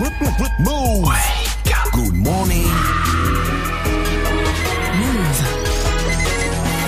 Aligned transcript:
Move. 0.00 1.12
Good 1.92 2.14
morning. 2.14 2.66
Move. 4.98 5.40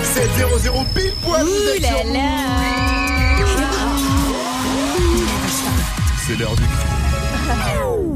7-0-0 0.03 0.84
pile 0.95 1.12
poil. 1.22 1.43
vous 1.45 1.51
Ouh 1.51 1.75
êtes 1.75 1.82
là 1.82 1.88
sur 1.88 2.12
là 2.12 2.21
C'est 6.27 6.37
l'heure 6.38 6.56
du 6.56 6.62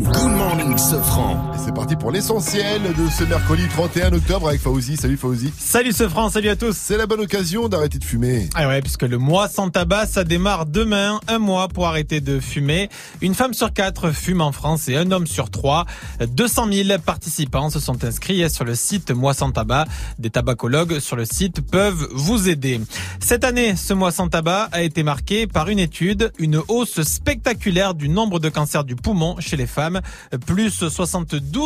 Good 0.04 0.32
morning, 0.32 0.78
Sofran. 0.78 1.36
C'est 1.68 1.74
parti 1.74 1.96
pour 1.96 2.10
l'essentiel 2.10 2.80
de 2.80 3.10
ce 3.10 3.24
mercredi 3.24 3.68
31 3.68 4.14
octobre 4.14 4.48
avec 4.48 4.58
Fauzi. 4.58 4.96
Salut 4.96 5.18
Fauzi. 5.18 5.52
Salut 5.58 5.92
ce 5.92 6.08
France, 6.08 6.32
salut 6.32 6.48
à 6.48 6.56
tous. 6.56 6.74
C'est 6.74 6.96
la 6.96 7.06
bonne 7.06 7.20
occasion 7.20 7.68
d'arrêter 7.68 7.98
de 7.98 8.04
fumer. 8.04 8.48
Ah 8.54 8.68
ouais, 8.68 8.80
puisque 8.80 9.02
le 9.02 9.18
mois 9.18 9.48
sans 9.48 9.68
tabac, 9.68 10.06
ça 10.06 10.24
démarre 10.24 10.64
demain, 10.64 11.20
un 11.28 11.38
mois 11.38 11.68
pour 11.68 11.86
arrêter 11.86 12.22
de 12.22 12.40
fumer. 12.40 12.88
Une 13.20 13.34
femme 13.34 13.52
sur 13.52 13.74
quatre 13.74 14.12
fume 14.12 14.40
en 14.40 14.50
France 14.50 14.88
et 14.88 14.96
un 14.96 15.12
homme 15.12 15.26
sur 15.26 15.50
trois. 15.50 15.84
200 16.20 16.72
000 16.72 16.98
participants 17.04 17.68
se 17.68 17.80
sont 17.80 18.02
inscrits 18.02 18.48
sur 18.48 18.64
le 18.64 18.74
site 18.74 19.10
Mois 19.10 19.34
sans 19.34 19.52
tabac. 19.52 19.84
Des 20.18 20.30
tabacologues 20.30 21.00
sur 21.00 21.16
le 21.16 21.26
site 21.26 21.60
peuvent 21.60 22.08
vous 22.14 22.48
aider. 22.48 22.80
Cette 23.20 23.44
année, 23.44 23.76
ce 23.76 23.92
mois 23.92 24.10
sans 24.10 24.28
tabac 24.28 24.70
a 24.72 24.80
été 24.80 25.02
marqué 25.02 25.46
par 25.46 25.68
une 25.68 25.80
étude, 25.80 26.32
une 26.38 26.62
hausse 26.68 27.02
spectaculaire 27.02 27.92
du 27.92 28.08
nombre 28.08 28.40
de 28.40 28.48
cancers 28.48 28.84
du 28.84 28.96
poumon 28.96 29.36
chez 29.38 29.58
les 29.58 29.66
femmes, 29.66 30.00
plus 30.46 30.82
72% 30.82 31.57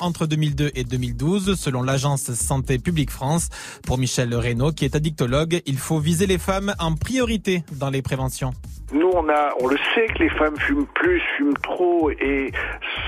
entre 0.00 0.26
2002 0.26 0.72
et 0.74 0.84
2012 0.84 1.54
selon 1.58 1.82
l'agence 1.82 2.32
Santé 2.32 2.78
publique 2.78 3.10
France. 3.10 3.48
Pour 3.86 3.98
Michel 3.98 4.34
Reynaud, 4.34 4.72
qui 4.72 4.84
est 4.84 4.94
addictologue, 4.94 5.62
il 5.66 5.78
faut 5.78 5.98
viser 5.98 6.26
les 6.26 6.38
femmes 6.38 6.74
en 6.78 6.94
priorité 6.94 7.64
dans 7.72 7.90
les 7.90 8.02
préventions. 8.02 8.52
Nous, 8.92 9.10
on 9.14 9.28
a, 9.30 9.54
on 9.60 9.66
le 9.66 9.78
sait 9.94 10.06
que 10.06 10.22
les 10.22 10.28
femmes 10.28 10.56
fument 10.58 10.86
plus, 10.94 11.20
fument 11.36 11.56
trop 11.62 12.10
et 12.10 12.52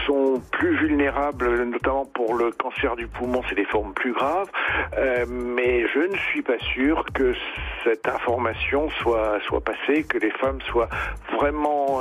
sont 0.06 0.40
plus 0.52 0.76
vulnérables, 0.78 1.64
notamment 1.64 2.06
pour 2.06 2.34
le 2.34 2.50
cancer 2.50 2.96
du 2.96 3.06
poumon, 3.06 3.42
c'est 3.48 3.54
des 3.54 3.66
formes 3.66 3.92
plus 3.92 4.12
graves. 4.12 4.48
Euh, 4.96 5.26
mais 5.28 5.86
je 5.88 6.00
ne 6.00 6.16
suis 6.30 6.42
pas 6.42 6.58
sûr 6.74 7.04
que 7.12 7.34
cette 7.84 8.08
information 8.08 8.88
soit 9.02 9.38
soit 9.46 9.60
passée, 9.60 10.04
que 10.04 10.18
les 10.18 10.30
femmes 10.30 10.60
soient 10.70 10.88
vraiment 11.36 12.00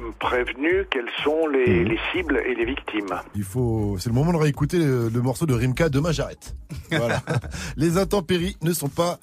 euh, 0.00 0.10
prévenues 0.18 0.86
quelles 0.90 1.10
sont 1.22 1.46
les, 1.46 1.84
les 1.84 1.98
cibles 2.12 2.42
et 2.46 2.54
les 2.54 2.64
victimes. 2.64 3.14
Il 3.34 3.42
faut, 3.44 3.96
c'est 3.98 4.08
le 4.08 4.14
moment 4.14 4.32
de 4.32 4.38
réécouter 4.38 4.78
le, 4.78 5.08
le 5.08 5.22
morceau 5.22 5.46
de 5.46 5.54
Rimka. 5.54 5.88
Demain 5.88 6.12
j'arrête. 6.12 6.54
Voilà. 6.90 7.22
Les 7.76 7.98
intempéries 7.98 8.56
ne 8.62 8.72
sont 8.72 8.88
pas 8.88 9.18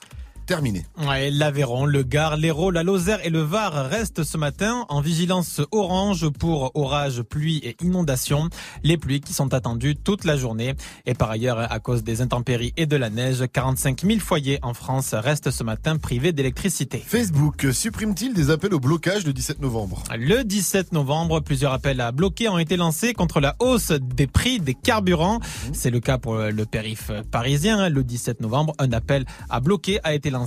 terminées. 0.51 0.85
Ouais, 1.07 1.31
l'Aveyron, 1.31 1.85
le 1.85 2.03
Gard, 2.03 2.35
l'Hérault, 2.35 2.71
la 2.71 2.83
Lozère 2.83 3.25
et 3.25 3.29
le 3.29 3.39
Var 3.39 3.89
restent 3.89 4.23
ce 4.23 4.37
matin 4.37 4.85
en 4.89 4.99
vigilance 4.99 5.61
orange 5.71 6.27
pour 6.27 6.71
orages, 6.75 7.21
pluie 7.21 7.61
et 7.63 7.77
inondations. 7.81 8.49
Les 8.83 8.97
pluies 8.97 9.21
qui 9.21 9.31
sont 9.31 9.53
attendues 9.53 9.95
toute 9.95 10.25
la 10.25 10.35
journée. 10.35 10.73
Et 11.05 11.13
par 11.13 11.31
ailleurs, 11.31 11.71
à 11.71 11.79
cause 11.79 12.03
des 12.03 12.19
intempéries 12.19 12.73
et 12.75 12.85
de 12.85 12.97
la 12.97 13.09
neige, 13.09 13.45
45 13.53 14.01
000 14.01 14.19
foyers 14.19 14.59
en 14.61 14.73
France 14.73 15.13
restent 15.13 15.51
ce 15.51 15.63
matin 15.63 15.95
privés 15.95 16.33
d'électricité. 16.33 16.97
Facebook 16.97 17.67
supprime-t-il 17.71 18.33
des 18.33 18.49
appels 18.49 18.73
au 18.73 18.81
blocage 18.81 19.25
le 19.25 19.31
17 19.31 19.61
novembre? 19.61 20.03
Le 20.17 20.43
17 20.43 20.91
novembre, 20.91 21.39
plusieurs 21.39 21.71
appels 21.71 22.01
à 22.01 22.11
bloquer 22.11 22.49
ont 22.49 22.59
été 22.59 22.75
lancés 22.75 23.13
contre 23.13 23.39
la 23.39 23.55
hausse 23.59 23.93
des 23.93 24.27
prix 24.27 24.59
des 24.59 24.73
carburants. 24.73 25.39
C'est 25.71 25.91
le 25.91 26.01
cas 26.01 26.17
pour 26.17 26.35
le 26.35 26.65
périph 26.65 27.09
parisien. 27.31 27.87
Le 27.87 28.03
17 28.03 28.41
novembre, 28.41 28.73
un 28.79 28.91
appel 28.91 29.23
à 29.49 29.61
bloquer 29.61 30.01
a 30.03 30.13
été 30.13 30.29
lancé. 30.29 30.40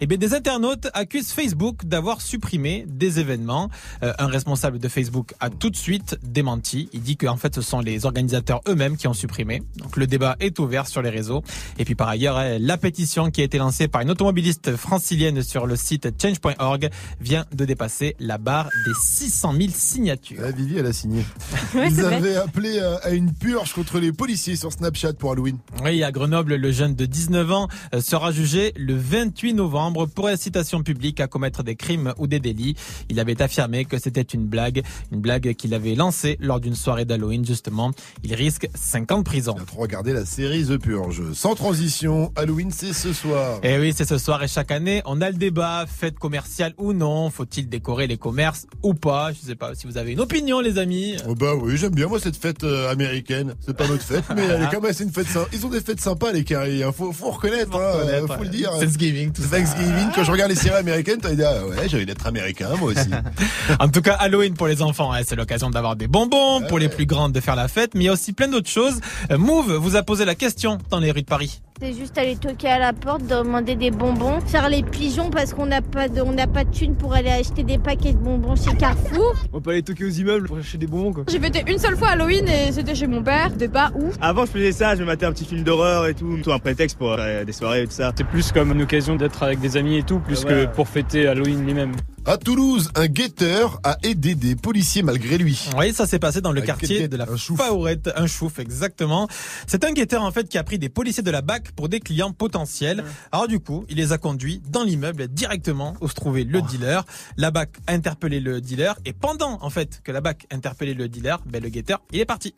Et 0.00 0.06
bien, 0.06 0.18
des 0.18 0.34
internautes 0.34 0.88
accusent 0.94 1.32
Facebook 1.32 1.84
d'avoir 1.84 2.20
supprimé 2.20 2.84
des 2.88 3.20
événements. 3.20 3.68
Euh, 4.02 4.12
un 4.18 4.26
responsable 4.26 4.78
de 4.78 4.88
Facebook 4.88 5.32
a 5.40 5.50
tout 5.50 5.70
de 5.70 5.76
suite 5.76 6.16
démenti. 6.22 6.88
Il 6.92 7.02
dit 7.02 7.16
que 7.16 7.26
en 7.26 7.36
fait, 7.36 7.54
ce 7.54 7.62
sont 7.62 7.80
les 7.80 8.06
organisateurs 8.06 8.60
eux-mêmes 8.68 8.96
qui 8.96 9.08
ont 9.08 9.14
supprimé. 9.14 9.62
Donc, 9.76 9.96
le 9.96 10.06
débat 10.06 10.36
est 10.40 10.58
ouvert 10.58 10.86
sur 10.86 11.02
les 11.02 11.10
réseaux. 11.10 11.42
Et 11.78 11.84
puis, 11.84 11.94
par 11.94 12.08
ailleurs, 12.08 12.36
euh, 12.38 12.58
la 12.60 12.76
pétition 12.76 13.30
qui 13.30 13.40
a 13.40 13.44
été 13.44 13.58
lancée 13.58 13.88
par 13.88 14.02
une 14.02 14.10
automobiliste 14.10 14.76
francilienne 14.76 15.42
sur 15.42 15.66
le 15.66 15.76
site 15.76 16.08
change.org 16.20 16.88
vient 17.20 17.44
de 17.52 17.64
dépasser 17.64 18.16
la 18.20 18.38
barre 18.38 18.68
des 18.86 18.92
600 19.02 19.54
000 19.58 19.68
signatures. 19.72 20.40
Ah, 20.44 20.50
Vivi, 20.50 20.78
elle 20.78 20.86
a 20.86 20.92
signé. 20.92 21.24
Ouais, 21.74 21.88
Ils 21.88 21.94
vrai. 22.00 22.36
appelé 22.36 22.78
euh, 22.78 22.96
à 23.02 23.10
une 23.10 23.32
purge 23.32 23.72
contre 23.72 23.98
les 23.98 24.12
policiers 24.12 24.54
sur 24.56 24.72
Snapchat 24.72 25.14
pour 25.14 25.32
Halloween. 25.32 25.58
Oui, 25.82 26.02
à 26.04 26.12
Grenoble, 26.12 26.54
le 26.54 26.72
jeune 26.72 26.94
de 26.94 27.04
19 27.06 27.50
ans 27.52 27.68
sera 28.00 28.30
jugé 28.32 28.72
le 28.76 28.94
28 29.24 29.54
novembre 29.54 30.04
pour 30.04 30.28
incitation 30.28 30.82
publique 30.82 31.18
à 31.18 31.26
commettre 31.26 31.62
des 31.62 31.76
crimes 31.76 32.12
ou 32.18 32.26
des 32.26 32.40
délits. 32.40 32.76
Il 33.08 33.18
avait 33.18 33.40
affirmé 33.40 33.86
que 33.86 33.98
c'était 33.98 34.20
une 34.20 34.44
blague, 34.44 34.82
une 35.12 35.20
blague 35.20 35.54
qu'il 35.54 35.72
avait 35.72 35.94
lancée 35.94 36.36
lors 36.40 36.60
d'une 36.60 36.74
soirée 36.74 37.06
d'Halloween 37.06 37.42
justement. 37.42 37.92
Il 38.22 38.34
risque 38.34 38.68
5 38.74 39.12
ans 39.12 39.18
de 39.18 39.24
prison. 39.24 39.54
On 39.56 39.62
a 39.62 39.64
trop 39.64 39.80
regardé 39.80 40.12
la 40.12 40.26
série 40.26 40.66
The 40.66 40.76
Purge. 40.76 41.32
Sans 41.32 41.54
transition, 41.54 42.32
Halloween 42.36 42.70
c'est 42.70 42.92
ce 42.92 43.14
soir. 43.14 43.60
Et 43.62 43.78
oui, 43.78 43.94
c'est 43.96 44.04
ce 44.06 44.18
soir 44.18 44.42
et 44.42 44.48
chaque 44.48 44.70
année, 44.70 45.00
on 45.06 45.22
a 45.22 45.30
le 45.30 45.36
débat, 45.36 45.86
fête 45.86 46.18
commerciale 46.18 46.74
ou 46.76 46.92
non, 46.92 47.30
faut-il 47.30 47.70
décorer 47.70 48.06
les 48.06 48.18
commerces 48.18 48.66
ou 48.82 48.92
pas? 48.92 49.32
Je 49.32 49.38
sais 49.38 49.54
pas 49.54 49.74
si 49.74 49.86
vous 49.86 49.96
avez 49.96 50.12
une 50.12 50.20
opinion 50.20 50.60
les 50.60 50.76
amis. 50.76 51.16
Oh 51.26 51.34
bah 51.34 51.54
oui, 51.54 51.78
j'aime 51.78 51.94
bien 51.94 52.08
moi 52.08 52.20
cette 52.20 52.36
fête 52.36 52.62
euh, 52.62 52.92
américaine. 52.92 53.54
C'est 53.60 53.74
pas 53.74 53.88
notre 53.88 54.02
fête, 54.02 54.24
mais 54.36 54.42
elle 54.42 54.62
est 54.64 54.66
quand 54.66 54.82
même 54.82 54.90
assez 54.90 55.04
une 55.04 55.12
fête 55.12 55.28
sympa. 55.28 55.48
Ils 55.54 55.64
ont 55.64 55.70
des 55.70 55.80
fêtes 55.80 56.00
sympas 56.02 56.30
les 56.30 56.44
carrés, 56.44 56.82
hein. 56.82 56.92
faut, 56.92 57.10
faut 57.12 57.30
reconnaître, 57.30 57.72
Faut 57.72 57.78
hein, 57.78 57.92
reconnaître, 57.94 58.26
faut 58.26 58.40
ouais. 58.40 58.44
le 58.44 58.50
dire. 58.50 58.70
Thanksgiving, 59.04 59.32
tout 59.32 59.42
ça. 59.42 59.48
Thanksgiving, 59.56 60.08
quand 60.14 60.24
je 60.24 60.30
regarde 60.30 60.50
les 60.50 60.56
séries 60.56 60.76
américaines, 60.76 61.18
t'as 61.20 61.34
dit 61.34 61.42
ah 61.42 61.66
ouais, 61.66 61.88
j'ai 61.88 61.96
envie 61.96 62.06
d'être 62.06 62.26
américain 62.26 62.70
moi 62.78 62.90
aussi. 62.92 63.10
En 63.80 63.88
tout 63.88 64.00
cas, 64.00 64.14
Halloween 64.14 64.54
pour 64.54 64.66
les 64.66 64.82
enfants, 64.82 65.12
hein, 65.12 65.20
c'est 65.26 65.36
l'occasion 65.36 65.70
d'avoir 65.70 65.96
des 65.96 66.06
bonbons, 66.06 66.62
pour 66.68 66.78
les 66.78 66.88
plus 66.88 67.06
grandes 67.06 67.32
de 67.32 67.40
faire 67.40 67.56
la 67.56 67.68
fête, 67.68 67.94
mais 67.94 68.04
il 68.04 68.06
y 68.06 68.08
a 68.08 68.12
aussi 68.12 68.32
plein 68.32 68.48
d'autres 68.48 68.70
choses. 68.70 69.00
Euh, 69.30 69.38
Move 69.38 69.74
vous 69.74 69.96
a 69.96 70.02
posé 70.02 70.24
la 70.24 70.34
question 70.34 70.78
dans 70.90 71.00
les 71.00 71.10
rues 71.10 71.22
de 71.22 71.26
Paris. 71.26 71.60
C'est 71.80 71.92
juste 71.92 72.16
aller 72.18 72.36
toquer 72.36 72.68
à 72.68 72.78
la 72.78 72.92
porte, 72.92 73.26
demander 73.26 73.74
des 73.74 73.90
bonbons, 73.90 74.40
faire 74.46 74.68
les 74.68 74.84
pigeons 74.84 75.28
parce 75.28 75.52
qu'on 75.52 75.66
n'a 75.66 75.82
pas 75.82 76.08
de, 76.08 76.20
on 76.20 76.30
n'a 76.32 76.46
pas 76.46 76.62
de 76.62 76.70
thunes 76.70 76.94
pour 76.94 77.12
aller 77.14 77.30
acheter 77.30 77.64
des 77.64 77.78
paquets 77.78 78.12
de 78.12 78.18
bonbons 78.18 78.54
chez 78.54 78.76
Carrefour. 78.76 79.34
On 79.52 79.60
peut 79.60 79.70
aller 79.72 79.82
toquer 79.82 80.04
aux 80.04 80.08
immeubles 80.10 80.46
pour 80.46 80.56
chercher 80.58 80.78
des 80.78 80.86
bonbons 80.86 81.12
quoi. 81.12 81.24
J'ai 81.28 81.40
fêté 81.40 81.64
une 81.66 81.78
seule 81.78 81.96
fois 81.96 82.10
Halloween 82.10 82.46
et 82.46 82.70
c'était 82.70 82.94
chez 82.94 83.08
mon 83.08 83.24
père. 83.24 83.48
C'était 83.50 83.68
pas 83.68 83.90
ouf. 83.96 84.14
Avant 84.20 84.46
je 84.46 84.52
faisais 84.52 84.70
ça, 84.70 84.94
je 84.94 85.00
me 85.00 85.06
matais 85.06 85.26
un 85.26 85.32
petit 85.32 85.44
film 85.44 85.64
d'horreur 85.64 86.06
et 86.06 86.14
tout, 86.14 86.38
tout 86.44 86.52
un 86.52 86.60
prétexte 86.60 86.96
pour 86.96 87.12
euh, 87.18 87.44
des 87.44 87.52
soirées 87.52 87.82
et 87.82 87.86
tout 87.86 87.92
ça. 87.92 88.12
C'est 88.16 88.24
plus 88.26 88.52
comme 88.52 88.70
une 88.70 88.82
occasion 88.82 89.16
d'être 89.16 89.42
avec 89.42 89.58
des 89.60 89.76
amis 89.76 89.96
et 89.98 90.04
tout, 90.04 90.20
plus 90.20 90.44
Ouais. 90.44 90.50
que 90.50 90.66
pour 90.66 90.86
fêter 90.88 91.26
Halloween 91.26 91.64
lui-même. 91.66 91.92
À 92.26 92.38
Toulouse, 92.38 92.90
un 92.94 93.06
guetteur 93.06 93.80
a 93.84 93.98
aidé 94.02 94.34
des 94.34 94.56
policiers 94.56 95.02
malgré 95.02 95.36
lui. 95.36 95.60
Oui, 95.76 95.92
ça 95.92 96.06
s'est 96.06 96.18
passé 96.18 96.40
dans 96.40 96.52
le 96.52 96.62
Un 96.62 96.64
quartier 96.64 97.00
guet- 97.00 97.08
de 97.08 97.18
la 97.18 97.30
un 97.30 97.36
chouf. 97.36 97.58
Faourette, 97.58 98.10
un 98.16 98.26
chouf 98.26 98.58
exactement. 98.58 99.28
C'est 99.66 99.84
un 99.84 99.92
guetteur 99.92 100.22
en 100.22 100.32
fait 100.32 100.48
qui 100.48 100.56
a 100.56 100.64
pris 100.64 100.78
des 100.78 100.88
policiers 100.88 101.22
de 101.22 101.30
la 101.30 101.42
BAC 101.42 101.72
pour 101.72 101.90
des 101.90 102.00
clients 102.00 102.32
potentiels. 102.32 103.04
Alors 103.30 103.46
du 103.46 103.60
coup, 103.60 103.84
il 103.90 103.98
les 103.98 104.12
a 104.12 104.18
conduits 104.18 104.62
dans 104.70 104.84
l'immeuble 104.84 105.28
directement 105.28 105.96
où 106.00 106.08
se 106.08 106.14
trouvait 106.14 106.44
le 106.44 106.62
dealer. 106.62 107.04
La 107.36 107.50
BAC 107.50 107.76
a 107.86 107.92
interpellé 107.92 108.40
le 108.40 108.62
dealer 108.62 108.98
et 109.04 109.12
pendant 109.12 109.58
en 109.60 109.68
fait 109.68 110.00
que 110.02 110.10
la 110.10 110.22
BAC 110.22 110.46
interpellait 110.50 110.94
le 110.94 111.08
dealer, 111.10 111.38
ben 111.44 111.62
le 111.62 111.68
guetteur, 111.68 112.00
il 112.10 112.20
est 112.20 112.24
parti. 112.24 112.54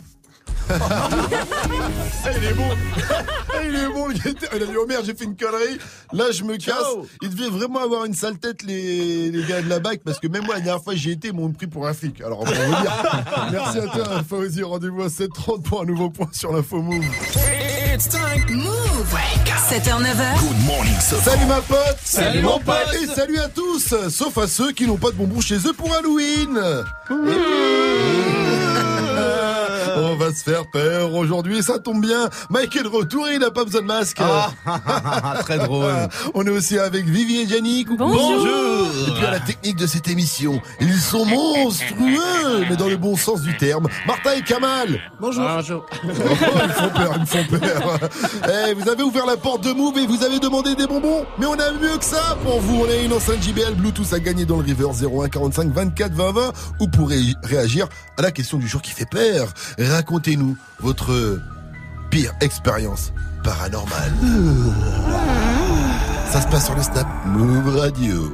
Ah, 0.68 1.08
il 2.36 2.44
est 2.44 2.52
bon. 2.54 2.64
Ah, 3.10 3.22
Il 3.64 3.74
est 3.76 3.88
bon 3.88 4.08
le 4.08 4.14
Il 4.56 4.62
a 4.62 4.66
dit 4.66 4.72
oh 4.78 4.86
merde 4.86 5.04
j'ai 5.06 5.14
fait 5.14 5.24
une 5.24 5.36
connerie. 5.36 5.78
Là 6.12 6.24
je 6.32 6.42
me 6.44 6.56
casse. 6.56 6.76
Ils 7.22 7.30
devaient 7.30 7.50
vraiment 7.50 7.80
avoir 7.80 8.04
une 8.04 8.14
sale 8.14 8.38
tête 8.38 8.62
les, 8.62 9.30
les 9.30 9.44
gars 9.44 9.62
de 9.62 9.68
la 9.68 9.78
BAC 9.78 10.00
Parce 10.04 10.18
que 10.18 10.26
même 10.26 10.44
moi 10.44 10.54
la 10.56 10.60
dernière 10.60 10.82
fois 10.82 10.94
j'y 10.94 11.12
étais 11.12 11.28
Ils 11.28 11.34
m'ont 11.34 11.50
pris 11.52 11.66
pour 11.66 11.86
un 11.86 11.94
flic. 11.94 12.20
Alors 12.20 12.40
on 12.40 12.44
va 12.44 12.52
vous 12.52 12.82
dire. 12.82 13.14
Merci 13.52 13.78
à 13.78 13.86
toi 13.86 14.22
Fauzi 14.28 14.62
Rendez-vous 14.62 15.02
à 15.02 15.06
7h30 15.08 15.62
pour 15.62 15.82
un 15.82 15.84
nouveau 15.86 16.10
point 16.10 16.28
sur 16.32 16.52
l'info 16.52 16.82
Move. 16.82 17.04
It's 17.94 18.08
time. 18.08 18.44
Move. 18.50 19.14
7h, 19.70 20.00
9h, 20.00 20.40
Good 20.40 20.64
morning. 20.66 20.94
Salut 21.00 21.46
ma 21.46 21.60
pote. 21.60 21.96
Salut, 22.04 22.42
mon 22.42 22.58
pote. 22.60 22.94
Et 23.02 23.06
salut 23.06 23.38
à 23.38 23.48
tous 23.48 23.94
Sauf 24.10 24.38
à 24.38 24.46
ceux 24.46 24.72
qui 24.72 24.86
n'ont 24.86 24.96
pas 24.96 25.10
de 25.10 25.16
bonbons 25.16 25.40
chez 25.40 25.56
eux 25.56 25.72
pour 25.72 25.92
Halloween 25.94 26.60
On 30.08 30.14
va 30.14 30.32
se 30.32 30.42
faire 30.44 30.66
peur 30.66 31.12
aujourd'hui, 31.14 31.62
ça 31.64 31.78
tombe 31.80 32.00
bien. 32.00 32.28
Mike 32.50 32.76
est 32.76 32.82
de 32.84 32.88
retour 32.88 33.26
et 33.28 33.34
il 33.34 33.40
n'a 33.40 33.50
pas 33.50 33.64
besoin 33.64 33.80
de 33.82 33.86
masque. 33.86 34.18
Très 35.40 35.58
drôle. 35.58 35.92
On 36.34 36.44
est 36.46 36.50
aussi 36.50 36.78
avec 36.78 37.04
Vivi 37.06 37.40
et 37.40 37.44
Yannick. 37.44 37.88
Bonjour. 37.96 38.46
Et 39.08 39.10
puis 39.16 39.24
à 39.26 39.32
la 39.32 39.40
technique 39.40 39.76
de 39.76 39.86
cette 39.86 40.06
émission, 40.08 40.60
ils 40.80 40.94
sont 40.96 41.24
monstrueux, 41.24 42.64
mais 42.70 42.76
dans 42.76 42.86
le 42.88 42.96
bon 42.96 43.16
sens 43.16 43.42
du 43.42 43.56
terme. 43.56 43.88
Martin 44.06 44.34
et 44.36 44.42
Kamal. 44.42 45.00
Bonjour. 45.20 45.44
Oh, 45.44 45.60
ils 46.04 46.08
me 46.08 46.14
font 46.14 46.88
peur, 46.94 47.12
ils 47.16 47.20
me 47.20 47.26
font 47.26 47.44
peur. 47.58 47.98
Eh, 48.68 48.74
vous 48.74 48.88
avez 48.88 49.02
ouvert 49.02 49.26
la 49.26 49.36
porte 49.36 49.64
de 49.64 49.72
Move 49.72 49.98
et 49.98 50.06
vous 50.06 50.22
avez 50.22 50.38
demandé 50.38 50.74
des 50.76 50.86
bonbons. 50.86 51.24
Mais 51.38 51.46
on 51.46 51.54
a 51.54 51.72
mieux 51.72 51.96
que 51.98 52.04
ça 52.04 52.36
pour 52.44 52.60
vous. 52.60 52.84
On 52.84 52.90
a 52.90 52.94
une 52.96 53.12
enceinte 53.12 53.42
JBL 53.42 53.74
Bluetooth 53.74 54.12
à 54.12 54.20
gagner 54.20 54.44
dans 54.44 54.56
le 54.56 54.62
River 54.62 54.86
01 55.24 55.28
45 55.28 55.72
24 55.72 56.12
20 56.12 56.32
20 56.32 56.52
ou 56.80 56.88
pour 56.88 57.08
ré- 57.08 57.34
réagir 57.42 57.88
à 58.18 58.22
la 58.22 58.30
question 58.30 58.58
du 58.58 58.66
jour 58.68 58.82
qui 58.82 58.92
fait 58.92 59.08
peur. 59.08 59.48
Racontez-nous 59.78 60.56
votre 60.80 61.40
pire 62.10 62.32
expérience 62.40 63.12
paranormale. 63.42 64.12
Ça 66.30 66.40
se 66.40 66.48
passe 66.48 66.66
sur 66.66 66.74
le 66.76 66.82
Snap 66.82 67.06
Move 67.26 67.76
Radio. 67.76 68.32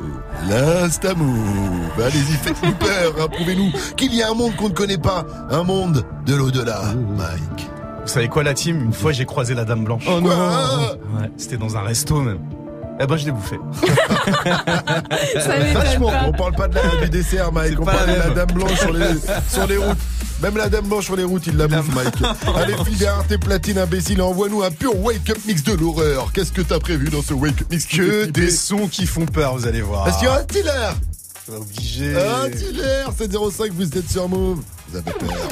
l'Instamove. 0.48 2.00
Allez-y, 2.02 2.32
faites-nous 2.42 2.74
peur, 2.74 3.14
hein, 3.20 3.26
prouvez-nous 3.30 3.70
qu'il 3.96 4.14
y 4.14 4.22
a 4.22 4.30
un 4.30 4.34
monde 4.34 4.56
qu'on 4.56 4.70
ne 4.70 4.74
connaît 4.74 4.98
pas, 4.98 5.24
un 5.50 5.62
monde 5.62 6.04
de 6.26 6.34
l'au-delà, 6.34 6.80
Mike. 7.16 7.68
Vous 8.02 8.08
savez 8.08 8.28
quoi, 8.28 8.42
la 8.42 8.54
team? 8.54 8.80
Une 8.80 8.92
fois, 8.92 9.12
j'ai 9.12 9.24
croisé 9.26 9.54
la 9.54 9.64
Dame 9.64 9.84
Blanche. 9.84 10.04
Oh 10.08 10.20
non 10.20 10.28
Ouais, 10.30 11.30
c'était 11.36 11.56
dans 11.58 11.76
un 11.76 11.82
resto 11.82 12.20
même. 12.20 12.40
Eh 13.00 13.06
ben, 13.06 13.16
je 13.16 13.26
l'ai 13.26 13.32
bouffé. 13.32 13.56
Ça 15.40 15.54
pas. 15.98 16.26
on 16.26 16.32
parle 16.32 16.54
pas 16.54 16.68
de 16.68 16.74
la, 16.74 17.04
du 17.04 17.10
dessert, 17.10 17.52
Mike. 17.52 17.80
On 17.80 17.84
parle 17.84 18.06
la 18.06 18.14
de 18.14 18.18
la 18.18 18.30
dame 18.30 18.52
blanche 18.52 18.78
sur 18.78 18.92
les, 18.92 19.06
sur 19.48 19.66
les 19.66 19.76
routes. 19.76 19.98
Même 20.42 20.56
la 20.56 20.68
dame 20.68 20.86
blanche 20.86 21.04
sur 21.04 21.16
les 21.16 21.24
routes, 21.24 21.46
il 21.46 21.56
la 21.56 21.68
bouffe, 21.68 21.94
Mike. 21.94 22.14
Allez, 22.56 22.74
file 22.84 22.98
derrière 22.98 23.24
tes 23.26 23.38
platines, 23.38 23.78
imbécile, 23.78 24.20
envoie-nous 24.20 24.62
un 24.62 24.70
pur 24.70 24.98
wake-up 24.98 25.38
mix 25.46 25.62
de 25.62 25.72
l'horreur. 25.72 26.32
Qu'est-ce 26.32 26.52
que 26.52 26.62
t'as 26.62 26.80
prévu 26.80 27.08
dans 27.10 27.22
ce 27.22 27.32
wake-up 27.32 27.68
mix 27.70 27.86
Que 27.86 28.24
des 28.26 28.50
sons 28.50 28.88
qui 28.88 29.06
font 29.06 29.26
peur, 29.26 29.56
vous 29.56 29.66
allez 29.66 29.82
voir. 29.82 30.08
Est-ce 30.08 30.18
qu'il 30.18 30.28
y 30.28 30.30
a 30.30 30.38
un 30.38 30.44
tiller 30.44 30.90
Obligé. 31.48 32.14
Un 32.16 32.50
tiller 32.50 33.04
705, 33.16 33.72
vous 33.72 33.98
êtes 33.98 34.10
sur 34.10 34.28
Move. 34.28 34.60
Vous 34.88 34.98
avez 34.98 35.12
peur. 35.12 35.48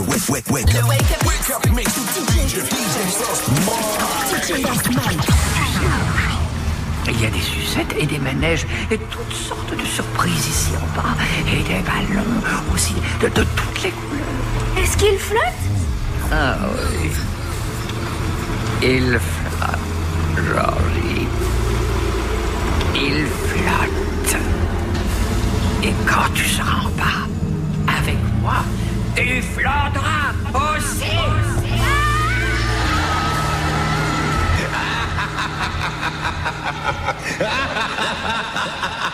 Le 0.00 0.06
wake, 0.06 0.28
wake, 0.30 0.50
wake. 0.50 0.72
Le 0.72 0.82
Wake 0.88 1.12
Up 1.12 1.26
Wake 1.26 1.50
up 1.50 1.72
mix 1.74 1.94
with 1.98 2.08
DJ, 2.16 2.64
DJ 2.64 3.10
Sauce. 3.12 3.42
Il 7.06 7.20
y 7.20 7.26
a 7.26 7.30
des 7.30 7.40
sucettes 7.40 7.94
et 7.98 8.06
des 8.06 8.18
manèges 8.18 8.66
et 8.90 8.96
toutes 8.96 9.34
sortes 9.34 9.76
de 9.76 9.84
surprises 9.84 10.46
ici 10.48 10.70
en 10.74 10.96
bas. 10.96 11.14
Et 11.52 11.62
des 11.64 11.82
ballons 11.82 12.24
aussi 12.72 12.94
de, 13.20 13.26
de 13.28 13.44
toutes 13.44 13.82
les 13.82 13.90
couleurs. 13.90 14.78
Est-ce 14.82 14.96
qu'il 14.96 15.18
flotte? 15.18 15.42
Ah 16.32 16.56
oui. 17.02 17.10
Il 18.82 19.18
flotte, 19.18 20.46
Georgie. 20.46 21.28
Il 22.94 23.26
flotte. 23.26 24.40
Et 25.82 25.92
quand 26.06 26.32
tu 26.32 26.48
seras 26.48 26.86
en 26.86 26.90
bas, 26.96 27.28
avec 27.98 28.16
moi, 28.40 28.64
tu 29.16 29.42
flotteras 29.42 30.34
aussi. 30.54 31.04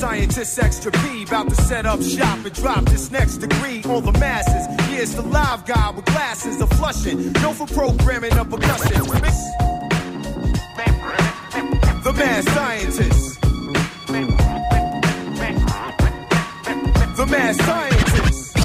scientist 0.00 0.58
extra 0.58 0.90
P, 0.90 1.24
about 1.24 1.50
to 1.50 1.54
set 1.54 1.84
up 1.84 2.00
shop 2.02 2.38
and 2.46 2.54
drop 2.54 2.82
this 2.86 3.10
next 3.10 3.36
degree 3.36 3.82
on 3.84 4.02
the 4.02 4.12
masses. 4.12 4.66
It's 4.98 5.12
the 5.12 5.20
live 5.20 5.66
guy 5.66 5.90
with 5.90 6.06
glasses 6.06 6.58
of 6.62 6.70
flushing, 6.70 7.32
known 7.32 7.52
for 7.52 7.66
programming 7.66 8.32
of 8.38 8.48
percussion. 8.48 9.02
The 12.02 12.12
mad 12.16 12.44
scientist. 12.44 13.40
The 17.18 17.26
mad 17.26 17.56
scientist. 17.56 18.56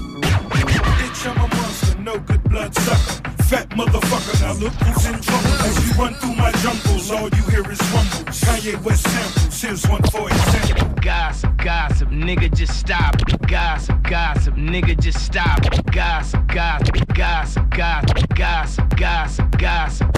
Bitch, 1.00 1.28
I'm 1.30 1.38
a 1.38 1.48
monster, 1.54 2.00
no 2.00 2.18
good 2.20 2.44
blood 2.46 2.74
sucker. 2.74 3.25
Fat 3.46 3.70
motherfucker, 3.70 4.42
now 4.42 4.54
look 4.54 4.74
who's 4.74 5.06
in 5.06 5.22
trouble. 5.22 5.48
As 5.62 5.88
you 5.88 5.94
run 6.02 6.16
through 6.16 6.36
my 6.36 6.52
jungles, 6.64 7.12
all 7.12 7.30
you 7.30 7.44
hear 7.52 7.72
is 7.72 7.80
rumbles. 7.94 8.42
Kanye 8.42 8.82
West 8.84 9.04
samples, 9.04 9.62
here's 9.62 9.88
one 9.88 10.02
for 10.10 10.28
example. 10.28 10.90
Gossip, 11.00 11.56
gossip, 11.58 12.10
nigga, 12.10 12.52
just 12.52 12.80
stop. 12.80 13.16
Gossip, 13.48 14.02
gossip, 14.02 14.56
nigga, 14.56 15.00
just 15.00 15.24
stop. 15.24 15.62
Gossip, 15.92 16.48
gossip, 16.48 17.08
gossip, 17.14 17.70
gossip, 17.70 18.26
gossip, 18.36 18.98
gossip, 18.98 19.58
gossip. 19.60 20.12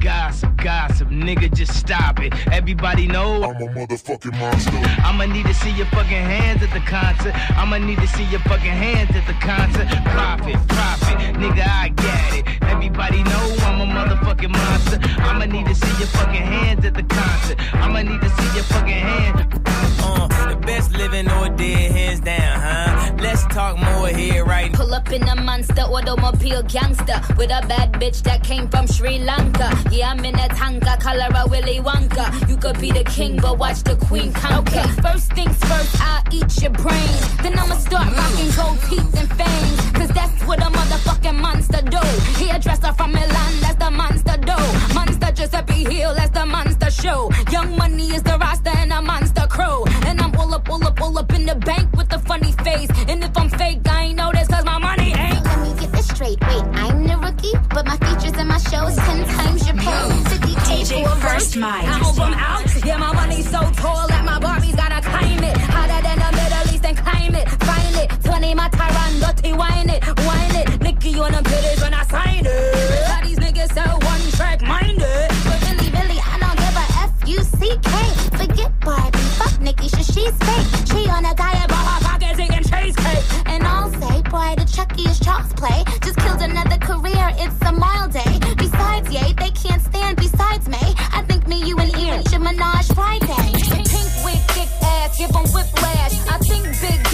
Gossip, 0.00 0.56
gossip, 0.56 1.08
nigga, 1.08 1.52
just 1.52 1.74
stop 1.74 2.20
it. 2.20 2.32
Everybody 2.52 3.06
know 3.06 3.42
I'm 3.42 3.56
a 3.56 3.66
motherfucking 3.66 4.38
monster. 4.38 4.70
I'ma 5.04 5.26
need 5.26 5.44
to 5.46 5.54
see 5.54 5.72
your 5.72 5.86
fucking 5.86 6.10
hands 6.10 6.62
at 6.62 6.72
the 6.72 6.80
concert. 6.80 7.34
I'ma 7.58 7.78
need 7.78 7.98
to 7.98 8.06
see 8.06 8.24
your 8.24 8.40
fucking 8.40 8.70
hands 8.70 9.10
at 9.14 9.26
the 9.26 9.34
concert. 9.44 9.88
Profit, 10.06 10.56
profit, 10.68 11.18
nigga, 11.36 11.66
I 11.66 11.88
get 11.88 12.46
it. 12.46 12.59
Everybody 12.62 13.22
know 13.22 13.56
I'm 13.60 13.80
a 13.80 13.86
motherfucking 13.86 14.50
monster. 14.50 14.98
I'ma 15.22 15.44
need 15.46 15.66
to 15.66 15.74
see 15.74 15.98
your 15.98 16.08
fucking 16.08 16.42
hands 16.42 16.84
at 16.84 16.94
the 16.94 17.02
concert. 17.02 17.56
I'ma 17.74 18.02
need 18.02 18.20
to 18.20 18.28
see 18.28 18.54
your 18.54 18.64
fucking 18.64 19.02
hands. 19.10 19.60
Uh, 20.02 20.48
the 20.48 20.56
best 20.56 20.92
living 20.96 21.30
or 21.30 21.48
dead, 21.50 21.92
hands 21.92 22.20
down, 22.20 22.60
huh? 22.60 23.12
Let's 23.18 23.44
talk 23.46 23.78
more 23.78 24.08
here, 24.08 24.44
right? 24.44 24.72
Pull 24.72 24.94
up 24.94 25.12
in 25.12 25.22
a 25.22 25.36
monster 25.42 25.82
automobile 25.82 26.62
gangster 26.62 27.20
with 27.36 27.50
a 27.50 27.64
bad 27.68 27.92
bitch 27.94 28.22
that 28.22 28.42
came 28.42 28.68
from 28.68 28.86
Sri 28.86 29.18
Lanka. 29.18 29.70
Yeah, 29.90 30.10
I'm 30.10 30.24
in 30.24 30.34
a 30.38 30.48
tanka, 30.48 30.96
color 31.00 31.28
a 31.34 31.48
Willy 31.48 31.80
Wonka. 31.80 32.48
You 32.48 32.56
could 32.56 32.80
be 32.80 32.90
the 32.92 33.04
king, 33.04 33.36
but 33.36 33.58
watch 33.58 33.82
the 33.82 33.96
queen 33.96 34.32
conquer. 34.32 34.60
Okay, 34.60 34.88
first 35.02 35.32
things 35.32 35.56
first, 35.64 36.00
I'll 36.00 36.22
eat 36.32 36.62
your 36.62 36.72
brain. 36.72 37.18
Then 37.42 37.58
I'ma 37.58 37.74
start 37.74 38.08
rocking 38.16 38.50
gold 38.56 38.78
teeth 38.88 39.20
and 39.20 39.30
fangs. 39.36 39.89
That's 40.14 40.42
what 40.46 40.60
a 40.60 40.70
motherfucking 40.70 41.38
monster 41.40 41.82
do. 41.82 41.98
Hairdresser 42.40 42.92
from 42.94 43.12
Milan, 43.12 43.52
that's 43.60 43.76
the 43.76 43.90
monster 43.90 44.36
do. 44.38 44.58
Monster 44.94 45.32
Giuseppe 45.32 45.84
Hill, 45.84 46.14
that's 46.14 46.30
the 46.30 46.46
monster 46.46 46.90
show. 46.90 47.30
Young 47.50 47.76
money 47.76 48.08
is 48.14 48.22
the 48.22 48.36
roster 48.38 48.70
and 48.70 48.92
a 48.92 49.00
monster 49.02 49.46
crew. 49.48 49.84
And 50.06 50.20
I'm 50.20 50.34
all 50.36 50.54
up, 50.54 50.68
all 50.68 50.84
up, 50.86 51.00
all 51.00 51.18
up 51.18 51.32
in 51.32 51.46
the 51.46 51.54
bank 51.54 51.92
with 51.96 52.12
a 52.12 52.18
funny 52.18 52.52
face. 52.64 52.90
And 53.08 53.22
if 53.22 53.36
I'm 53.36 53.48
fake, 53.50 53.80
I 53.88 54.04
ain't 54.04 54.16
know 54.16 54.30
this 54.32 54.48
cause 54.48 54.64
my 54.64 54.78
money 54.78 55.12
ain't. 55.14 55.44
Let 55.44 55.60
me 55.60 55.80
get 55.80 55.92
this 55.92 56.08
straight. 56.08 56.40
Wait, 56.40 56.64
I'm 56.82 57.06
the 57.06 57.16
rookie, 57.16 57.54
but 57.74 57.86
my 57.86 57.96
features 57.96 58.36
and 58.38 58.48
my 58.48 58.58
shows 58.58 58.96
ten 58.96 59.26
times 59.26 59.66
your 59.66 59.76
pay. 59.76 60.08
50K 60.30 60.80
DJ 60.80 61.20
First. 61.20 61.56
Mike. 61.56 61.84
Album 61.84 62.32
out, 62.34 62.84
yeah, 62.84 62.96
my 62.96 63.12
money's 63.12 63.48
so 63.50 63.60
tall 63.72 64.06
that 64.08 64.24
my 64.24 64.38
Barbies 64.38 64.76
gotta 64.76 65.00
claim 65.08 65.38
it. 65.42 65.56
Hotter 65.56 66.02
than 66.02 66.18
the 66.18 66.30
Middle 66.38 66.74
East 66.74 66.84
and 66.84 66.96
claim 66.96 67.34
it. 67.34 67.48
Find 67.48 67.79
it, 68.02 68.24
20 68.24 68.54
my 68.54 68.68
Tyron, 68.70 69.56
wine 69.56 69.90
it, 69.90 70.02
wine 70.26 70.56
it. 70.56 70.80
Nicky 70.82 71.18
on 71.18 71.32
them 71.32 71.44
titties 71.44 71.80
when 71.82 71.94
I 71.94 72.04
sign 72.04 72.44
it. 72.46 73.04
How 73.06 73.24
these 73.24 73.38
niggas 73.38 73.72
so 73.74 73.84
one 74.06 74.22
track 74.32 74.62
minded. 74.62 75.28
But 75.46 75.58
really, 75.66 75.90
really, 75.90 76.18
I 76.20 76.38
don't 76.42 76.58
give 76.64 76.76
a 76.84 76.86
F-U-C-K. 77.10 77.92
Forget 78.38 78.72
Barbie, 78.80 79.18
fuck 79.38 79.60
Nikki, 79.60 79.88
sure 79.88 80.04
she's 80.14 80.36
fake. 80.46 80.68
She 80.90 81.08
on 81.08 81.24
a 81.24 81.34
diet, 81.34 81.68
but 81.68 81.84
her 81.90 82.00
pockets 82.06 82.38
eating 82.38 82.64
cheesecake. 82.70 83.24
And 83.46 83.64
I'll 83.64 83.92
say, 83.92 84.22
boy, 84.22 84.54
the 84.56 84.66
Chucky 84.74 85.02
is 85.02 85.18
child's 85.20 85.52
play. 85.54 85.84
Just 86.02 86.18
killed 86.18 86.42
another 86.42 86.78
career, 86.78 87.26
it's 87.36 87.60
a 87.62 87.72
mild 87.72 88.12
day. 88.12 88.38
Besides, 88.56 89.12
yay, 89.12 89.32
they 89.34 89.50
can't 89.50 89.82
stand 89.82 90.16
besides 90.16 90.68
me. 90.68 90.82
I 91.12 91.22
think 91.28 91.46
me, 91.46 91.62
you, 91.64 91.76
and 91.78 91.94
Ian 91.96 92.22
should 92.24 92.40
menage 92.40 92.88
Friday. 92.94 93.44
Pink 93.92 94.10
wig, 94.24 94.40
thick 94.56 94.70
ass, 94.82 95.18
give 95.18 95.34
'em 95.36 95.46
whiplash. 95.54 96.14
I 96.28 96.38
think 96.38 96.64
big, 96.80 97.09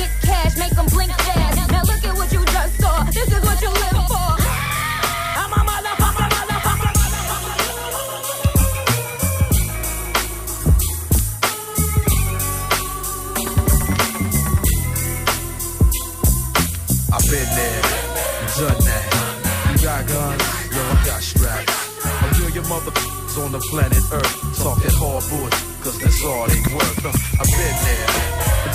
motherfuckers 22.80 23.36
on 23.44 23.52
the 23.52 23.58
planet 23.70 24.04
Earth 24.12 24.62
talking 24.62 24.90
hardwood, 25.00 25.52
cause 25.80 25.98
that's 25.98 26.22
all 26.24 26.46
they 26.46 26.60
worth. 26.74 27.04
Uh, 27.04 27.12
I've 27.40 27.48
been 27.48 27.76
there, 27.84 28.06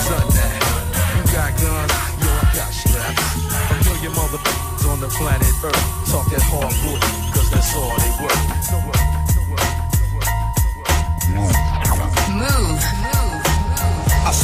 done 0.09 0.29
that. 0.37 0.57
You 1.17 1.23
got 1.33 1.51
guns, 1.61 1.93
yo, 2.21 2.29
I 2.29 2.49
got 2.57 2.71
straps. 2.73 3.21
A 3.69 3.77
million 3.85 4.11
motherfuckers 4.13 4.89
on 4.91 4.99
the 5.01 5.09
planet 5.09 5.53
Earth 5.63 5.85
talking 6.09 6.41
hardwood, 6.49 7.01
cause 7.33 7.49
that's 7.51 7.75
all 7.75 7.95
they 7.97 8.13
worth. 8.23 8.41
Move. 12.31 12.81
I 12.81 13.00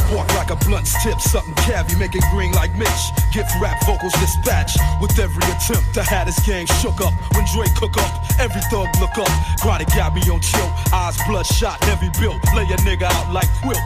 spark 0.08 0.28
like 0.36 0.52
a 0.52 0.56
blunt's 0.66 0.92
tip, 1.04 1.20
something 1.20 1.54
cav, 1.66 1.92
you 1.92 1.98
make 1.98 2.16
it 2.16 2.24
green 2.32 2.52
like 2.54 2.74
Mitch. 2.76 3.04
Gift 3.34 3.52
rap 3.62 3.78
vocals 3.86 4.14
dispatch 4.14 4.78
with 5.02 5.18
every 5.20 5.44
attempt 5.44 5.94
to 5.94 6.04
have 6.04 6.28
this 6.28 6.40
game 6.46 6.66
shook 6.82 7.00
up. 7.02 7.14
When 7.36 7.46
Dre 7.54 7.68
cook 7.76 7.98
up, 7.98 8.12
every 8.40 8.62
thug 8.72 8.88
look 9.00 9.18
up. 9.18 9.32
Grotty 9.60 9.86
got 9.96 10.16
me 10.16 10.22
on 10.32 10.40
chill, 10.42 10.70
eyes 10.94 11.18
bloodshot, 11.28 11.84
heavy 11.84 12.10
built. 12.20 12.40
Lay 12.56 12.64
a 12.64 12.78
nigga 12.88 13.04
out 13.04 13.34
like 13.34 13.50
quilt. 13.62 13.82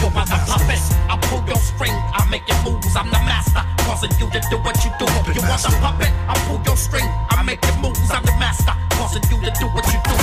You're 0.00 0.10
my 0.10 0.24
puppet. 0.24 0.80
I 1.08 1.18
pull 1.28 1.42
your 1.46 1.56
string, 1.56 1.92
I 1.92 2.26
make 2.30 2.44
it 2.46 2.58
moves. 2.64 2.94
I'm 2.96 3.08
the 3.08 3.20
master, 3.24 3.62
causing 3.84 4.12
you 4.20 4.28
to 4.30 4.40
do 4.50 4.56
what 4.58 4.76
you 4.84 4.90
do. 4.98 5.06
You 5.32 5.42
want 5.48 5.64
a 5.64 5.72
puppet? 5.80 6.12
I 6.28 6.34
pull 6.48 6.60
your 6.64 6.76
string, 6.76 7.08
I 7.30 7.42
make 7.42 7.62
it 7.62 7.76
moves. 7.80 8.10
I'm 8.10 8.24
the 8.24 8.36
master, 8.38 8.74
causing 8.98 9.22
you 9.30 9.38
to 9.44 9.50
do 9.58 9.66
what 9.72 9.86
you 9.92 10.00
do. 10.04 10.14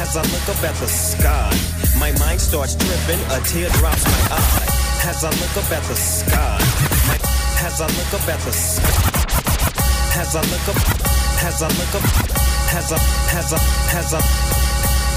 As 0.00 0.16
I 0.16 0.22
look 0.22 0.46
up 0.48 0.62
at 0.64 0.74
the 0.80 0.88
sky, 0.88 1.50
my 1.98 2.10
mind 2.18 2.40
starts 2.40 2.74
tripping, 2.74 3.20
a 3.30 3.38
tear 3.44 3.68
drops 3.78 4.04
my 4.04 4.36
eye. 4.36 4.66
As 5.04 5.24
I 5.24 5.30
look 5.30 5.54
up 5.56 5.70
at 5.72 5.82
the 5.84 5.96
sky, 5.96 6.58
my, 7.08 7.16
as 7.66 7.80
I 7.80 7.86
look 7.86 8.12
up 8.14 8.26
at 8.28 8.40
the 8.40 8.52
sky, 8.52 9.20
as 10.20 10.36
I 10.36 10.42
look 10.52 10.66
up, 10.68 10.78
as 11.44 11.62
I 11.62 11.68
look 11.68 11.94
up, 11.94 12.04
as 12.74 12.92
I, 12.92 12.98
as 13.38 13.52
I, 13.52 13.58
as 13.98 14.14
I, 14.14 14.20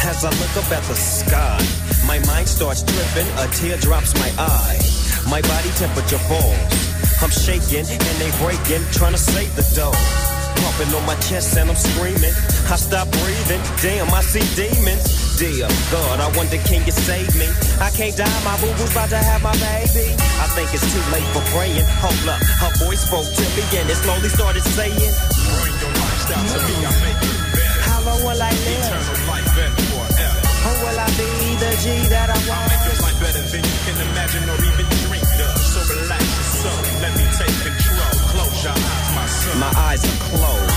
as 0.06 0.26
I 0.26 0.30
look 0.30 0.56
up 0.58 0.72
at 0.72 0.84
the 0.84 0.96
sky, 0.96 1.60
my 2.06 2.20
mind 2.28 2.48
starts 2.48 2.84
tripping, 2.84 3.30
a 3.40 3.48
tear 3.56 3.78
drops 3.78 4.14
my 4.16 4.32
eye. 4.38 4.80
My 5.30 5.42
body 5.42 5.70
temperature 5.80 6.20
falls. 6.28 6.84
I'm 7.24 7.32
shaking 7.32 7.88
and 7.88 8.18
they 8.20 8.32
breaking, 8.44 8.84
trying 8.92 9.14
to 9.14 9.18
save 9.18 9.56
the 9.56 9.64
dough. 9.76 10.33
Pumping 10.62 10.94
on 10.94 11.06
my 11.06 11.16
chest 11.24 11.58
and 11.58 11.70
I'm 11.70 11.76
screaming. 11.76 12.34
I 12.70 12.76
stop 12.76 13.10
breathing. 13.24 13.62
Damn, 13.82 14.10
I 14.14 14.22
see 14.22 14.44
demons. 14.56 15.24
Dear 15.38 15.68
God, 15.90 16.22
I 16.22 16.30
wonder 16.38 16.58
can 16.62 16.86
you 16.86 16.94
save 16.94 17.34
me? 17.36 17.50
I 17.82 17.90
can't 17.90 18.16
die, 18.16 18.40
my 18.46 18.54
boo 18.62 18.70
boo's 18.78 18.92
about 18.94 19.10
to 19.10 19.18
have 19.18 19.42
my 19.42 19.54
baby. 19.58 20.14
I 20.38 20.46
think 20.54 20.70
it's 20.74 20.86
too 20.94 21.02
late 21.10 21.26
for 21.34 21.42
praying. 21.50 21.82
Hold 22.06 22.30
up, 22.30 22.38
her 22.62 22.72
voice 22.86 23.02
spoke 23.02 23.26
to 23.26 23.46
me 23.58 23.64
and 23.82 23.90
it 23.90 23.98
slowly 23.98 24.30
started 24.30 24.62
saying, 24.62 24.94
Bring 24.94 25.76
your 25.82 25.94
lifestyle 25.98 26.46
to 26.54 26.60
me, 26.70 26.76
I'll 26.86 27.02
make 27.02 27.18
you 27.26 27.34
better. 27.50 27.82
How 27.82 28.00
long 28.06 28.22
will 28.22 28.38
I 28.38 28.54
live? 28.54 28.94
Eternal 28.94 29.20
life 29.26 29.58
and 29.58 29.74
forever. 29.90 30.40
Or 30.70 30.76
will 30.86 31.00
I 31.02 31.10
be 31.18 31.30
the 31.58 31.72
G 31.82 31.86
that 32.14 32.30
I 32.30 32.38
want? 32.46 32.54
I'll 32.54 32.70
make 32.70 32.84
your 32.94 33.00
life 33.02 33.18
better 33.18 33.42
than 33.42 33.62
you 33.66 33.78
can 33.90 33.96
imagine 34.14 34.44
or 34.54 34.58
even 34.70 34.86
dream 35.02 35.26
of. 35.50 35.63
My 39.64 39.72
eyes 39.90 40.04
are 40.04 40.20
closed. 40.28 40.74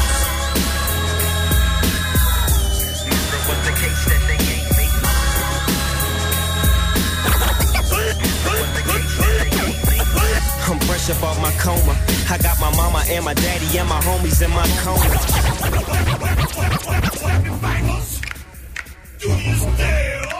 I'm 10.69 10.79
fresh 10.81 11.11
up 11.11 11.23
off 11.23 11.41
my 11.41 11.53
coma. 11.65 11.95
I 12.31 12.39
got 12.39 12.61
my 12.61 12.71
mama 12.77 13.03
and 13.09 13.25
my 13.25 13.35
daddy 13.35 13.79
and 13.79 13.89
my 13.89 14.01
homies 14.01 14.43
in 14.45 14.51
my 14.51 14.67
coma. 14.83 15.09
Do 19.19 19.29
you 19.29 19.55
still? 19.55 20.37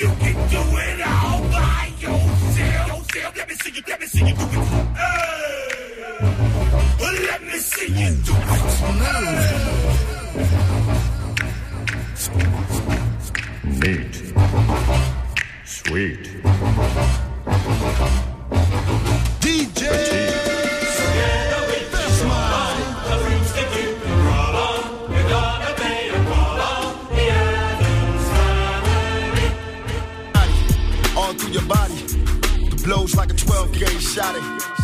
You 0.00 0.08
can 0.22 0.36
do 0.54 0.62
it 0.86 1.00
all 1.06 1.40
by 1.50 1.92
yourself. 1.98 3.36
Let 3.36 3.48
me 3.48 3.54
see 3.54 3.72
you, 3.72 3.82
let 3.88 4.00
me 4.00 4.06
see 4.06 4.24
you 4.26 4.34
do 4.34 4.42
it. 4.42 4.96
Hey, 4.96 5.61
me 7.52 7.58
see 7.58 7.86
you 7.86 8.10
do 8.24 8.32
Neat. 13.64 14.14
Sweet. 15.64 16.24
DJ 19.40 19.82
your 31.52 31.62
body. 31.64 31.94
The 32.70 32.82
blows 32.84 33.14
like 33.14 33.30
a 33.30 33.34
12 33.34 33.72
gauge 33.72 34.02
shot. 34.02 34.34
it. 34.36 34.81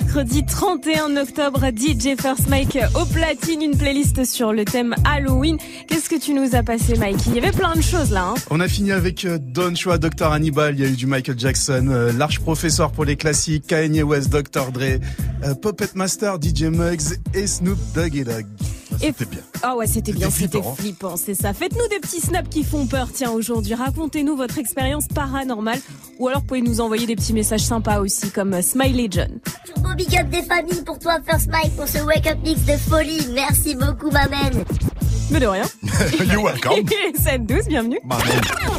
Mercredi 0.00 0.44
31 0.44 1.16
octobre. 1.16 1.60
DJ 1.74 2.20
First 2.20 2.50
Mike 2.50 2.78
au 2.94 3.06
platine, 3.06 3.62
une 3.62 3.78
playlist 3.78 4.26
sur 4.26 4.52
le 4.52 4.66
thème 4.66 4.94
Halloween. 5.06 5.56
Qu'est-ce 5.88 6.10
que 6.10 6.20
tu 6.20 6.34
nous 6.34 6.54
as 6.54 6.62
passé, 6.62 6.96
Mike? 6.96 7.16
Il 7.28 7.34
y 7.34 7.38
avait 7.38 7.50
plein 7.50 7.74
de 7.74 7.80
choses 7.80 8.10
là. 8.10 8.26
Hein. 8.28 8.34
On 8.50 8.60
a 8.60 8.68
fini 8.68 8.92
avec 8.92 9.24
euh, 9.24 9.38
Don 9.40 9.74
Chua, 9.74 9.96
Dr 9.96 10.30
Hannibal, 10.30 10.74
il 10.74 10.80
y 10.82 10.84
a 10.84 10.88
eu 10.88 10.96
du 10.96 11.06
Michael 11.06 11.38
Jackson, 11.38 11.86
euh, 11.88 12.12
Large 12.12 12.40
Professeur 12.40 12.92
pour 12.92 13.06
les 13.06 13.16
classiques, 13.16 13.68
Kanye 13.68 14.02
West, 14.02 14.28
Dr 14.28 14.70
Dre, 14.70 15.00
euh, 15.44 15.54
Puppet 15.54 15.88
Master, 15.94 16.36
DJ 16.42 16.64
Muggs 16.64 17.18
et 17.32 17.46
Snoop 17.46 17.78
Doggy 17.94 18.24
Dogg. 18.24 18.44
C'était 19.00 19.24
bien. 19.24 19.40
Ah 19.62 19.76
ouais, 19.76 19.86
c'était 19.86 20.12
bien, 20.12 20.30
c'était 20.30 20.48
flippant, 20.48 20.70
hein. 20.70 20.74
flippant, 20.76 21.16
c'est 21.16 21.34
ça. 21.34 21.52
Faites-nous 21.52 21.88
des 21.88 22.00
petits 22.00 22.20
snaps 22.20 22.48
qui 22.48 22.64
font 22.64 22.86
peur, 22.86 23.08
tiens, 23.12 23.30
aujourd'hui. 23.30 23.74
Racontez-nous 23.74 24.36
votre 24.36 24.58
expérience 24.58 25.06
paranormale. 25.08 25.80
Ou 26.18 26.28
alors, 26.28 26.40
vous 26.40 26.46
pouvez 26.46 26.62
nous 26.62 26.80
envoyer 26.80 27.06
des 27.06 27.16
petits 27.16 27.32
messages 27.32 27.60
sympas 27.62 28.00
aussi, 28.00 28.30
comme 28.30 28.54
euh, 28.54 28.62
Smiley 28.62 29.08
John. 29.10 29.38
Turbo 29.64 29.94
big 29.96 30.16
up 30.18 30.28
des 30.28 30.42
familles 30.42 30.82
pour 30.84 30.98
toi, 30.98 31.18
First 31.26 31.48
Mike, 31.50 31.76
pour 31.76 31.88
ce 31.88 31.98
wake 31.98 32.26
up 32.26 32.38
mix 32.44 32.64
de 32.64 32.76
folie. 32.76 33.26
Merci 33.34 33.74
beaucoup, 33.74 34.10
ma 34.10 34.28
man. 34.28 34.64
Mais 35.30 35.40
de 35.40 35.46
rien. 35.46 35.64
You're 36.32 36.42
welcome. 36.44 36.72
7-12, 37.18 37.68
bienvenue. 37.68 37.98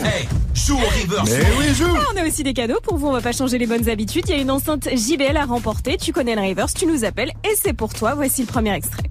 Hey, 0.03 0.27
joue 0.53 0.75
au 0.75 0.77
reverse. 0.77 1.29
Mais 1.29 1.45
oui, 1.59 1.73
joue. 1.75 1.85
Ah, 1.97 2.05
on 2.13 2.17
a 2.17 2.25
aussi 2.25 2.43
des 2.43 2.53
cadeaux 2.53 2.79
pour 2.81 2.97
vous, 2.97 3.07
on 3.07 3.11
va 3.11 3.21
pas 3.21 3.33
changer 3.33 3.57
les 3.57 3.67
bonnes 3.67 3.89
habitudes. 3.89 4.23
Il 4.29 4.35
y 4.35 4.39
a 4.39 4.41
une 4.41 4.51
enceinte 4.51 4.87
JBL 4.89 5.35
à 5.35 5.45
remporter. 5.45 5.97
Tu 5.97 6.13
connais 6.13 6.35
le 6.35 6.41
reverse, 6.41 6.73
tu 6.73 6.85
nous 6.85 7.03
appelles 7.03 7.31
et 7.43 7.55
c'est 7.61 7.73
pour 7.73 7.93
toi. 7.93 8.13
Voici 8.15 8.41
le 8.41 8.47
premier 8.47 8.73
extrait. 8.73 9.03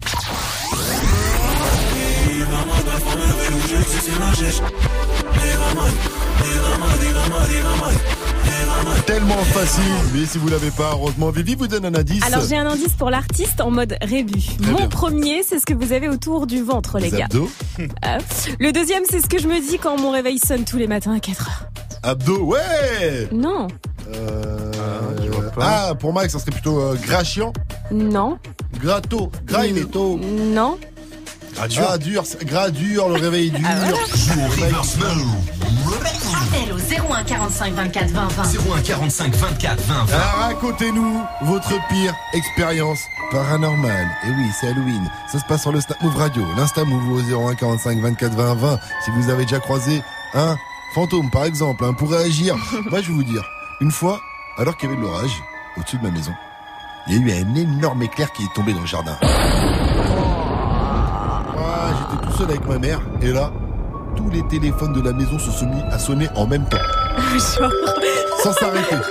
Tellement 9.06 9.36
facile, 9.44 9.82
mais 10.14 10.26
si 10.26 10.38
vous 10.38 10.48
l'avez 10.48 10.70
pas, 10.70 10.90
heureusement, 10.92 11.30
Vivi 11.30 11.54
vous 11.54 11.68
donne 11.68 11.84
un 11.86 11.94
indice. 11.94 12.24
Alors 12.24 12.40
j'ai 12.48 12.56
un 12.56 12.66
indice 12.66 12.92
pour 12.94 13.08
l'artiste 13.10 13.60
en 13.60 13.70
mode 13.70 13.96
rébut. 14.02 14.42
Mon 14.60 14.74
bien. 14.78 14.88
premier, 14.88 15.42
c'est 15.46 15.60
ce 15.60 15.66
que 15.66 15.74
vous 15.74 15.92
avez 15.92 16.08
autour 16.08 16.46
du 16.46 16.62
ventre, 16.62 16.98
les 16.98 17.10
Les 17.10 17.18
gars. 17.18 17.24
abdos. 17.26 17.48
Ah. 18.02 18.18
Le 18.58 18.72
deuxième, 18.72 19.02
c'est 19.08 19.20
ce 19.20 19.28
que 19.28 19.38
je 19.38 19.46
me 19.46 19.60
dis 19.60 19.78
quand 19.78 19.98
mon 20.00 20.10
réveil 20.10 20.38
sonne 20.38 20.64
tous 20.64 20.76
les 20.76 20.88
matins 20.88 21.14
à 21.14 21.20
4 21.20 21.48
heures. 21.48 21.68
Abdos, 22.02 22.42
ouais 22.44 23.28
Non, 23.32 23.68
Euh, 24.12 24.72
Ah, 25.60 25.92
pour 25.98 26.12
Mike, 26.12 26.30
ça 26.30 26.38
serait 26.38 26.50
plutôt 26.52 26.80
euh, 26.80 26.96
gras 27.06 27.24
chiant. 27.24 27.52
non, 27.92 28.38
Gratto, 28.80 29.30
graineto. 29.46 30.18
non. 30.18 30.78
Gras 31.56 31.68
dur. 31.68 31.86
Ah, 31.88 31.98
dur, 31.98 32.22
dur, 32.72 33.08
le 33.08 33.14
réveil 33.14 33.50
dur. 33.50 33.66
Reverse 35.86 36.26
Appel 36.34 36.72
au 36.72 37.12
01 37.12 37.24
45 37.24 37.72
24 37.72 38.10
20 38.10 38.28
20. 38.28 38.42
01 38.76 38.82
45 38.82 39.34
24 39.34 39.80
20 39.80 40.04
20. 40.04 40.14
Alors, 40.14 40.34
racontez-nous 40.48 41.22
votre 41.42 41.72
pire 41.88 42.14
expérience 42.34 42.98
paranormale. 43.30 44.06
Et 44.26 44.30
oui, 44.30 44.50
c'est 44.60 44.68
Halloween. 44.68 45.10
Ça 45.32 45.38
se 45.38 45.44
passe 45.46 45.62
sur 45.62 45.72
le 45.72 45.80
Snap 45.80 46.02
Move 46.02 46.16
Radio. 46.16 46.44
L'Insta 46.58 46.84
Move 46.84 47.10
au 47.12 47.48
01 47.48 47.54
45 47.54 48.00
24 48.00 48.34
20 48.34 48.54
20. 48.54 48.78
Si 49.04 49.10
vous 49.12 49.30
avez 49.30 49.44
déjà 49.44 49.58
croisé 49.58 50.02
un 50.34 50.56
fantôme, 50.94 51.30
par 51.30 51.44
exemple, 51.44 51.84
hein, 51.86 51.94
pour 51.94 52.10
réagir. 52.10 52.54
Moi, 52.90 53.00
je 53.00 53.08
vais 53.08 53.14
vous 53.14 53.24
dire. 53.24 53.48
Une 53.80 53.90
fois, 53.90 54.20
alors 54.58 54.76
qu'il 54.76 54.90
y 54.90 54.92
avait 54.92 55.00
de 55.00 55.06
l'orage, 55.06 55.42
au-dessus 55.78 55.96
de 55.96 56.02
ma 56.02 56.10
maison, 56.10 56.32
il 57.08 57.14
y 57.14 57.32
a 57.32 57.38
eu 57.38 57.44
un 57.44 57.54
énorme 57.54 58.02
éclair 58.02 58.30
qui 58.32 58.42
est 58.42 58.54
tombé 58.54 58.74
dans 58.74 58.80
le 58.80 58.86
jardin. 58.86 59.16
Seul 62.36 62.50
avec 62.50 62.66
ma 62.66 62.78
mère. 62.78 63.00
Et 63.22 63.32
là, 63.32 63.50
tous 64.16 64.28
les 64.30 64.46
téléphones 64.48 64.92
de 64.92 65.00
la 65.00 65.12
maison 65.12 65.38
se 65.38 65.50
sont 65.50 65.66
mis 65.66 65.80
à 65.90 65.98
sonner 65.98 66.28
en 66.34 66.46
même 66.46 66.68
temps. 66.68 66.76
Genre, 67.58 67.72
Sans 68.42 68.52
s'arrêter. 68.52 68.96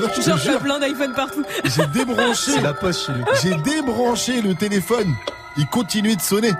Non, 0.00 0.06
je 0.14 0.20
te 0.20 0.26
genre 0.28 0.38
jure. 0.38 0.52
t'as 0.54 0.60
plein 0.60 0.78
d'iPhone 0.78 1.12
partout. 1.14 1.42
J'ai 1.64 1.86
débranché. 1.88 2.52
C'est 2.52 2.60
la 2.60 2.74
chez 2.92 3.12
lui. 3.12 3.24
J'ai 3.42 3.54
débranché 3.56 4.40
le 4.40 4.54
téléphone. 4.54 5.12
Il 5.56 5.66
continuait 5.66 6.14
de 6.14 6.20
sonner. 6.20 6.52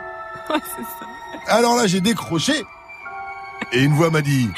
Ouais, 0.51 0.61
c'est 0.65 0.83
ça. 0.83 1.55
Alors 1.55 1.77
là, 1.77 1.87
j'ai 1.87 2.01
décroché. 2.01 2.65
Et 3.73 3.83
une 3.83 3.95
voix 3.95 4.11
m'a 4.11 4.21
dit 4.21 4.51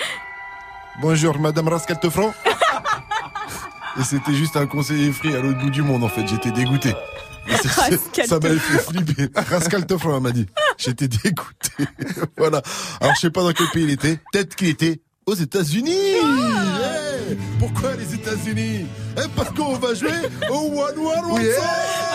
Bonjour, 1.00 1.38
Madame 1.38 1.68
Rascaltefranc. 1.68 2.32
Et 4.00 4.04
c'était 4.04 4.32
juste 4.32 4.56
un 4.56 4.66
conseiller 4.66 5.12
free 5.12 5.36
à 5.36 5.40
l'autre 5.40 5.58
bout 5.58 5.70
du 5.70 5.82
monde, 5.82 6.02
en 6.02 6.08
fait. 6.08 6.26
J'étais 6.26 6.50
dégoûté 6.50 6.94
ça 8.26 8.38
m'a 8.38 8.48
fait 8.48 8.78
flipper. 8.78 9.28
Rascal 9.34 9.84
hein, 9.90 10.20
m'a 10.20 10.32
dit. 10.32 10.46
J'étais 10.78 11.08
dégoûté. 11.08 11.84
voilà. 12.36 12.62
Alors, 13.00 13.14
je 13.14 13.20
sais 13.20 13.30
pas 13.30 13.42
dans 13.42 13.52
quel 13.52 13.68
pays 13.68 13.84
il 13.84 13.90
était. 13.90 14.18
Peut-être 14.32 14.54
qu'il 14.54 14.68
était 14.68 15.00
aux 15.26 15.34
États-Unis. 15.34 16.16
Eh, 17.30 17.36
pourquoi 17.58 17.94
les 17.96 18.14
États-Unis? 18.14 18.86
Eh, 19.16 19.28
Parce 19.36 19.50
qu'on 19.50 19.76
va 19.76 19.94
jouer 19.94 20.10
au 20.50 20.80
One 20.80 20.98
One 20.98 21.32
One 21.32 21.42
yeah 21.42 22.11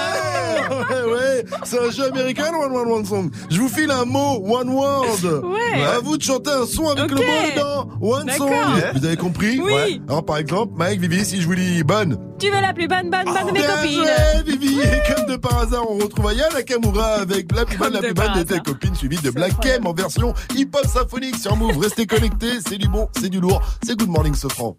ouais, 0.69 1.45
c'est 1.63 1.79
un 1.79 1.91
jeu 1.91 2.05
américain, 2.05 2.51
One 2.53 2.75
One 2.75 2.91
One 2.91 3.05
Song. 3.05 3.29
Je 3.50 3.59
vous 3.59 3.69
file 3.69 3.91
un 3.91 4.05
mot, 4.05 4.43
One 4.45 4.69
World. 4.69 5.24
Ouais. 5.24 5.81
À 5.83 6.00
vous 6.00 6.17
de 6.17 6.24
chanter 6.24 6.51
un 6.51 6.65
son 6.65 6.89
avec 6.89 7.12
okay. 7.12 7.15
le 7.15 7.21
mot 7.21 7.51
dedans. 7.55 7.89
One 8.01 8.29
Song. 8.31 8.51
Vous 8.95 9.05
avez 9.05 9.17
compris 9.17 9.59
Oui. 9.59 9.74
Ouais. 9.74 10.01
Alors, 10.07 10.25
par 10.25 10.38
exemple, 10.38 10.74
Mike, 10.75 11.00
Vivi, 11.00 11.25
si 11.25 11.41
je 11.41 11.47
vous 11.47 11.55
dis 11.55 11.83
bonne. 11.83 12.17
Tu 12.39 12.47
veux 12.47 12.62
la 12.62 12.74
plus 12.74 12.88
bonne, 12.88 13.09
bonne, 13.09 13.25
bonne 13.25 13.36
oh, 13.43 13.47
de 13.47 13.51
mes 13.51 13.62
copines. 13.62 14.03
Joué, 14.03 14.43
Vivi. 14.45 14.79
Et 14.79 15.13
comme 15.13 15.25
de 15.25 15.36
par 15.38 15.59
hasard, 15.59 15.89
on 15.89 15.97
retrouve 15.97 16.27
Aya 16.27 16.50
Nakamura 16.53 17.15
avec 17.15 17.53
la 17.55 17.65
plus 17.65 17.77
bonne, 17.77 17.93
la 17.93 18.00
plus 18.00 18.13
bonne 18.13 18.33
de 18.38 18.43
tes 18.43 18.59
copines, 18.59 18.95
suivie 18.95 19.17
de 19.17 19.31
Black 19.31 19.59
Kem 19.59 19.88
en 19.88 19.93
version 19.93 20.33
hip-hop 20.55 20.86
symphonique 20.86 21.36
sur 21.36 21.55
Move. 21.55 21.77
Restez 21.79 22.05
connectés, 22.05 22.59
c'est 22.67 22.77
du 22.77 22.88
bon, 22.88 23.07
c'est 23.19 23.29
du 23.29 23.39
lourd. 23.39 23.62
C'est 23.83 23.97
Good 23.97 24.09
Morning 24.09 24.36
Sofran. 24.36 24.77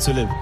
to 0.00 0.14
live. 0.14 0.39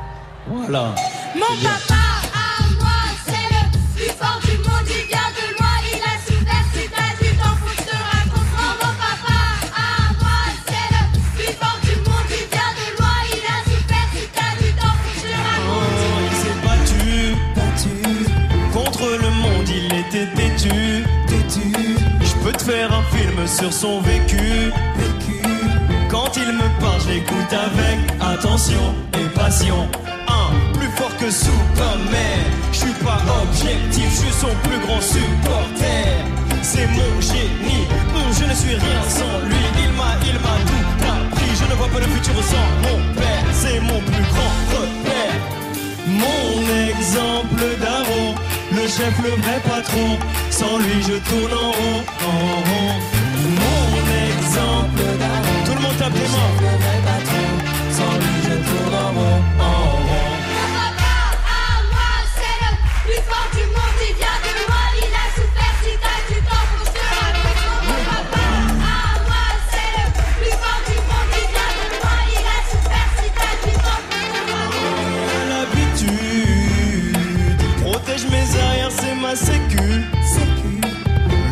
Le 63.29 63.35
plus 63.35 63.37
fort 63.37 63.51
du 63.53 63.65
monde, 63.77 64.01
il 64.01 64.15
vient 64.17 64.41
de 64.41 64.53
moi, 64.69 64.85
il 64.97 65.13
a 65.13 65.27
super 65.37 65.73
si 65.83 65.93
t'as 66.01 66.21
du 66.33 66.39
temps 66.49 66.67
pour 66.73 66.85
se 66.87 67.03
rapprocher 67.13 67.73
de 67.85 67.97
papa. 68.09 68.45
À 68.81 68.93
moi, 69.27 69.47
c'est 69.71 69.93
le 69.97 70.05
plus 70.39 70.55
fort 70.57 70.83
du 70.89 70.97
monde, 71.09 71.33
il 71.37 71.49
vient 71.53 71.73
de 71.77 71.89
moi, 72.01 72.17
il 72.33 72.45
a 72.47 72.59
super 72.73 73.07
si 73.19 73.29
t'as 73.37 73.57
du 73.65 73.73
temps 73.85 74.03
pour 74.09 74.17
se 74.17 74.41
rapprocher 74.55 75.05
de 75.35 75.45
l'habitude, 75.51 77.17
il 77.61 77.75
protège 77.83 78.25
mes 78.31 78.49
arrières, 78.61 78.93
c'est 78.99 79.15
ma 79.15 79.35
sécule. 79.37 80.05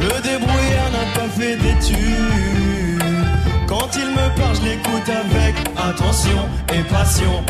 Le 0.01 0.13
débrouillard 0.23 0.91
n'a 0.93 1.07
pas 1.15 1.29
fait 1.37 1.57
d'étude. 1.57 3.03
Quand 3.67 3.89
il 3.97 4.09
me 4.11 4.27
parle, 4.37 4.57
je 4.57 4.63
l'écoute 4.63 5.09
avec 5.09 5.55
attention 5.77 6.49
et 6.73 6.83
passion 6.85 7.45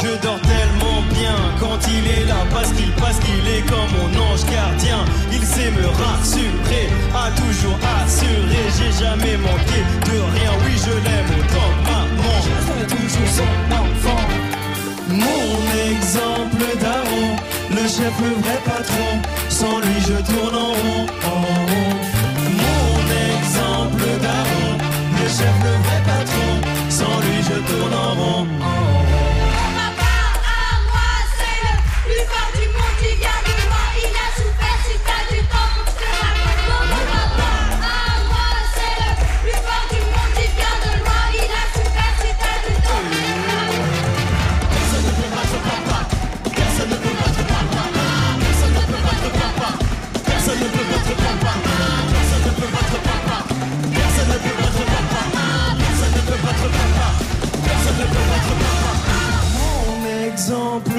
dors 0.00 0.40
tellement 0.40 1.02
bien 1.12 1.36
quand 1.60 1.78
il 1.86 2.06
est 2.08 2.26
là 2.26 2.46
parce 2.50 2.72
qu'il 2.72 2.90
passe 2.92 3.18
qu'il 3.18 3.46
est 3.48 3.62
comme 3.68 3.90
mon 3.98 4.32
ange 4.32 4.44
gardien. 4.46 5.04
Il 5.30 5.44
sait 5.44 5.70
me 5.70 5.86
rassurer, 5.86 6.88
a 7.14 7.30
toujours 7.32 7.78
assuré. 8.00 8.62
J'ai 8.76 9.04
jamais 9.04 9.36
manqué 9.36 9.80
de 10.08 10.16
rien. 10.34 10.52
Oui, 10.64 10.72
je 10.76 10.94
l'aime 11.04 11.30
autant 11.38 11.72
maman. 11.84 12.34
Je 12.44 12.96
toujours 12.96 13.28
son 13.28 13.52
enfant. 13.82 14.24
Mon 15.08 15.52
exemple 15.90 16.64
daron, 16.80 17.36
le 17.70 17.82
chef, 17.82 18.14
le 18.20 18.32
vrai 18.42 18.58
patron. 18.64 19.12
Sans 19.50 19.78
lui, 19.80 20.00
je 20.00 20.32
tourne 20.32 20.56
en 20.56 20.72
rond. 20.72 21.06
Mon 22.62 22.96
exemple 23.36 24.06
daron, 24.22 24.78
le 25.18 25.28
chef, 25.28 25.56
le 25.64 25.74
vrai 25.84 26.00
patron. 26.06 26.54
Sans 26.88 27.20
lui, 27.20 27.42
je 27.42 27.72
tourne 27.72 27.94
en 27.94 28.14
rond. 28.14 29.01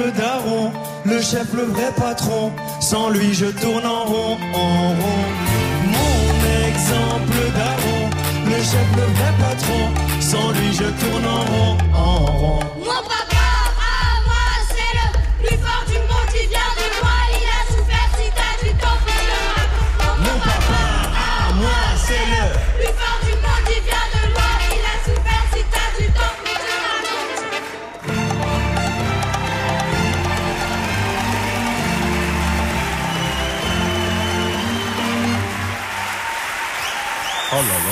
Exemple 0.04 0.18
daron, 0.18 0.72
le 1.04 1.20
chef, 1.20 1.52
le 1.54 1.62
vrai 1.62 1.92
patron. 1.96 2.52
Sans 2.80 3.10
lui, 3.10 3.34
je 3.34 3.46
tourne 3.46 3.86
en 3.86 4.04
rond, 4.04 4.36
en 4.54 4.88
rond. 4.88 5.24
Mon 5.86 6.68
exemple 6.68 7.38
daron, 7.54 8.10
le 8.46 8.56
chef, 8.56 8.88
le 8.96 9.02
vrai 9.02 9.32
patron. 9.38 10.20
Sans 10.20 10.50
lui, 10.52 10.72
je 10.72 10.84
tourne 10.84 11.26
en 11.26 11.40
rond, 11.52 11.76
en 11.94 12.24
rond. 12.26 12.73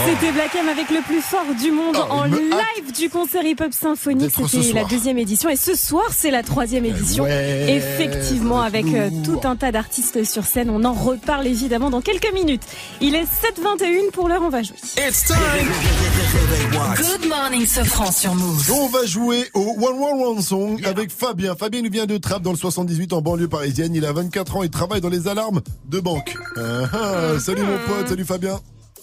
C'était 0.06 0.32
Black 0.32 0.54
M 0.54 0.68
avec 0.68 0.90
le 0.90 1.00
plus 1.02 1.20
fort 1.20 1.44
du 1.60 1.70
monde 1.70 1.96
Oh, 1.98 2.12
en 2.12 2.26
il 2.26 2.32
live 2.34 2.92
du 2.98 3.08
concert 3.10 3.44
hip-hop 3.44 3.72
symphonique. 3.72 4.34
d'être 4.34 4.48
ce 4.48 4.60
C'était 4.62 4.72
la 4.74 4.84
deuxième 4.84 5.18
édition 5.18 5.48
et 5.50 5.56
ce 5.56 5.74
soir 5.76 6.06
c'est 6.10 6.30
la 6.30 6.42
troisième 6.42 6.84
édition. 6.84 7.24
ouais, 7.24 7.66
Effectivement 7.76 8.62
avec 8.62 8.86
euh, 8.86 9.10
tout 9.24 9.40
un 9.44 9.54
tas 9.56 9.70
d'artistes 9.70 10.24
sur 10.24 10.44
scène. 10.44 10.70
On 10.70 10.84
en 10.84 10.92
reparle 10.94 11.46
évidemment 11.46 11.90
dans 11.90 12.00
quelques 12.00 12.32
minutes. 12.32 12.62
Il 13.00 13.14
est 13.14 13.24
7h21 13.24 14.10
pour 14.12 14.28
l'heure 14.28 14.42
on 14.42 14.48
va 14.48 14.62
jouer. 14.62 14.76
Good 16.96 17.28
morning, 17.28 17.66
Sofran 17.66 18.10
sur 18.10 18.34
Move. 18.34 18.70
On 18.74 18.88
va 18.88 19.04
jouer 19.04 19.44
au 19.54 19.76
One 19.78 20.02
One 20.02 20.22
One 20.36 20.42
Song 20.42 20.80
avec 20.84 21.10
Fabien. 21.10 21.54
Fabien 21.54 21.82
nous 21.82 21.90
vient 21.90 22.06
de 22.06 22.16
Trappes 22.16 22.42
dans 22.42 22.52
le 22.52 22.56
78 22.58 23.12
en 23.12 23.20
banlieue 23.20 23.48
parisienne. 23.48 23.94
Il 23.94 24.04
a 24.06 24.12
24 24.12 24.56
ans, 24.56 24.62
il 24.62 24.70
travaille 24.70 25.00
dans 25.00 25.08
les 25.10 25.28
alarmes 25.28 25.60
de 25.88 26.00
banque. 26.00 26.34
Ah, 26.56 26.60
ah, 26.92 27.38
salut 27.40 27.62
mon 27.62 27.76
pote, 27.86 28.08
salut 28.08 28.24
Fabien. 28.24 28.58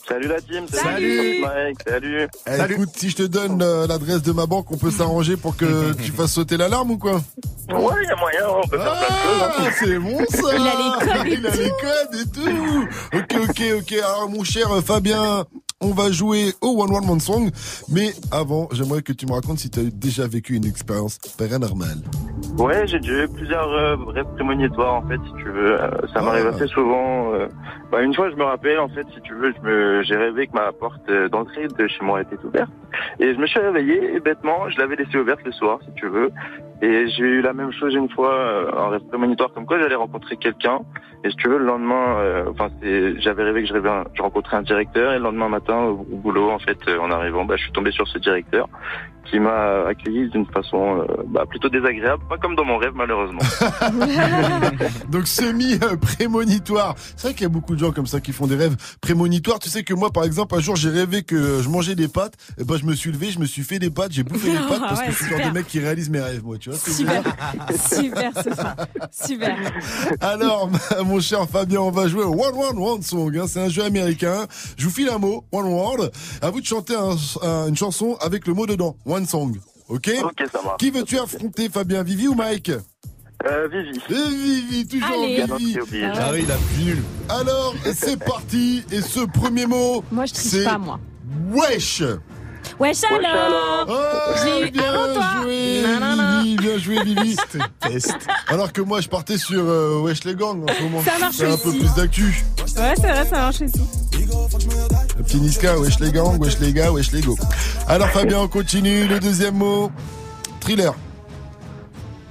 Salut 0.09 0.27
la 0.27 0.41
team, 0.41 0.65
Salut. 0.67 1.39
Mike, 1.41 1.77
salut. 1.87 2.27
Eh, 2.47 2.71
Écoute, 2.73 2.89
si 2.95 3.11
je 3.11 3.15
te 3.17 3.23
donne 3.23 3.61
euh, 3.61 3.85
l'adresse 3.85 4.23
de 4.23 4.31
ma 4.31 4.47
banque, 4.47 4.71
on 4.71 4.77
peut 4.77 4.89
s'arranger 4.89 5.37
pour 5.37 5.55
que 5.55 5.93
tu 6.03 6.11
fasses 6.11 6.33
sauter 6.33 6.57
l'alarme 6.57 6.91
ou 6.91 6.97
quoi? 6.97 7.21
Ouais, 7.69 7.93
il 8.03 8.07
y 8.07 8.11
a 8.11 8.15
moyen, 8.15 8.39
on 8.63 8.67
peut 8.67 8.79
faire 8.79 8.91
plein 8.91 9.07
de 9.07 9.21
choses. 9.21 9.41
Ah, 9.41 9.55
hein. 9.59 9.71
c'est 9.77 9.99
bon 9.99 10.17
ça 10.29 10.55
Il 10.55 10.67
a 10.67 10.73
les 10.73 11.05
codes 11.05 11.27
et 11.27 11.33
Il 11.35 11.47
a 11.47 11.51
les 11.51 11.69
codes 11.69 12.15
et 12.15 12.25
tout 12.31 12.87
Ok, 13.17 13.49
ok, 13.49 13.63
ok. 13.81 13.93
Alors 14.03 14.29
mon 14.29 14.43
cher 14.43 14.69
Fabien, 14.83 15.45
on 15.81 15.91
va 15.93 16.11
jouer 16.11 16.53
au 16.61 16.81
One 16.83 16.93
One 16.95 17.05
Man 17.07 17.19
Song. 17.19 17.49
Mais 17.91 18.09
avant, 18.31 18.67
j'aimerais 18.71 19.01
que 19.01 19.13
tu 19.13 19.25
me 19.25 19.31
racontes 19.33 19.59
si 19.59 19.69
tu 19.69 19.79
as 19.79 19.83
déjà 19.83 20.27
vécu 20.27 20.55
une 20.55 20.65
expérience 20.65 21.17
paranormale. 21.37 21.99
Ouais, 22.57 22.85
j'ai 22.87 22.99
déjà 22.99 23.23
eu 23.23 23.27
plusieurs 23.29 23.69
euh, 23.69 23.95
rêves 24.07 24.25
prémonitoires 24.35 24.95
en 24.95 25.07
fait, 25.07 25.19
si 25.25 25.33
tu 25.43 25.49
veux. 25.49 25.79
Euh, 25.81 25.89
ça 26.13 26.21
m'arrive 26.21 26.47
assez 26.47 26.67
souvent. 26.67 27.33
euh. 27.33 27.47
Bah, 27.91 28.01
une 28.01 28.13
fois, 28.13 28.29
je 28.29 28.35
me 28.35 28.43
rappelle 28.43 28.79
en 28.79 28.89
fait, 28.89 29.05
si 29.13 29.21
tu 29.21 29.33
veux, 29.33 29.53
j'ai 30.03 30.15
rêvé 30.15 30.47
que 30.47 30.53
ma 30.53 30.71
porte 30.71 31.01
euh, 31.09 31.29
d'entrée 31.29 31.67
de 31.67 31.87
chez 31.87 32.03
moi 32.03 32.21
était 32.21 32.37
ouverte. 32.43 32.69
Et 33.19 33.33
je 33.33 33.39
me 33.39 33.47
suis 33.47 33.59
réveillé 33.59 34.15
et 34.15 34.19
bêtement, 34.19 34.69
je 34.69 34.77
l'avais 34.77 34.95
laissée 34.95 35.17
ouverte 35.17 35.39
le 35.45 35.51
soir, 35.51 35.79
si 35.85 35.93
tu 35.95 36.07
veux. 36.07 36.31
Et 36.81 37.07
j'ai 37.09 37.23
eu 37.23 37.41
la 37.41 37.51
même 37.53 37.71
chose 37.73 37.93
une 37.93 38.09
fois, 38.09 38.33
un 38.77 38.89
rêve 38.89 39.01
prémonitoire, 39.09 39.51
comme 39.53 39.65
quoi 39.65 39.79
j'allais 39.79 39.95
rencontrer 39.95 40.37
quelqu'un. 40.37 40.79
Et 41.25 41.29
si 41.29 41.35
tu 41.35 41.49
veux, 41.49 41.57
le 41.57 41.65
lendemain, 41.65 42.45
enfin, 42.49 42.69
j'avais 43.17 43.43
rêvé 43.43 43.63
que 43.63 43.67
je, 43.67 43.73
rêvais 43.73 43.89
un- 43.89 44.05
je 44.13 44.21
rencontrais 44.21 44.55
un 44.57 44.61
directeur. 44.61 45.11
Et 45.11 45.17
le 45.17 45.23
lendemain 45.23 45.49
matin, 45.49 45.68
au, 45.77 46.05
au 46.11 46.17
boulot, 46.17 46.51
en 46.51 46.59
fait, 46.59 46.77
euh, 46.87 46.99
en 46.99 47.11
arrivant, 47.11 47.45
bah, 47.45 47.55
je 47.57 47.63
suis 47.63 47.71
tombé 47.71 47.91
sur 47.91 48.07
ce 48.07 48.17
directeur 48.19 48.67
qui 49.29 49.39
m'a 49.39 49.85
accueilli 49.87 50.27
d'une 50.29 50.45
façon 50.47 51.01
euh, 51.01 51.05
bah, 51.27 51.43
plutôt 51.47 51.69
désagréable, 51.69 52.23
pas 52.27 52.37
comme 52.37 52.55
dans 52.55 52.65
mon 52.65 52.77
rêve 52.77 52.93
malheureusement. 52.95 53.41
Donc 55.09 55.27
semi-prémonitoire. 55.27 56.95
C'est 57.15 57.27
vrai 57.27 57.33
qu'il 57.33 57.43
y 57.43 57.45
a 57.45 57.49
beaucoup 57.49 57.75
de 57.75 57.79
gens 57.79 57.91
comme 57.91 58.07
ça 58.07 58.19
qui 58.21 58.31
font 58.33 58.47
des 58.47 58.55
rêves 58.55 58.75
prémonitoires. 59.01 59.59
Tu 59.59 59.69
sais 59.69 59.83
que 59.83 59.93
moi, 59.93 60.09
par 60.09 60.23
exemple, 60.23 60.55
un 60.55 60.59
jour, 60.59 60.75
j'ai 60.75 60.89
rêvé 60.89 61.21
que 61.21 61.61
je 61.61 61.69
mangeais 61.69 61.93
des 61.95 62.07
pâtes. 62.07 62.33
Et 62.59 62.63
ben, 62.63 62.77
je 62.77 62.85
me 62.85 62.93
suis 62.93 63.11
levé, 63.11 63.29
je 63.29 63.37
me 63.39 63.45
suis 63.45 63.61
fait 63.63 63.77
des 63.77 63.91
pâtes, 63.91 64.11
j'ai 64.13 64.23
bouffé 64.23 64.49
des 64.51 64.57
pâtes 64.67 64.79
parce 64.81 64.99
Ouais, 65.01 65.05
que 65.07 65.11
je 65.11 65.17
suis 65.17 65.25
le 65.25 65.29
genre 65.31 65.37
super. 65.39 65.49
de 65.53 65.57
mec 65.59 65.67
qui 65.67 65.79
réalise 65.79 66.09
mes 66.09 66.21
rêves, 66.21 66.43
moi. 66.43 66.57
Tu 66.59 66.69
vois 66.71 66.79
Super, 66.79 67.23
super 67.87 68.31
ce 68.43 68.53
soir. 68.55 68.75
Super. 69.11 69.55
Alors, 70.21 70.69
mon 71.05 71.19
cher 71.19 71.47
Fabien, 71.47 71.81
on 71.81 71.91
va 71.91 72.07
jouer 72.07 72.23
au 72.23 72.33
One 72.33 72.55
One 72.55 72.77
One 72.79 73.01
Song. 73.03 73.37
hein. 73.37 73.45
C'est 73.47 73.61
un 73.61 73.69
jeu 73.69 73.83
américain. 73.83 74.47
Je 74.77 74.85
vous 74.85 74.91
file 74.91 75.09
un 75.09 75.19
mot, 75.19 75.43
One 75.59 75.73
Word. 75.73 76.09
À 76.41 76.49
vous 76.49 76.61
de 76.61 76.65
chanter 76.65 76.95
un- 76.95 77.15
un- 77.41 77.67
une 77.67 77.75
chanson 77.77 78.17
avec 78.21 78.47
le 78.47 78.53
mot 78.53 78.65
dedans. 78.65 78.95
One 79.05 79.25
Song. 79.27 79.57
Ok 79.87 80.09
Ok, 80.23 80.43
ça 80.51 80.61
marche. 80.63 80.77
Qui 80.79 80.91
veux-tu 80.91 81.17
affronter, 81.19 81.69
Fabien? 81.69 82.03
Vivi 82.03 82.27
ou 82.27 82.35
Mike? 82.35 82.71
Euh, 83.45 83.67
Vivi. 83.71 83.99
Vivi, 84.09 84.87
toujours 84.87 85.07
Allez. 85.23 85.45
Vivi. 85.57 85.77
Ah 86.13 86.29
oui, 86.33 86.43
il 86.43 86.51
a 86.51 86.55
plus 86.55 86.83
nul. 86.83 87.03
Alors, 87.29 87.73
c'est 87.93 88.17
parti. 88.25 88.83
Et 88.91 89.01
ce 89.01 89.21
premier 89.21 89.65
mot, 89.65 90.03
Moi 90.11 90.25
je 90.25 90.33
triche 90.33 90.47
c'est 90.51 90.63
pas 90.65 90.77
moi. 90.77 90.99
wesh. 91.51 92.03
Wesh 92.79 93.03
alors 93.05 93.87
Oh, 93.89 94.31
J'ai 94.43 94.69
bien 94.71 94.93
avant 94.93 95.13
toi 95.13 95.23
joué, 95.41 95.81
Nanana. 95.81 96.41
Vivi, 96.43 96.55
bien 96.57 96.77
joué, 96.77 97.03
Vivi. 97.03 97.35
Alors 98.47 98.71
que 98.71 98.81
moi, 98.81 99.01
je 99.01 99.07
partais 99.09 99.37
sur 99.37 99.61
euh, 99.63 100.01
Wesh 100.01 100.23
les 100.25 100.35
gangs 100.35 100.63
en 100.69 100.73
ce 100.73 100.83
moment. 100.83 101.01
Ça 101.03 101.17
marche 101.19 101.35
C'est 101.37 101.47
un 101.51 101.57
peu 101.57 101.69
aussi. 101.69 101.79
plus 101.79 101.93
d'actu. 101.95 102.43
Ouais 102.77 102.93
c'est 102.95 103.01
vrai 103.09 103.25
ça 103.25 103.37
marche 103.37 103.61
aussi. 103.61 103.79
Le 105.17 105.23
petit 105.23 105.37
Niska, 105.41 105.77
wesh 105.79 105.99
les 105.99 106.11
gangs, 106.11 106.37
wesh 106.39 106.59
les 106.59 106.71
gars, 106.73 106.91
wesh 106.91 107.11
les 107.11 107.21
go. 107.21 107.37
Alors 107.87 108.09
Fabien, 108.09 108.39
on 108.39 108.47
continue. 108.47 109.07
Le 109.07 109.19
deuxième 109.19 109.55
mot, 109.55 109.91
thriller. 110.59 110.93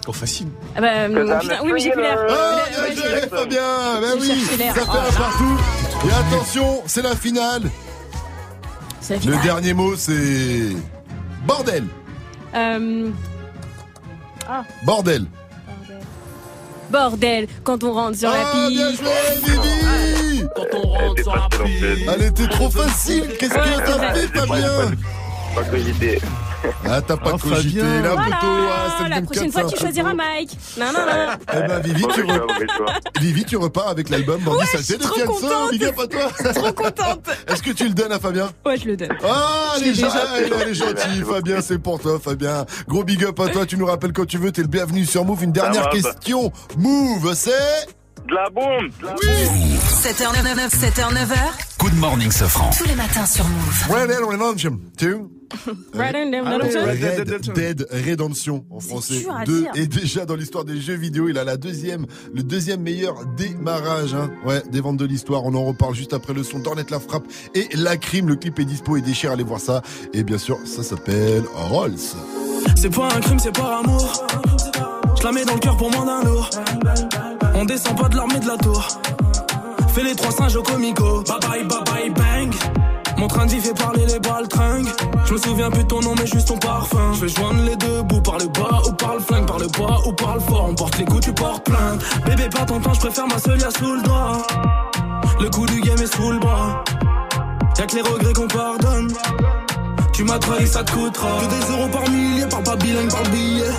Oh, 0.07 0.13
facile. 0.13 0.49
Ah 0.77 0.81
bah, 0.81 0.89
putain, 1.09 1.59
oui 1.65 1.73
mais 1.75 1.81
j'ai 1.81 1.91
plus 1.91 2.01
l'air. 2.03 2.19
Ah, 2.31 2.65
bien 2.91 3.29
Fabien. 3.29 4.01
Ben 4.01 4.19
oui, 4.21 4.41
ça 4.59 4.73
fait 4.73 4.81
Oh 4.87 4.91
un 4.91 5.13
partout. 5.13 5.59
Et 6.07 6.35
attention, 6.35 6.83
c'est 6.87 7.03
la 7.03 7.15
finale. 7.15 7.63
C'est 9.01 9.23
la 9.25 9.37
Le 9.37 9.43
dernier 9.43 9.75
mot, 9.75 9.97
c'est 9.97 10.71
bordel. 11.47 11.85
Euh, 12.55 13.11
Ah, 14.49 14.65
Bordel. 14.85 15.27
bordel, 16.91 17.47
quand 17.65 17.85
on 17.85 17.93
rentre 17.93 18.17
sur 18.17 18.31
la 18.31 18.37
Ah, 18.51 18.69
bien 18.71 18.89
piste. 18.91 19.03
joué, 19.03 19.11
Vivi. 19.45 20.28
Quand 20.55 20.65
on 20.75 20.83
rentre 20.89 21.23
sur 21.23 21.35
la 21.37 21.49
piste. 21.65 21.85
Elle 22.15 22.23
était 22.23 22.49
trop 22.49 22.71
facile. 22.71 23.29
Qu'est-ce 23.39 23.55
que 23.55 23.59
Ouais, 23.59 23.85
t'as 23.87 24.15
fait, 24.15 24.27
Fabien 24.39 24.71
Pas 25.55 25.63
cogité. 25.65 26.21
Ah, 26.85 27.01
t'as 27.01 27.17
pas 27.17 27.31
Oh, 27.35 27.39
cogité, 27.39 27.81
là, 27.81 28.15
Voilà, 28.15 28.37
poteau. 28.37 28.37
Ah, 28.43 29.09
la 29.09 29.15
24, 29.21 29.25
prochaine 29.27 29.53
fois 29.53 29.65
tu 29.65 29.79
choisiras 29.79 30.13
Mike. 30.13 30.51
Non, 30.77 30.87
non, 30.87 30.93
non. 31.07 31.33
Eh 31.53 31.69
ben, 31.69 31.79
Vivi, 31.79 32.03
tu, 32.13 32.23
re-. 32.25 33.21
Vivi, 33.21 33.45
tu 33.45 33.57
repars 33.57 33.89
avec 33.89 34.09
l'album 34.11 34.41
Bandit 34.41 34.59
Ouais, 34.59 34.65
Saleté 34.67 34.83
je 34.83 34.93
suis 34.93 34.99
de 34.99 35.03
trop 35.05 35.15
Fianso. 35.15 35.33
contente. 35.41 35.71
Big 35.71 35.85
up 35.85 35.99
à 36.01 36.07
toi. 36.09 36.53
Trop 36.55 36.73
contente. 36.73 37.29
Est-ce 37.47 37.63
que 37.63 37.71
tu 37.71 37.85
le 37.85 37.95
donnes 37.95 38.11
à 38.13 38.19
Fabien? 38.19 38.51
Ouais, 38.67 38.77
je 38.77 38.87
le 38.87 38.97
donne. 38.97 39.17
Ah, 39.25 39.75
Je 39.79 39.83
elle 39.83 39.87
est, 39.87 39.91
l'ai 39.93 39.95
gen- 39.95 40.05
déjà 40.09 40.25
ah, 40.27 40.37
elle 40.63 40.69
est 40.69 40.75
gentille, 40.75 41.23
Fabien, 41.31 41.61
c'est 41.61 41.79
pour 41.79 42.01
toi, 42.01 42.19
Fabien. 42.23 42.67
Gros 42.89 43.05
big 43.05 43.23
up 43.25 43.39
à 43.39 43.49
toi, 43.51 43.65
tu 43.65 43.77
nous 43.77 43.87
rappelles 43.87 44.13
quand 44.13 44.27
tu 44.27 44.39
veux, 44.39 44.51
t'es 44.51 44.63
le 44.63 44.69
bienvenu 44.69 45.05
sur 45.07 45.25
Move. 45.25 45.45
Une 45.45 45.53
dernière 45.53 45.89
question. 45.91 46.51
Move, 46.77 47.35
c'est... 47.35 47.53
De 48.29 48.35
la 48.35 48.51
bombe. 48.51 48.91
de 49.01 49.07
la 49.07 49.15
7h, 49.15 50.33
9h, 50.35 50.69
7h, 50.69 51.13
9h. 51.15 51.35
Good 51.79 51.95
morning, 51.95 52.31
Sofran. 52.31 52.71
Tous 52.77 52.87
les 52.87 52.95
matins 52.95 53.25
sur 53.25 53.45
Move. 53.47 53.87
Red 53.89 54.09
Dead 54.09 54.19
Redemption 54.23 54.79
2. 54.99 55.21
Red 55.95 56.13
Dead 56.13 56.45
Red 56.45 57.19
Redemption. 57.21 57.53
Dead 57.55 57.87
Redemption 57.91 58.65
en 58.71 58.81
français. 58.81 59.21
dur 59.21 59.35
à 59.35 59.45
2 59.45 59.61
dire. 59.63 59.71
et 59.77 59.87
déjà 59.87 60.27
dans 60.27 60.35
l'histoire 60.35 60.65
des 60.67 60.79
jeux 60.79 60.97
vidéo, 60.97 61.29
il 61.29 61.39
a 61.39 61.45
la 61.45 61.57
deuxième, 61.57 62.05
le 62.35 62.43
deuxième 62.43 62.83
meilleur 62.83 63.25
démarrage, 63.37 64.13
hein. 64.13 64.31
Ouais, 64.45 64.63
des 64.71 64.81
ventes 64.83 64.99
de 64.99 65.07
l'histoire. 65.07 65.45
On 65.47 65.55
en 65.55 65.65
reparle 65.65 65.95
juste 65.95 66.13
après 66.13 66.35
le 66.35 66.43
son 66.43 66.59
d'Ornette 66.59 66.91
la 66.91 67.01
frappe 67.01 67.25
et 67.55 67.69
la 67.75 67.97
crime. 67.97 68.29
Le 68.29 68.37
clip 68.37 68.59
est 68.59 68.67
dispo 68.67 68.97
et 68.99 69.01
déchire. 69.01 69.33
Allez 69.33 69.45
voir 69.45 69.61
ça. 69.61 69.83
Et 70.13 70.23
bien 70.23 70.39
sûr, 70.39 70.59
ça 70.67 70.83
s'appelle 70.83 71.45
Rolls. 71.55 71.95
C'est 72.77 72.95
pas 72.95 73.09
un 73.15 73.21
crime, 73.21 73.39
c'est 73.39 73.55
par 73.55 73.79
amour. 73.81 74.27
Je 75.19 75.25
la 75.25 75.33
mets 75.33 75.45
dans 75.47 75.55
le 75.55 75.61
cœur 75.61 75.77
pour 75.79 75.91
moins 75.91 76.05
d'un 76.05 76.25
lourd. 76.25 76.51
On 77.61 77.65
descend 77.65 77.97
pas 77.97 78.09
de 78.09 78.15
l'armée 78.15 78.39
de 78.39 78.47
la 78.47 78.57
tour. 78.57 78.87
Fais 79.93 80.05
les 80.05 80.15
trois 80.15 80.31
singes 80.31 80.55
au 80.55 80.63
comico. 80.63 81.25
Bye 81.27 81.41
bye, 81.41 81.65
bye 81.65 81.83
bye, 81.85 82.11
bang. 82.11 82.55
Mon 83.17 83.27
train 83.27 83.47
vie 83.47 83.59
fait 83.59 83.75
parler 83.75 84.07
les 84.07 84.21
baltringues. 84.21 84.87
Je 85.25 85.33
me 85.33 85.39
souviens 85.39 85.69
plus 85.69 85.83
de 85.83 85.89
ton 85.89 86.01
nom, 86.01 86.15
mais 86.17 86.27
juste 86.29 86.47
ton 86.47 86.59
parfum. 86.59 87.15
Je 87.15 87.23
vais 87.23 87.29
joindre 87.29 87.61
les 87.65 87.75
deux 87.75 88.03
bouts 88.03 88.21
par 88.21 88.39
le 88.39 88.47
bas 88.47 88.81
ou 88.87 88.93
par 88.93 89.15
le 89.15 89.21
flingue, 89.21 89.47
par 89.47 89.59
le 89.59 89.67
bas 89.67 89.99
ou 90.07 90.13
par 90.13 90.35
le 90.37 90.41
fort. 90.41 90.67
On 90.71 90.75
porte 90.77 90.99
les 90.99 91.05
coups, 91.05 91.27
tu 91.27 91.33
portes 91.33 91.65
plainte. 91.65 92.01
Bébé, 92.27 92.49
pas 92.49 92.65
ton 92.65 92.79
temps, 92.79 92.95
je 92.95 93.01
préfère 93.01 93.27
ma 93.27 93.41
seule 93.41 93.61
sous 93.61 93.93
le 93.93 94.03
doigt. 94.03 94.47
Le 95.41 95.51
coup 95.51 95.67
du 95.67 95.81
game 95.81 95.99
est 95.99 96.15
sous 96.15 96.31
le 96.31 96.39
bras. 96.39 96.85
Y'a 97.77 97.87
que 97.87 97.97
les 97.97 98.03
regrets 98.03 98.35
qu'on 98.35 98.47
pardonne. 98.47 99.13
Tu 100.13 100.23
m'as 100.23 100.39
trahi, 100.39 100.69
ça 100.69 100.85
te 100.85 100.93
coûtera. 100.93 101.41
Que 101.41 101.47
des 101.47 101.73
euros 101.73 101.89
par 101.89 102.09
millier, 102.09 102.47
par 102.47 102.63
pas 102.63 102.77
bilingue, 102.77 103.11
par 103.11 103.23
billet. 103.25 103.73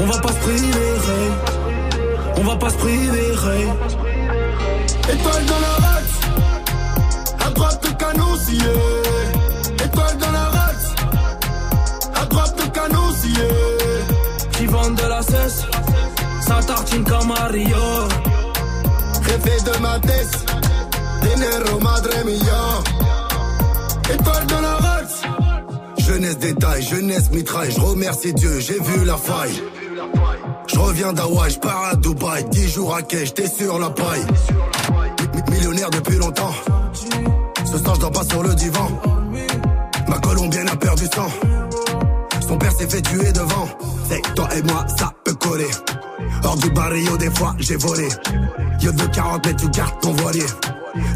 On 0.00 0.04
va 0.04 0.18
pas 0.18 0.32
se 0.32 0.38
priver. 0.40 1.57
On 2.38 2.44
va 2.44 2.56
pas 2.56 2.70
se 2.70 2.76
priver. 2.76 3.32
Étoile 5.12 5.44
dans 5.46 5.60
la 5.60 5.74
race, 5.86 6.20
à 7.44 7.50
droite 7.50 7.80
le 7.84 7.92
canon 7.94 8.36
scié. 8.36 8.72
Étoile 9.84 10.16
dans 10.18 10.32
la 10.32 10.44
race, 10.44 10.94
à 12.14 12.24
droite 12.26 12.54
le 12.58 12.70
canon 12.70 13.12
scié. 13.20 13.48
Qui 14.52 14.66
vendent 14.66 14.96
de 14.96 15.08
la 15.08 15.22
cesse, 15.22 15.64
ça 16.40 16.60
tartine 16.66 17.04
comme 17.04 17.28
Mario. 17.28 17.76
De 19.64 19.78
ma 19.80 19.98
tête, 19.98 20.46
dinero 21.22 21.80
madre 21.80 22.24
mia. 22.24 22.82
Étoile 24.14 24.46
dans 24.46 24.60
la 24.60 24.76
race. 24.76 25.22
Jeunesse 26.08 26.38
détail, 26.38 26.82
jeunesse 26.82 27.30
mitraille, 27.30 27.70
je 27.70 27.80
remercie 27.80 28.32
Dieu, 28.32 28.58
j'ai 28.60 28.80
vu 28.80 29.04
la 29.04 29.16
faille. 29.16 29.62
Je 30.66 30.78
reviens 30.78 31.12
d'Hawaï, 31.12 31.50
je 31.50 31.58
pars 31.58 31.84
à 31.92 31.96
Dubaï, 31.96 32.44
10 32.50 32.68
jours 32.72 32.94
à 32.94 33.02
quai, 33.02 33.26
j'étais 33.26 33.46
sur 33.46 33.78
la 33.78 33.90
paille. 33.90 34.24
Mi- 35.34 35.42
mi- 35.42 35.50
Millionnaire 35.58 35.90
depuis 35.90 36.16
longtemps, 36.16 36.54
ce 37.64 37.78
soir 37.78 37.94
je 37.96 38.00
dors 38.00 38.10
pas 38.10 38.24
sur 38.24 38.42
le 38.42 38.54
divan. 38.54 38.88
Ma 40.08 40.18
colombienne 40.18 40.68
a 40.68 40.76
perdu 40.76 41.04
sang, 41.14 41.28
son 42.48 42.56
père 42.56 42.72
s'est 42.72 42.88
fait 42.88 43.02
tuer 43.02 43.30
devant. 43.32 43.68
C'est 44.08 44.22
toi 44.34 44.48
et 44.56 44.62
moi, 44.62 44.86
ça 44.98 45.12
peut 45.24 45.34
coller. 45.34 45.68
Hors 46.42 46.56
du 46.56 46.70
barrio, 46.70 47.16
des 47.18 47.30
fois 47.30 47.54
j'ai 47.58 47.76
volé. 47.76 48.08
Yo 48.80 48.92
de 48.92 49.04
40 49.06 49.44
mètres, 49.46 49.62
tu 49.62 49.68
gardes 49.70 50.00
ton 50.00 50.12
voilier. 50.12 50.46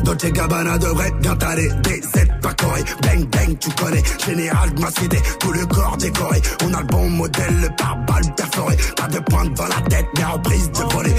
Dolce 0.04 0.30
Gabbana 0.32 0.78
devrait 0.78 1.12
bien 1.20 1.36
t'aller 1.36 1.68
Des 1.82 2.02
aides 2.20 2.40
pas 2.40 2.54
corées, 2.54 2.84
bang 3.02 3.24
bang 3.28 3.58
tu 3.58 3.70
connais. 3.70 4.02
Général 4.26 4.74
de 4.74 4.80
ma 4.80 4.90
cité, 4.90 5.18
tout 5.40 5.52
le 5.52 5.64
corps 5.66 5.96
décoré. 5.98 6.40
On 6.64 6.74
a 6.74 6.80
le 6.80 6.86
bon 6.86 7.08
modèle, 7.10 7.60
le 7.60 7.68
pare-balles 7.76 8.34
perforé. 8.36 8.76
Pas 8.96 9.08
de 9.08 9.18
pointe 9.20 9.52
dans 9.54 9.66
la 9.66 9.80
tête, 9.88 10.06
mais 10.16 10.24
reprise 10.24 10.70
de 10.72 10.92
voler. 10.94 11.14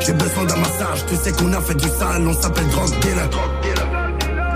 J'ai 0.00 0.12
besoin 0.12 0.44
d'un 0.44 0.56
massage, 0.56 1.06
tu 1.08 1.16
sais 1.16 1.32
qu'on 1.32 1.52
a 1.52 1.60
fait 1.60 1.74
du 1.74 1.88
sale. 1.88 2.26
On 2.28 2.34
s'appelle 2.34 2.68
drug 2.68 2.90
dealer. 3.00 3.28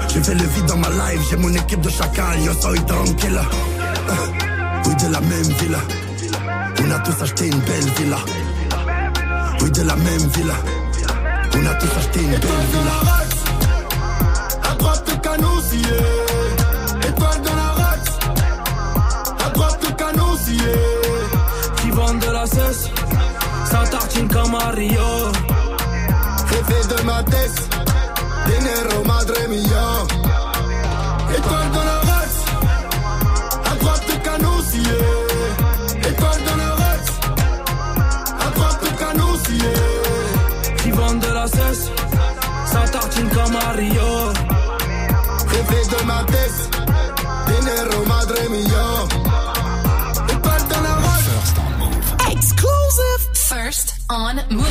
J'ai 0.09 0.23
fait 0.23 0.35
le 0.35 0.45
vide 0.45 0.67
dans 0.67 0.77
ma 0.77 0.89
life, 0.89 1.21
j'ai 1.31 1.37
mon 1.37 1.53
équipe 1.53 1.81
de 1.81 1.91
chacal 1.91 2.41
Yo 2.45 2.53
soy 2.61 2.79
tranquille 2.87 3.41
Euh, 4.11 4.15
Oui 4.87 4.95
de 4.97 5.13
la 5.13 5.21
même 5.21 5.53
villa. 5.61 5.79
On 6.83 6.91
a 6.91 6.99
tous 7.01 7.23
acheté 7.23 7.47
une 7.47 7.59
belle 7.59 7.91
villa. 7.99 8.19
Oui 9.61 9.71
de 9.71 9.83
la 9.83 9.97
même 9.97 10.27
villa 10.35 10.55
on 11.61 11.67
a 11.67 11.75
tous 11.75 11.97
acheté 11.99 12.21
une 12.21 12.31
belle 12.31 12.67
villa. 12.73 12.99
À 14.71 14.75
droite 14.75 15.03
le 15.09 15.17
canon 15.17 15.61
scié. 15.61 15.97
Étoile 17.09 17.43
dans 17.43 17.57
la 17.57 17.71
race, 17.81 18.19
à 19.45 19.51
droite 19.51 19.79
le 19.83 19.95
canon 19.95 20.37
scié. 20.37 20.73
Qui 21.77 21.91
vendent 21.91 22.21
de 22.21 22.31
la 22.31 22.47
cesse, 22.47 22.91
ça 23.65 23.85
tartine 23.91 24.29
comme 24.29 24.53
Mario. 24.53 25.33
Jefe 26.51 26.89
de 26.89 27.03
ma 27.05 27.23
tête, 27.25 27.69
dinero 28.47 29.05
madre 29.05 29.35
mia. 29.49 29.98
Tartine 43.39 43.45
comme 43.45 43.53
Mario. 43.53 44.33
Jefe 45.51 45.89
de 45.89 46.05
ma 46.05 46.25
tête, 46.25 46.71
dinero 47.47 48.05
madre 48.07 48.49
mia. 48.51 48.87
Étoile 50.29 50.69
dans 50.69 50.83
la 50.83 50.95
race. 50.95 51.55
Exclusive. 52.31 53.23
First 53.35 53.95
on 54.11 54.35
Move. 54.51 54.67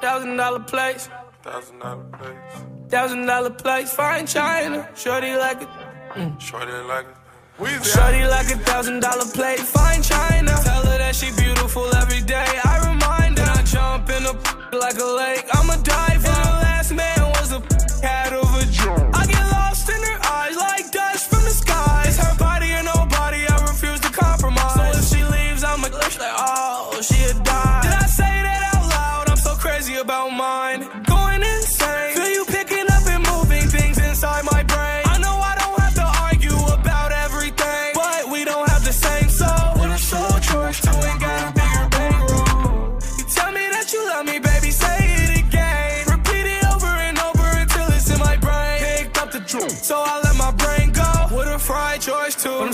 Thousand 0.00 0.36
dollar 0.36 0.60
place. 0.66 1.08
Thousand 1.42 1.78
dollar 1.78 2.04
place. 2.18 2.64
Thousand 2.90 3.26
dollar 3.26 3.50
place. 3.50 3.92
Fine 3.92 4.26
China. 4.26 4.88
Shorty 4.94 5.34
like 5.36 5.62
it. 5.62 5.68
Mm. 6.16 6.40
Shorty 6.40 6.72
like 6.88 7.06
it. 7.06 7.16
Shorty 7.84 8.24
like 8.26 8.50
a 8.50 8.58
thousand 8.64 9.00
dollar 9.00 9.24
plate, 9.26 9.60
fine 9.60 10.02
china. 10.02 10.50
Tell 10.64 10.82
her 10.84 10.98
that 10.98 11.14
she 11.14 11.30
beautiful 11.36 11.86
every 11.96 12.20
day. 12.22 12.60
I 12.64 12.78
remind 12.90 13.38
her. 13.38 13.44
I 13.44 13.62
jump 13.62 14.08
in 14.10 14.26
a 14.26 14.61
like 14.78 14.98
a 14.98 15.04
lake. 15.04 15.44
I'm 15.52 15.68
a 15.70 15.82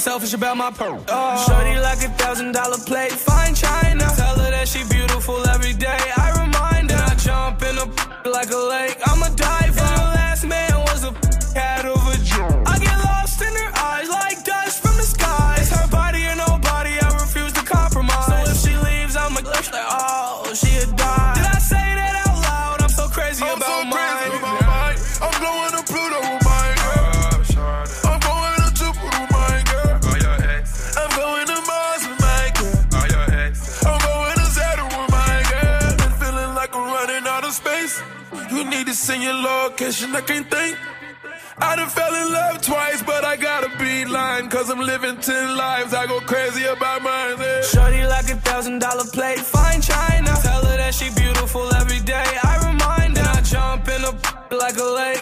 selfish 0.09 0.33
about 0.33 0.57
my 0.57 0.71
pearl. 0.71 1.05
Oh. 1.09 1.45
Shorty 1.47 1.79
like 1.81 1.99
a 1.99 2.09
thousand 2.21 2.53
dollar 2.53 2.79
plate, 2.87 3.13
fine 3.13 3.48
location, 39.89 40.15
I 40.15 40.21
can't 40.21 40.51
think. 40.51 40.77
I 41.61 41.75
done 41.75 41.89
fell 41.89 42.15
in 42.15 42.33
love 42.33 42.61
twice, 42.61 43.03
but 43.03 43.25
I 43.25 43.37
gotta 43.37 43.71
be 43.79 44.05
lying. 44.05 44.49
Cause 44.49 44.71
I'm 44.71 44.81
living 44.81 45.17
ten 45.21 45.57
lives, 45.57 45.93
I 45.95 46.07
go 46.07 46.21
crazy 46.21 46.65
about 46.65 47.03
mine. 47.03 47.37
Yeah. 47.39 47.63
Shorty 47.63 48.07
like 48.07 48.31
a 48.31 48.37
thousand 48.37 48.81
dollar 48.81 49.05
plate, 49.13 49.41
fine 49.41 49.81
china. 49.81 50.31
Tell 50.43 50.65
her 50.65 50.77
that 50.77 50.95
she 50.95 51.09
beautiful 51.15 51.75
every 51.75 52.01
day. 52.01 52.31
I 52.45 52.55
remind 52.71 53.17
her. 53.17 53.25
And 53.25 53.39
I 53.39 53.41
jump 53.41 53.89
in 53.89 54.05
a 54.05 54.13
like 54.63 54.77
a 54.77 54.89
lake. 55.01 55.18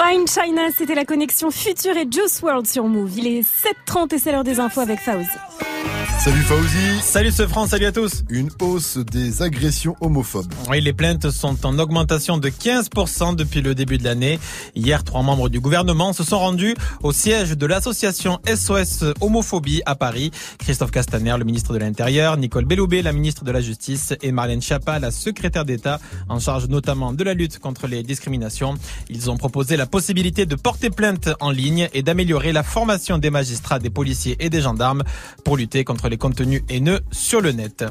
Fine 0.00 0.26
China, 0.26 0.62
c'était 0.74 0.94
la 0.94 1.04
connexion 1.04 1.50
Future 1.50 1.94
et 1.94 2.06
Juice 2.10 2.40
World 2.42 2.66
sur 2.66 2.84
Move. 2.84 3.18
Il 3.18 3.26
est 3.26 3.42
7h30 3.42 4.14
et 4.14 4.18
c'est 4.18 4.32
l'heure 4.32 4.44
des 4.44 4.58
infos 4.58 4.80
avec 4.80 4.98
Fauzi. 5.00 5.26
Salut 6.18 6.42
Fauzi. 6.42 7.00
Salut 7.02 7.30
ce 7.30 7.46
France, 7.46 7.70
salut 7.70 7.86
à 7.86 7.92
tous. 7.92 8.24
Une 8.28 8.50
hausse 8.60 8.98
des 8.98 9.40
agressions 9.40 9.96
homophobes. 10.02 10.52
Oui, 10.68 10.82
les 10.82 10.92
plaintes 10.92 11.30
sont 11.30 11.64
en 11.64 11.78
augmentation 11.78 12.36
de 12.36 12.50
15% 12.50 13.36
depuis 13.36 13.62
le 13.62 13.74
début 13.74 13.96
de 13.96 14.04
l'année. 14.04 14.38
Hier, 14.74 15.02
trois 15.02 15.22
membres 15.22 15.48
du 15.48 15.60
gouvernement 15.60 16.12
se 16.12 16.22
sont 16.22 16.38
rendus 16.38 16.74
au 17.02 17.12
siège 17.12 17.56
de 17.56 17.64
l'association 17.64 18.38
SOS 18.46 19.04
Homophobie 19.22 19.80
à 19.86 19.94
Paris. 19.94 20.30
Christophe 20.58 20.90
Castaner, 20.90 21.36
le 21.38 21.44
ministre 21.44 21.72
de 21.72 21.78
l'Intérieur, 21.78 22.36
Nicole 22.36 22.66
Belloubet, 22.66 23.00
la 23.00 23.12
ministre 23.12 23.44
de 23.44 23.50
la 23.50 23.62
Justice 23.62 24.12
et 24.20 24.30
Marlène 24.30 24.60
Schiappa, 24.60 24.98
la 24.98 25.10
secrétaire 25.10 25.64
d'État 25.64 26.00
en 26.28 26.38
charge 26.38 26.68
notamment 26.68 27.14
de 27.14 27.24
la 27.24 27.32
lutte 27.32 27.58
contre 27.60 27.86
les 27.86 28.02
discriminations. 28.02 28.74
Ils 29.08 29.30
ont 29.30 29.38
proposé 29.38 29.78
la 29.78 29.86
possibilité 29.90 30.46
de 30.46 30.54
porter 30.54 30.90
plainte 30.90 31.28
en 31.40 31.50
ligne 31.50 31.88
et 31.92 32.02
d'améliorer 32.02 32.52
la 32.52 32.62
formation 32.62 33.18
des 33.18 33.30
magistrats, 33.30 33.78
des 33.78 33.90
policiers 33.90 34.36
et 34.38 34.48
des 34.48 34.60
gendarmes 34.60 35.02
pour 35.44 35.56
lutter 35.56 35.84
contre 35.84 36.08
les 36.08 36.16
contenus 36.16 36.62
haineux 36.68 37.00
sur 37.10 37.40
le 37.40 37.52
net. 37.52 37.84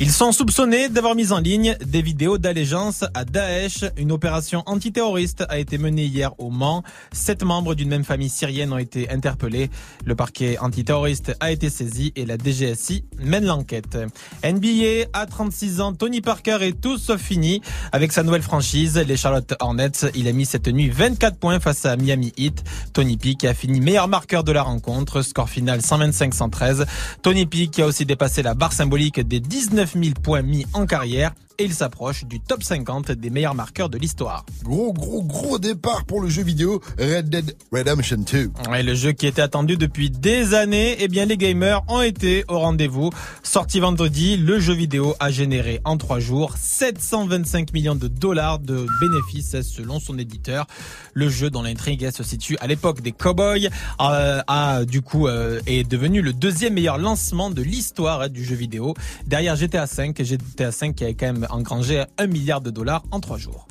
Ils 0.00 0.10
sont 0.10 0.32
soupçonnés 0.32 0.88
d'avoir 0.88 1.14
mis 1.14 1.32
en 1.32 1.38
ligne 1.38 1.76
des 1.84 2.02
vidéos 2.02 2.38
d'allégeance 2.38 3.04
à 3.14 3.24
Daesh. 3.24 3.84
Une 3.96 4.12
opération 4.12 4.62
antiterroriste 4.66 5.44
a 5.48 5.58
été 5.58 5.78
menée 5.78 6.04
hier 6.04 6.32
au 6.38 6.50
Mans. 6.50 6.82
Sept 7.12 7.44
membres 7.44 7.74
d'une 7.74 7.88
même 7.88 8.04
famille 8.04 8.28
syrienne 8.28 8.72
ont 8.72 8.78
été 8.78 9.08
interpellés. 9.10 9.70
Le 10.04 10.14
parquet 10.16 10.58
antiterroriste 10.58 11.36
a 11.40 11.52
été 11.52 11.70
saisi 11.70 12.12
et 12.16 12.26
la 12.26 12.36
DGSI 12.36 13.04
mène 13.20 13.46
l'enquête. 13.46 13.96
NBA 14.44 15.08
à 15.12 15.26
36 15.26 15.80
ans, 15.80 15.92
Tony 15.92 16.20
Parker 16.20 16.58
est 16.62 16.80
tout 16.80 16.98
sauf 16.98 17.20
fini 17.20 17.60
avec 17.92 18.12
sa 18.12 18.22
nouvelle 18.22 18.42
franchise, 18.42 18.96
les 18.98 19.16
Charlotte 19.16 19.54
Hornets. 19.60 20.10
Il 20.14 20.26
a 20.28 20.32
mis 20.32 20.46
cette 20.46 20.68
nuit 20.68 20.88
24 20.88 21.35
points 21.36 21.60
face 21.60 21.86
à 21.86 21.96
Miami 21.96 22.32
Heat. 22.36 22.64
Tony 22.92 23.16
P 23.16 23.34
qui 23.34 23.46
a 23.46 23.54
fini 23.54 23.80
meilleur 23.80 24.08
marqueur 24.08 24.44
de 24.44 24.52
la 24.52 24.62
rencontre, 24.62 25.22
score 25.22 25.48
final 25.48 25.80
125-113. 25.80 26.86
Tony 27.22 27.46
P 27.46 27.68
qui 27.68 27.82
a 27.82 27.86
aussi 27.86 28.04
dépassé 28.04 28.42
la 28.42 28.54
barre 28.54 28.72
symbolique 28.72 29.20
des 29.20 29.40
19 29.40 29.94
000 29.94 30.14
points 30.22 30.42
mis 30.42 30.66
en 30.72 30.86
carrière 30.86 31.32
et 31.58 31.64
il 31.64 31.74
s'approche 31.74 32.24
du 32.24 32.40
top 32.40 32.62
50 32.62 33.12
des 33.12 33.30
meilleurs 33.30 33.54
marqueurs 33.54 33.88
de 33.88 33.98
l'histoire. 33.98 34.44
Gros, 34.62 34.92
gros, 34.92 35.22
gros 35.22 35.58
départ 35.58 36.04
pour 36.04 36.20
le 36.20 36.28
jeu 36.28 36.42
vidéo 36.42 36.80
Red 36.98 37.28
Dead 37.28 37.56
Redemption 37.72 38.18
2. 38.18 38.50
Et 38.76 38.82
le 38.82 38.94
jeu 38.94 39.12
qui 39.12 39.26
était 39.26 39.42
attendu 39.42 39.76
depuis 39.76 40.10
des 40.10 40.54
années, 40.54 40.96
eh 40.98 41.08
bien 41.08 41.24
les 41.24 41.36
gamers 41.36 41.82
ont 41.88 42.02
été 42.02 42.44
au 42.48 42.58
rendez-vous. 42.58 43.10
Sorti 43.42 43.80
vendredi, 43.80 44.36
le 44.36 44.58
jeu 44.58 44.74
vidéo 44.74 45.14
a 45.20 45.30
généré 45.30 45.80
en 45.84 45.96
trois 45.96 46.20
jours 46.20 46.54
725 46.56 47.72
millions 47.72 47.94
de 47.94 48.08
dollars 48.08 48.58
de 48.58 48.86
bénéfices 49.00 49.62
selon 49.62 50.00
son 50.00 50.18
éditeur. 50.18 50.66
Le 51.14 51.28
jeu 51.28 51.50
dont 51.50 51.62
l'intrigue 51.62 52.10
se 52.10 52.22
situe 52.22 52.56
à 52.60 52.66
l'époque 52.66 53.00
des 53.00 53.12
cowboys 53.12 53.70
euh, 54.00 54.42
a 54.46 54.84
du 54.84 55.02
coup 55.02 55.26
euh, 55.26 55.60
est 55.66 55.88
devenu 55.88 56.20
le 56.20 56.32
deuxième 56.32 56.74
meilleur 56.74 56.98
lancement 56.98 57.50
de 57.50 57.62
l'histoire 57.62 58.22
hein, 58.22 58.28
du 58.28 58.44
jeu 58.44 58.54
vidéo 58.54 58.94
derrière 59.26 59.56
GTA 59.56 59.86
5 59.86 60.22
GTA 60.22 60.72
5 60.72 60.94
qui 60.94 61.04
a 61.04 61.08
quand 61.08 61.32
même 61.32 61.45
engrangé 61.50 62.04
1 62.18 62.26
milliard 62.26 62.60
de 62.60 62.70
dollars 62.70 63.02
en 63.10 63.20
trois 63.20 63.38
jours. 63.38 63.66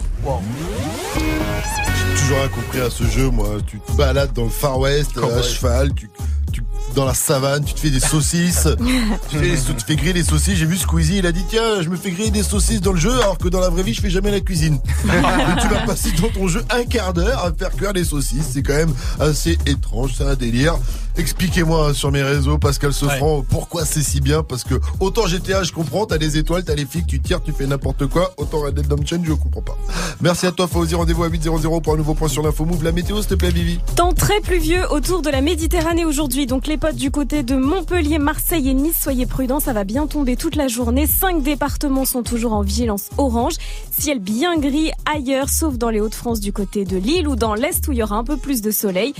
J'ai 1.16 2.22
toujours 2.22 2.38
rien 2.38 2.48
compris 2.50 2.80
à 2.82 2.90
ce 2.90 3.04
jeu, 3.06 3.30
moi. 3.30 3.58
Tu 3.68 3.80
te 3.80 3.92
balades 3.94 4.34
dans 4.34 4.46
le 4.46 4.50
Far 4.50 4.80
West, 4.80 5.12
à 5.18 5.42
cheval, 5.44 5.94
tu, 5.94 6.10
tu- 6.52 6.64
dans 6.95 7.05
la 7.05 7.13
savane, 7.13 7.63
tu 7.63 7.73
te 7.73 7.79
fais 7.79 7.89
des 7.89 7.99
saucisses, 7.99 8.67
tu, 9.29 9.38
fais, 9.38 9.58
tu 9.58 9.73
te 9.75 9.84
fais 9.84 9.95
griller 9.95 10.13
des 10.13 10.23
saucisses. 10.23 10.55
J'ai 10.55 10.65
vu 10.65 10.77
Squeezie, 10.77 11.17
il 11.17 11.27
a 11.27 11.31
dit 11.31 11.43
tiens, 11.47 11.81
je 11.81 11.89
me 11.89 11.97
fais 11.97 12.10
griller 12.12 12.31
des 12.31 12.41
saucisses 12.41 12.81
dans 12.81 12.93
le 12.93 12.99
jeu, 12.99 13.12
alors 13.12 13.38
que 13.38 13.49
dans 13.49 13.60
la 13.60 13.69
vraie 13.69 13.84
vie, 13.84 13.93
je 13.93 14.01
fais 14.01 14.10
jamais 14.10 14.31
la 14.31 14.39
cuisine. 14.39 14.79
Et 15.05 15.62
tu 15.62 15.67
vas 15.67 15.81
passer 15.86 16.12
dans 16.21 16.29
ton 16.29 16.47
jeu 16.47 16.63
un 16.69 16.86
quart 16.86 17.13
d'heure 17.13 17.43
à 17.43 17.51
faire 17.53 17.71
cuire 17.71 17.93
des 17.93 18.05
saucisses. 18.05 18.49
C'est 18.53 18.63
quand 18.63 18.75
même 18.75 18.93
assez 19.19 19.58
étrange, 19.65 20.13
c'est 20.17 20.23
un 20.23 20.36
délire. 20.36 20.77
Expliquez-moi 21.17 21.93
sur 21.93 22.12
mes 22.12 22.23
réseaux, 22.23 22.58
Pascal 22.58 22.91
Sofran, 22.91 23.43
pourquoi 23.49 23.86
c'est 23.86 24.01
si 24.01 24.19
bien? 24.19 24.43
Parce 24.43 24.63
que 24.63 24.75
autant 24.99 25.27
GTA, 25.27 25.63
je 25.63 25.71
comprends, 25.71 26.05
t'as 26.05 26.17
des 26.17 26.38
étoiles, 26.38 26.65
t'as 26.65 26.75
les 26.75 26.86
flics, 26.86 27.08
tu 27.08 27.21
tires, 27.21 27.41
tu 27.41 27.53
fais 27.53 27.67
n'importe 27.67 28.08
quoi. 28.08 28.34
Autant 28.38 28.60
Red 28.60 28.75
Dead 28.75 28.86
Redemption, 28.91 29.21
je 29.23 29.34
comprends 29.34 29.62
pas. 29.62 29.77
Merci 30.21 30.45
à 30.45 30.51
toi, 30.51 30.67
Fauzi. 30.67 30.95
Rendez-vous 30.95 31.23
à 31.23 31.29
800 31.29 31.79
pour 31.81 31.93
un 31.93 31.97
nouveau 31.97 32.15
point 32.15 32.27
sur 32.27 32.43
l'info 32.43 32.65
move. 32.65 32.84
La 32.84 32.91
météo, 32.91 33.19
s'il 33.19 33.27
te 33.27 33.36
plaît, 33.36 33.49
Vivi. 33.49 33.79
Temps 33.95 34.13
très 34.13 34.41
pluvieux 34.41 34.81
autour 34.91 35.21
de 35.21 35.29
la 35.29 35.41
Méditerranée 35.41 36.03
aujourd'hui. 36.03 36.47
Donc 36.47 36.67
les 36.67 36.77
potes 36.86 36.95
du 36.98 37.10
côté 37.10 37.41
de 37.41 37.56
Montpellier, 37.56 38.19
Marseille 38.19 38.69
et 38.69 38.74
Nice, 38.76 39.00
soyez 39.02 39.26
prudents, 39.26 39.60
ça 39.60 39.74
va 39.74 39.84
bien 39.84 40.06
tomber 40.06 40.36
toute 40.36 40.56
la 40.56 40.67
journée. 40.67 41.08
Cinq 41.08 41.41
départements 41.41 42.06
sont 42.06 42.21
toujours 42.21 42.54
en 42.54 42.62
vigilance 42.62 43.10
orange. 43.17 43.54
Ciel 43.98 44.19
bien 44.19 44.56
gris 44.60 44.91
ailleurs, 45.12 45.50
sauf 45.50 45.80
dans 45.80 45.89
les 45.89 46.00
Hauts-de-France 46.00 46.41
du 46.41 46.54
côté 46.54 46.86
de 46.86 46.98
Lille 46.98 47.28
ou 47.28 47.36
dans 47.36 47.56
l'Est 47.56 47.88
où 47.88 47.91
il 47.91 47.98
y 47.98 48.04
aura 48.04 48.17
un 48.17 48.24
peu 48.24 48.38
plus 48.38 48.62
de 48.62 48.69
soleil. 48.69 49.15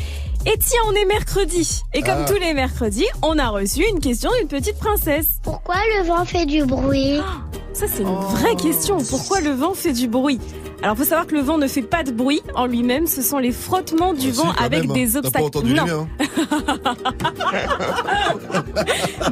Et 0.46 0.60
tiens, 0.60 0.80
on 0.88 0.92
est 0.92 1.06
mercredi. 1.06 1.82
Et 1.96 2.02
comme 2.02 2.20
Ah. 2.24 2.26
tous 2.28 2.40
les 2.40 2.54
mercredis, 2.54 3.08
on 3.24 3.40
a 3.40 3.48
reçu 3.48 3.84
une 3.90 4.00
question 4.00 4.30
d'une 4.38 4.48
petite 4.48 4.78
princesse. 4.78 5.26
Pourquoi 5.42 5.78
le 5.98 6.06
vent 6.08 6.24
fait 6.24 6.46
du 6.46 6.64
bruit? 6.66 7.18
Ça, 7.74 7.88
c'est 7.88 8.04
une 8.04 8.16
vraie 8.16 8.56
question. 8.58 9.00
Pourquoi 9.10 9.42
le 9.42 9.50
vent 9.52 9.74
fait 9.74 9.92
du 9.92 10.08
bruit? 10.08 10.40
Alors, 10.84 10.98
faut 10.98 11.04
savoir 11.04 11.26
que 11.26 11.34
le 11.36 11.42
vent 11.42 11.58
ne 11.58 11.68
fait 11.68 11.82
pas 11.82 12.04
de 12.04 12.12
bruit 12.12 12.42
en 12.54 12.66
lui-même. 12.68 13.08
Ce 13.08 13.22
sont 13.22 13.40
les 13.40 13.52
frottements 13.52 14.14
du 14.14 14.32
Si, 14.32 14.38
vent 14.38 14.52
avec 14.64 14.82
même, 14.84 14.92
hein. 14.92 14.94
des 14.94 15.08
T'as 15.08 15.22
pas 15.22 15.28
obstacles. 15.42 15.46
entendu 15.46 15.74
les 15.74 15.80
non. 15.80 15.86
miens, 15.86 16.08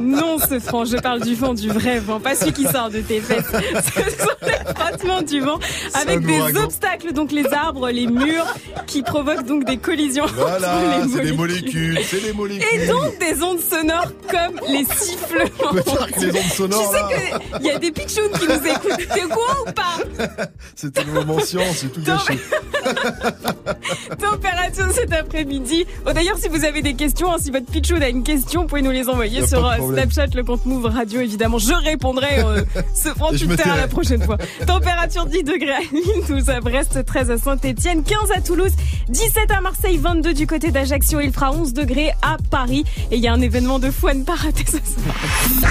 non, 0.00 0.38
ce 0.38 0.58
franc, 0.58 0.84
je 0.84 0.96
parle 0.96 1.20
du 1.20 1.34
vent, 1.34 1.54
du 1.54 1.68
vrai 1.68 1.98
vent, 1.98 2.20
pas 2.20 2.34
celui 2.34 2.52
qui 2.52 2.64
sort 2.64 2.90
de 2.90 3.00
tes 3.00 3.20
fesses. 3.20 3.44
Ce 3.94 4.22
sont 4.24 4.30
les 4.42 4.74
frottements 4.74 5.22
du 5.22 5.40
vent 5.40 5.58
avec 5.94 6.20
des 6.24 6.38
ouragan. 6.40 6.64
obstacles, 6.64 7.12
donc 7.12 7.30
les 7.32 7.46
arbres, 7.52 7.90
les 7.90 8.06
murs, 8.06 8.46
qui 8.86 9.02
provoquent 9.02 9.46
donc 9.46 9.64
des 9.64 9.76
collisions. 9.76 10.26
Voilà, 10.34 10.78
c'est 11.12 11.22
les 11.22 11.30
des 11.30 11.36
molécules. 11.36 12.00
c'est 12.04 12.22
des 12.22 12.32
molécules. 12.32 12.80
Et 12.80 12.86
donc 12.86 13.18
des 13.18 13.42
ondes 13.42 13.60
sonores 13.60 14.12
comme 14.30 14.60
les 14.68 14.84
sifflements. 14.84 15.72
Les 16.20 16.30
ondes 16.30 16.52
sonores, 16.52 16.92
Tu 16.92 16.96
sais 16.96 17.58
qu'il 17.58 17.66
y 17.66 17.70
a 17.70 17.78
des 17.78 17.90
pitchouns 17.92 18.28
qui 18.38 18.46
nous 18.46 18.66
écoutent. 18.66 19.08
T'es 19.14 19.24
au 19.24 19.28
courant 19.28 19.60
ou 19.66 19.72
pas? 19.72 20.44
C'était 20.74 21.04
le 21.04 21.12
moment 21.12 21.33
science, 21.40 21.76
c'est 21.78 21.92
tout 21.92 22.02
gâché. 22.02 22.38
Température 24.20 24.90
cet 24.92 25.12
après-midi. 25.12 25.86
Oh, 26.06 26.12
D'ailleurs, 26.12 26.36
si 26.38 26.48
vous 26.48 26.64
avez 26.64 26.82
des 26.82 26.94
questions, 26.94 27.32
hein, 27.32 27.36
si 27.40 27.50
votre 27.50 27.66
pitchoun 27.66 28.02
a 28.02 28.08
une 28.08 28.22
question, 28.22 28.62
vous 28.62 28.66
pouvez 28.66 28.82
nous 28.82 28.90
les 28.90 29.08
envoyer 29.08 29.46
sur 29.46 29.66
euh. 29.66 29.76
Snapchat, 29.76 30.26
le 30.34 30.44
compte 30.44 30.66
Move 30.66 30.86
Radio, 30.86 31.20
évidemment. 31.20 31.58
Je 31.58 31.72
répondrai 31.72 32.40
euh, 32.40 32.62
ce 32.94 33.08
franc 33.10 33.30
tairai. 33.30 33.76
la 33.76 33.88
prochaine 33.88 34.22
fois. 34.22 34.38
Température 34.66 35.26
10 35.26 35.44
degrés 35.44 35.72
à 35.72 35.80
Lille, 35.92 36.24
12 36.28 36.50
à 36.50 36.60
Brest, 36.60 37.04
13 37.04 37.30
à 37.30 37.38
Saint-Etienne, 37.38 38.02
15 38.02 38.30
à 38.36 38.40
Toulouse, 38.40 38.72
17 39.08 39.50
à 39.50 39.60
Marseille, 39.60 39.98
22 39.98 40.34
du 40.34 40.46
côté 40.46 40.70
d'Ajaccio. 40.70 41.20
Il 41.20 41.32
fera 41.32 41.52
11 41.52 41.72
degrés 41.72 42.12
à 42.22 42.36
Paris. 42.50 42.84
Et 43.10 43.16
il 43.16 43.22
y 43.22 43.28
a 43.28 43.32
un 43.32 43.40
événement 43.40 43.78
de 43.78 43.90
fou 43.90 44.08
à 44.08 44.14
ne 44.14 44.24
pas 44.24 44.34
rater 44.34 44.64
ce 44.66 44.72
soir. 44.72 45.14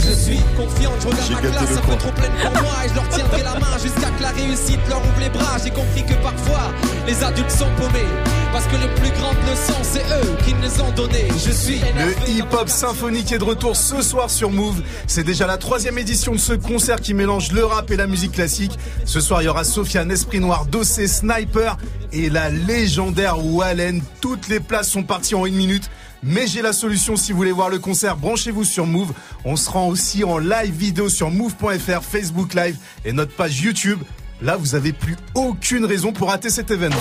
Je 0.01 0.13
suis 0.13 0.39
confiant, 0.57 0.91
je 1.01 1.07
regarde 1.07 1.43
ma 1.43 1.49
classe 1.51 1.77
un 1.77 1.81
peu 1.81 1.97
trop 1.97 2.11
pleine 2.11 2.31
pour 2.41 2.61
moi 2.61 2.73
et 2.85 2.89
je 2.89 2.95
leur 2.95 3.09
tiendrai 3.09 3.43
la 3.43 3.59
main 3.59 3.77
jusqu'à 3.81 4.09
que 4.09 4.21
la 4.21 4.29
réussite 4.29 4.79
leur 4.89 4.99
ouvre 4.99 5.19
les 5.19 5.29
bras. 5.29 5.52
J'ai 5.61 5.69
compris 5.69 6.03
que 6.03 6.15
parfois 6.21 6.71
les 7.05 7.23
adultes 7.23 7.51
sont 7.51 7.69
paumés 7.77 8.07
parce 8.51 8.65
que 8.65 8.75
les 8.75 8.87
plus 8.95 9.11
grandes 9.11 9.37
leçons 9.49 9.79
c'est 9.83 9.99
eux 9.99 10.35
qui 10.43 10.53
nous 10.55 10.81
ont 10.81 10.91
donné. 10.91 11.27
Je 11.29 11.51
suis 11.51 11.79
Le 11.79 12.29
hip-hop 12.29 12.67
symphonique 12.67 13.31
est 13.31 13.37
de 13.37 13.43
retour 13.43 13.75
ce 13.75 14.01
soir 14.01 14.29
sur 14.31 14.49
Move. 14.49 14.81
C'est 15.05 15.23
déjà 15.23 15.45
la 15.45 15.57
troisième 15.57 15.97
édition 15.97 16.33
de 16.33 16.39
ce 16.39 16.53
concert 16.53 16.99
qui 16.99 17.13
mélange 17.13 17.51
le 17.51 17.65
rap 17.65 17.91
et 17.91 17.97
la 17.97 18.07
musique 18.07 18.31
classique. 18.31 18.77
Ce 19.05 19.19
soir, 19.19 19.41
il 19.41 19.45
y 19.45 19.47
aura 19.47 19.63
Sofiane, 19.63 20.11
Esprit 20.11 20.39
Noir, 20.39 20.65
Dossé, 20.65 21.07
Sniper 21.07 21.77
et 22.11 22.29
la 22.29 22.49
légendaire 22.49 23.43
Wallen. 23.45 24.01
Toutes 24.21 24.47
les 24.47 24.59
places 24.59 24.89
sont 24.89 25.03
parties 25.03 25.35
en 25.35 25.45
une 25.45 25.55
minute. 25.55 25.89
Mais 26.23 26.47
j'ai 26.47 26.61
la 26.61 26.73
solution 26.73 27.15
si 27.15 27.31
vous 27.31 27.37
voulez 27.37 27.51
voir 27.51 27.69
le 27.69 27.79
concert, 27.79 28.15
branchez-vous 28.17 28.63
sur 28.63 28.87
Move. 28.87 29.13
On 29.45 29.55
se 29.55 29.69
rend 29.69 29.87
aussi 29.87 30.23
en 30.23 30.37
live 30.37 30.73
vidéo 30.73 31.09
sur 31.09 31.29
move.fr, 31.29 32.01
Facebook 32.01 32.53
Live 32.53 32.77
et 33.05 33.11
notre 33.11 33.35
page 33.35 33.61
YouTube. 33.61 33.99
Là, 34.41 34.57
vous 34.57 34.75
avez 34.75 34.91
plus 34.91 35.15
aucune 35.35 35.85
raison 35.85 36.11
pour 36.11 36.29
rater 36.29 36.49
cet 36.49 36.69
événement. 36.71 36.97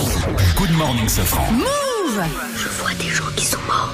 Good 0.57 0.71
morning, 0.77 1.07
Safran. 1.09 1.51
Move 1.51 2.23
Je 2.55 2.69
vois 2.81 2.93
des 2.93 3.09
gens 3.09 3.25
qui 3.35 3.45
sont 3.45 3.57
morts. 3.67 3.91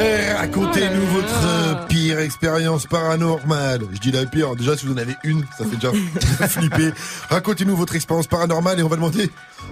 Eh, 0.00 0.32
Racontez-nous 0.32 1.02
Oh 1.10 1.14
votre 1.16 1.46
euh, 1.46 1.74
pire 1.88 2.20
expérience 2.20 2.86
paranormale. 2.86 3.80
Je 3.92 3.98
dis 3.98 4.12
la 4.12 4.24
pire, 4.26 4.54
déjà 4.54 4.76
si 4.76 4.86
vous 4.86 4.92
en 4.92 4.96
avez 4.96 5.16
une, 5.24 5.44
ça 5.58 5.64
fait 5.64 5.74
déjà 5.74 5.90
flipper. 6.48 6.92
Racontez-nous 7.28 7.76
votre 7.76 7.96
expérience 7.96 8.28
paranormale 8.28 8.78
et 8.78 8.82
on 8.84 8.88
va 8.88 8.94
demander 8.96 9.28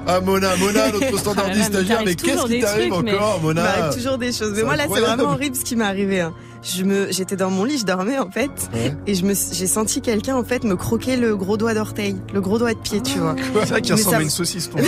à 0.07 0.21
Mona. 0.21 0.57
Mona, 0.57 0.91
notre 0.93 1.17
standardiste 1.19 1.71
Ah 1.73 1.79
là, 1.79 1.79
mais 1.81 1.87
stagiaire, 1.87 2.03
mais 2.05 2.15
t'arrives 2.17 2.35
qu'est-ce 2.41 2.47
qui 2.55 2.61
t'arrive 2.61 2.93
mais- 3.05 3.15
encore, 3.15 3.41
Mona 3.41 3.61
Il 3.77 3.81
m'arrive 3.81 3.97
toujours 4.03 4.19
des 4.19 4.33
choses. 4.33 4.53
Mais 4.57 4.63
moi, 4.65 4.75
là, 4.77 4.85
c'est 4.93 5.01
vraiment 5.01 5.31
horrible 5.31 5.55
ce 5.57 5.65
qui 5.65 5.77
m'est 5.77 5.85
arrivé. 5.85 6.21
hein. 6.21 6.35
Je 6.69 6.83
me, 6.83 7.13
j'étais 7.13 7.37
dans 7.37 7.51
mon 7.51 7.63
lit, 7.65 7.79
je 7.79 7.85
dormais 7.85 8.19
en 8.19 8.29
fait, 8.31 8.51
Ouais. 8.75 8.93
et 9.07 9.15
je 9.15 9.25
me, 9.25 9.35
j'ai 9.35 9.67
senti 9.69 10.01
quelqu'un 10.01 10.35
en 10.37 10.43
fait 10.43 10.65
me 10.65 10.75
croquer 10.75 11.17
le 11.17 11.37
gros 11.37 11.57
doigt 11.57 11.75
d'orteil, 11.75 12.17
le 12.35 12.41
gros 12.41 12.59
doigt 12.59 12.75
de 12.75 12.79
pied, 12.79 13.01
tu 13.01 13.19
vois. 13.21 13.37
C'est 13.55 13.69
vrai 13.69 13.83
qu'il 13.83 13.95
Mais 13.95 14.01
ressemble 14.01 14.17
ça 14.17 14.23
une 14.23 14.31
saucisse, 14.31 14.69
ton 14.71 14.79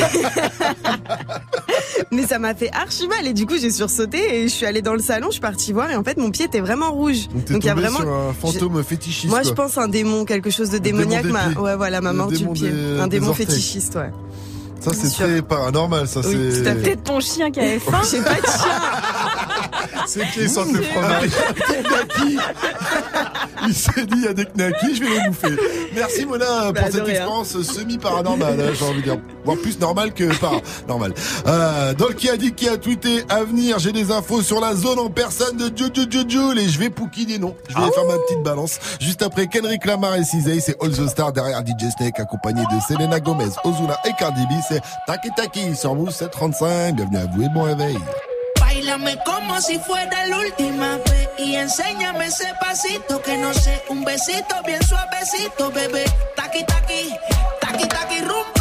Mais 2.10 2.26
ça 2.26 2.38
m'a 2.38 2.54
fait 2.54 2.70
archi 2.72 3.06
mal 3.06 3.26
et 3.26 3.32
du 3.32 3.44
coup 3.46 3.56
j'ai 3.58 3.70
sursauté 3.70 4.18
et 4.40 4.48
je 4.48 4.52
suis 4.54 4.66
allée 4.66 4.82
dans 4.82 4.94
le 4.94 4.98
salon, 5.00 5.26
je 5.28 5.32
suis 5.32 5.40
partie 5.40 5.72
voir 5.72 5.90
et 5.90 5.96
en 5.96 6.02
fait 6.04 6.16
mon 6.16 6.30
pied 6.30 6.46
était 6.46 6.60
vraiment 6.60 6.90
rouge. 6.92 7.28
Donc 7.50 7.62
il 7.62 7.66
y 7.66 7.68
a 7.70 7.74
vraiment 7.74 7.98
sur 8.00 8.08
un 8.12 8.32
fantôme 8.32 8.82
fétichiste. 8.82 9.28
Moi 9.28 9.42
je 9.42 9.50
pense 9.50 9.76
un 9.78 9.88
démon, 9.88 10.24
quelque 10.24 10.50
chose 10.50 10.70
de 10.70 10.78
démon 10.78 11.00
démoniaque. 11.00 11.24
Ma... 11.26 11.48
Ouais 11.60 11.76
voilà, 11.76 12.00
m'a 12.00 12.12
Le 12.12 12.18
mordu 12.18 12.38
démon 12.38 12.50
le 12.52 12.54
pied. 12.58 12.70
des- 12.70 13.00
un 13.00 13.08
démon 13.08 13.34
fétichiste, 13.34 13.96
ouais. 13.96 14.10
Ça, 14.80 14.90
c'est 14.94 15.10
très 15.10 15.42
paranormal, 15.42 16.06
ça, 16.06 16.20
Oui, 16.24 16.50
c'est. 16.52 16.64
c'est 16.64 16.74
peut-être 16.74 17.02
ton 17.04 17.20
chien 17.20 17.50
qui 17.50 17.60
avait 17.60 17.78
faim. 17.90 18.00
J'ai 18.10 18.20
pas 18.22 18.34
de 18.34 18.46
chien. 18.46 18.80
C'est 20.06 20.20
qui 20.30 20.40
ils 20.40 20.48
sentent 20.48 20.72
le 20.72 20.80
fromage. 20.82 21.30
Il 23.66 23.74
s'est 23.74 24.06
dit, 24.06 24.14
il 24.16 24.24
y 24.24 24.28
a 24.28 24.32
des 24.32 24.46
knackis, 24.46 24.94
je 24.96 25.04
vais 25.04 25.10
les 25.10 25.28
bouffer. 25.28 25.56
Merci 25.94 26.24
Mona 26.24 26.72
Bah, 26.72 26.80
pour 26.80 26.88
de 26.88 26.92
cette 26.94 27.04
rien. 27.04 27.14
expérience 27.16 27.60
semi-paranormale, 27.62 28.58
hein, 28.60 28.72
j'ai 28.78 28.84
envie 28.86 28.98
de 28.98 29.02
dire. 29.02 29.18
Voire 29.48 29.62
plus 29.62 29.80
normal 29.80 30.12
que 30.12 30.24
paranormal. 30.38 31.14
Euh, 31.46 31.94
dans 31.94 32.08
le 32.08 32.14
qui 32.14 32.28
a 32.28 32.36
dit 32.36 32.52
qui 32.52 32.68
a 32.68 32.76
tweeté 32.76 33.22
à 33.30 33.42
venir, 33.42 33.78
j'ai 33.78 33.92
des 33.92 34.10
infos 34.10 34.42
sur 34.42 34.60
la 34.60 34.74
zone 34.74 34.98
en 34.98 35.08
personne 35.08 35.56
de 35.56 35.70
Jojo 35.74 36.10
Jojo 36.10 36.52
et 36.52 36.68
je 36.68 36.78
vais 36.78 36.90
pouquiner 36.90 37.34
des 37.34 37.38
noms. 37.38 37.56
Je 37.68 37.74
vais 37.74 37.90
faire 37.92 38.04
ma 38.04 38.18
petite 38.18 38.42
balance. 38.42 38.78
Juste 39.00 39.22
après 39.22 39.46
Kendrick 39.46 39.86
Lamar 39.86 40.16
et 40.16 40.24
Cizay, 40.24 40.60
c'est 40.60 40.76
All 40.82 40.90
the 40.90 41.08
Stars 41.08 41.32
derrière 41.32 41.60
DJ 41.60 41.90
Snake 41.96 42.20
accompagné 42.20 42.62
de 42.62 42.80
Selena 42.86 43.20
Gomez, 43.20 43.48
Ozuna 43.64 43.96
et 44.04 44.10
Cardi 44.18 44.42
B, 44.46 44.60
c'est 44.68 44.82
Taki 45.06 45.30
Taki 45.34 45.74
sur 45.74 45.94
Mousse 45.94 46.16
735. 46.16 46.96
Bienvenue 46.96 47.16
à 47.16 47.26
vous 47.26 47.42
et 47.42 47.48
bon 47.54 47.62
réveil. 47.62 47.98
Bailame 48.60 49.16
como 49.24 49.60
si 49.60 49.78
fuera 49.78 50.26
la 50.28 50.38
última 50.38 50.96
vez 50.96 51.28
y 51.38 51.56
enséñame 51.56 52.26
ese 52.26 52.52
pasito 52.60 53.22
que 53.22 53.38
no 53.38 53.54
sé, 53.54 53.82
un 53.88 54.04
besito 54.04 54.54
bien 54.66 54.82
suavecito, 54.82 55.70
bebé. 55.70 56.04
Taqui 56.36 56.64
taqui, 56.66 57.14
taqui 57.60 57.88
taqui 57.88 58.20
rumba. 58.20 58.57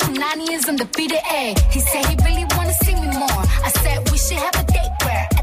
Punani 0.00 0.50
is 0.52 0.68
undefeated. 0.68 1.18
Ay, 1.24 1.54
he 1.70 1.80
said 1.80 2.04
he 2.06 2.16
really 2.24 2.44
wanna 2.56 2.72
see 2.84 2.94
me 2.94 3.08
more. 3.18 3.42
I 3.64 3.70
said 3.82 4.10
we 4.10 4.18
should 4.18 4.38
have 4.38 4.54
a 4.54 4.64
date 4.72 4.90
where 5.04 5.39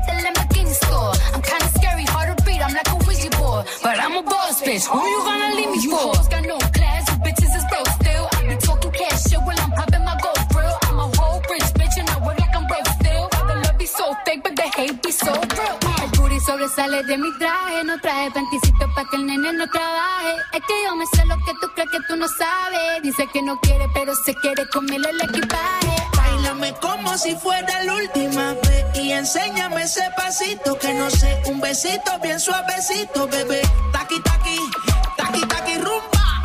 but 3.84 3.98
I'm 4.00 4.16
a 4.18 4.24
boss 4.24 4.62
bitch. 4.62 4.86
Who 4.88 5.00
you 5.14 5.20
gonna 5.24 5.56
leave 5.56 5.72
me 5.72 5.80
for? 5.88 5.98
Hoes 5.98 6.28
got 6.28 6.44
no 6.46 6.58
class, 6.58 7.04
you 7.10 7.18
bitches 7.26 7.54
is 7.60 7.66
broke 7.72 7.90
still. 8.00 8.26
I 8.34 8.40
be 8.50 8.56
talking 8.58 8.92
cash 8.92 9.24
shit 9.30 9.40
while 9.46 9.60
I'm 9.60 9.72
popping 9.72 10.04
my 10.04 10.16
gold 10.24 10.44
grill. 10.54 10.78
I'm 10.88 11.00
a 11.00 11.08
whole 11.18 11.42
rich 11.52 11.70
bitch 11.80 11.96
and 12.00 12.10
I 12.10 12.18
work 12.26 12.40
like 12.40 12.56
I'm 12.56 12.66
broke 12.68 12.88
still. 13.00 13.26
The 13.48 13.56
love 13.64 13.78
be 13.78 13.86
so 13.86 14.06
fake, 14.26 14.44
but 14.44 14.56
the 14.56 14.68
hate 14.78 15.02
be 15.02 15.12
so 15.12 15.32
real. 15.32 15.78
El 16.02 16.10
booty 16.18 16.40
sobresale 16.40 17.04
de 17.04 17.18
mi 17.18 17.32
traje, 17.40 17.84
no 17.86 17.98
traje 18.00 18.32
panticito 18.32 18.86
pa' 18.96 19.06
que 19.10 19.18
el 19.18 19.26
nene 19.26 19.54
no 19.54 19.68
trabaje. 19.68 20.34
Es 20.54 20.62
que 20.68 20.76
yo 20.86 20.96
me 20.96 21.06
sé 21.14 21.26
lo 21.26 21.38
que 21.46 21.54
tú 21.62 21.68
crees 21.76 21.90
que 21.92 22.00
tú 22.08 22.16
no 22.16 22.28
sabes. 22.28 23.04
Dice 23.04 23.28
que 23.34 23.42
no 23.42 23.60
quiere, 23.60 23.86
pero 23.94 24.16
se 24.16 24.34
quiere 24.36 24.68
comerle 24.70 25.10
el 25.10 25.22
equipaje. 25.22 26.17
Como 26.82 27.18
si 27.18 27.36
fuera 27.36 27.84
la 27.84 27.94
última 27.96 28.54
vez 28.54 28.86
y 28.96 29.12
enséñame 29.12 29.84
ese 29.84 30.02
pasito 30.16 30.78
que 30.80 30.94
no 30.94 31.10
sé, 31.10 31.42
un 31.48 31.60
besito 31.60 32.18
bien 32.22 32.40
suavecito, 32.40 33.28
bebé. 33.28 33.62
Taqui 33.92 34.20
taqui, 34.22 34.58
taqui 35.18 35.42
taqui 35.48 35.76
rumba. 35.78 36.42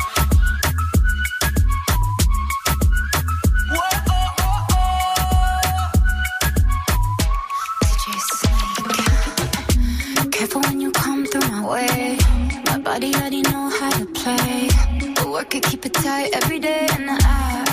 Oh, 3.71 3.77
oh, 4.09 4.35
oh. 4.71 5.91
Careful 10.31 10.61
when 10.63 10.81
you 10.81 10.91
come 10.91 11.25
through 11.25 11.47
my 11.49 11.65
way. 11.65 12.17
My 12.67 12.77
body 12.77 13.13
already 13.15 13.41
know 13.43 13.69
how 13.69 13.89
to 13.91 14.05
play. 14.07 14.69
But 15.15 15.27
work 15.29 15.55
it, 15.55 15.63
keep 15.63 15.85
it 15.85 15.93
tight 15.93 16.29
every 16.33 16.59
day. 16.59 16.87
And 16.91 17.09
I 17.09 17.72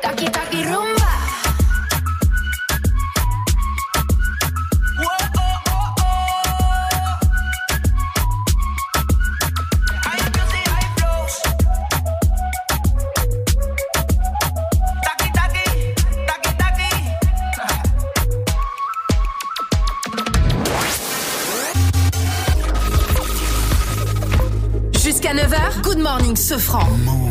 Jusqu'à 25.03 25.33
9h, 25.33 25.81
Good 25.81 25.99
Morning 25.99 26.35
Sofran. 26.35 26.87
Let's 26.87 27.30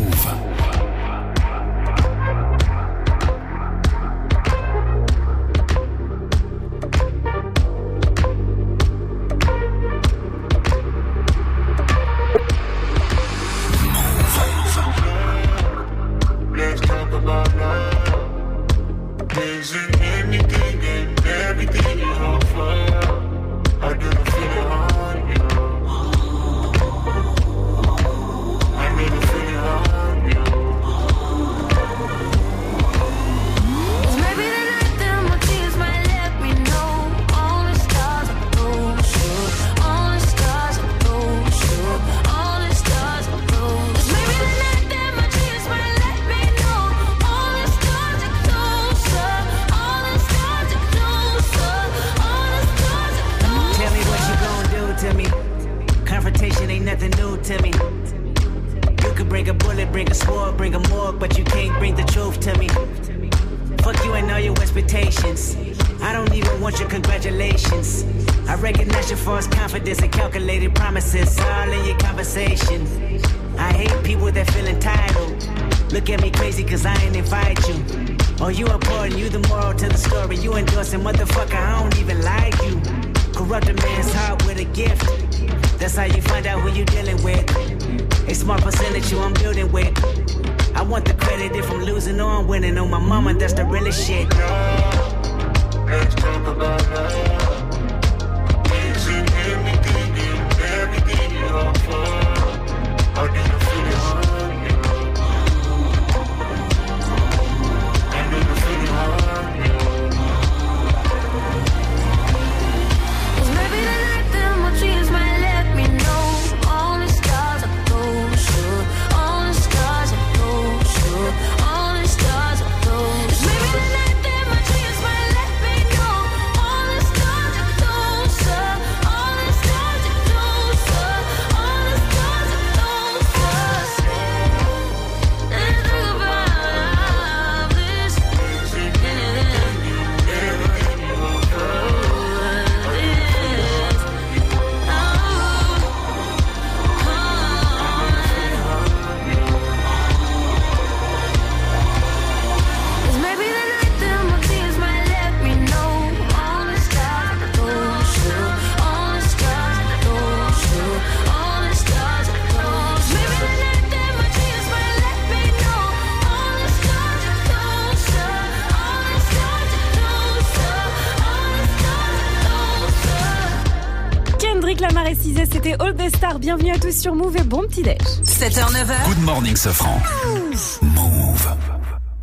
sur 177.00 177.14
Move 177.14 177.36
et 177.38 177.42
bon 177.42 177.62
petit 177.62 177.82
déj. 177.82 177.96
7h, 178.24 178.72
9h. 178.72 179.06
Good 179.06 179.22
morning, 179.24 179.56
Sofran. 179.56 179.98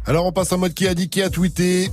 Alors 0.06 0.28
on 0.28 0.32
passe 0.32 0.52
en 0.52 0.60
mode 0.60 0.76
qui 0.76 0.88
a 0.88 0.94
dit 0.94 1.10
qui 1.10 1.24
a 1.24 1.32
tweeté. 1.32 1.90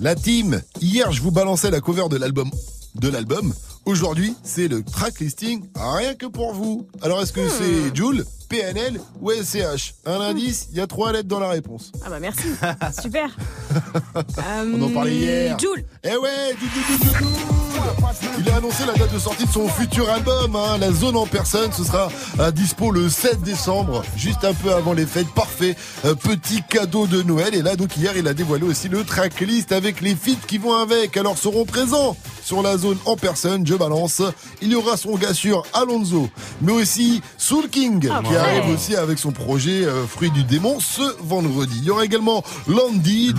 La 0.00 0.14
team, 0.14 0.60
hier 0.82 1.12
je 1.12 1.22
vous 1.22 1.30
balançais 1.30 1.70
la 1.70 1.80
cover 1.80 2.08
de 2.10 2.16
l'album 2.16 2.50
de 2.96 3.08
l'album. 3.08 3.54
Aujourd'hui, 3.86 4.34
c'est 4.42 4.68
le 4.68 4.82
track 4.82 5.20
listing 5.20 5.62
rien 5.74 6.14
que 6.14 6.26
pour 6.26 6.52
vous. 6.52 6.86
Alors 7.00 7.22
est-ce 7.22 7.32
que 7.32 7.48
c'est 7.48 7.94
Joule, 7.96 8.26
PNL 8.50 9.00
ou 9.22 9.30
SCH 9.30 9.94
Un 10.04 10.20
indice, 10.20 10.68
il 10.72 10.76
y 10.78 10.80
a 10.80 10.86
trois 10.86 11.12
lettres 11.12 11.28
dans 11.28 11.40
la 11.40 11.48
réponse. 11.48 11.90
Ah 12.04 12.10
bah 12.10 12.20
merci, 12.20 12.48
super. 13.00 13.34
On 14.14 14.82
en 14.82 14.90
parlait 14.90 15.16
hier. 15.16 15.58
Joule. 15.58 15.84
Eh 16.04 16.16
ouais, 16.16 16.54
Joule, 16.58 16.68
Joule, 16.74 16.98
Joule, 16.98 17.18
Joule. 17.18 17.59
Il 18.38 18.48
a 18.48 18.56
annoncé 18.56 18.84
la 18.86 18.94
date 18.94 19.12
de 19.12 19.18
sortie 19.18 19.44
de 19.46 19.50
son 19.52 19.68
futur 19.68 20.08
album, 20.10 20.56
hein. 20.56 20.78
La 20.78 20.92
Zone 20.92 21.16
en 21.16 21.26
personne. 21.26 21.70
Ce 21.72 21.84
sera 21.84 22.08
à 22.38 22.50
dispo 22.50 22.90
le 22.90 23.08
7 23.08 23.42
décembre, 23.42 24.02
juste 24.16 24.44
un 24.44 24.54
peu 24.54 24.72
avant 24.72 24.92
les 24.92 25.06
fêtes. 25.06 25.28
Parfait. 25.34 25.76
Euh, 26.04 26.14
petit 26.14 26.62
cadeau 26.68 27.06
de 27.06 27.22
Noël. 27.22 27.54
Et 27.54 27.62
là, 27.62 27.76
donc, 27.76 27.96
hier, 27.96 28.12
il 28.16 28.26
a 28.28 28.34
dévoilé 28.34 28.64
aussi 28.64 28.88
le 28.88 29.04
tracklist 29.04 29.72
avec 29.72 30.00
les 30.00 30.14
feats 30.14 30.46
qui 30.46 30.58
vont 30.58 30.74
avec. 30.74 31.16
Alors, 31.16 31.36
seront 31.38 31.64
présents 31.64 32.16
sur 32.42 32.62
la 32.62 32.78
zone 32.78 32.98
en 33.04 33.16
personne. 33.16 33.66
Je 33.66 33.74
balance. 33.74 34.22
Il 34.62 34.68
y 34.70 34.74
aura 34.74 34.96
son 34.96 35.16
gars 35.16 35.34
sûr, 35.34 35.62
Alonso, 35.72 36.28
mais 36.62 36.72
aussi 36.72 37.22
Soul 37.38 37.68
King, 37.68 38.08
Ah 38.12 38.22
qui 38.24 38.30
ouais. 38.30 38.36
arrive 38.36 38.74
aussi 38.74 38.96
avec 38.96 39.18
son 39.18 39.32
projet 39.32 39.84
euh, 39.84 40.06
Fruit 40.06 40.30
du 40.30 40.44
démon 40.44 40.78
ce 40.80 41.02
vendredi. 41.22 41.76
Il 41.78 41.84
y 41.84 41.90
aura 41.90 42.04
également 42.04 42.42
Landy, 42.66 43.34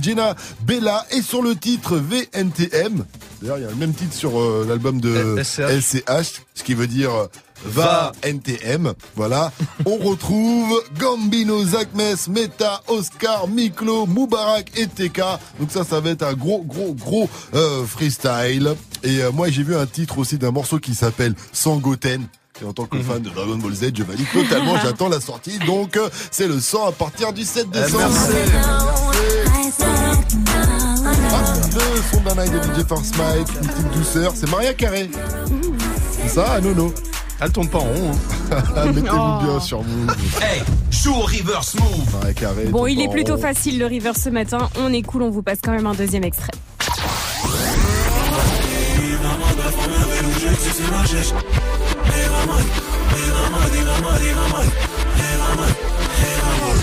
Jenna 0.00 0.34
Bella 0.62 1.04
et 1.10 1.22
sur 1.22 1.42
le 1.42 1.56
titre 1.56 1.96
VNTM. 1.96 3.04
D'ailleurs, 3.40 3.58
il 3.58 3.62
y 3.62 3.66
a 3.66 3.70
le 3.70 3.76
même 3.76 3.94
titre 3.94 4.14
sur 4.14 4.40
euh, 4.40 4.66
l'album 4.68 5.00
de 5.00 5.36
LCH, 5.38 6.42
ce 6.54 6.62
qui 6.62 6.74
veut 6.74 6.86
dire 6.86 7.14
euh, 7.14 7.26
Va 7.64 8.12
NTM. 8.22 8.92
Voilà. 9.16 9.52
On 9.86 9.96
retrouve 9.96 10.82
Gambino, 10.98 11.64
Zakmes, 11.64 12.30
Meta, 12.30 12.82
Oscar, 12.88 13.48
Miklo, 13.48 14.06
Moubarak 14.06 14.70
et 14.76 14.86
TK. 14.86 15.20
Donc 15.58 15.70
ça, 15.70 15.84
ça 15.84 16.00
va 16.00 16.10
être 16.10 16.22
un 16.22 16.34
gros, 16.34 16.62
gros, 16.62 16.94
gros 16.94 17.28
euh, 17.54 17.84
freestyle. 17.84 18.74
Et 19.02 19.22
euh, 19.22 19.32
moi, 19.32 19.50
j'ai 19.50 19.62
vu 19.62 19.76
un 19.76 19.86
titre 19.86 20.18
aussi 20.18 20.38
d'un 20.38 20.50
morceau 20.50 20.78
qui 20.78 20.94
s'appelle 20.94 21.34
Sangoten. 21.52 22.26
Et 22.60 22.64
en 22.64 22.72
tant 22.72 22.86
que 22.86 23.00
fan 23.00 23.22
de 23.22 23.30
Dragon 23.30 23.56
Ball 23.56 23.72
Z, 23.72 23.92
je 23.94 24.02
valide 24.02 24.26
totalement. 24.32 24.76
J'attends 24.82 25.08
la 25.08 25.20
sortie. 25.20 25.58
Donc, 25.60 25.96
euh, 25.96 26.08
c'est 26.30 26.48
le 26.48 26.58
100 26.58 26.88
à 26.88 26.92
partir 26.92 27.32
du 27.32 27.44
7 27.44 27.70
décembre. 27.70 28.10
Ah, 28.54 29.37
le 31.32 32.02
son 32.10 32.20
d'un 32.22 32.44
de 32.44 32.58
DJ 32.82 32.86
Force 32.86 33.10
Mike, 33.16 33.48
une 33.60 33.68
petite 33.68 33.90
douceur. 33.92 34.32
C'est 34.34 34.50
Maria 34.50 34.74
Carré. 34.74 35.10
C'est 36.22 36.28
ça, 36.28 36.46
ah, 36.56 36.60
Nono 36.60 36.92
Elle 37.40 37.52
tourne 37.52 37.68
pas 37.68 37.78
en 37.78 37.82
rond. 37.82 38.10
Ah, 38.50 38.86
Mettez-vous 38.86 39.08
Oh. 39.12 39.42
bien 39.42 39.60
sur 39.60 39.82
Move. 39.82 40.14
Hey, 40.40 40.62
joue 40.90 41.14
au 41.14 41.20
reverse 41.20 41.74
move. 41.74 42.14
Maria 42.18 42.34
Carré. 42.34 42.64
Bon, 42.66 42.86
il 42.86 43.00
est 43.00 43.08
plutôt 43.08 43.34
rond. 43.36 43.42
facile 43.42 43.78
le 43.78 43.86
river 43.86 44.12
ce 44.16 44.30
matin. 44.30 44.68
On 44.80 44.92
est 44.92 45.02
cool, 45.02 45.22
on 45.22 45.30
vous 45.30 45.42
passe 45.42 45.58
quand 45.62 45.72
même 45.72 45.86
un 45.86 45.94
deuxième 45.94 46.24
extrait. 46.24 46.52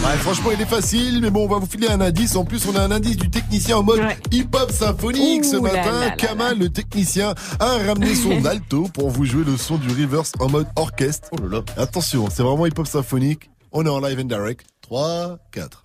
Ouais, 0.06 0.18
franchement, 0.18 0.51
il 0.53 0.62
est 0.62 0.66
facile, 0.66 1.20
mais 1.20 1.32
bon, 1.32 1.45
on 1.45 1.47
va 1.47 1.58
vous 1.58 1.66
filer 1.66 1.88
un 1.88 1.99
indice. 1.99 2.36
En 2.36 2.45
plus, 2.45 2.68
on 2.68 2.76
a 2.76 2.82
un 2.82 2.91
indice 2.91 3.18
du 3.18 3.28
technicien 3.30 3.78
en 3.78 3.84
mode 3.84 4.01
hip-hop 4.32 4.70
symphonique 4.72 5.43
ce 5.43 5.56
là 5.56 5.62
matin. 5.62 5.91
là 5.91 6.06
là 6.06 6.12
Kamal, 6.12 6.60
le 6.60 6.70
technicien, 6.70 7.34
a 7.60 7.78
ramené 7.88 8.14
son 8.14 8.45
alto 8.45 8.88
pour 8.93 9.10
vous 9.10 9.26
jouer 9.26 9.43
le 9.43 9.58
son 9.58 9.78
du 9.78 9.88
reverse 9.89 10.34
en 10.39 10.47
mode 10.49 10.68
orchestre. 10.76 11.30
Oh 11.32 11.38
là 11.41 11.58
là. 11.58 11.64
Attention, 11.82 12.30
c'est 12.30 12.43
vraiment 12.43 12.68
hip-hop 12.68 12.86
symphonique. 12.86 13.49
On 13.72 13.84
est 13.84 13.89
en 13.89 13.99
live 13.99 14.20
and 14.20 14.26
direct. 14.26 14.68
3, 14.82 15.39
4. 15.51 15.84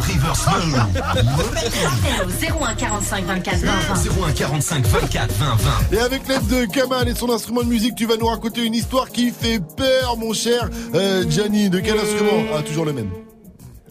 Reverse. 0.00 0.46
Appel 0.48 2.26
au 2.26 2.64
01 2.64 2.74
45 2.74 3.24
24 3.24 3.56
20 3.58 3.72
20. 3.94 4.28
01 4.28 4.32
45 4.32 4.86
24 4.86 5.32
20 5.34 5.54
20. 5.90 5.96
Et 5.96 6.00
avec 6.00 6.28
l'aide 6.28 6.46
de 6.46 6.64
Kamal 6.66 7.08
et 7.08 7.14
son 7.14 7.30
instrument 7.30 7.62
de 7.62 7.68
musique, 7.68 7.94
tu 7.94 8.06
vas 8.06 8.16
nous 8.16 8.26
raconter 8.26 8.64
une 8.64 8.74
histoire 8.74 9.10
qui 9.10 9.30
fait 9.30 9.60
peur, 9.76 10.16
mon 10.18 10.32
cher 10.32 10.68
euh, 10.94 11.24
Gianni. 11.28 11.70
De 11.70 11.80
quel 11.80 11.98
instrument 11.98 12.44
Ah, 12.56 12.62
toujours 12.62 12.84
le 12.84 12.92
même? 12.92 13.10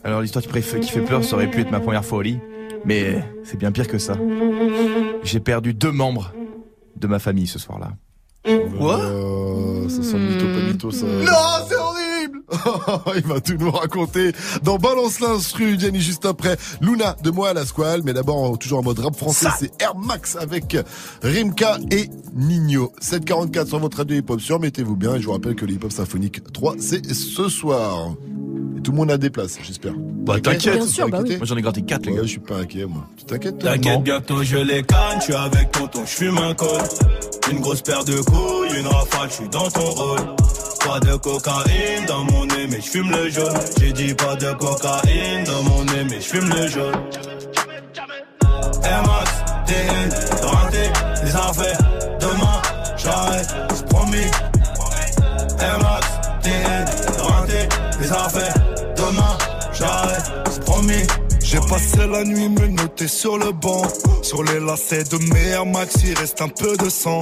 Alors 0.03 0.21
l'histoire 0.21 0.43
qui, 0.43 0.49
qui 0.79 0.89
fait 0.91 1.01
peur, 1.01 1.23
ça 1.23 1.35
aurait 1.35 1.49
pu 1.49 1.61
être 1.61 1.71
ma 1.71 1.79
première 1.79 2.05
fois 2.05 2.19
au 2.19 2.21
lit. 2.21 2.39
Mais 2.85 3.23
c'est 3.43 3.57
bien 3.57 3.71
pire 3.71 3.87
que 3.87 3.97
ça. 3.97 4.13
J'ai 5.23 5.39
perdu 5.41 5.73
deux 5.73 5.91
membres 5.91 6.31
de 6.95 7.07
ma 7.07 7.19
famille 7.19 7.47
ce 7.47 7.59
soir-là. 7.59 7.91
Quoi 8.77 8.99
Euh, 8.99 9.89
Ça 9.89 10.01
sent 10.01 10.17
le 10.17 10.29
mytho, 10.29 10.45
pas 10.45 10.71
mytho, 10.71 10.91
ça. 10.91 11.05
Non, 11.05 11.65
c'est 11.67 11.75
Il 13.15 13.23
va 13.23 13.39
tout 13.41 13.55
nous 13.59 13.71
raconter 13.71 14.31
dans 14.63 14.77
Balance 14.77 15.19
l'instru, 15.19 15.79
Gianni, 15.79 16.01
juste 16.01 16.25
après. 16.25 16.57
Luna 16.81 17.15
de 17.23 17.29
moi 17.31 17.49
à 17.49 17.53
la 17.53 17.65
squale, 17.65 18.01
mais 18.03 18.13
d'abord, 18.13 18.57
toujours 18.57 18.79
en 18.79 18.83
mode 18.83 18.99
rap 18.99 19.15
français, 19.15 19.47
c'est 19.59 19.71
Air 19.81 19.95
Max 19.95 20.35
avec 20.35 20.75
Rimka 21.21 21.77
et 21.91 22.09
Nino. 22.35 22.91
744 22.99 23.67
sur 23.67 23.79
votre 23.79 23.97
radio 23.97 24.17
hip-hop 24.17 24.39
sur, 24.41 24.59
mettez-vous 24.59 24.95
bien. 24.95 25.15
Et 25.15 25.21
je 25.21 25.25
vous 25.25 25.33
rappelle 25.33 25.55
que 25.55 25.65
le 25.65 25.73
hip-hop 25.73 25.91
symphonique 25.91 26.51
3, 26.53 26.75
c'est 26.79 27.05
ce 27.13 27.49
soir. 27.49 28.13
Et 28.77 28.81
tout 28.81 28.91
le 28.91 28.97
monde 28.97 29.11
a 29.11 29.17
des 29.17 29.29
places, 29.29 29.57
j'espère. 29.61 29.93
Bah 29.97 30.39
t'inquiète. 30.39 30.75
Bien 30.75 30.87
sûr, 30.87 31.09
bah 31.09 31.19
oui. 31.23 31.37
Moi 31.37 31.45
j'en 31.45 31.57
ai 31.57 31.61
gratté 31.61 31.81
4 31.81 32.05
les 32.05 32.11
Ouais, 32.11 32.17
gars. 32.17 32.23
je 32.23 32.27
suis 32.27 32.39
pas 32.39 32.57
inquiet, 32.57 32.85
moi. 32.85 33.07
Tu 33.17 33.25
t'inquiètes, 33.25 33.57
toi 33.59 33.71
T'inquiète, 33.71 34.03
bientôt 34.03 34.43
je 34.43 34.57
les 34.57 34.83
canne, 34.83 35.17
je 35.19 35.23
suis 35.25 35.33
avec 35.35 35.71
tonton, 35.71 36.01
je 36.05 36.11
fume 36.11 36.37
un 36.37 36.53
col. 36.53 36.67
Une 37.51 37.59
grosse 37.59 37.81
paire 37.81 38.05
de 38.05 38.13
couilles, 38.21 38.79
une 38.79 38.87
rafale, 38.87 39.29
je 39.29 39.33
suis 39.35 39.49
dans 39.49 39.69
ton 39.69 39.81
rôle. 39.81 40.19
Pas 40.85 40.99
de 40.99 41.15
cocaïne 41.17 42.05
dans 42.07 42.23
mon 42.23 42.45
nez, 42.45 42.67
mais 42.69 42.81
je 42.81 42.89
fume 42.89 43.11
le 43.11 43.29
jaune. 43.29 43.59
J'ai 43.79 43.91
dit 43.91 44.13
pas 44.13 44.35
de 44.35 44.51
cocaïne 44.53 45.43
dans 45.45 45.63
mon 45.63 45.83
nez, 45.85 46.03
mais 46.09 46.21
je 46.21 46.27
fume 46.27 46.49
le 46.49 46.67
jaune. 46.67 46.95
Air 48.83 49.03
Max, 49.03 49.31
TN, 49.67 50.09
renté, 50.45 50.89
les 51.23 51.35
affaires. 51.35 51.77
Demain, 52.19 52.61
j'arrête, 52.97 53.49
c'est 53.75 53.85
promis. 53.87 54.27
Air 55.59 55.79
Max, 55.79 56.07
TN, 56.41 56.85
renté, 57.21 57.69
les 58.01 58.11
affaires. 58.11 58.53
Demain, 58.95 59.37
j'arrête, 59.73 60.31
c'est 60.49 60.63
promis. 60.63 61.03
J'ai 61.41 61.59
passé 61.59 62.07
la 62.07 62.23
nuit 62.23 62.49
me 62.49 62.67
noter 62.67 63.07
sur 63.07 63.37
le 63.37 63.51
banc. 63.51 63.83
Sur 64.21 64.43
les 64.43 64.59
lacets 64.59 65.03
de 65.03 65.17
mes 65.33 65.47
Air 65.49 65.65
Max, 65.65 65.95
il 66.03 66.17
reste 66.17 66.41
un 66.41 66.49
peu 66.49 66.77
de 66.77 66.89
sang. 66.89 67.19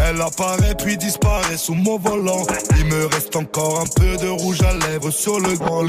Elle 0.00 0.20
apparaît 0.20 0.74
puis 0.76 0.96
disparaît 0.96 1.56
sous 1.56 1.74
mon 1.74 1.98
volant. 1.98 2.46
Il 2.78 2.84
me 2.86 3.06
reste 3.06 3.34
encore 3.36 3.80
un 3.80 4.00
peu 4.00 4.16
de 4.16 4.28
rouge 4.28 4.60
à 4.62 4.72
lèvres 4.86 5.10
sur 5.10 5.40
le 5.40 5.54
grand. 5.56 5.84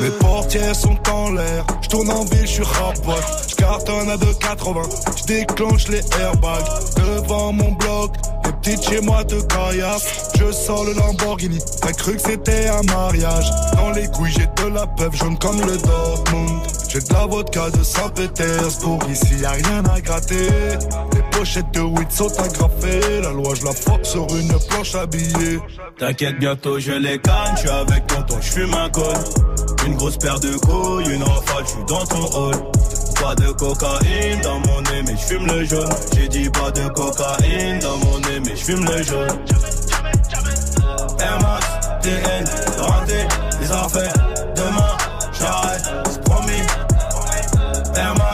Mes 0.00 0.10
portières 0.20 0.74
sont 0.74 0.98
en 1.10 1.30
l'air. 1.32 1.66
Je 1.82 1.88
tourne 1.88 2.10
en 2.10 2.24
ville, 2.24 2.46
je 2.46 2.52
suis 2.52 2.62
rapote. 2.62 3.24
Je 3.48 3.54
cartonne 3.54 4.10
à 4.10 4.16
2,80. 4.16 5.16
Je 5.16 5.24
déclenche 5.24 5.88
les 5.88 6.02
airbags 6.20 6.64
devant 6.96 7.52
mon 7.52 7.72
bloc. 7.72 8.12
Les 8.44 8.52
petites 8.52 8.88
chez 8.88 9.00
moi 9.00 9.24
te 9.24 9.40
caillassent. 9.42 10.30
Je 10.38 10.52
sors 10.52 10.84
le 10.84 10.92
Lamborghini. 10.92 11.58
T'as 11.80 11.92
cru 11.92 12.16
que 12.16 12.22
c'était 12.22 12.68
un 12.68 12.82
mariage. 12.82 13.50
Dans 13.76 13.90
les 13.90 14.08
couilles, 14.08 14.32
j'ai 14.32 14.46
de 14.62 14.68
la 14.74 14.86
peuple 14.86 15.16
jaune 15.16 15.38
comme 15.38 15.60
le 15.60 15.76
Dortmund. 15.78 16.73
J'ai 16.94 17.00
de 17.00 17.12
la 17.12 17.26
vodka 17.26 17.70
de 17.70 17.82
Saint-Pétersbourg. 17.82 19.00
Ici, 19.10 19.40
y 19.40 19.44
a 19.44 19.50
rien 19.50 19.82
à 19.92 20.00
gratter. 20.00 20.48
Les 21.12 21.22
pochettes 21.32 21.72
de 21.72 21.80
weed 21.80 22.08
sont 22.08 22.30
agrafées. 22.38 23.20
La 23.20 23.32
loi, 23.32 23.52
je 23.56 23.64
la 23.64 23.72
force 23.72 24.10
sur 24.10 24.28
une 24.36 24.56
planche 24.68 24.94
habillée. 24.94 25.58
T'inquiète, 25.98 26.38
bientôt 26.38 26.78
je 26.78 26.92
les 26.92 27.18
canne, 27.18 27.56
je 27.60 27.68
avec 27.68 28.06
tonton, 28.06 28.36
je 28.40 28.48
fume 28.48 28.74
un 28.74 28.88
col. 28.90 29.16
Une 29.86 29.96
grosse 29.96 30.18
paire 30.18 30.38
de 30.38 30.56
couilles, 30.58 31.12
une 31.12 31.24
rafale, 31.24 31.64
je 31.64 31.70
suis 31.70 31.84
dans 31.88 32.06
ton 32.06 32.38
hall. 32.38 32.54
Pas 33.20 33.34
de 33.34 33.50
cocaïne 33.50 34.40
dans 34.44 34.60
mon 34.60 34.80
nez, 34.82 35.02
mais 35.04 35.16
je 35.16 35.34
fume 35.34 35.46
le 35.46 35.64
jaune. 35.64 35.88
J'ai 36.14 36.28
dit 36.28 36.48
pas 36.48 36.70
de 36.70 36.88
cocaïne 36.90 37.80
dans 37.80 37.98
mon 38.06 38.18
nez, 38.20 38.38
mais 38.44 38.54
je 38.54 38.64
fume 38.64 38.84
le 38.84 39.02
jaune. 39.02 39.38
Air 41.18 41.38
Max, 41.42 41.66
TN, 42.02 42.44
les 43.60 43.72
affaires. 43.72 44.14
Demain, 44.54 44.96
j'arrête, 45.32 45.90
c'est 47.94 48.02
promis. 48.02 48.33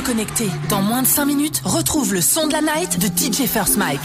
Connecté. 0.00 0.48
Dans 0.68 0.80
moins 0.80 1.02
de 1.02 1.06
5 1.06 1.24
minutes, 1.26 1.60
retrouve 1.64 2.14
le 2.14 2.20
son 2.20 2.46
de 2.46 2.52
la 2.52 2.62
night 2.62 2.98
de 2.98 3.06
DJ 3.06 3.46
First 3.46 3.76
Mike. 3.76 4.00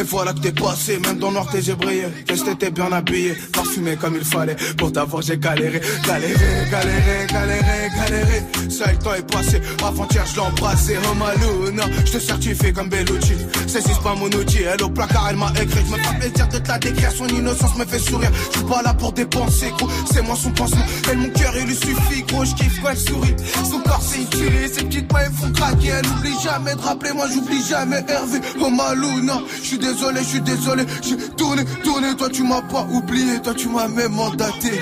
Et 0.00 0.02
voilà 0.04 0.32
que 0.32 0.38
t'es 0.38 0.52
passé, 0.52 0.98
même 0.98 1.18
dans 1.18 1.28
le 1.28 1.34
noir 1.34 1.46
t'es 1.52 1.74
brillé. 1.74 2.06
Qu'est-ce 2.26 2.42
que 2.42 2.50
t'étais 2.50 2.70
bien 2.70 2.90
habillé, 2.90 3.34
parfumé 3.52 3.96
comme 3.96 4.16
il 4.16 4.24
fallait. 4.24 4.56
Pour 4.78 4.90
t'avoir 4.90 5.20
j'ai 5.20 5.36
galéré, 5.36 5.78
galéré, 6.06 6.34
galéré, 6.70 7.26
galéré, 7.30 7.90
galéré. 7.94 8.70
Ça 8.70 8.90
le 8.90 8.98
temps 8.98 9.12
est 9.12 9.30
passé, 9.30 9.60
avant-hier 9.84 10.24
je 10.34 10.40
embrassé. 10.40 10.96
Oh 11.04 11.14
Maluna, 11.14 11.82
je 12.06 12.12
te 12.12 12.18
certifie 12.18 12.72
comme 12.72 12.88
Bellucci. 12.88 13.34
C'est 13.66 13.82
c'est 13.82 14.00
pas 14.02 14.14
mon 14.14 14.28
outil, 14.28 14.62
elle 14.62 14.82
au 14.82 14.88
placard 14.88 15.26
elle 15.28 15.36
m'a 15.36 15.52
écrit. 15.60 15.84
Je 15.84 15.92
me 15.92 15.98
fais 15.98 16.18
plaisir 16.18 16.48
de 16.48 16.58
te 16.58 16.68
la 16.68 16.78
décrire, 16.78 17.12
son 17.12 17.28
innocence 17.28 17.76
me 17.76 17.84
fait 17.84 17.98
sourire. 17.98 18.30
Je 18.52 18.58
suis 18.58 18.66
pas 18.66 18.80
là 18.80 18.94
pour 18.94 19.12
dépenser, 19.12 19.70
gros, 19.76 19.88
c'est 20.10 20.22
moi 20.22 20.34
son 20.34 20.50
pansement. 20.52 20.84
Elle 21.10 21.18
mon 21.18 21.28
cœur 21.28 21.52
il 21.58 21.66
lui 21.66 21.74
suffit, 21.74 22.22
gros, 22.22 22.46
je 22.46 22.54
kiffe 22.54 22.80
quand 22.82 22.88
elle 22.90 22.96
sourit. 22.96 23.36
Son 23.70 23.80
corps 23.80 24.02
c'est 24.02 24.30
tuerie, 24.30 24.70
ses 24.72 24.84
petites 24.84 25.12
mains 25.12 25.20
elles 25.26 25.32
font 25.32 25.52
craquer. 25.52 25.88
Elle 25.88 26.06
oublie 26.06 26.40
jamais 26.42 26.74
de 26.74 26.80
rappeler, 26.80 27.12
moi 27.12 27.26
j'oublie 27.30 27.62
jamais 27.68 28.02
Hervé. 28.08 28.38
Oh 28.62 28.70
Maluna, 28.70 29.42
je 29.62 29.66
suis 29.66 29.78
désolé, 29.92 30.20
je 30.20 30.28
suis 30.28 30.40
désolé. 30.40 30.84
J'ai 31.02 31.16
tourné, 31.36 31.64
tourné, 31.82 32.14
toi 32.16 32.28
tu 32.30 32.42
m'as 32.42 32.62
pas 32.62 32.86
oublié, 32.90 33.40
toi 33.42 33.54
tu 33.54 33.68
m'as 33.68 33.88
même 33.88 34.12
mandaté. 34.12 34.72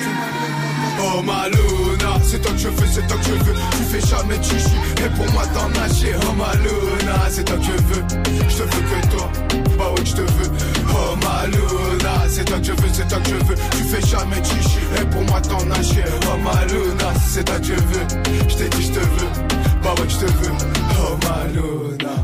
Oh 1.00 1.22
Maluna, 1.22 2.18
c'est 2.24 2.40
toi 2.42 2.52
que 2.52 2.59
je 2.59 2.68
veux, 2.68 2.86
c'est 2.92 3.06
toi 3.06 3.16
que 3.16 3.24
je 3.24 3.44
veux. 3.44 3.54
Tu 3.54 3.84
fais 3.90 4.06
jamais 4.06 4.42
chichi, 4.42 4.76
et 5.04 5.09
pour 5.16 5.30
moi 5.32 5.44
t'en 5.54 5.68
nager. 5.68 6.14
Oh 6.22 6.32
Maluna, 6.36 7.18
c'est 7.30 7.44
toi 7.44 7.56
que 7.56 7.64
je 7.64 7.70
veux. 7.70 8.04
Je 8.48 8.56
te 8.56 8.62
veux 8.62 8.68
que 8.68 9.16
toi, 9.16 9.30
bah 9.78 9.90
ouais 9.96 10.04
je 10.04 10.12
te 10.12 10.20
veux. 10.20 10.50
Oh 10.90 11.16
Maluna, 11.22 12.28
c'est 12.28 12.44
toi 12.44 12.59
que 12.59 12.64
je 12.64 12.72
veux, 12.72 12.88
c'est 12.92 13.09
toi 13.09 13.18
que 13.20 13.28
je 13.28 13.34
veux. 13.34 13.54
Tu 13.76 13.84
fais 13.84 14.06
jamais 14.06 14.42
chichi, 14.44 14.80
et 15.00 15.04
pour 15.06 15.22
moi 15.22 15.40
t'en 15.40 15.64
nager. 15.66 16.04
Oh 16.26 16.38
Maluna, 16.42 17.12
c'est 17.28 17.44
toi 17.44 17.59
que 17.59 17.66
je 17.66 17.72
veux. 17.74 18.06
Je 18.48 18.56
t'ai 18.56 18.68
dit 18.68 18.82
je 18.82 18.92
te 18.92 19.00
veux, 19.00 19.30
bah 19.82 19.94
ouais 19.96 20.09
je 20.09 20.16
te 20.16 20.26
veux. 20.26 20.88
Oh 20.99 21.18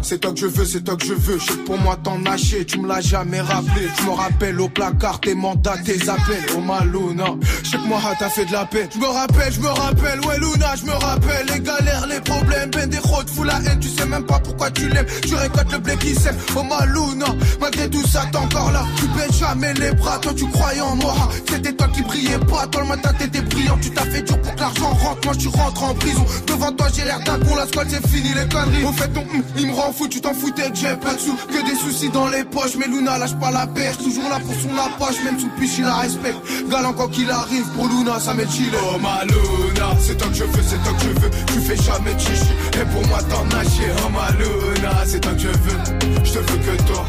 c'est 0.05 0.19
toi 0.19 0.33
que 0.33 0.41
je 0.41 0.47
veux, 0.47 0.67
c'est 0.67 0.83
toi 0.83 0.97
que 0.97 1.07
je 1.07 1.15
veux. 1.15 1.39
Je 1.39 1.53
pour 1.65 1.79
moi 1.79 1.97
t'en 2.03 2.19
nager, 2.19 2.67
tu 2.67 2.79
me 2.79 2.87
l'as 2.87 3.01
jamais 3.01 3.41
rappelé. 3.41 3.89
Tu 3.97 4.05
me 4.05 4.11
rappelles 4.11 4.61
au 4.61 4.69
placard 4.69 5.19
tes 5.19 5.35
mandats, 5.35 5.79
tes 5.83 6.09
appels. 6.11 6.45
Oh 6.55 6.61
Maluna, 6.61 7.25
je 7.63 7.71
que 7.71 7.89
moi 7.89 7.99
t'as 8.19 8.29
fait 8.29 8.45
de 8.45 8.53
la 8.53 8.67
peine. 8.67 8.87
Je 8.93 8.99
me 8.99 9.07
rappelle, 9.07 9.53
je 9.53 9.61
me 9.61 9.69
rappelle, 9.69 10.21
ouais 10.27 10.39
Luna, 10.39 10.75
je 10.77 10.85
me 10.85 10.93
rappelle 10.93 11.47
les 11.47 11.61
galères, 11.61 12.07
les 12.07 12.21
problèmes, 12.21 12.71
ben 12.71 12.89
des 12.91 12.99
routes, 12.99 13.31
fous 13.31 13.45
la 13.45 13.57
haine, 13.65 13.81
tu 13.81 13.89
sais 13.89 14.05
même 14.05 14.27
pas 14.27 14.39
pourquoi 14.41 14.71
tu 14.71 14.91
l'aimes. 14.91 15.07
Tu 15.27 15.35
récoltes 15.35 15.73
le 15.73 15.79
blé 15.79 15.97
qui 15.97 16.15
sème. 16.15 16.37
Oh 16.55 16.63
Maluna, 16.63 17.27
malgré 17.59 17.89
tout 17.89 18.07
ça 18.07 18.27
t'es 18.31 18.37
encore 18.37 18.73
là. 18.73 18.85
Tu 18.97 19.07
baisses 19.09 19.39
jamais 19.39 19.73
les 19.73 19.93
bras, 19.93 20.19
toi 20.19 20.33
tu 20.37 20.47
croyais 20.49 20.83
en 20.83 20.97
moi. 20.97 21.15
C'était 21.49 21.73
toi 21.73 21.89
qui 21.89 22.03
brillais 22.03 22.39
pas, 22.41 22.67
toi 22.67 22.83
le 22.83 22.89
matin 22.89 23.11
t'étais 23.19 23.41
brillant. 23.41 23.79
Tu 23.81 23.91
t'as 23.91 24.05
fait 24.05 24.21
dur 24.21 24.39
pour 24.43 24.55
que 24.55 24.61
l'argent 24.61 24.91
rentre, 24.91 25.21
moi 25.25 25.35
je 25.39 25.49
rentre 25.49 25.83
en 25.83 25.95
prison. 25.95 26.27
Devant 26.47 26.73
toi 26.73 26.89
j'ai 26.95 27.05
l'air 27.05 27.21
d'un 27.21 27.39
con, 27.39 27.55
la 27.55 27.67
squad 27.67 27.87
c'est 27.89 28.07
fini 28.07 28.35
les 28.35 28.47
conneries. 28.65 28.85
Au 28.85 28.93
fait 28.93 29.09
ton 29.09 29.25
il 29.57 29.67
me 29.69 29.73
rend 29.73 29.93
fou, 29.93 30.09
tu 30.09 30.21
t'en 30.21 30.35
foutais 30.35 30.71
que 30.71 30.77
j'ai 30.77 30.97
pas 30.97 31.15
de 31.15 31.21
sous. 31.21 31.37
Que 31.37 31.65
des 31.65 31.77
soucis 31.77 32.11
dans 32.11 32.29
les 32.29 32.45
poches, 32.45 32.77
mais 32.79 32.87
Luna 32.87 33.19
lâche 33.19 33.35
pas 33.35 33.51
la 33.51 33.67
perche. 33.67 33.99
Toujours 33.99 34.29
là 34.29 34.39
pour 34.41 34.55
son 34.55 34.77
approche, 34.79 35.23
même 35.25 35.39
sous 35.39 35.49
piche 35.59 35.79
il 35.79 35.85
la 35.85 35.97
respecte. 35.97 36.39
Galant 36.71 36.93
quand 36.93 37.09
qu'il 37.09 37.31
arrive, 37.31 37.67
pour 37.77 37.87
Luna 37.89 38.19
ça 38.21 38.35
m'est 38.35 38.51
chillé. 38.51 38.71
Oh 38.93 38.99
ma 38.99 39.25
Luna, 39.25 39.97
c'est 40.01 40.17
toi 40.17 40.29
que 40.29 40.35
je 40.35 40.45
veux, 40.45 40.63
c'est 40.63 40.83
toi 40.83 40.93
que 40.99 41.05
je 41.05 41.21
veux. 41.21 41.31
Tu 41.47 41.61
fais 41.61 41.77
jamais 41.77 42.19
chichi, 42.19 42.53
et 42.75 42.85
pour 42.93 43.07
moi 43.07 43.19
t'en 43.23 43.45
nager. 43.57 43.91
Oh 44.05 44.11
ma 44.11 44.31
Luna, 44.39 45.05
c'est 45.07 45.21
toi 45.21 45.33
que 45.33 45.41
je 45.41 45.49
veux. 45.49 46.25
Je 46.25 46.33
te 46.33 46.39
veux 46.39 46.59
que 46.59 46.83
toi, 46.85 47.05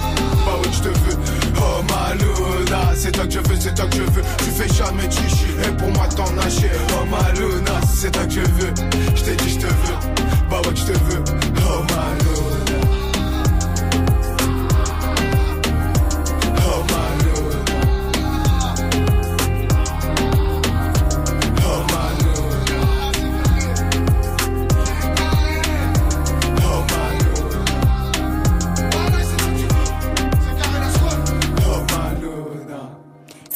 bah 0.46 0.58
oui 0.62 0.70
je 0.72 0.80
te 0.80 0.88
veux. 0.90 1.18
Oh 1.58 1.84
ma 1.90 2.14
Luna, 2.16 2.92
c'est 2.96 3.12
toi 3.12 3.26
que 3.26 3.34
je 3.34 3.40
veux, 3.40 3.58
c'est 3.60 3.74
toi 3.76 3.86
que 3.88 3.98
je 3.98 4.02
veux. 4.02 4.24
Tu 4.40 4.52
fais 4.52 4.74
jamais 4.74 5.10
chichi, 5.10 5.48
et 5.64 5.72
pour 5.78 5.92
moi 5.92 6.08
t'en 6.08 6.30
nager. 6.34 6.72
Oh 6.94 7.06
ma 7.10 7.32
Luna, 7.40 7.82
c'est 7.96 8.12
toi 8.12 8.26
que 8.26 8.34
je 8.34 8.40
veux. 8.40 8.74
Je 9.16 9.24
t'ai 9.24 9.36
dit 9.36 9.50
je 9.50 9.60
te 9.60 9.68
veux, 9.68 9.98
bah 10.50 10.62
ouais 10.62 10.76
je 10.76 10.84
te 10.84 10.92
veux. 10.92 11.24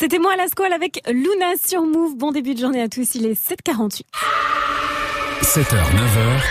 C'était 0.09 0.17
moi 0.17 0.35
la 0.37 0.47
squale 0.47 0.73
avec 0.73 1.01
Luna 1.07 1.53
sur 1.63 1.83
Move. 1.83 2.15
Bon 2.15 2.31
début 2.31 2.55
de 2.55 2.59
journée 2.59 2.81
à 2.81 2.87
tous, 2.87 3.15
il 3.15 3.27
est 3.27 3.33
7h48. 3.33 4.01
7h, 5.43 5.75
9h, 5.75 6.41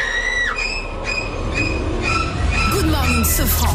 Good 2.70 2.86
morning, 3.18 3.24
Sofran. 3.24 3.74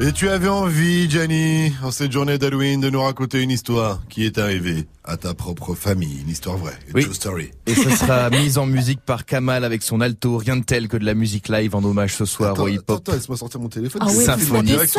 Et 0.00 0.10
tu 0.12 0.28
avais 0.28 0.48
envie, 0.48 1.08
Gianni, 1.08 1.72
en 1.82 1.92
cette 1.92 2.10
journée 2.10 2.36
d'Halloween, 2.36 2.80
de 2.80 2.90
nous 2.90 3.00
raconter 3.00 3.40
une 3.40 3.50
histoire 3.52 4.02
qui 4.08 4.24
est 4.24 4.38
arrivée 4.38 4.86
à 5.04 5.16
ta 5.16 5.34
propre 5.34 5.74
famille, 5.74 6.20
une 6.22 6.30
histoire 6.30 6.56
vraie, 6.56 6.76
une 6.88 6.96
Oui. 6.96 7.04
true 7.04 7.14
story. 7.14 7.50
Et 7.66 7.74
ce 7.76 7.90
sera 7.90 8.28
mise 8.30 8.58
en 8.58 8.66
musique 8.66 9.00
par 9.00 9.24
Kamal 9.24 9.62
avec 9.62 9.82
son 9.82 10.00
alto, 10.00 10.36
rien 10.38 10.56
de 10.56 10.64
tel 10.64 10.88
que 10.88 10.96
de 10.96 11.04
la 11.04 11.14
musique 11.14 11.48
live 11.48 11.76
en 11.76 11.84
hommage 11.84 12.16
ce 12.16 12.24
soir 12.24 12.58
au 12.58 12.66
hip-hop. 12.66 12.98
Attends, 12.98 13.12
laisse-moi 13.12 13.36
sortir 13.36 13.60
mon 13.60 13.68
téléphone. 13.68 14.02
Ah 14.04 14.62
direct 14.62 14.98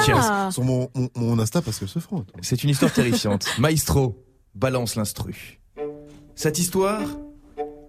sur, 0.51 0.63
mon, 0.63 0.89
mon, 0.95 1.09
mon 1.15 1.39
Insta 1.39 1.61
parce 1.61 1.79
que 1.79 1.87
se 1.87 1.99
feront. 1.99 2.25
C'est 2.41 2.63
une 2.63 2.69
histoire 2.69 2.93
terrifiante. 2.93 3.47
Maestro, 3.59 4.23
balance 4.53 4.95
l'instru. 4.95 5.59
Cette 6.35 6.57
histoire 6.57 7.01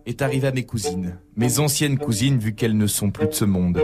est 0.07 0.23
arrivée 0.23 0.49
à 0.49 0.53
mes 0.53 0.65
cousines, 0.65 1.19
mes 1.37 1.61
anciennes 1.61 1.99
cousines 1.99 2.39
vu 2.39 2.55
qu'elles 2.55 2.77
ne 2.77 2.87
sont 2.89 3.11
plus 3.11 3.29
de 3.29 3.35
ce 3.35 3.45
monde. 3.45 3.81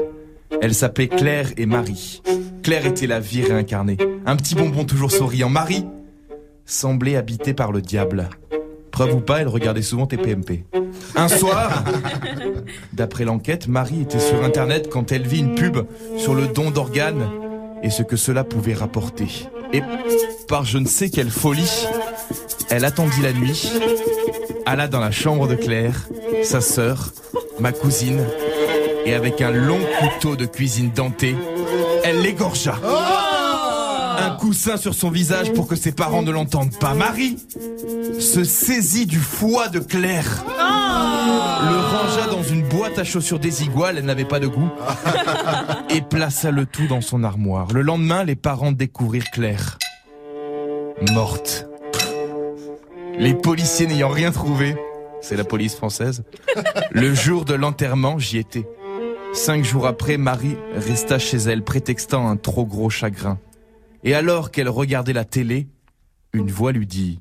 Elles 0.61 0.75
s'appelaient 0.75 1.09
Claire 1.09 1.51
et 1.57 1.67
Marie. 1.67 2.23
Claire 2.63 2.87
était 2.87 3.07
la 3.07 3.21
vie 3.21 3.43
réincarnée, 3.43 3.97
un 4.27 4.37
petit 4.37 4.55
bonbon 4.55 4.85
toujours 4.85 5.11
souriant. 5.11 5.49
Marie 5.49 5.85
semblait 6.65 7.17
habitée 7.17 7.55
par 7.55 7.73
le 7.73 7.81
diable. 7.81 8.29
Preuve 8.91 9.15
ou 9.15 9.21
pas, 9.21 9.41
elle 9.41 9.49
regardait 9.49 9.83
souvent 9.83 10.07
TPMP. 10.07 10.65
Un 11.17 11.29
soir, 11.29 11.85
d'après 12.93 13.25
l'enquête, 13.25 13.67
Marie 13.67 14.03
était 14.03 14.21
sur 14.21 14.45
Internet 14.45 14.89
quand 14.91 15.13
elle 15.13 15.27
vit 15.27 15.41
une 15.41 15.55
pub 15.55 15.79
sur 16.19 16.35
le 16.35 16.47
don 16.47 16.71
d'organes 16.71 17.29
et 17.83 17.91
ce 17.91 18.03
que 18.03 18.17
cela 18.17 18.45
pouvait 18.45 18.75
rapporter. 18.75 19.49
Et 19.73 19.83
par 20.49 20.65
je 20.65 20.79
ne 20.79 20.87
sais 20.87 21.11
quelle 21.11 21.31
folie, 21.31 21.87
elle 22.71 22.85
attendit 22.85 23.23
la 23.23 23.33
nuit, 23.33 23.73
alla 24.67 24.89
dans 24.89 25.01
la 25.01 25.11
chambre 25.11 25.49
de 25.49 25.55
Claire, 25.55 26.09
sa 26.43 26.61
sœur, 26.61 27.13
ma 27.59 27.73
cousine, 27.73 28.25
et 29.05 29.15
avec 29.15 29.41
un 29.41 29.51
long 29.51 29.81
couteau 30.01 30.37
de 30.37 30.47
cuisine 30.47 30.91
denté, 30.95 31.37
elle 32.05 32.21
l'égorgea. 32.21 32.77
Un 34.19 34.31
coussin 34.37 34.77
sur 34.77 34.95
son 34.95 35.11
visage 35.11 35.53
pour 35.53 35.67
que 35.67 35.77
ses 35.77 35.93
parents 35.93 36.23
ne 36.23 36.31
l'entendent 36.31 36.79
pas. 36.79 36.95
Marie 36.95 37.39
se 38.21 38.45
saisit 38.45 39.07
du 39.07 39.19
foie 39.19 39.69
de 39.69 39.81
Claire. 39.81 40.45
Le 40.47 41.77
rangea 41.77 42.27
dans 42.31 42.43
une 42.43 42.63
boîte 42.63 42.99
à 42.99 43.05
chaussures 43.05 43.39
désiguale, 43.39 43.99
elle 43.99 44.05
n'avait 44.05 44.25
pas 44.25 44.41
de 44.41 44.47
goût, 44.47 44.71
et 45.91 46.01
plaça 46.03 46.51
le 46.51 46.67
tout 46.67 46.87
dans 46.87 47.01
son 47.01 47.25
armoire. 47.25 47.69
Le 47.73 47.83
lendemain, 47.83 48.25
les 48.25 48.37
parents 48.37 48.73
découvrirent 48.73 49.31
Claire. 49.33 49.79
Morte. 51.13 51.67
Les 53.19 53.35
policiers 53.35 53.87
n'ayant 53.87 54.09
rien 54.09 54.33
trouvé, 54.33 54.77
c'est 55.21 55.37
la 55.37 55.45
police 55.45 55.75
française, 55.75 56.25
le 56.91 57.15
jour 57.15 57.45
de 57.45 57.55
l'enterrement, 57.55 58.19
j'y 58.19 58.39
étais. 58.39 58.67
Cinq 59.35 59.65
jours 59.65 59.87
après, 59.87 60.17
Marie 60.19 60.57
resta 60.75 61.19
chez 61.19 61.39
elle, 61.39 61.63
prétextant 61.63 62.29
un 62.29 62.37
trop 62.37 62.67
gros 62.67 62.91
chagrin. 62.91 63.39
Et 64.05 64.15
alors 64.15 64.51
qu'elle 64.51 64.69
regardait 64.69 65.13
la 65.13 65.25
télé, 65.25 65.69
une 66.33 66.51
voix 66.51 66.73
lui 66.73 66.87
dit 66.87 67.19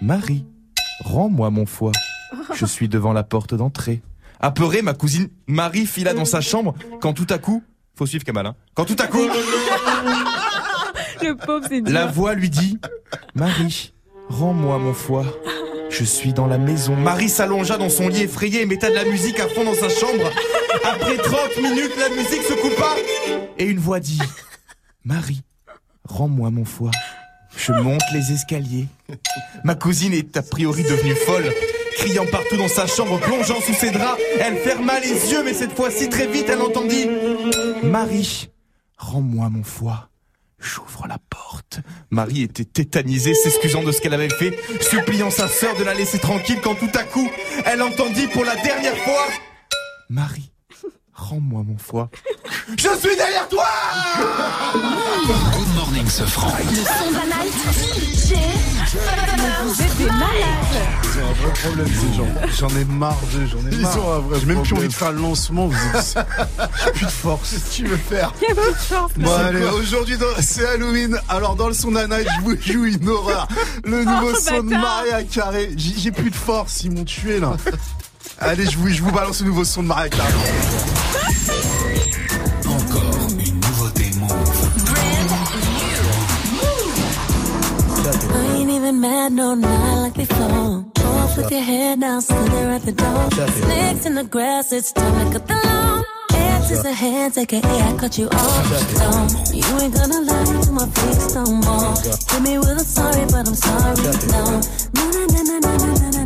Marie, 0.00 0.44
rends-moi 1.04 1.50
mon 1.50 1.66
foie. 1.66 1.92
Je 2.54 2.66
suis 2.66 2.88
devant 2.88 3.12
la 3.12 3.22
porte 3.24 3.54
d'entrée. 3.54 4.02
Apeurée, 4.40 4.82
ma 4.82 4.94
cousine 4.94 5.28
Marie 5.46 5.86
fila 5.86 6.14
dans 6.14 6.24
sa 6.24 6.40
chambre 6.40 6.74
quand 7.00 7.12
tout 7.12 7.26
à 7.30 7.38
coup, 7.38 7.62
faut 7.96 8.06
suivre 8.06 8.24
Kamal, 8.24 8.46
hein, 8.46 8.54
quand 8.74 8.84
tout 8.84 8.96
à 8.98 9.06
coup, 9.06 9.26
Le 11.22 11.36
pauvre, 11.36 11.66
c'est 11.68 11.80
dur. 11.80 11.92
la 11.92 12.06
voix 12.06 12.34
lui 12.34 12.50
dit 12.50 12.78
Marie, 13.34 13.92
rends-moi 14.28 14.78
mon 14.78 14.94
foie. 14.94 15.24
Je 15.90 16.04
suis 16.04 16.32
dans 16.32 16.46
la 16.46 16.58
maison. 16.58 16.96
Marie 16.96 17.28
s'allongea 17.28 17.76
dans 17.76 17.88
son 17.88 18.08
lit 18.08 18.22
effrayé 18.22 18.62
et 18.62 18.66
mettait 18.66 18.90
de 18.90 18.96
la 18.96 19.04
musique 19.04 19.38
à 19.38 19.46
fond 19.48 19.64
dans 19.64 19.74
sa 19.74 19.88
chambre. 19.88 20.28
Après 20.82 21.16
30 21.16 21.56
minutes, 21.58 21.92
la 21.98 22.08
musique 22.10 22.42
se 22.42 22.54
coupa 22.54 22.96
et 23.58 23.64
une 23.64 23.78
voix 23.78 24.00
dit 24.00 24.18
Marie, 25.04 25.42
rends-moi 26.04 26.50
mon 26.50 26.64
foie. 26.64 26.90
Je 27.56 27.72
monte 27.72 28.02
les 28.12 28.32
escaliers. 28.32 28.88
Ma 29.62 29.74
cousine 29.74 30.12
est 30.12 30.36
a 30.36 30.42
priori 30.42 30.82
devenue 30.82 31.14
folle. 31.14 31.52
Criant 31.96 32.26
partout 32.26 32.56
dans 32.56 32.68
sa 32.68 32.86
chambre, 32.86 33.20
plongeant 33.20 33.60
sous 33.60 33.74
ses 33.74 33.92
draps, 33.92 34.20
elle 34.40 34.56
ferma 34.56 34.98
les 34.98 35.30
yeux, 35.30 35.44
mais 35.44 35.54
cette 35.54 35.72
fois-ci 35.76 36.08
très 36.08 36.26
vite, 36.26 36.48
elle 36.48 36.60
entendit 36.60 37.06
Marie, 37.84 38.50
rends-moi 38.98 39.48
mon 39.50 39.62
foie. 39.62 40.08
J'ouvre 40.58 41.06
la 41.06 41.18
porte. 41.30 41.80
Marie 42.10 42.42
était 42.42 42.64
tétanisée, 42.64 43.34
s'excusant 43.34 43.82
de 43.84 43.92
ce 43.92 44.00
qu'elle 44.00 44.14
avait 44.14 44.28
fait, 44.30 44.58
suppliant 44.80 45.30
sa 45.30 45.46
sœur 45.46 45.76
de 45.76 45.84
la 45.84 45.94
laisser 45.94 46.18
tranquille 46.18 46.58
quand 46.62 46.74
tout 46.74 46.90
à 46.94 47.04
coup, 47.04 47.30
elle 47.66 47.82
entendit 47.82 48.26
pour 48.28 48.44
la 48.44 48.56
dernière 48.56 48.96
fois 48.96 49.26
Marie, 50.08 50.50
rends-moi 51.14 51.62
mon 51.66 51.76
foie. 51.78 52.08
Je 52.78 52.88
suis 52.98 53.16
derrière 53.16 53.46
toi 53.48 53.64
Good 54.74 55.74
morning, 55.76 56.08
ce 56.08 56.24
franc. 56.24 56.52
Le 56.58 56.76
son 56.76 57.10
de 57.10 57.14
la 57.16 57.44
night, 57.44 57.54
DJ. 57.94 58.34
Vous 59.64 59.82
êtes 59.82 59.96
des 59.96 60.04
malades. 60.06 60.22
Ils 61.02 61.20
ont 61.20 61.28
un 61.28 61.32
vrai 61.32 61.52
problème, 61.62 61.86
ces 61.88 62.16
gens. 62.16 62.68
J'en 62.68 62.76
ai 62.76 62.84
marre 62.84 63.18
d'eux, 63.32 63.46
j'en 63.46 63.58
ai 63.68 63.72
Ils 63.74 63.80
marre. 63.80 64.06
ont 64.06 64.12
un 64.14 64.18
vrai 64.20 64.40
J'ai 64.40 64.46
même 64.46 64.62
plus 64.62 64.74
envie 64.76 64.88
de 64.88 64.92
faire 64.92 65.12
le 65.12 65.20
lancement. 65.20 65.66
Vous 65.68 65.76
êtes... 65.98 66.18
J'ai 66.84 66.90
plus 66.92 67.06
de 67.06 67.10
force. 67.10 67.50
Qu'est-ce 67.50 67.64
que 67.64 67.74
tu 67.74 67.86
veux 67.86 67.96
faire 67.96 68.32
Il 68.42 68.48
y 68.48 68.52
a 68.52 68.54
plus 68.54 68.72
de 68.72 68.76
chance. 68.88 69.10
Bon, 69.16 69.32
allez, 69.34 69.64
aujourd'hui, 69.64 70.16
dans- 70.16 70.26
c'est 70.40 70.66
Halloween. 70.66 71.18
Alors, 71.28 71.56
dans 71.56 71.68
le 71.68 71.74
son 71.74 71.92
d'un 71.92 72.08
night, 72.08 72.28
je 72.36 72.40
vous 72.42 72.56
joue 72.60 72.84
une 72.86 73.08
horreur. 73.08 73.48
Le 73.84 74.04
nouveau 74.04 74.32
Oh, 74.34 74.38
son 74.40 74.62
de. 74.62 74.70
Maria 74.70 75.22
Carré. 75.24 75.70
J'ai 75.76 76.12
plus 76.12 76.30
de 76.30 76.36
force, 76.36 76.82
ils 76.84 76.90
m'ont 76.92 77.04
tué, 77.04 77.40
là. 77.40 77.52
Allez, 78.40 78.66
je 78.66 78.76
vous, 78.76 78.88
je 78.88 79.02
vous 79.02 79.12
balance 79.12 79.40
le 79.40 79.46
nouveau 79.48 79.64
son 79.64 79.82
de 79.82 79.88
Maria 79.88 80.08
Carré. 80.08 80.32
Encore 82.66 83.28
une 83.30 83.60
nouveauté 83.60 84.10
move. 84.18 84.30
I 88.06 88.60
ain't 88.60 88.70
even 88.70 89.00
mad, 89.00 89.32
no, 89.32 89.54
not 89.54 90.02
like 90.02 90.14
before. 90.14 90.84
Off 90.98 91.36
with 91.36 91.50
your 91.50 91.62
head 91.62 92.00
down, 92.00 92.20
still 92.20 92.44
there 92.46 92.72
at 92.72 92.82
the 92.84 92.92
door. 92.92 93.30
Snakes 93.30 94.06
in 94.06 94.14
the 94.14 94.24
grass, 94.24 94.72
it's 94.72 94.92
time 94.92 95.12
to 95.26 95.38
cut 95.38 95.46
the 95.46 95.54
lawn. 95.54 96.04
Hands, 96.84 97.36
aka 97.38 97.60
I 97.60 97.96
cut 97.98 98.18
you 98.18 98.28
off. 98.28 99.52
You 99.52 99.64
ain't 99.80 99.94
gonna 99.94 100.20
lie 100.20 100.62
to 100.64 100.72
my 100.72 100.86
face 100.86 101.34
no 101.34 101.44
more. 101.44 101.94
Hit 102.30 102.42
me 102.42 102.58
with 102.58 102.80
a 102.80 102.84
sorry, 102.84 103.24
but 103.26 103.46
I'm 103.48 103.54
sorry. 103.54 103.96
No, 104.32 104.60
no, 104.94 105.10
no, 105.10 105.26
no, 105.26 105.58
no, 105.58 105.76
no, 105.76 105.94
no, 105.94 106.10
no, 106.10 106.23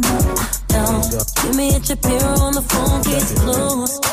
no, 0.73 0.85
no. 0.85 1.01
No, 1.11 1.21
give 1.43 1.57
me 1.57 1.69
a 1.75 1.83
Shapiro 1.83 2.33
on 2.41 2.53
the 2.55 2.63
phone, 2.63 3.03
case 3.05 3.33
closed. 3.41 4.05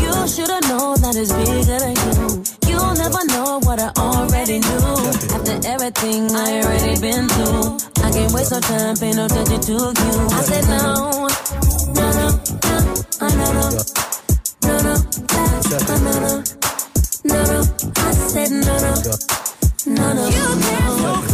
You 0.00 0.12
should've 0.28 0.68
known 0.68 1.00
that 1.02 1.14
it's 1.16 1.32
bigger 1.32 1.78
than 1.78 1.94
you. 2.04 2.42
You'll 2.68 2.94
never 2.94 3.24
know 3.26 3.60
what 3.60 3.80
I 3.80 3.90
already 3.98 4.58
knew. 4.60 4.84
After 5.34 5.56
everything 5.68 6.30
I 6.34 6.62
already 6.62 7.00
been 7.00 7.28
through, 7.28 7.78
I 8.04 8.10
can't 8.10 8.32
waste 8.32 8.52
no 8.52 8.60
time, 8.60 8.96
pay 8.96 9.12
no 9.12 9.26
attention 9.26 9.60
to 9.60 9.72
you. 9.72 10.28
I 10.30 10.42
said 10.42 10.64
no, 10.68 11.28
no, 11.94 12.06
no, 12.18 12.28
no, 12.64 12.78
no, 13.20 13.46
no, 13.46 13.74
no, 14.64 14.76
no, 14.82 14.94
that's, 15.28 15.66
oh, 15.90 15.98
no, 16.04 16.14
no, 16.20 16.42
no, 17.24 17.38
no. 17.44 17.58
I 17.96 18.12
said 18.12 18.50
no, 18.50 18.74
no, 18.80 18.92
no, 19.86 20.12
no. 20.14 20.24
You 20.28 20.46
get 20.60 21.33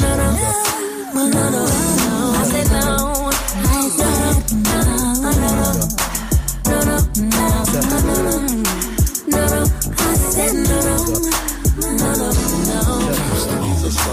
manana, 0.00 0.52
banana. 1.14 1.79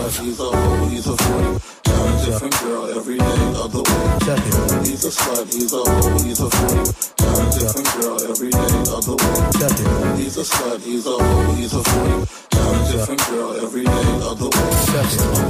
He's 0.07 0.19
a 0.19 0.23
he's 0.23 0.39
a 0.39 0.43
hoe, 0.45 0.87
he's 0.87 1.05
a 1.05 1.17
freak. 1.17 1.59
Got 1.83 2.07
a 2.07 2.25
different 2.25 2.55
girl 2.63 2.85
every 2.95 3.17
day 3.17 3.43
of 3.59 3.71
the 3.75 3.83
week. 3.83 4.87
He's 4.87 5.03
a 5.03 5.11
slut, 5.11 5.51
he's 5.51 5.73
a 5.73 5.83
hoe, 5.83 6.23
he's 6.23 6.39
a 6.39 6.47
freak. 6.47 6.87
Got 7.19 7.35
a 7.43 7.59
different 7.59 7.91
girl 7.99 8.15
every 8.23 8.49
day 8.49 8.87
of 8.87 9.03
the 9.03 9.15
week. 9.19 9.51
He's 10.17 10.37
a 10.37 10.47
slut, 10.47 10.79
he's 10.79 11.05
a 11.05 11.11
hoe, 11.11 11.53
he's 11.59 11.73
a 11.73 11.83
freak. 11.83 12.23
Got 12.55 12.71
a 12.71 12.91
different 12.91 13.19
girl 13.27 13.51
every 13.59 13.83
day 13.83 14.07
of 14.23 14.39
the 14.39 14.47
week. 14.47 14.79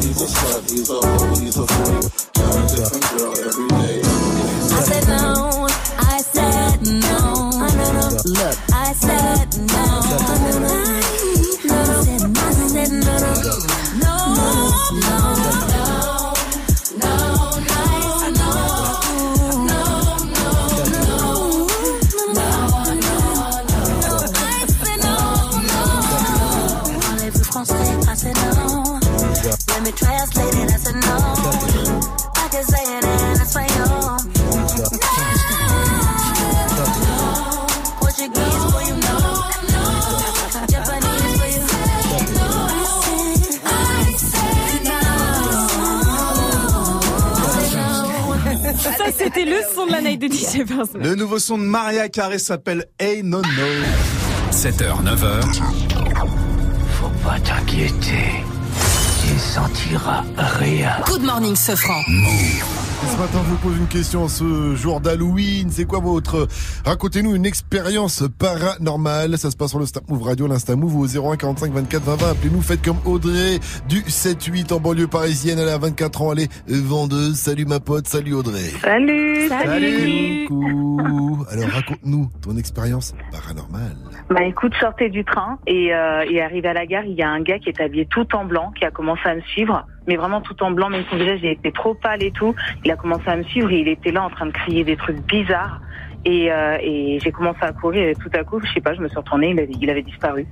He's 0.01 0.21
a 0.21 0.25
slut, 0.25 0.65
he's 0.71 0.89
a 0.89 1.05
hoe, 1.05 1.37
he's 1.37 1.57
a 1.57 1.65
freak. 1.69 2.09
Got 2.33 2.57
a 2.57 2.61
different 2.73 3.05
girl 3.13 3.37
every 3.37 3.67
day 3.77 4.01
of 4.01 4.09
the 4.09 4.33
week. 4.41 4.73
I 4.73 4.81
said 4.81 5.05
no, 5.05 5.69
I 6.01 6.17
said 6.33 6.81
no, 6.81 7.61
no, 7.61 7.93
no. 7.93 8.09
Look, 8.25 8.57
I 8.73 8.89
said 8.97 9.53
no, 9.69 10.76
no, 14.93 15.36
de 50.29 50.33
DJ. 50.33 50.63
Le 50.99 51.15
nouveau 51.15 51.39
son 51.39 51.57
de 51.57 51.63
Maria 51.63 52.09
Carré 52.09 52.39
s'appelle 52.39 52.85
Hey 52.99 53.23
No 53.23 53.41
No. 53.41 53.47
7h, 54.51 55.03
9h. 55.03 55.41
Faut 56.99 57.09
pas 57.23 57.39
t'inquiéter. 57.39 58.43
Tu 59.21 59.39
sentiras 59.39 60.23
rien. 60.59 60.91
Good 61.05 61.23
morning, 61.23 61.55
ce 61.55 61.75
franc. 61.75 62.01
Et 63.03 63.07
ce 63.07 63.17
matin, 63.17 63.39
je 63.45 63.49
vous 63.51 63.57
pose 63.57 63.77
une 63.77 63.87
question 63.87 64.27
ce 64.27 64.75
jour 64.75 64.99
d'Halloween. 64.99 65.69
C'est 65.69 65.85
quoi 65.85 65.99
votre... 65.99 66.47
Racontez-nous 66.83 67.35
une 67.35 67.45
expérience 67.45 68.23
paranormale. 68.39 69.37
Ça 69.37 69.51
se 69.51 69.55
passe 69.55 69.69
sur 69.69 69.79
le 69.79 69.85
Snap 69.85 70.09
Move 70.09 70.23
Radio, 70.23 70.47
l'Insta 70.47 70.75
Move 70.75 70.95
au 70.95 71.05
01 71.05 71.37
45 71.37 71.71
24 71.73 72.03
20 72.03 72.15
20. 72.15 72.31
Appelez-nous, 72.31 72.61
faites 72.61 72.81
comme 72.81 72.97
Audrey 73.05 73.59
du 73.87 74.01
7-8 74.01 74.73
en 74.73 74.79
banlieue 74.79 75.07
parisienne. 75.07 75.59
Elle 75.59 75.69
a 75.69 75.77
24 75.77 76.21
ans, 76.23 76.33
elle 76.33 76.39
est 76.39 76.49
vendeuse. 76.67 77.35
Salut 77.35 77.65
ma 77.65 77.79
pote, 77.79 78.07
salut 78.07 78.33
Audrey. 78.33 78.71
Salut 78.81 79.47
Salut 79.47 80.45
Coucou 80.47 81.45
Alors 81.51 81.69
raconte-nous 81.69 82.29
ton 82.41 82.57
expérience 82.57 83.13
paranormale. 83.31 84.16
Bah 84.29 84.43
écoute, 84.43 84.73
sortez 84.81 85.07
du 85.09 85.23
train 85.23 85.57
et, 85.67 85.95
euh, 85.95 86.25
et 86.29 86.41
arrivé 86.41 86.67
à 86.67 86.73
la 86.73 86.85
gare, 86.85 87.05
il 87.05 87.13
y 87.13 87.23
a 87.23 87.29
un 87.29 87.39
gars 87.39 87.59
qui 87.59 87.69
est 87.69 87.79
habillé 87.79 88.05
tout 88.05 88.35
en 88.35 88.43
blanc, 88.43 88.73
qui 88.77 88.83
a 88.83 88.91
commencé 88.91 89.21
à 89.23 89.35
me 89.35 89.41
suivre, 89.41 89.85
mais 90.05 90.17
vraiment 90.17 90.41
tout 90.41 90.61
en 90.63 90.71
blanc, 90.71 90.89
même 90.89 91.05
son 91.09 91.15
visage 91.15 91.39
il 91.43 91.49
était 91.49 91.71
trop 91.71 91.93
pâle 91.93 92.21
et 92.21 92.31
tout. 92.31 92.53
Il 92.83 92.91
a 92.91 92.97
commencé 92.97 93.23
à 93.27 93.37
me 93.37 93.43
suivre 93.43 93.71
et 93.71 93.79
il 93.79 93.87
était 93.87 94.11
là 94.11 94.23
en 94.23 94.29
train 94.29 94.47
de 94.47 94.51
crier 94.51 94.83
des 94.83 94.97
trucs 94.97 95.25
bizarres. 95.27 95.79
Et, 96.25 96.51
euh, 96.51 96.77
et 96.81 97.19
j'ai 97.23 97.31
commencé 97.31 97.59
à 97.61 97.71
courir 97.71 98.09
et 98.09 98.15
tout 98.15 98.29
à 98.33 98.43
coup, 98.43 98.59
je 98.61 98.69
sais 98.73 98.81
pas, 98.81 98.93
je 98.93 98.99
me 98.99 99.07
suis 99.07 99.17
retournée, 99.17 99.51
il 99.51 99.59
avait, 99.61 99.71
il 99.79 99.89
avait 99.89 100.01
disparu. 100.01 100.45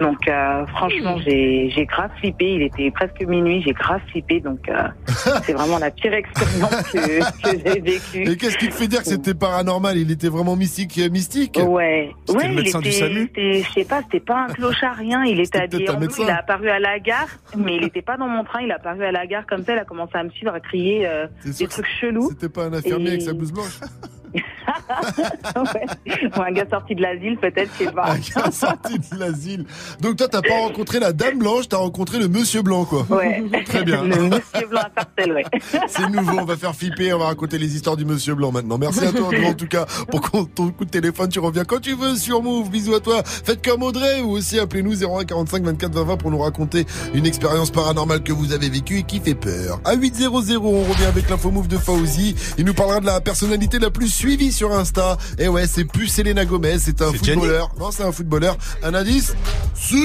Donc 0.00 0.26
euh, 0.28 0.66
franchement, 0.68 1.18
j'ai 1.24 1.86
grave 1.88 2.10
flippé. 2.18 2.54
Il 2.54 2.62
était 2.62 2.90
presque 2.90 3.20
minuit, 3.26 3.62
j'ai 3.62 3.72
grave 3.72 4.00
flippé. 4.10 4.40
Donc 4.40 4.68
euh, 4.68 4.88
c'est 5.44 5.52
vraiment 5.52 5.78
la 5.78 5.90
pire 5.90 6.14
expérience 6.14 6.70
que, 6.92 7.52
que 7.52 7.58
j'ai 7.74 7.80
vécue. 7.80 8.30
Et 8.30 8.36
qu'est-ce 8.36 8.56
qui 8.58 8.68
te 8.68 8.74
fait 8.74 8.88
dire 8.88 9.00
que 9.00 9.08
c'était 9.08 9.34
paranormal? 9.34 9.96
Il 9.98 10.10
était 10.10 10.28
vraiment 10.28 10.56
mystique, 10.56 10.98
euh, 10.98 11.10
mystique? 11.10 11.60
Ouais, 11.64 12.10
C'était 12.26 12.38
ouais, 12.38 12.44
le 12.48 12.52
il 12.54 12.56
médecin 12.56 12.80
du 12.80 12.88
était, 12.88 12.98
SAMU? 12.98 13.20
c'était- 13.22 13.62
je 13.62 13.72
sais 13.72 13.84
pas, 13.84 14.02
c'était 14.02 14.20
pas 14.24 14.44
un 14.44 14.52
clochard, 14.52 14.96
rien. 14.96 15.24
Il 15.24 15.38
était 15.40 15.60
habillé 15.62 15.84
bleu, 15.86 15.96
médecin. 15.98 16.22
il 16.24 16.30
a 16.30 16.38
apparu 16.38 16.68
à 16.70 16.78
la 16.78 16.98
gare, 16.98 17.28
mais 17.56 17.76
il 17.76 17.84
était 17.90 18.02
pas 18.02 18.16
dans 18.16 18.28
mon 18.28 18.44
train, 18.44 18.62
il 18.62 18.70
a 18.72 18.76
apparu 18.76 19.04
à 19.04 19.12
la 19.12 19.26
gare 19.26 19.46
comme 19.46 19.64
ça, 19.64 19.74
il 19.74 19.78
a 19.78 19.84
commencé 19.84 20.12
à 20.14 20.24
me 20.24 20.30
suivre, 20.30 20.52
à 20.54 20.60
crier 20.60 21.06
euh, 21.06 21.26
des 21.44 21.66
trucs 21.66 21.86
chelous. 22.00 22.30
C'était 22.30 22.48
pas 22.48 22.64
un 22.64 22.72
infirmier 22.72 23.06
Et- 23.06 23.10
avec 23.10 23.22
sa 23.22 23.32
blouse 23.34 23.52
blanche 23.52 23.80
ouais. 24.34 26.14
Ou 26.36 26.40
un 26.40 26.52
gars 26.52 26.66
sorti 26.70 26.94
de 26.94 27.02
l'asile, 27.02 27.36
peut-être, 27.38 27.70
je 27.78 27.84
sais 27.84 27.92
pas. 27.92 28.12
Un 28.12 28.18
gars 28.18 28.50
sorti 28.50 28.98
de 28.98 29.18
l'asile. 29.18 29.66
Donc 30.00 30.16
toi, 30.16 30.28
t'as 30.28 30.42
pas 30.42 30.58
rencontré 30.58 31.00
la 31.00 31.12
dame 31.12 31.38
blanche, 31.38 31.68
t'as 31.68 31.78
rencontré 31.78 32.18
le 32.18 32.28
monsieur 32.28 32.62
blanc, 32.62 32.84
quoi. 32.84 33.06
Ouais. 33.10 33.42
Très 33.64 33.84
bien. 33.84 34.02
Le 34.04 34.16
monsieur 34.28 34.66
blanc 34.68 34.80
à 34.80 34.90
Sarcelles, 35.02 35.32
ouais. 35.32 35.44
C'est 35.88 36.08
nouveau, 36.08 36.38
on 36.40 36.44
va 36.44 36.56
faire 36.56 36.74
flipper, 36.74 37.12
on 37.12 37.18
va 37.18 37.26
raconter 37.26 37.58
les 37.58 37.74
histoires 37.74 37.96
du 37.96 38.04
monsieur 38.04 38.34
blanc 38.34 38.52
maintenant. 38.52 38.78
Merci 38.78 39.04
à 39.04 39.12
toi 39.12 39.26
Andrew, 39.26 39.44
en 39.44 39.54
tout 39.54 39.66
cas 39.66 39.86
pour 40.10 40.20
ton 40.30 40.70
coup 40.70 40.84
de 40.84 40.90
téléphone, 40.90 41.28
tu 41.28 41.40
reviens 41.40 41.64
quand 41.64 41.80
tu 41.80 41.94
veux 41.94 42.16
sur 42.16 42.42
Move. 42.42 42.70
Bisous 42.70 42.94
à 42.94 43.00
toi. 43.00 43.22
Faites 43.24 43.64
comme 43.64 43.82
Audrey 43.82 44.20
ou 44.20 44.30
aussi 44.30 44.58
appelez-nous 44.58 45.04
01 45.04 45.24
45 45.24 45.64
24 45.64 45.92
20 45.92 46.04
20 46.04 46.16
pour 46.16 46.30
nous 46.30 46.38
raconter 46.38 46.86
une 47.14 47.26
expérience 47.26 47.70
paranormale 47.70 48.22
que 48.22 48.32
vous 48.32 48.52
avez 48.52 48.68
vécue 48.68 48.98
et 48.98 49.02
qui 49.02 49.20
fait 49.20 49.34
peur. 49.34 49.80
À 49.84 49.94
800, 49.94 50.30
on 50.62 50.84
revient 50.84 51.04
avec 51.04 51.28
l'info 51.28 51.50
Move 51.50 51.68
de 51.68 51.78
Fauzi. 51.78 52.34
Il 52.58 52.64
nous 52.64 52.74
parlera 52.74 53.00
de 53.00 53.06
la 53.06 53.20
personnalité 53.20 53.78
la 53.78 53.90
plus 53.90 54.08
suivie 54.20 54.52
sur 54.52 54.72
Insta. 54.72 55.16
Et 55.38 55.48
ouais, 55.48 55.66
c'est 55.66 55.84
plus 55.84 56.06
Selena 56.06 56.44
Gomez, 56.44 56.78
c'est 56.78 57.00
un 57.00 57.10
footballeur. 57.10 57.70
Non, 57.78 57.90
c'est 57.90 58.02
un 58.02 58.12
footballeur. 58.12 58.58
Un 58.82 58.92
indice 58.92 59.34
Si 59.74 60.04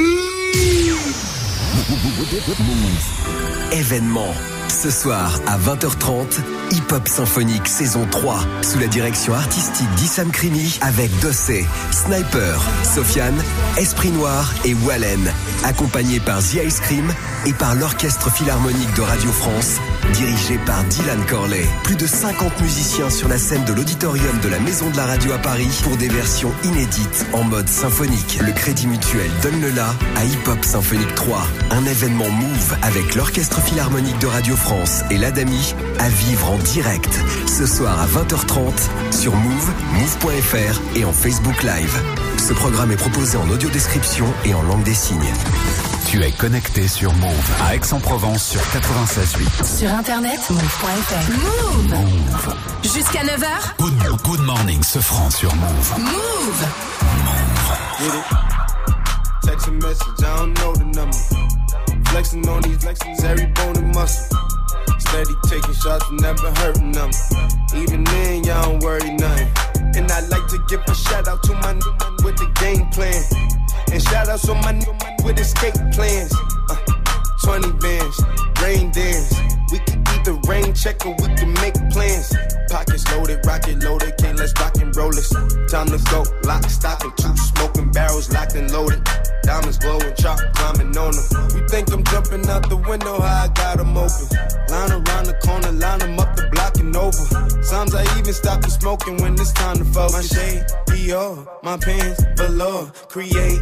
Événement. 3.73 4.33
Ce 4.69 4.89
soir 4.89 5.39
à 5.47 5.57
20h30, 5.57 6.39
Hip 6.71 6.93
Hop 6.93 7.07
Symphonique 7.07 7.67
saison 7.67 8.07
3, 8.09 8.39
sous 8.61 8.79
la 8.79 8.87
direction 8.87 9.33
artistique 9.33 9.89
d'Issam 9.95 10.31
Krimi 10.31 10.77
avec 10.81 11.09
Dossé, 11.19 11.65
Sniper, 11.91 12.61
Sofiane, 12.83 13.41
Esprit 13.77 14.09
Noir 14.11 14.53
et 14.63 14.73
Wallen, 14.85 15.31
accompagné 15.63 16.19
par 16.19 16.39
The 16.39 16.65
Ice 16.65 16.79
Cream 16.79 17.13
et 17.45 17.53
par 17.53 17.75
l'Orchestre 17.75 18.31
Philharmonique 18.31 18.93
de 18.95 19.01
Radio 19.01 19.31
France, 19.31 19.77
dirigé 20.13 20.57
par 20.65 20.83
Dylan 20.85 21.23
Corley. 21.27 21.65
Plus 21.83 21.95
de 21.95 22.07
50 22.07 22.61
musiciens 22.61 23.09
sur 23.09 23.27
la 23.27 23.37
scène 23.37 23.63
de 23.65 23.73
l'auditorium 23.73 24.39
de 24.41 24.49
la 24.49 24.59
Maison 24.59 24.89
de 24.89 24.97
la 24.97 25.05
Radio 25.05 25.33
à 25.33 25.37
Paris 25.37 25.69
pour 25.83 25.97
des 25.97 26.07
versions 26.07 26.51
inédites 26.63 27.25
en 27.33 27.43
mode 27.43 27.67
symphonique. 27.67 28.39
Le 28.41 28.51
Crédit 28.51 28.87
Mutuel 28.87 29.29
donne 29.41 29.61
le 29.61 29.69
la 29.69 29.89
à 30.15 30.23
Hip 30.23 30.47
Hop 30.47 30.63
Symphonique 30.63 31.15
3, 31.15 31.47
un 31.71 31.85
événement 31.85 32.29
Move 32.29 32.77
avec 32.81 33.15
l'Orchestre 33.15 33.61
Philharmonique 33.61 34.19
de 34.19 34.27
Radio 34.27 34.55
France 34.55 35.01
et 35.11 35.17
l'Adami 35.17 35.75
à 35.99 36.09
vivre 36.09 36.51
en 36.51 36.57
direct 36.57 37.19
ce 37.47 37.65
soir 37.65 37.99
à 37.99 38.07
20h30 38.07 38.71
sur 39.11 39.35
Move, 39.35 39.71
move.fr 39.93 40.81
et 40.95 41.05
en 41.05 41.13
Facebook 41.13 41.63
Live. 41.63 42.01
Ce 42.37 42.53
programme 42.53 42.91
est 42.91 42.97
proposé 42.97 43.37
en 43.37 43.49
audio 43.49 43.69
description 43.69 44.25
et 44.43 44.53
en 44.53 44.61
langue 44.63 44.83
des 44.83 44.93
signes. 44.93 45.33
Tu 46.07 46.21
es 46.21 46.31
connecté 46.31 46.87
sur 46.87 47.13
Move 47.15 47.51
à 47.65 47.75
Aix-en-Provence 47.75 48.45
sur 48.45 48.61
96.8. 48.61 49.77
Sur 49.79 49.89
internet, 49.97 50.39
move.fr. 50.49 51.31
Move. 51.31 52.53
Jusqu'à 52.83 53.23
9h. 53.23 53.75
Good, 53.77 54.21
good 54.23 54.39
morning, 54.41 54.83
ce 54.83 54.99
franc 54.99 55.29
sur 55.29 55.53
Move. 55.55 55.93
Move. 55.99 56.65
Get 57.99 58.13
it? 58.13 58.25
Text 59.43 59.67
a 59.67 59.71
message, 59.71 60.19
I 60.19 60.37
don't 60.37 60.53
know 60.59 60.73
the 60.75 60.85
number. 60.85 61.17
Flexing 62.09 62.47
on 62.49 62.61
these 62.61 62.77
flexing 62.77 63.15
every 63.23 63.45
bone 63.47 63.77
and 63.77 63.93
muscle. 63.95 64.37
Steady 64.99 65.33
taking 65.47 65.73
shots, 65.73 66.05
never 66.11 66.51
hurting 66.61 66.91
them. 66.91 67.09
Even 67.75 68.03
then, 68.03 68.43
y'all 68.43 68.63
don't 68.63 68.83
worry 68.83 69.11
nothing. 69.15 69.47
And 69.95 70.11
I 70.11 70.19
like 70.27 70.47
to 70.49 70.59
give 70.67 70.81
a 70.87 70.93
shout 70.95 71.27
out 71.27 71.41
to 71.43 71.53
my 71.53 71.69
n- 71.71 71.79
with 72.23 72.35
the 72.35 72.51
game 72.59 72.85
plan. 72.89 73.21
And 73.91 74.01
shout 74.03 74.27
outs 74.27 74.47
on 74.49 74.59
my 74.61 74.71
n- 74.73 74.83
with 75.23 75.39
escape 75.39 75.75
plans. 75.93 76.33
Uh, 76.69 76.75
20 77.45 77.73
bands, 77.73 78.21
rain 78.63 78.89
dance. 78.89 79.31
We 79.71 79.77
can 79.85 80.01
either 80.07 80.33
rain 80.49 80.73
check 80.73 81.05
or 81.05 81.13
we 81.13 81.27
can 81.35 81.53
make 81.61 81.75
plans. 81.93 82.33
Pockets 82.71 83.05
loaded, 83.11 83.45
rocket 83.45 83.83
loaded, 83.83 84.17
can't 84.17 84.39
let's 84.39 84.51
rock 84.59 84.75
and 84.81 84.95
roll 84.95 85.11
this. 85.11 85.29
Time 85.69 85.85
to 85.93 85.99
go, 86.09 86.25
lock, 86.43 86.63
stock, 86.63 87.03
and 87.03 87.15
two 87.17 87.37
smoking 87.37 87.91
barrels 87.91 88.31
locked 88.31 88.55
and 88.55 88.71
loaded. 88.71 88.99
Diamonds 89.43 89.77
glowing, 89.77 90.15
chalk 90.15 90.39
climbing 90.55 90.97
on 90.97 91.13
them. 91.13 91.25
You 91.55 91.67
think 91.69 91.91
I'm 91.93 92.03
jumping 92.05 92.49
out 92.49 92.67
the 92.67 92.77
window, 92.77 93.21
how 93.21 93.45
I 93.45 93.47
got 93.49 93.79
'em 93.79 93.95
open. 93.95 94.27
Line 94.69 94.91
around 94.91 95.25
the 95.27 95.37
corner, 95.45 95.71
line 95.71 96.01
'em 96.01 96.19
up 96.19 96.35
the 96.35 96.49
block 96.49 96.77
and 96.79 96.95
over. 96.95 97.25
Sometimes 97.61 97.93
I 97.93 98.03
even 98.17 98.33
stop 98.33 98.61
the 98.61 98.71
smoking 98.71 99.17
when 99.21 99.33
it's 99.33 99.51
time 99.51 99.77
to 99.77 99.85
focus. 99.85 100.13
My 100.13 100.23
shade, 100.23 100.65
Dior, 100.87 101.45
my 101.61 101.77
pants, 101.77 102.23
below, 102.35 102.89
Create, 103.07 103.61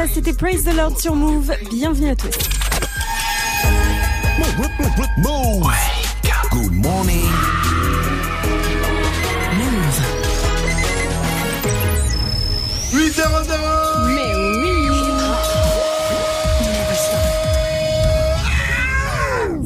Escapta, 0.00 0.14
c'était 0.14 0.32
Praise 0.32 0.64
the 0.64 0.74
Lord 0.74 0.98
sur 0.98 1.14
Move. 1.14 1.52
Bienvenue 1.70 2.10
à 2.10 2.16
tous. 2.16 2.28
Move. 5.18 5.70
Good 6.50 6.72
morning. 6.72 7.30
Move. 9.56 10.00
8 12.92 13.12
0 13.12 13.28
0 13.44 13.58
Mais 14.06 14.34
oui 14.36 14.80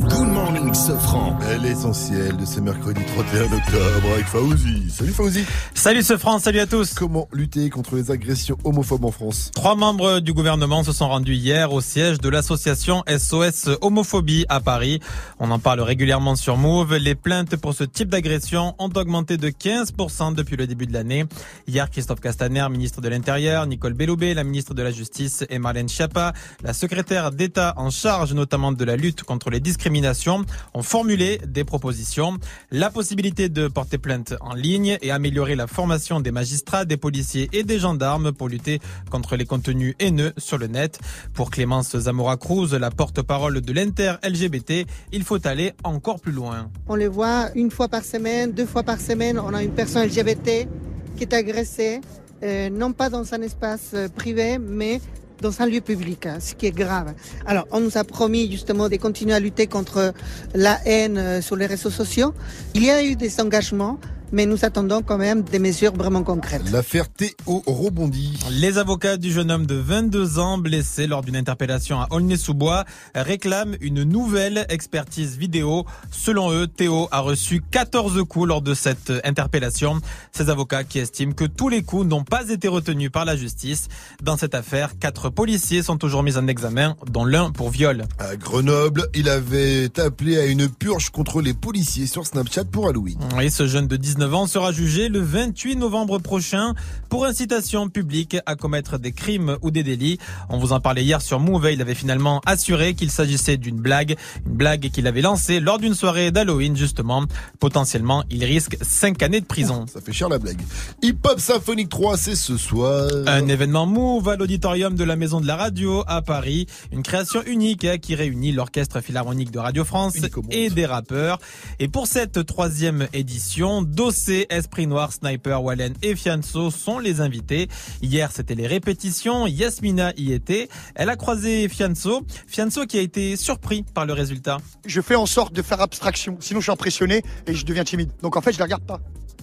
Good 0.09 0.29
morning, 0.29 0.75
Sofran. 0.75 1.39
L'essentiel 1.63 2.37
de 2.37 2.45
ce 2.45 2.61
mercredi 2.61 3.01
31 3.17 3.45
octobre 3.45 4.13
avec 4.15 4.27
Fauzi. 4.27 4.91
Salut 4.91 5.13
Fauzi. 5.13 5.45
Salut 5.85 6.03
ce 6.03 6.17
France, 6.17 6.45
salut 6.45 6.61
à 6.61 6.67
tous. 6.67 6.95
Comment 6.95 7.29
lutter 7.31 7.69
contre 7.69 7.97
les 7.97 8.11
agressions 8.11 8.57
homophobes 8.65 9.05
en 9.05 9.11
France 9.11 9.51
Trois 9.55 9.75
membres 9.75 10.21
du 10.21 10.33
gouvernement 10.33 10.83
se 10.83 10.93
sont 10.93 11.09
rendus 11.11 11.35
hier 11.35 11.75
au 11.75 11.83
siège 11.83 12.17
de 12.21 12.31
l'association 12.31 13.05
SOS 13.07 13.69
Homophobie 13.83 14.47
à 14.49 14.61
Paris. 14.61 15.01
On 15.39 15.51
en 15.51 15.59
parle 15.59 15.83
régulièrement 15.83 16.37
sur 16.37 16.57
Move. 16.57 16.97
Les 16.97 17.15
plaintes 17.15 17.57
pour 17.57 17.75
ce 17.75 17.85
type 17.85 18.09
d'agression 18.09 18.75
ont 18.79 18.89
augmenté 18.97 19.37
de 19.37 19.51
15% 19.51 20.35
depuis 20.35 20.57
le 20.57 20.67
début 20.67 20.87
de 20.87 20.95
l'année. 20.95 21.27
Hier, 21.69 21.91
Christophe 21.91 22.21
Castaner, 22.21 22.67
ministre 22.71 23.03
de 23.03 23.11
l'Intérieur, 23.11 23.67
Nicole 23.67 23.93
Belloubet, 23.93 24.33
la 24.33 24.45
ministre 24.45 24.73
de 24.73 24.83
la 24.83 24.91
Justice 24.91 25.45
et 25.51 25.59
Marlène 25.59 25.91
Schiappa, 25.91 26.33
la 26.63 26.73
secrétaire 26.73 27.31
d'État 27.31 27.75
en 27.77 27.91
charge 27.91 28.33
notamment 28.33 28.73
de 28.73 28.85
la 28.87 28.97
lutte 28.97 29.23
contre 29.23 29.51
les 29.51 29.61
discriminations, 29.61 30.47
ont 30.73 30.83
formulé 30.83 31.43
des 31.47 31.65
propositions. 31.65 32.39
La 32.71 32.89
possibilité 32.89 33.51
de 33.51 33.69
porter 33.69 33.99
plainte 33.99 34.33
en 34.41 34.55
ligne 34.55 34.97
et 35.03 35.11
améliorer 35.11 35.57
la 35.57 35.67
formation 35.75 36.21
des 36.21 36.31
magistrats, 36.31 36.85
des 36.85 36.97
policiers 36.97 37.51
et 37.53 37.65
des 37.65 37.81
gendarmes 37.81 38.33
pour 38.33 38.49
lutter 38.49 38.81
contre 39.11 39.37
les 39.37 39.45
contenus 39.45 39.95
haineux 39.99 40.33
sur 40.39 40.57
le 40.57 40.69
net. 40.69 41.01
Pour 41.35 41.51
Clémence 41.51 41.99
Zamora-Cruz, 41.99 42.73
la 42.79 42.91
porte-parole 42.91 43.61
de 43.61 43.73
l'inter-LGBT, 43.73 44.87
il 45.13 45.25
faut 45.25 45.45
aller 45.47 45.73
encore 45.83 46.21
plus 46.21 46.33
loin. 46.33 46.71
On 46.89 46.95
les 46.95 47.09
voit 47.09 47.49
une 47.57 47.73
fois 47.73 47.89
par 47.89 48.05
semaine, 48.05 48.53
deux 48.53 48.67
fois 48.67 48.85
par 48.85 49.01
semaine. 49.01 49.39
On 49.39 49.53
a 49.53 49.63
une 49.63 49.73
personne 49.73 50.07
LGBT 50.07 50.69
qui 51.17 51.23
est 51.23 51.35
agressée, 51.35 52.01
euh, 52.45 52.71
non 52.71 52.93
pas 52.93 53.11
dans 53.11 53.35
un 53.35 53.43
espace 53.43 53.91
euh, 53.95 54.09
privé, 54.09 54.59
mais 54.59 55.01
dans 55.41 55.61
un 55.61 55.67
lieu 55.67 55.81
public, 55.81 56.27
hein, 56.27 56.39
ce 56.41 56.55
qui 56.55 56.67
est 56.67 56.77
grave. 56.77 57.15
Alors, 57.47 57.67
on 57.73 57.81
nous 57.81 57.99
a 57.99 58.05
promis 58.05 58.51
justement 58.51 58.89
de 58.89 58.97
continuer 58.97 59.35
à 59.35 59.41
lutter 59.41 59.67
contre 59.67 60.15
la 60.55 60.79
haine 60.87 61.19
euh, 61.19 61.43
sur 61.43 61.57
les 61.57 61.67
réseaux 61.67 61.91
sociaux. 61.91 62.33
Il 62.75 62.85
y 62.85 62.91
a 62.91 63.03
eu 63.05 63.17
des 63.17 63.41
engagements, 63.41 63.99
mais 64.35 64.47
nous 64.47 64.65
attendons 64.65 65.01
quand 65.01 65.17
même 65.17 65.43
des 65.43 65.61
mesures 65.61 65.95
vraiment 65.95 66.25
concrètes. 66.25 66.69
L'affaire 66.73 67.09
Théo 67.09 67.63
rebondit. 67.67 68.39
Les 68.51 68.79
avocats 68.79 69.17
du 69.17 69.33
jeune 69.33 69.51
homme 69.51 69.65
de 69.65 69.77
22 69.77 70.41
ans 70.41 70.59
blessé 70.59 71.07
lors 71.07 71.23
d'une 71.23 71.37
interpellation 71.37 72.01
à 72.01 72.09
Aulnay-sous-Bois 72.11 72.85
réclament 73.15 73.77
une 73.81 74.03
nouvelle 74.03 74.67
expertise 74.69 75.39
vidéo. 75.39 75.87
Selon 76.11 76.51
eux, 76.51 76.67
Théo 76.67 77.09
a 77.13 77.21
reçu 77.21 77.63
14 77.71 78.25
coups 78.29 78.49
lors 78.49 78.61
de 78.61 78.75
cette 78.75 79.13
interpellation. 79.23 80.01
Ces 80.33 80.51
avocats 80.51 80.83
qui 80.83 80.99
estiment 80.99 81.33
que 81.33 81.45
tous 81.45 81.69
les 81.69 81.85
coups 81.85 82.05
n'ont 82.05 82.25
pas 82.25 82.49
été 82.49 82.67
retenus 82.67 83.13
par 83.13 83.25
la 83.25 83.37
justice. 83.37 83.87
Dans 84.21 84.37
cette 84.37 84.57
affaire, 84.57 84.99
quatre 84.99 85.31
policiers 85.31 85.85
sont 85.85 85.97
toujours 85.97 86.25
mis 86.25 86.37
en 86.37 86.49
examen, 86.49 86.97
dont 87.09 87.25
l'un 87.25 87.53
pour 87.53 87.71
viol. 87.71 88.05
À 88.19 88.35
Grenoble, 88.35 89.07
il 89.15 89.29
avait 89.29 89.97
appelé 90.01 90.39
à 90.39 90.47
une 90.47 90.69
purge 90.69 91.11
contre 91.11 91.41
les 91.41 91.55
policiers 91.55 92.09
sur 92.09 92.27
Snapchat 92.27 92.65
pour 92.65 92.89
Halloween. 92.89 93.19
Et 93.41 93.51
ce 93.51 93.69
jeune 93.69 93.87
de 93.87 93.97
19 93.97 94.24
ans 94.33 94.47
sera 94.47 94.73
jugé 94.73 95.09
le 95.09 95.21
28 95.21 95.77
novembre 95.77 96.19
prochain 96.19 96.75
pour 97.09 97.27
incitation 97.27 97.89
publique 97.89 98.37
à 98.47 98.57
commettre 98.57 98.99
des 98.99 99.13
crimes 99.13 99.59
ou 99.63 99.71
des 99.71 99.83
délits. 99.83 100.19
On 100.49 100.59
vous 100.59 100.73
en 100.73 100.81
parlait 100.81 101.05
hier 101.05 101.21
sur 101.21 101.41
Move. 101.41 101.69
Il 101.73 101.81
avait 101.83 101.95
finalement 101.95 102.41
assuré 102.47 102.95
qu'il 102.95 103.11
s'agissait 103.11 103.57
d'une 103.57 103.77
blague, 103.77 104.17
une 104.47 104.55
blague 104.55 104.91
qu'il 104.91 105.07
avait 105.07 105.21
lancée 105.21 105.61
lors 105.61 105.79
d'une 105.79 105.95
soirée 105.95 106.31
d'Halloween 106.31 106.77
justement. 106.77 107.25
Potentiellement, 107.61 108.25
il 108.31 108.45
risque 108.45 108.77
5 108.81 109.23
années 109.23 109.41
de 109.41 109.47
prison. 109.47 109.85
Ça 109.93 110.01
fait 110.01 110.13
cher 110.13 110.29
la 110.29 110.39
blague. 110.39 110.61
Hip 111.03 111.19
Hop 111.25 111.41
Symphonique 111.41 111.89
3, 111.89 112.17
c'est 112.17 112.37
ce 112.37 112.57
soir. 112.57 113.09
Un 113.27 113.49
événement 113.49 113.87
Move 113.87 114.29
à 114.29 114.37
l'auditorium 114.37 114.95
de 114.95 115.05
la 115.05 115.17
Maison 115.17 115.41
de 115.41 115.47
la 115.47 115.57
Radio 115.57 116.05
à 116.07 116.23
Paris. 116.23 116.67
Une 116.93 117.03
création 117.03 117.43
unique 117.45 117.85
hein, 117.85 117.99
qui 117.99 118.15
réunit 118.15 118.53
l'Orchestre 118.53 119.01
Philharmonique 119.01 119.51
de 119.51 119.59
Radio 119.59 119.85
France 119.85 120.17
et 120.51 120.71
des 120.71 120.87
rappeurs. 120.87 121.39
Et 121.79 121.89
pour 121.89 122.07
cette 122.07 122.47
troisième 122.47 123.09
édition, 123.13 123.83
Dossé, 124.05 124.47
Esprit 124.51 124.87
Noir, 124.87 125.15
Sniper, 125.15 125.63
Wallen 125.63 125.95
et 126.03 126.15
Fianso 126.15 126.71
sont 126.71 126.99
les 126.99 127.23
invités. 127.23 127.69
Hier, 128.03 128.31
c'était 128.31 128.55
les 128.55 128.67
répétitions. 128.67 129.47
Yasmina 129.47 130.13
y 130.19 130.35
était. 130.35 130.69
Elle 130.95 131.09
a 131.09 131.17
croisé 131.17 131.71
Fianso. 131.71 132.21
Fianso 132.47 132.85
qui 132.85 132.99
a 132.99 133.01
été 133.01 133.35
surpris 133.37 133.83
par 133.95 134.05
le 134.05 134.13
résultat. 134.13 134.59
Je 134.85 135.01
fais 135.01 135.15
en 135.15 135.25
sorte 135.25 135.55
de 135.55 135.63
faire 135.63 135.81
abstraction, 135.81 136.37
sinon 136.39 136.61
je 136.61 136.65
suis 136.65 136.73
impressionné 136.73 137.23
et 137.47 137.55
je 137.55 137.65
deviens 137.65 137.85
timide. 137.85 138.11
Donc 138.21 138.37
en 138.37 138.43
fait, 138.43 138.53
je 138.53 138.59
les 138.59 138.65
regarde 138.65 138.85
pas. 138.85 139.01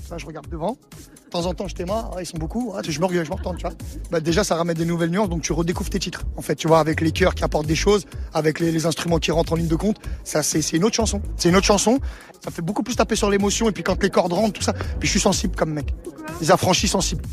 Ça, 0.08 0.18
je 0.18 0.26
regarde 0.26 0.48
devant. 0.50 0.72
De 0.72 1.30
temps 1.30 1.46
en 1.46 1.54
temps, 1.54 1.68
je 1.68 1.76
témoins, 1.76 2.10
ah, 2.14 2.22
ils 2.22 2.26
sont 2.26 2.38
beaucoup, 2.38 2.74
ah, 2.76 2.82
je 2.84 3.00
regarde, 3.02 3.26
je 3.26 3.32
me 3.32 3.36
retourne, 3.36 3.56
tu 3.56 3.62
vois. 3.62 3.74
Bah, 4.12 4.20
déjà, 4.20 4.44
ça 4.44 4.56
ramène 4.56 4.76
des 4.76 4.86
nouvelles 4.86 5.10
nuances, 5.10 5.30
donc 5.30 5.42
tu 5.42 5.54
redécouvres 5.54 5.90
tes 5.90 6.00
titres. 6.00 6.24
En 6.36 6.42
fait, 6.42 6.56
tu 6.56 6.68
vois, 6.68 6.80
avec 6.80 7.00
les 7.00 7.12
chœurs 7.12 7.36
qui 7.36 7.44
apportent 7.44 7.68
des 7.68 7.76
choses, 7.76 8.06
avec 8.34 8.60
les, 8.60 8.72
les 8.72 8.86
instruments 8.86 9.20
qui 9.20 9.32
rentrent 9.32 9.54
en 9.54 9.56
ligne 9.56 9.68
de 9.68 9.76
compte, 9.76 9.98
ça, 10.24 10.44
c'est 10.44 10.60
une 10.74 10.84
autre 10.84 10.96
chanson. 10.96 11.22
C'est 11.38 11.50
une 11.50 11.56
autre 11.56 11.66
chanson. 11.66 12.00
Ça 12.44 12.52
fait 12.52 12.62
beaucoup 12.62 12.84
plus 12.84 12.96
taper 12.96 13.16
sur 13.16 13.30
l'émotion, 13.30 13.70
et 13.70 13.72
puis 13.72 13.84
quand 13.84 14.02
les 14.04 14.10
cordes 14.10 14.34
rentrent, 14.34 14.54
tout 14.54 14.64
ça. 14.64 14.74
Puis 14.74 15.08
je 15.08 15.12
suis 15.12 15.20
sensible 15.20 15.56
comme 15.56 15.72
mec. 15.72 15.94
Les 16.42 16.52
affranchis 16.52 16.88
sensibles. 16.88 17.24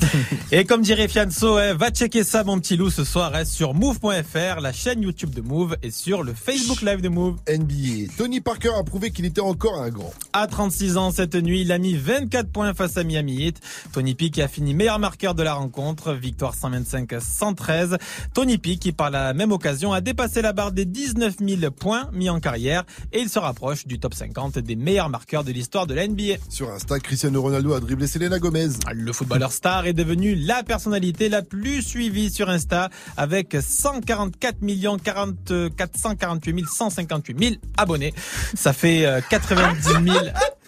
Et 0.52 0.64
comme 0.64 0.82
dirait 0.82 1.08
Fianso, 1.08 1.56
hein, 1.56 1.74
va 1.74 1.90
checker 1.90 2.24
ça 2.24 2.44
mon 2.44 2.58
petit 2.58 2.76
loup 2.76 2.90
ce 2.90 3.04
soir 3.04 3.32
hein, 3.34 3.44
sur 3.44 3.74
move.fr, 3.74 4.60
la 4.60 4.72
chaîne 4.72 5.02
YouTube 5.02 5.30
de 5.30 5.40
Move 5.40 5.76
et 5.82 5.90
sur 5.90 6.22
le 6.22 6.34
Facebook 6.34 6.82
Live 6.82 7.00
de 7.00 7.08
Move. 7.08 7.36
NBA. 7.48 8.12
Tony 8.16 8.40
Parker 8.40 8.72
a 8.78 8.82
prouvé 8.82 9.10
qu'il 9.10 9.24
était 9.24 9.40
encore 9.40 9.80
un 9.80 9.90
grand. 9.90 10.12
À 10.32 10.46
36 10.46 10.96
ans 10.96 11.10
cette 11.10 11.34
nuit, 11.34 11.62
il 11.62 11.72
a 11.72 11.78
mis 11.78 11.94
24 11.94 12.50
points 12.50 12.74
face 12.74 12.96
à 12.96 13.04
Miami 13.04 13.44
Heat. 13.44 13.60
Tony 13.92 14.14
P 14.14 14.30
qui 14.30 14.42
a 14.42 14.48
fini 14.48 14.74
meilleur 14.74 14.98
marqueur 14.98 15.34
de 15.34 15.42
la 15.42 15.54
rencontre, 15.54 16.12
victoire 16.12 16.54
125-113. 16.54 17.98
Tony 18.34 18.58
P 18.58 18.76
qui 18.76 18.92
par 18.92 19.10
la 19.10 19.34
même 19.34 19.52
occasion 19.52 19.92
a 19.92 20.00
dépassé 20.00 20.42
la 20.42 20.52
barre 20.52 20.72
des 20.72 20.84
19 20.84 21.36
000 21.40 21.70
points 21.70 22.08
mis 22.12 22.30
en 22.30 22.40
carrière 22.40 22.84
et 23.12 23.20
il 23.20 23.28
se 23.28 23.38
rapproche 23.38 23.86
du 23.86 23.98
top 23.98 24.14
50 24.14 24.58
des 24.58 24.76
meilleurs 24.76 25.08
marqueurs 25.08 25.44
de 25.44 25.52
l'histoire 25.52 25.86
de 25.86 25.94
la 25.94 26.06
NBA. 26.06 26.34
Sur 26.48 26.70
Insta, 26.70 26.98
Cristiano 27.00 27.40
Ronaldo 27.42 27.72
a 27.74 27.80
dribblé 27.80 28.06
Selena 28.06 28.38
Gomez. 28.38 28.68
Le 28.92 29.12
footballeur 29.12 29.52
star 29.52 29.81
est 29.84 29.92
devenu 29.92 30.34
la 30.34 30.62
personnalité 30.62 31.28
la 31.28 31.42
plus 31.42 31.82
suivie 31.82 32.30
sur 32.30 32.48
Insta 32.48 32.88
avec 33.16 33.56
144 33.60 34.62
millions 34.62 34.96
40, 34.96 35.74
448 35.76 36.66
158 36.68 37.38
000 37.38 37.54
abonnés. 37.76 38.14
Ça 38.54 38.72
fait 38.72 39.04
euh, 39.06 39.20
90 39.28 39.82
000. 39.82 39.98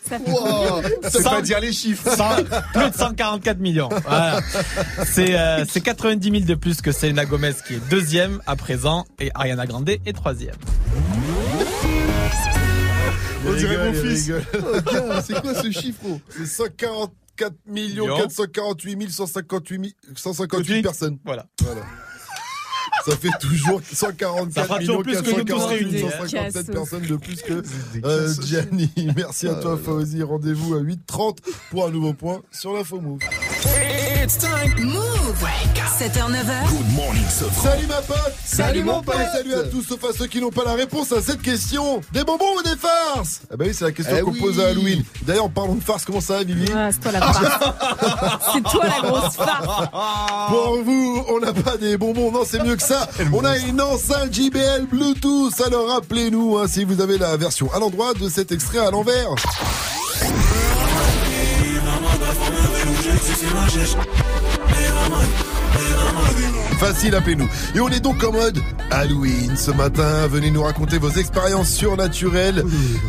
Ça 0.05 0.19
fait 0.19 1.43
dire 1.43 1.61
les 1.61 1.73
chiffres. 1.73 2.11
plus 2.75 2.91
de 2.91 2.95
144 2.95 3.59
millions. 3.59 3.89
C'est 5.07 5.39
euh, 5.39 5.65
90 5.65 6.31
000 6.31 6.45
de 6.45 6.55
plus 6.55 6.83
que 6.83 6.93
Selena 6.93 7.25
Gomez 7.25 7.55
qui 7.67 7.75
est 7.75 7.89
deuxième 7.89 8.41
à 8.47 8.55
présent 8.55 9.07
et 9.19 9.31
Ariana 9.35 9.67
Grande 9.67 9.89
est 9.89 10.13
troisième. 10.13 10.57
Fils. 13.95 14.33
Oh, 14.55 15.13
c'est 15.23 15.41
quoi 15.41 15.55
ce 15.55 15.71
chiffre 15.71 16.05
C'est 16.31 16.47
140 16.47 17.13
4 17.37 17.55
448 17.67 19.11
158, 19.11 19.97
158 20.17 20.83
personnes. 20.83 21.19
Voilà. 21.25 21.47
Ça 23.05 23.17
fait 23.17 23.31
toujours 23.41 23.81
144 23.93 24.79
millions 24.79 25.03
448 25.03 26.01
157 26.11 26.73
personnes 26.73 27.07
de 27.07 27.17
plus 27.17 27.43
que 27.43 27.63
euh, 28.05 28.35
Gianni. 28.43 28.91
Merci 29.17 29.49
à 29.49 29.55
toi, 29.55 29.79
Fawzi. 29.83 30.23
Rendez-vous 30.23 30.75
à 30.75 30.81
8h30 30.81 31.39
pour 31.71 31.87
un 31.87 31.91
nouveau 31.91 32.15
point 32.15 32.43
sur 32.51 32.73
la 32.73 32.85
FOMO 32.85 33.19
l'info 34.25 34.47
move. 34.79 34.95
Move 34.95 35.49
7h, 35.99 36.31
9h. 36.31 36.69
Good 36.71 36.93
morning, 36.97 37.25
Sofran. 37.29 37.63
Salut 37.71 37.87
ma 37.87 38.01
pote 38.03 38.35
Salut, 38.45 38.83
mon 38.83 39.01
Et 39.03 39.05
pote. 39.05 39.17
Salut 39.33 39.55
à 39.55 39.63
tous 39.65 39.83
sauf 39.83 40.03
à 40.05 40.13
ceux 40.17 40.27
qui 40.27 40.41
n'ont 40.41 40.51
pas 40.51 40.65
la 40.65 40.73
réponse 40.75 41.13
à 41.13 41.21
cette 41.21 41.43
question 41.43 42.01
Des 42.13 42.25
bonbons 42.25 42.57
ou 42.59 42.63
des 42.63 42.77
farces? 42.77 43.43
Ah 43.53 43.57
bah 43.57 43.65
oui 43.69 43.75
c'est 43.75 43.85
la 43.85 43.93
question 43.93 44.17
Eh 44.19 44.23
qu'on 44.23 44.31
oui. 44.33 44.41
pose 44.41 44.61
à 44.61 44.69
Halloween 44.69 45.05
D'ailleurs 45.23 45.51
parlons 45.51 45.75
de 45.75 45.83
farce, 45.85 46.05
comment 46.05 46.21
ça 46.21 46.39
va 46.39 46.45
Vivi? 46.45 46.65
Ah, 46.75 46.91
c'est 46.91 47.01
toi 47.01 47.13
la 47.13 47.21
farce. 47.21 48.49
c'est 48.55 48.63
toi 48.63 48.85
la 48.87 49.09
grosse 49.09 49.35
farce. 49.37 50.49
Pour 50.49 50.83
vous, 50.83 51.25
on 51.29 51.41
n'a 51.41 51.53
pas 51.53 51.77
des 51.77 51.97
bonbons, 51.97 52.33
non 52.33 52.45
c'est 52.47 52.63
mieux 52.63 52.77
que 52.77 52.83
ça 52.83 53.09
On 53.33 53.45
a 53.45 53.59
une 53.59 53.81
enceinte 53.81 54.33
JBL 54.33 54.87
Bluetooth 54.91 55.61
Alors 55.67 55.89
rappelez-nous 55.91 56.59
hein, 56.59 56.67
si 56.67 56.85
vous 56.85 57.01
avez 57.01 57.19
la 57.19 57.37
version 57.37 57.71
à 57.73 57.79
l'endroit 57.79 58.15
de 58.15 58.29
cet 58.29 58.53
extrait 58.53 58.79
à 58.79 58.91
l'envers 58.91 59.29
Facile, 66.79 67.15
appelez-nous. 67.15 67.49
Et 67.75 67.81
on 67.81 67.89
est 67.89 68.01
donc 68.01 68.23
en 68.25 68.33
mode 68.33 68.59
Halloween 68.91 69.57
ce 69.57 69.71
matin. 69.71 70.27
Venez 70.29 70.51
nous 70.51 70.63
raconter 70.63 70.99
vos 70.99 71.11
expériences 71.11 71.71
surnaturelles. 71.71 72.65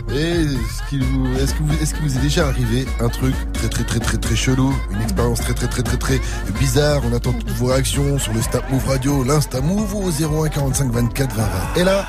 Est-ce 0.10 0.90
qu'il 0.90 1.04
vous, 1.04 1.28
est-ce 1.36 1.54
que 1.54 1.64
vous, 1.64 1.74
est-ce 1.82 1.94
qu'il 1.94 2.04
vous 2.04 2.18
est 2.18 2.22
déjà 2.22 2.48
arrivé 2.48 2.86
un 3.00 3.10
truc 3.10 3.36
très 3.54 3.68
très 3.68 3.84
très 3.84 4.00
très 4.00 4.18
très 4.18 4.36
chelou, 4.36 4.74
une 4.92 5.02
expérience 5.02 5.42
très 5.42 5.54
très 5.54 5.68
très 5.68 5.84
très 5.84 5.98
très 5.98 6.22
bizarre. 6.60 7.02
On 7.12 7.14
attend 7.14 7.34
toutes 7.34 7.52
vos 7.52 7.68
réactions 7.68 8.18
sur 8.18 8.34
le 8.34 8.42
Snap 8.42 8.70
Move 8.72 8.88
Radio, 8.88 9.24
l'Insta 9.24 9.62
Move 9.62 9.96
au 9.96 10.10
01 10.10 10.50
45 10.50 10.92
24 10.92 11.36
20 11.36 11.44
20. 11.44 11.50
Et 11.82 11.84
là, 11.84 12.06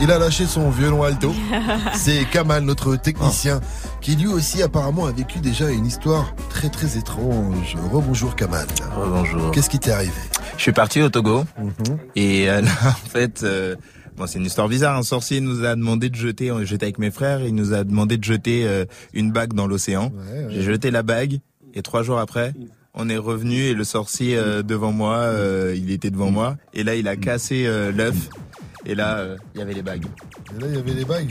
il 0.00 0.10
a 0.10 0.18
lâché 0.18 0.46
son 0.46 0.70
violon 0.70 1.02
alto. 1.02 1.34
C'est 1.94 2.24
Kamal, 2.30 2.64
notre 2.64 2.96
technicien, 2.96 3.60
qui 4.00 4.16
lui 4.16 4.26
aussi 4.26 4.62
apparemment 4.62 5.06
a 5.06 5.12
vécu 5.12 5.38
déjà 5.40 5.70
une 5.70 5.86
histoire 5.86 6.34
très 6.48 6.68
très 6.68 6.96
étrange. 6.96 7.76
Rebonjour 7.92 8.34
Kamal. 8.36 8.66
Bonjour. 8.96 9.50
Qu'est-ce 9.50 9.70
qui 9.70 9.78
t'est 9.78 9.92
arrivé? 9.92 10.12
Je 10.56 10.62
suis 10.62 10.72
parti 10.72 11.02
au 11.02 11.08
Togo 11.08 11.44
et 12.16 12.48
euh, 12.48 12.60
là, 12.60 12.70
en 12.86 13.08
fait, 13.08 13.42
euh, 13.42 13.76
bon, 14.16 14.26
c'est 14.26 14.38
une 14.38 14.46
histoire 14.46 14.68
bizarre. 14.68 14.96
Un 14.96 15.02
sorcier 15.02 15.40
nous 15.40 15.64
a 15.64 15.74
demandé 15.74 16.08
de 16.08 16.14
jeter, 16.14 16.52
j'étais 16.64 16.86
avec 16.86 16.98
mes 16.98 17.10
frères, 17.10 17.42
il 17.42 17.54
nous 17.54 17.72
a 17.72 17.84
demandé 17.84 18.16
de 18.16 18.24
jeter 18.24 18.66
euh, 18.66 18.84
une 19.12 19.32
bague 19.32 19.54
dans 19.54 19.66
l'océan. 19.66 20.12
J'ai 20.50 20.62
jeté 20.62 20.90
la 20.90 21.02
bague 21.02 21.40
et 21.74 21.82
trois 21.82 22.02
jours 22.02 22.18
après, 22.18 22.54
on 22.94 23.08
est 23.08 23.16
revenu 23.16 23.62
et 23.62 23.74
le 23.74 23.84
sorcier 23.84 24.36
euh, 24.36 24.62
devant 24.62 24.92
moi, 24.92 25.16
euh, 25.16 25.74
il 25.76 25.90
était 25.90 26.10
devant 26.10 26.30
moi 26.30 26.56
et 26.74 26.84
là 26.84 26.94
il 26.94 27.08
a 27.08 27.16
cassé 27.16 27.64
euh, 27.66 27.90
l'œuf 27.90 28.28
et 28.86 28.94
là 28.94 29.18
euh, 29.18 29.36
il 29.54 29.58
y 29.58 29.62
avait 29.62 29.74
les 29.74 29.82
bagues. 29.82 30.04
Et 30.56 30.60
là, 30.60 30.66
il 30.68 30.76
y 30.76 30.78
avait 30.78 30.92
les 30.92 31.04
bagues. 31.04 31.30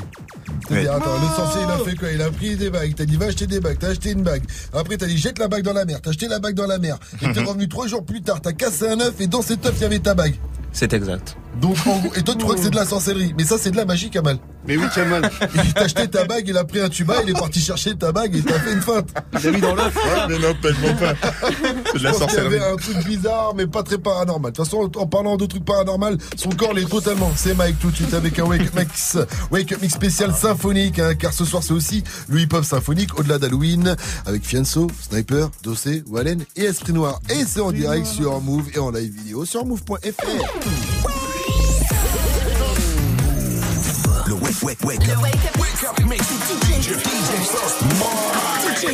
Ouais. 0.70 0.82
dit, 0.82 0.88
attends, 0.88 1.20
le 1.20 1.36
sorcier, 1.36 1.62
il 1.64 1.72
a 1.72 1.78
fait 1.84 1.96
quoi? 1.96 2.12
Il 2.12 2.22
a 2.22 2.32
pris 2.32 2.56
des 2.56 2.70
bagues. 2.70 2.94
T'as 2.96 3.06
dit, 3.06 3.18
va 3.18 3.26
acheter 3.28 3.46
des 3.46 3.60
bagues. 3.60 3.78
T'as 3.80 3.90
acheté 3.90 4.12
une 4.12 4.24
bague. 4.24 4.44
Après, 4.74 4.98
t'as 4.98 5.06
dit, 5.06 5.18
jette 5.18 5.38
la 5.38 5.48
bague 5.48 5.64
dans 5.64 5.74
la 5.74 5.86
mer. 5.86 6.00
T'as 6.02 6.10
acheté 6.12 6.28
la 6.28 6.40
bague 6.40 6.56
dans 6.56 6.68
la 6.68 6.80
mer. 6.80 6.98
Et 7.22 7.32
t'es 7.32 7.42
revenu 7.44 7.68
trois 7.68 7.88
jours 7.88 8.06
plus 8.06 8.22
tard. 8.22 8.42
T'as 8.42 8.54
cassé 8.54 8.88
un 8.88 9.00
œuf 9.00 9.20
et 9.20 9.28
dans 9.28 9.42
cet 9.42 9.66
œuf, 9.66 9.74
il 9.78 9.82
y 9.82 9.86
avait 9.86 10.00
ta 10.00 10.14
bague. 10.16 10.36
C'est 10.72 10.94
exact. 10.94 11.38
Donc, 11.60 11.76
en 11.86 11.98
gros- 12.00 12.14
et 12.16 12.22
toi, 12.24 12.34
tu 12.36 12.44
crois 12.44 12.56
que 12.56 12.62
c'est 12.62 12.70
de 12.70 12.76
la 12.76 12.86
sorcellerie. 12.86 13.34
Mais 13.38 13.44
ça, 13.44 13.58
c'est 13.58 13.72
de 13.72 13.78
la 13.78 13.86
magie, 13.86 14.10
Kamal. 14.10 14.38
Mais 14.68 14.78
oui, 14.78 14.86
Kamal. 14.94 15.30
Il 15.56 15.74
t'a 15.74 15.82
acheté 15.82 16.08
ta 16.08 16.24
bague, 16.26 16.48
il 16.48 16.56
a 16.58 16.64
pris 16.64 16.80
un 16.80 16.88
tuba, 16.90 17.16
il 17.24 17.32
est 17.32 17.34
parti 17.34 17.60
chercher 17.60 17.96
ta 17.96 18.12
bague 18.12 18.36
et 18.36 18.42
t'as 18.42 18.60
fait 18.60 18.74
une 18.74 18.82
feinte. 18.82 19.10
Il 19.34 19.40
l'a 19.46 19.52
mis 19.52 19.60
dans 19.60 19.74
l'œuf. 19.74 19.96
Ouais, 19.96 20.28
mais 20.30 20.38
non, 20.38 20.54
tellement 20.62 20.94
pas. 21.00 21.14
C'est 21.92 21.98
de 21.98 22.04
la 22.04 22.12
pense 22.12 22.20
qu'il 22.20 22.28
y 22.28 22.32
sorcellerie. 22.32 22.56
avait 22.58 22.66
un 22.72 22.76
truc 22.76 22.98
bizarre, 23.06 23.54
mais 23.56 23.66
pas 23.66 23.82
très 23.82 23.98
paranormal. 23.98 24.52
De 24.52 24.56
toute 24.56 24.66
façon, 24.66 24.90
en 24.96 25.08
parlant 25.08 25.36
de 25.38 25.46
trucs 25.48 25.66
paranormal, 25.66 26.18
son 26.38 26.50
corps 26.52 26.74
l'est 26.74 26.88
totalement. 26.88 27.32
C'est 27.36 27.56
Mike 27.56 27.80
tout 27.80 27.90
de 27.90 27.96
suite 27.96 28.14
avec 28.14 28.38
un 28.38 28.44
Wake 28.44 28.62
Up 28.62 28.76
Mix, 28.76 29.18
Wake 29.50 29.72
Up 29.74 29.82
Mix 29.82 29.94
spécial 29.96 30.34
symphonique, 30.36 31.00
hein, 31.00 31.16
car 31.16 31.34
ce 31.34 31.44
soir 31.44 31.64
c'est 31.64 31.74
aussi 31.74 32.04
le 32.30 32.40
hip-hop 32.42 32.64
symphonique 32.64 33.18
au-delà 33.20 33.40
d'Halloween, 33.40 33.96
avec 34.28 34.46
Fianso, 34.46 34.88
Sniper, 35.10 35.50
Dossé, 35.64 36.04
Wallen 36.08 36.46
et 36.56 36.66
Esprit 36.66 36.94
Noir. 36.94 37.20
Et 37.32 37.46
c'est 37.48 37.62
en 37.62 37.72
direct 37.72 38.06
sur 38.06 38.40
Move 38.42 38.68
et 38.76 38.80
en 38.80 38.92
live 38.92 39.12
vidéo 39.12 39.44
sur 39.44 39.66
move.fr. 39.66 41.21
wake, 44.60 44.84
wake, 44.84 45.00
wake 45.00 45.10
up. 45.10 45.22
Wake 45.60 45.84
up, 45.84 46.06
mix 46.06 46.30
with 46.30 46.60
DJ, 46.62 46.96
DJ 46.98 47.46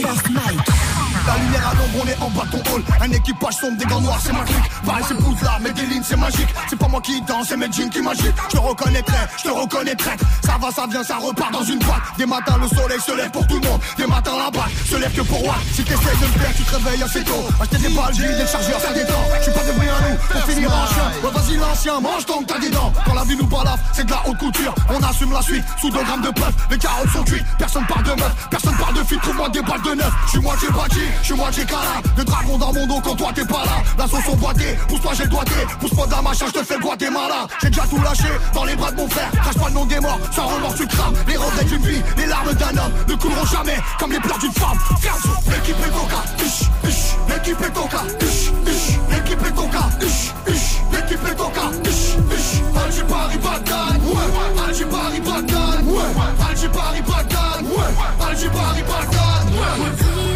First 0.04 0.30
Mike. 0.30 0.97
La 1.28 1.38
lumière 1.38 1.68
à 1.68 1.76
l'ombre, 1.76 2.04
on 2.04 2.08
est 2.08 2.18
en 2.22 2.30
bas 2.30 2.46
de 2.46 2.58
ton 2.58 2.74
hall. 2.74 2.84
Un 3.02 3.12
équipage 3.12 3.56
sombre, 3.56 3.78
des 3.78 3.86
gants 3.86 4.02
noirs, 4.02 4.20
c'est 4.24 4.32
magique. 4.32 4.56
Pareil, 4.86 5.04
c'est 5.08 5.44
là, 5.44 5.58
mais 5.62 5.72
des 5.72 5.86
lignes, 5.86 6.04
c'est 6.04 6.16
magique. 6.16 6.48
C'est 6.70 6.80
pas 6.80 6.88
moi 6.88 7.02
qui 7.02 7.22
danse, 7.22 7.48
c'est 7.50 7.58
mes 7.58 7.72
jeans 7.72 7.90
qui 7.90 8.02
m'agitent. 8.02 8.34
Je 8.50 8.56
te 8.56 8.62
reconnaîtrai, 8.62 9.18
je 9.38 9.44
te 9.44 9.50
reconnaîtrai. 9.50 10.12
Ça 10.46 10.58
va, 10.60 10.72
ça 10.72 10.88
vient, 10.90 11.04
ça 11.04 11.18
repart 11.18 11.52
dans 11.52 11.64
une 11.64 11.80
boîte. 11.80 12.02
Des 12.18 12.26
matins, 12.26 12.58
le 12.62 12.68
soleil 12.70 13.00
se 13.02 13.12
lève 13.12 13.32
pour 13.32 13.46
tout 13.48 13.60
le 13.60 13.68
monde. 13.68 13.82
Des 13.98 14.08
matins, 14.08 14.38
la 14.38 14.50
balle 14.50 14.72
se 14.90 14.96
lève 14.96 15.14
que 15.14 15.22
pour 15.22 15.44
moi. 15.44 15.56
Si 15.74 15.84
t'essayes 15.84 16.18
de 16.22 16.28
me 16.28 16.40
faire, 16.40 16.56
tu 16.56 16.64
te 16.64 16.76
réveilles 16.76 17.04
assez 17.04 17.24
tôt. 17.24 17.46
Acheter 17.60 17.78
des 17.78 17.90
balles, 17.90 18.16
des 18.16 18.48
chargeurs, 18.48 18.80
ça 18.80 18.94
détend. 18.94 19.24
Je 19.38 19.44
suis 19.44 19.52
pas 19.52 19.64
de 19.66 19.72
bruit 19.74 19.90
à 19.90 20.10
nous, 20.10 20.18
pour 20.32 20.42
finir 20.50 20.72
en 20.72 20.88
chien. 20.88 21.12
Ouais, 21.24 21.32
vas-y, 21.34 21.58
l'ancien, 21.58 22.00
mange 22.00 22.26
tant 22.26 22.40
que 22.40 22.46
t'as 22.46 22.60
des 22.60 22.70
dents. 22.70 22.94
Quand 23.06 23.14
la 23.14 23.24
vie 23.26 23.36
nous 23.36 23.48
balafre, 23.48 23.84
c'est 23.92 24.06
de 24.06 24.12
la 24.12 24.22
haute 24.26 24.38
couture. 24.38 24.74
On 24.90 25.04
assume 25.04 25.34
la 25.34 25.42
suite, 25.42 25.66
sous 25.82 25.90
2 25.90 26.04
grammes 26.04 26.22
de 26.22 26.30
preuve. 26.30 26.54
Les 26.72 26.78
carottes 26.78 27.10
sont 27.10 27.24
cuites, 27.24 27.46
personne 27.60 27.86
parle 27.86 28.04
de 28.04 28.12
meuf, 28.12 28.48
personne 28.50 28.76
parle 28.78 28.94
de 28.96 29.04
fille. 29.04 29.20
Trouve-moi 29.20 29.50
des 29.50 29.62
balles 29.62 29.82
de 29.82 29.96
neuf. 29.96 30.14
Je 30.26 30.30
suis 30.32 30.40
moitié 30.40 30.70
bâti, 30.70 31.02
je 31.22 31.26
suis 31.26 31.36
moitié 31.36 31.66
câlin. 31.66 32.02
De 32.16 32.24
dragon 32.24 32.58
dans 32.58 32.74
mon 32.74 32.88
dos 32.88 33.02
quand 33.04 33.16
toi 33.16 33.32
t'es 33.34 33.46
pas 33.46 33.64
là. 33.66 33.84
La 33.98 34.08
sauce 34.08 34.36
boîtée, 34.38 34.78
pousse-toi, 34.88 35.12
j'ai 35.16 35.24
le 35.24 35.30
doigté. 35.30 35.56
Pousse-moi 35.80 36.06
de 36.08 36.12
la 36.12 36.22
machin, 36.22 36.46
je 36.48 36.60
te 36.60 36.64
fais 36.64 36.78
boiter 36.80 37.10
malin. 37.10 37.48
J'ai 37.62 37.70
déjà 37.70 37.84
tout 37.84 38.02
lâché 38.02 38.30
dans 38.54 38.64
les 38.64 38.76
bras 38.76 38.92
de 38.92 38.98
mon 38.98 39.10
frère. 39.10 39.32
Crache 39.32 39.58
pas 39.58 39.68
le 39.68 39.74
nom 39.74 39.86
des 39.86 40.00
morts, 40.00 40.20
sans 40.32 40.48
remords 40.48 40.76
tu 40.76 40.88
crames. 40.88 41.14
Les 41.28 41.38
regrets 41.38 41.66
d'une 41.66 41.86
vie, 41.86 42.02
les 42.18 42.26
larmes 42.26 42.54
d'un 42.54 42.78
homme 42.78 42.92
ne 43.08 43.16
couleront 43.16 43.46
jamais 43.46 43.78
comme 44.00 44.12
les 44.12 44.20
pleurs 44.20 44.40
d'une 44.40 44.54
femme. 44.54 44.78
Fianso, 45.00 45.30
l'équipe 45.48 45.78
est 45.86 45.92
coca, 45.92 46.24
huch, 46.40 46.70
huch. 46.84 47.16
L'équipe 47.30 47.62
est 47.62 47.74
coca, 47.74 48.04
huch. 48.22 48.52
L'équipe 49.10 49.46
est 49.46 49.56
coca, 49.56 49.90
huch, 50.02 50.34
huch. 50.48 50.78
L'équipe 50.92 51.28
est 51.28 51.36
coca, 51.36 51.72
huch, 51.84 52.16
huch. 52.32 52.62
Alger 52.86 53.04
Paris 53.04 53.38
Bagdad, 53.38 54.02
ouais. 54.06 54.68
Alger 54.68 54.86
Paris 54.86 55.22
Bagdad, 55.22 55.86
ouais. 55.86 56.48
Alger 56.50 56.70
Paris 56.70 57.02
ouais. 57.02 57.14
Paris 57.14 58.50
ouais. 58.50 60.27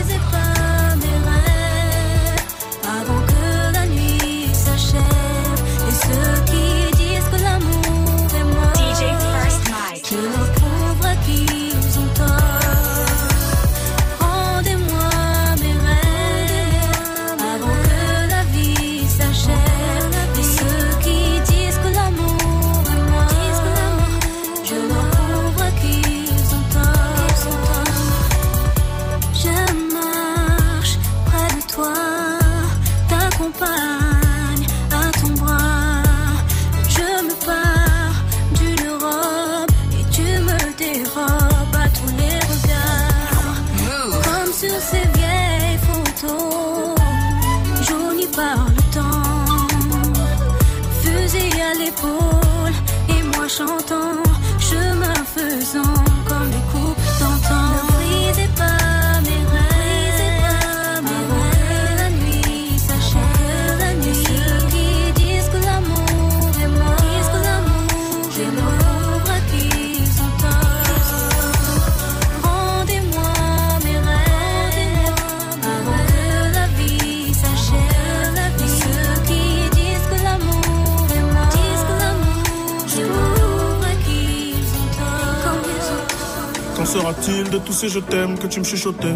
De 87.12 87.58
tous 87.58 87.74
ces 87.74 87.90
je 87.90 88.00
t'aime 88.00 88.38
que 88.38 88.48
tu 88.48 88.60
me 88.60 88.66
chuchotais 88.66 89.16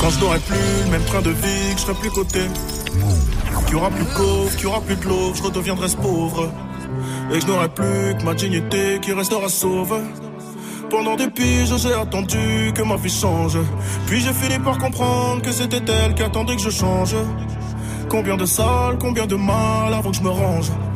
Quand 0.00 0.10
je 0.10 0.20
n'aurai 0.20 0.38
plus 0.40 0.56
le 0.84 0.90
même 0.90 1.04
train 1.04 1.22
de 1.22 1.30
vie, 1.30 1.74
que 1.74 1.78
je 1.78 1.82
serai 1.82 1.94
plus 1.94 2.10
coté 2.10 2.40
Qu'il 3.66 3.74
y 3.74 3.76
aura 3.76 3.90
plus 3.90 4.04
de 4.04 4.10
coffre, 4.10 4.56
qu'il 4.56 4.64
y 4.64 4.66
aura 4.66 4.80
plus 4.80 4.96
de 4.96 5.04
l'eau, 5.04 5.32
je 5.34 5.42
redeviendrai 5.42 5.88
ce 5.88 5.96
pauvre 5.96 6.50
Et 7.32 7.40
je 7.40 7.46
n'aurai 7.46 7.68
plus 7.68 8.16
que 8.18 8.24
ma 8.24 8.34
dignité 8.34 8.98
qui 9.00 9.12
restera 9.12 9.48
sauve 9.48 10.00
pendant 10.90 11.16
des 11.16 11.28
piges, 11.28 11.74
j'ai 11.78 11.94
attendu 11.94 12.70
que 12.74 12.82
ma 12.82 12.96
vie 12.96 13.08
change. 13.08 13.56
Puis 14.06 14.20
j'ai 14.20 14.34
fini 14.34 14.58
par 14.62 14.76
comprendre 14.76 15.40
que 15.40 15.50
c'était 15.50 15.80
elle 15.90 16.12
qui 16.12 16.22
attendait 16.22 16.54
que 16.54 16.60
je 16.60 16.68
change. 16.68 17.16
Combien 18.10 18.36
de 18.36 18.44
salles, 18.44 18.98
combien 19.00 19.24
de 19.24 19.36
mal 19.36 19.94
avant 19.94 20.10
que 20.10 20.18
je 20.18 20.22
me 20.22 20.28
range. 20.28 20.70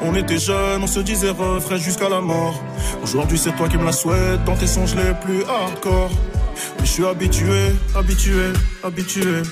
On 0.00 0.14
était 0.14 0.38
jeunes, 0.38 0.82
on 0.82 0.86
se 0.86 1.00
disait 1.00 1.30
refrain 1.30 1.76
jusqu'à 1.76 2.08
la 2.08 2.20
mort. 2.20 2.54
Aujourd'hui, 3.02 3.38
c'est 3.38 3.54
toi 3.56 3.68
qui 3.68 3.76
me 3.76 3.84
la 3.84 3.92
souhaites 3.92 4.42
dans 4.44 4.56
tes 4.56 4.66
songes 4.66 4.94
les 4.94 5.14
plus 5.14 5.44
hardcore. 5.44 6.10
Mais 6.78 6.86
je 6.86 6.90
suis 6.90 7.06
habitué, 7.06 7.72
habitué, 7.94 8.52
habitué. 8.82 9.42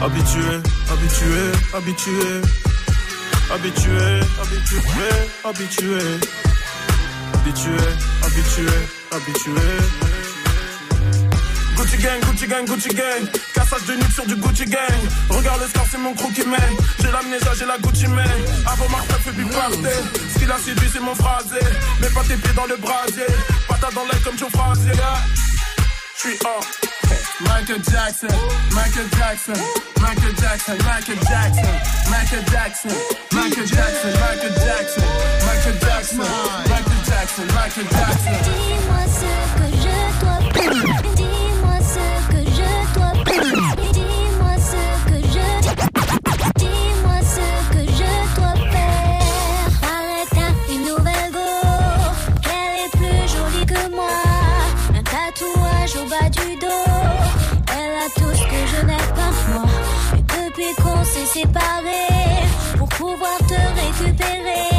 Habitué, 0.00 0.60
habitué, 0.90 1.52
habitué. 1.74 2.40
Habitué, 3.52 4.20
habitué, 4.40 4.80
habitué. 5.44 5.98
Habitué, 7.34 7.76
habitué, 8.22 8.72
habitué. 9.12 10.03
Gucci 11.84 11.98
gang, 11.98 12.20
Gucci 12.20 12.46
gang, 12.46 12.64
Gucci 12.64 12.88
gang. 12.88 13.28
Cassage 13.52 13.84
de 13.84 13.94
nuque 13.96 14.12
sur 14.12 14.24
du 14.24 14.36
Gucci 14.36 14.64
gang. 14.64 15.00
Regarde 15.28 15.60
le 15.60 15.68
star, 15.68 15.84
c'est 15.90 15.98
mon 15.98 16.14
crew 16.14 16.32
qui 16.34 16.40
mène. 16.48 16.74
J'ai 16.98 17.12
l'amnésia, 17.12 17.52
j'ai 17.58 17.66
la 17.66 17.76
Gucci 17.76 18.06
man. 18.06 18.24
Avant 18.66 18.88
Martha 18.88 19.14
fait 19.18 19.32
du 19.32 19.44
party. 19.44 19.84
Ce 20.32 20.38
qu'il 20.38 20.50
a 20.50 20.56
séduit, 20.56 20.88
c'est 20.90 21.00
mon 21.00 21.14
phrasé. 21.14 21.60
Mets 22.00 22.08
pas 22.08 22.22
tes 22.22 22.36
pieds 22.36 22.54
dans 22.56 22.64
le 22.64 22.78
brasier. 22.78 23.26
Patate 23.68 23.92
dans 23.94 24.04
l'air 24.04 24.22
comme 24.24 24.38
Joe 24.38 24.48
Frazier. 24.50 24.92
J'suis 26.16 26.38
hors. 26.46 26.64
Michael 27.40 27.82
Jackson, 27.84 28.28
Michael 28.72 29.08
Jackson, 29.18 29.60
Michael 30.00 30.34
Jackson, 30.40 30.78
Michael 30.84 31.18
Jackson, 31.28 31.68
Michael 32.08 32.44
Jackson, 32.50 32.88
Michael 33.30 33.66
Jackson, 33.66 34.10
Michael 34.24 34.56
Jackson, 34.56 35.02
Michael 35.44 35.78
Jackson, 35.80 36.24
Michael 36.66 37.00
Jackson, 37.04 37.46
Michael 37.52 37.86
Jackson. 37.92 38.36
Dis-moi 38.42 39.04
ce 39.12 39.28
que 39.58 39.66
je 39.76 39.98
dois 40.20 40.38
Dis-moi 40.54 41.03
séparer 61.34 62.46
pour 62.78 62.88
pouvoir 62.90 63.36
te 63.38 63.60
récupérer. 63.82 64.70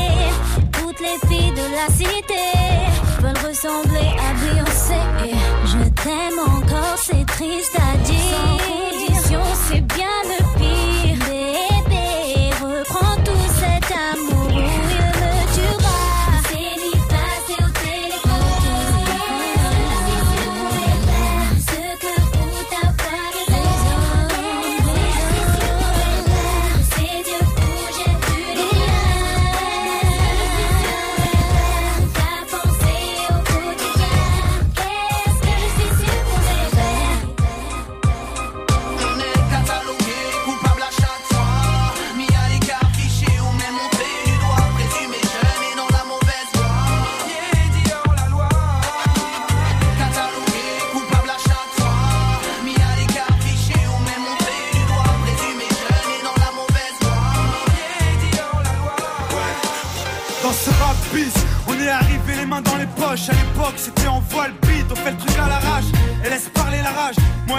Toutes 0.71 0.99
les 1.01 1.17
filles 1.27 1.51
de 1.51 1.67
la 1.77 1.87
cité 1.93 2.45
veulent 3.19 3.49
ressembler 3.49 4.09
à 4.25 4.29
Beyoncé. 4.39 5.01
Je 5.65 5.81
t'aime 6.01 6.39
encore, 6.39 6.97
c'est 6.97 7.25
triste 7.25 7.75
à 7.75 7.97
dire. 7.97 8.15
Sans 8.31 8.57
condition, 8.69 9.41
c'est 9.67 9.81
bien 9.81 10.24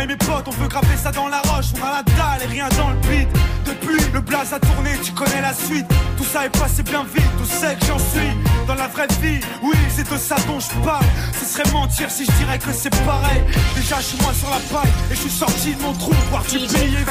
et 0.06 0.08
mes 0.08 0.16
potes, 0.16 0.46
on 0.46 0.50
veut 0.62 0.68
graver 0.68 0.96
ça 0.96 1.10
dans 1.10 1.28
la 1.28 1.40
roche. 1.40 1.66
On 1.80 1.84
a 1.84 1.90
la 1.90 2.02
dalle 2.02 2.42
et 2.44 2.52
rien 2.52 2.68
dans 2.76 2.90
le 2.90 2.96
beat. 3.08 3.28
Depuis, 3.64 3.98
le 4.12 4.20
blaze 4.20 4.52
a 4.52 4.60
tourné, 4.60 4.90
tu 5.02 5.12
connais 5.12 5.40
la 5.40 5.52
suite. 5.52 5.86
Tout 6.16 6.24
ça 6.24 6.46
est 6.46 6.58
passé 6.58 6.82
bien 6.82 7.04
vite, 7.04 7.30
tout 7.38 7.44
sait 7.44 7.74
que 7.76 7.86
j'en 7.86 7.98
suis. 7.98 8.30
Dans 8.66 8.74
la 8.74 8.88
vraie 8.88 9.08
vie, 9.20 9.40
oui, 9.62 9.76
c'est 9.94 10.10
de 10.10 10.16
ça 10.16 10.36
dont 10.46 10.60
je 10.60 10.84
parle. 10.84 11.04
Ce 11.38 11.44
serait 11.44 11.70
mentir 11.72 12.10
si 12.10 12.24
je 12.24 12.32
dirais 12.32 12.58
que 12.58 12.72
c'est 12.72 12.90
pareil. 13.04 13.42
Déjà, 13.74 13.96
je 13.96 14.06
suis 14.06 14.22
moi 14.22 14.32
sur 14.32 14.50
la 14.50 14.60
paille 14.72 14.92
et 15.10 15.14
je 15.14 15.20
suis 15.20 15.30
sorti 15.30 15.74
de 15.74 15.82
mon 15.82 15.92
trou. 15.92 16.12
Voir 16.30 16.42
du 16.44 16.58
billet 16.58 17.04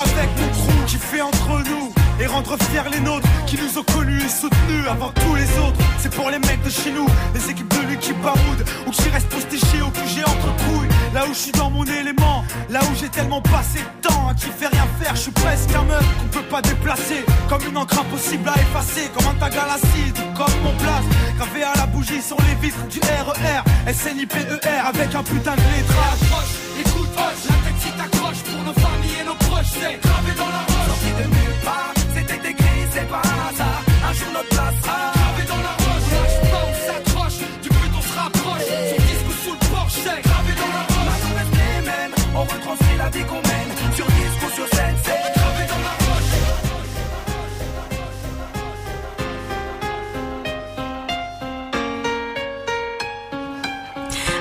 avec 0.00 0.28
mon 0.40 0.48
trou 0.52 0.72
qui 0.86 0.96
fait 0.96 1.20
entre 1.20 1.62
nous 1.68 1.92
et 2.20 2.26
rendre 2.26 2.56
fiers 2.70 2.90
les 2.92 3.00
nôtres 3.00 3.28
qui 3.46 3.56
nous 3.56 3.78
ont 3.78 3.84
connus 3.84 4.22
et 4.22 4.28
soutenus 4.28 4.86
avant 4.88 5.10
tous 5.10 5.34
les 5.34 5.48
autres. 5.58 5.78
C'est 5.98 6.14
pour 6.14 6.30
les 6.30 6.38
mecs 6.38 6.62
de 6.62 6.70
chez 6.70 6.92
nous, 6.92 7.06
les 7.34 7.50
équipes 7.50 7.68
de 7.68 7.88
l'équipe 7.88 8.20
Baroud 8.22 8.64
ou 8.86 8.90
qui 8.90 9.08
restent 9.10 9.28
postichés 9.28 9.82
au 9.82 9.90
QG 9.90 10.24
entre 10.26 10.54
couilles. 10.64 10.97
Là 11.14 11.24
où 11.28 11.32
je 11.32 11.38
suis 11.38 11.52
dans 11.52 11.70
mon 11.70 11.84
élément, 11.84 12.44
là 12.68 12.80
où 12.82 12.94
j'ai 13.00 13.08
tellement 13.08 13.40
passé 13.40 13.78
de 13.78 14.08
temps 14.08 14.28
à 14.28 14.34
qui 14.34 14.46
fait 14.46 14.68
rien 14.68 14.86
faire, 15.00 15.16
je 15.16 15.22
suis 15.22 15.30
presque 15.30 15.70
un 15.74 15.84
meuble 15.84 16.04
qu'on 16.20 16.28
peut 16.38 16.48
pas 16.50 16.60
déplacer. 16.60 17.24
Comme 17.48 17.62
une 17.66 17.76
encre 17.76 17.98
impossible 18.00 18.48
à 18.48 18.54
effacer, 18.60 19.08
comme 19.14 19.26
un 19.26 19.34
tag 19.34 19.56
à 19.56 19.66
l'acide, 19.66 20.16
comme 20.36 20.60
mon 20.62 20.72
place. 20.76 21.04
Gravé 21.38 21.62
à 21.64 21.74
la 21.76 21.86
bougie 21.86 22.20
sur 22.20 22.36
les 22.42 22.54
vitres 22.60 22.86
du 22.88 23.00
RER, 23.00 23.92
SNIPER 23.92 24.58
avec 24.86 25.14
un 25.14 25.22
putain 25.22 25.54
de 25.56 25.60
lettrage. 25.60 26.52
Écoute, 26.80 27.10
hoche, 27.16 27.44
la 27.48 27.56
tête 27.64 27.80
si 27.80 27.90
t'accroches 27.92 28.42
pour 28.44 28.62
nos 28.64 28.74
familles 28.74 29.20
et 29.22 29.24
nos 29.24 29.34
proches, 29.34 29.72
c'est 29.72 29.98
gravé 30.00 30.32
dans 30.36 30.46
la 30.46 30.62
roche. 30.68 30.98
De 31.18 31.24
nulle 31.24 31.58
part, 31.64 31.92
c'était 32.14 32.50
écrit, 32.50 32.84
c'est 32.92 33.08
pas 33.08 33.22
un 33.24 33.48
hasard. 33.48 33.82
Un 34.08 34.12
jour 34.12 34.28
notre 34.34 34.48
place 34.50 34.74
sera 34.82 35.17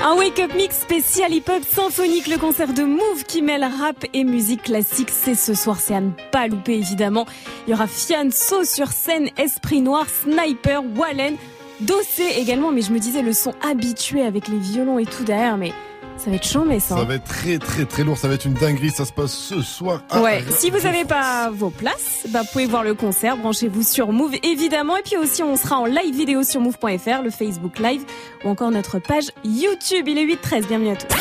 Un 0.10 0.16
wake-up 0.16 0.54
mix 0.56 0.80
spécial 0.80 1.34
hip-hop 1.34 1.64
symphonique, 1.70 2.28
le 2.28 2.38
concert 2.38 2.72
de 2.72 2.84
Move 2.84 3.26
qui 3.28 3.42
mêle 3.42 3.66
rap 3.66 4.06
et 4.14 4.24
musique 4.24 4.64
classique. 4.64 5.10
C'est 5.12 5.36
ce 5.36 5.54
soir, 5.54 5.82
c'est 5.82 5.96
à 5.96 6.00
ne 6.00 6.12
pas 6.32 6.48
louper 6.48 6.76
évidemment. 6.76 7.26
Il 7.68 7.72
y 7.72 7.74
aura 7.74 7.88
Fianso 7.88 8.64
sur 8.64 8.88
scène, 8.88 9.30
Esprit 9.38 9.82
Noir, 9.82 10.06
Sniper, 10.08 10.82
Wallen, 10.96 11.36
Dossé 11.82 12.24
également. 12.38 12.72
Mais 12.72 12.84
je 12.84 12.94
me 12.94 13.00
disais 13.00 13.22
le 13.22 13.34
son 13.34 13.54
habitué 13.62 14.22
avec 14.22 14.48
les 14.48 14.60
violons 14.60 14.98
et 14.98 15.06
tout 15.06 15.26
derrière, 15.26 15.58
mais 15.58 15.74
ça 16.18 16.30
va 16.30 16.36
être 16.36 16.48
chambé 16.48 16.80
ça. 16.80 16.98
Ça 16.98 17.04
va 17.04 17.16
être 17.16 17.24
très 17.26 17.58
très 17.60 17.86
très 17.86 18.04
lourd, 18.04 18.18
ça 18.18 18.28
va 18.28 18.34
être 18.36 18.46
une 18.46 18.54
dinguerie, 18.54 18.90
ça 18.92 19.06
se 19.06 19.12
passe 19.12 19.32
ce 19.32 19.62
soir. 19.62 20.02
à 20.10 20.22
Ouais, 20.22 20.38
Rennes. 20.38 20.46
si 20.52 20.70
vous 20.70 20.80
n'avez 20.80 21.06
pas 21.06 21.50
vos 21.52 21.70
places, 21.70 22.26
bah, 22.30 22.42
vous 22.42 22.48
pouvez 22.52 22.66
voir 22.66 22.84
le 22.84 22.94
concert, 22.94 23.38
branchez-vous 23.38 23.84
sur 23.84 24.12
Move 24.12 24.36
évidemment. 24.44 24.98
Et 24.98 25.02
puis 25.04 25.18
aussi, 25.18 25.44
on 25.44 25.56
sera 25.56 25.78
en 25.80 25.86
live 25.86 26.16
vidéo 26.16 26.44
sur 26.44 26.60
Move.fr, 26.62 27.22
le 27.24 27.30
Facebook 27.30 27.80
Live 27.80 28.02
ou 28.44 28.50
encore 28.50 28.72
notre 28.72 29.00
page 29.00 29.26
YouTube. 29.44 30.08
Il 30.08 30.18
est 30.18 30.26
8-13, 30.26 30.68
bienvenue 30.68 30.92
à 30.92 30.96
tous. 30.96 31.16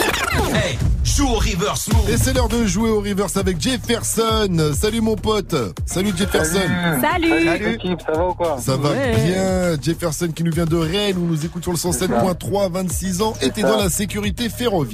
Hey, 0.55 0.79
joue 1.05 1.27
au 1.29 1.35
reverse 1.35 1.89
Et 2.09 2.17
c'est 2.17 2.33
l'heure 2.35 2.49
de 2.49 2.65
jouer 2.67 2.91
au 2.91 3.01
reverse 3.01 3.37
avec 3.37 3.61
Jefferson. 3.61 4.73
Salut 4.75 5.01
mon 5.01 5.17
pote. 5.17 5.55
Salut 5.87 6.13
Jefferson. 6.17 6.61
Salut. 7.01 7.29
Salut 7.45 7.65
l'équipe, 7.71 8.01
ça 8.05 8.13
va 8.13 8.29
ou 8.29 8.35
quoi 8.35 8.57
Ça 8.61 8.77
va 8.77 8.91
bien. 8.95 9.77
Jefferson 9.83 10.29
qui 10.29 10.43
nous 10.45 10.53
vient 10.53 10.65
de 10.67 10.77
Rennes, 10.77 11.17
où 11.19 11.27
nous 11.27 11.45
écoutons 11.45 11.73
le 11.73 11.77
107.3, 11.77 12.71
26 12.71 13.23
ans, 13.23 13.35
et 13.43 13.51
t'es 13.51 13.63
ça. 13.63 13.69
dans 13.69 13.77
la 13.79 13.89
sécurité 13.91 14.49
ferroviaire. 14.49 14.86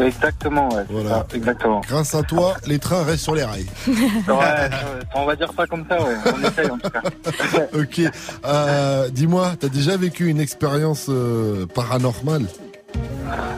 Exactement, 0.00 0.68
ouais. 0.70 0.84
Voilà. 0.88 1.08
ça, 1.10 1.26
exactement. 1.34 1.80
Grâce 1.88 2.14
à 2.14 2.22
toi, 2.22 2.54
les 2.66 2.78
trains 2.78 3.04
restent 3.04 3.24
sur 3.24 3.34
les 3.34 3.44
rails. 3.44 3.66
Ouais, 4.28 4.36
ouais, 4.36 4.70
on 5.14 5.24
va 5.24 5.36
dire 5.36 5.50
ça 5.56 5.66
comme 5.66 5.84
ça, 5.88 6.00
ouais. 6.00 6.14
On 6.26 6.42
essaye 6.46 6.70
en 6.70 6.78
tout 6.78 6.90
cas. 6.90 7.02
ok. 7.74 8.00
Euh, 8.44 9.08
Dis-moi, 9.10 9.52
t'as 9.58 9.68
déjà 9.68 9.96
vécu 9.96 10.28
une 10.28 10.40
expérience 10.40 11.06
euh, 11.08 11.66
paranormale? 11.66 12.46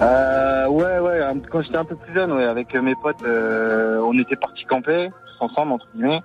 Euh, 0.03 0.67
ouais, 0.69 0.99
ouais, 0.99 1.21
quand 1.51 1.63
j'étais 1.63 1.77
un 1.77 1.85
peu 1.85 1.97
plus 1.97 2.13
jeune, 2.15 2.33
ouais, 2.33 2.45
avec 2.45 2.75
euh, 2.75 2.83
mes 2.83 2.95
potes, 2.97 3.23
euh, 3.25 4.01
on 4.05 4.19
était 4.19 4.37
partis 4.37 4.65
camper, 4.65 5.11
tous 5.39 5.45
ensemble, 5.45 5.73
entre 5.73 5.87
guillemets, 5.95 6.23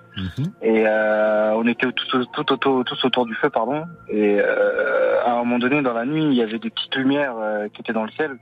et 0.62 0.84
euh, 0.86 1.52
on 1.54 1.66
était 1.66 1.86
tout, 1.92 2.24
tous 2.32 3.04
autour 3.04 3.26
du 3.26 3.34
feu, 3.34 3.50
pardon, 3.50 3.84
et 4.08 4.38
euh, 4.40 5.22
à 5.24 5.32
un 5.32 5.38
moment 5.38 5.58
donné, 5.58 5.80
dans 5.82 5.92
la 5.94 6.04
nuit, 6.04 6.24
il 6.24 6.34
y 6.34 6.42
avait 6.42 6.58
des 6.58 6.70
petites 6.70 6.96
lumières 6.96 7.34
euh, 7.40 7.68
qui 7.72 7.80
étaient 7.80 7.92
dans 7.92 8.04
le 8.04 8.10
ciel, 8.12 8.36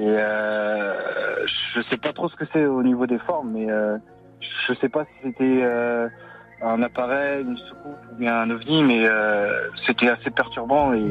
et 0.00 0.06
euh, 0.06 0.94
je 1.74 1.82
sais 1.90 1.98
pas 1.98 2.12
trop 2.14 2.28
ce 2.30 2.36
que 2.36 2.44
c'est 2.52 2.64
au 2.64 2.82
niveau 2.82 3.06
des 3.06 3.18
formes, 3.18 3.50
mais 3.52 3.70
euh, 3.70 3.98
je 4.66 4.72
sais 4.74 4.88
pas 4.88 5.04
si 5.04 5.10
c'était 5.28 5.60
euh, 5.62 6.08
un 6.62 6.82
appareil, 6.82 7.42
une 7.42 7.56
soucoupe 7.58 7.98
ou 8.10 8.16
bien 8.18 8.40
un 8.40 8.50
ovni, 8.50 8.82
mais 8.82 9.06
euh, 9.06 9.68
c'était 9.86 10.08
assez 10.08 10.30
perturbant 10.30 10.94
et 10.94 11.06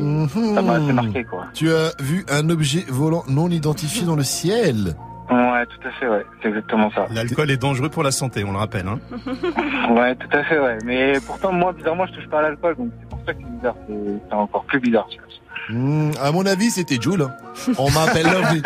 ça 0.56 0.62
m'a 0.64 0.74
assez 0.74 0.94
marqué, 0.94 1.24
quoi. 1.24 1.46
Tu 1.54 1.70
as 1.72 1.92
vu 2.00 2.26
un 2.30 2.50
objet 2.50 2.84
volant 2.90 3.24
non 3.30 3.50
identifié 3.50 4.08
dans 4.08 4.16
le 4.16 4.24
ciel 4.24 4.96
Ouais, 5.30 5.64
tout 5.68 5.88
à 5.88 5.92
fait, 5.92 6.08
ouais. 6.08 6.26
C'est 6.42 6.48
exactement 6.50 6.90
ça. 6.90 7.06
L'alcool 7.14 7.52
est 7.52 7.62
dangereux 7.62 7.90
pour 7.90 8.02
la 8.02 8.10
santé, 8.10 8.44
on 8.44 8.52
le 8.52 8.58
rappelle. 8.58 8.88
Hein. 8.88 9.00
Ouais, 9.94 10.16
tout 10.16 10.28
à 10.32 10.44
fait, 10.44 10.60
ouais. 10.60 10.80
Mais 10.86 11.20
pourtant, 11.26 11.52
moi, 11.52 11.72
bizarrement, 11.74 12.08
je 12.08 12.14
touche 12.14 12.28
pas 12.30 12.40
à 12.40 12.42
l'alcool, 12.44 12.76
donc 12.76 12.90
c'est 13.00 13.10
pour 13.10 13.20
ça 13.26 13.34
que 13.34 13.40
c'est 13.40 13.56
bizarre. 13.58 13.76
C'est 13.88 14.22
c'est 14.28 14.34
encore 14.36 14.64
plus 14.66 14.80
bizarre, 14.80 15.08
tu 15.10 15.20
vois. 15.20 15.28
Hmm, 15.70 16.12
à 16.20 16.32
mon 16.32 16.46
avis, 16.48 16.72
c'était 16.72 16.98
Jules. 17.00 17.22
hein. 17.22 17.32
On 17.78 17.92
m'appelle 17.92 18.26
Lovely. 18.32 18.62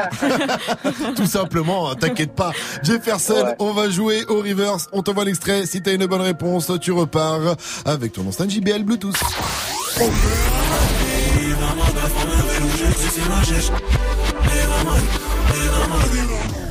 Tout 1.15 1.25
simplement, 1.25 1.89
hein, 1.91 1.95
t'inquiète 1.99 2.33
pas. 2.33 2.51
Jefferson, 2.81 3.55
on 3.59 3.73
va 3.73 3.89
jouer 3.89 4.23
au 4.29 4.37
reverse. 4.37 4.87
On 4.93 5.01
t'envoie 5.03 5.25
l'extrait. 5.25 5.65
Si 5.65 5.81
t'as 5.81 5.93
une 5.93 6.05
bonne 6.05 6.21
réponse, 6.21 6.71
tu 6.79 6.91
repars 6.93 7.57
avec 7.85 8.13
ton 8.13 8.25
enceinte 8.27 8.51
JBL 8.51 8.83
Bluetooth. 8.83 9.17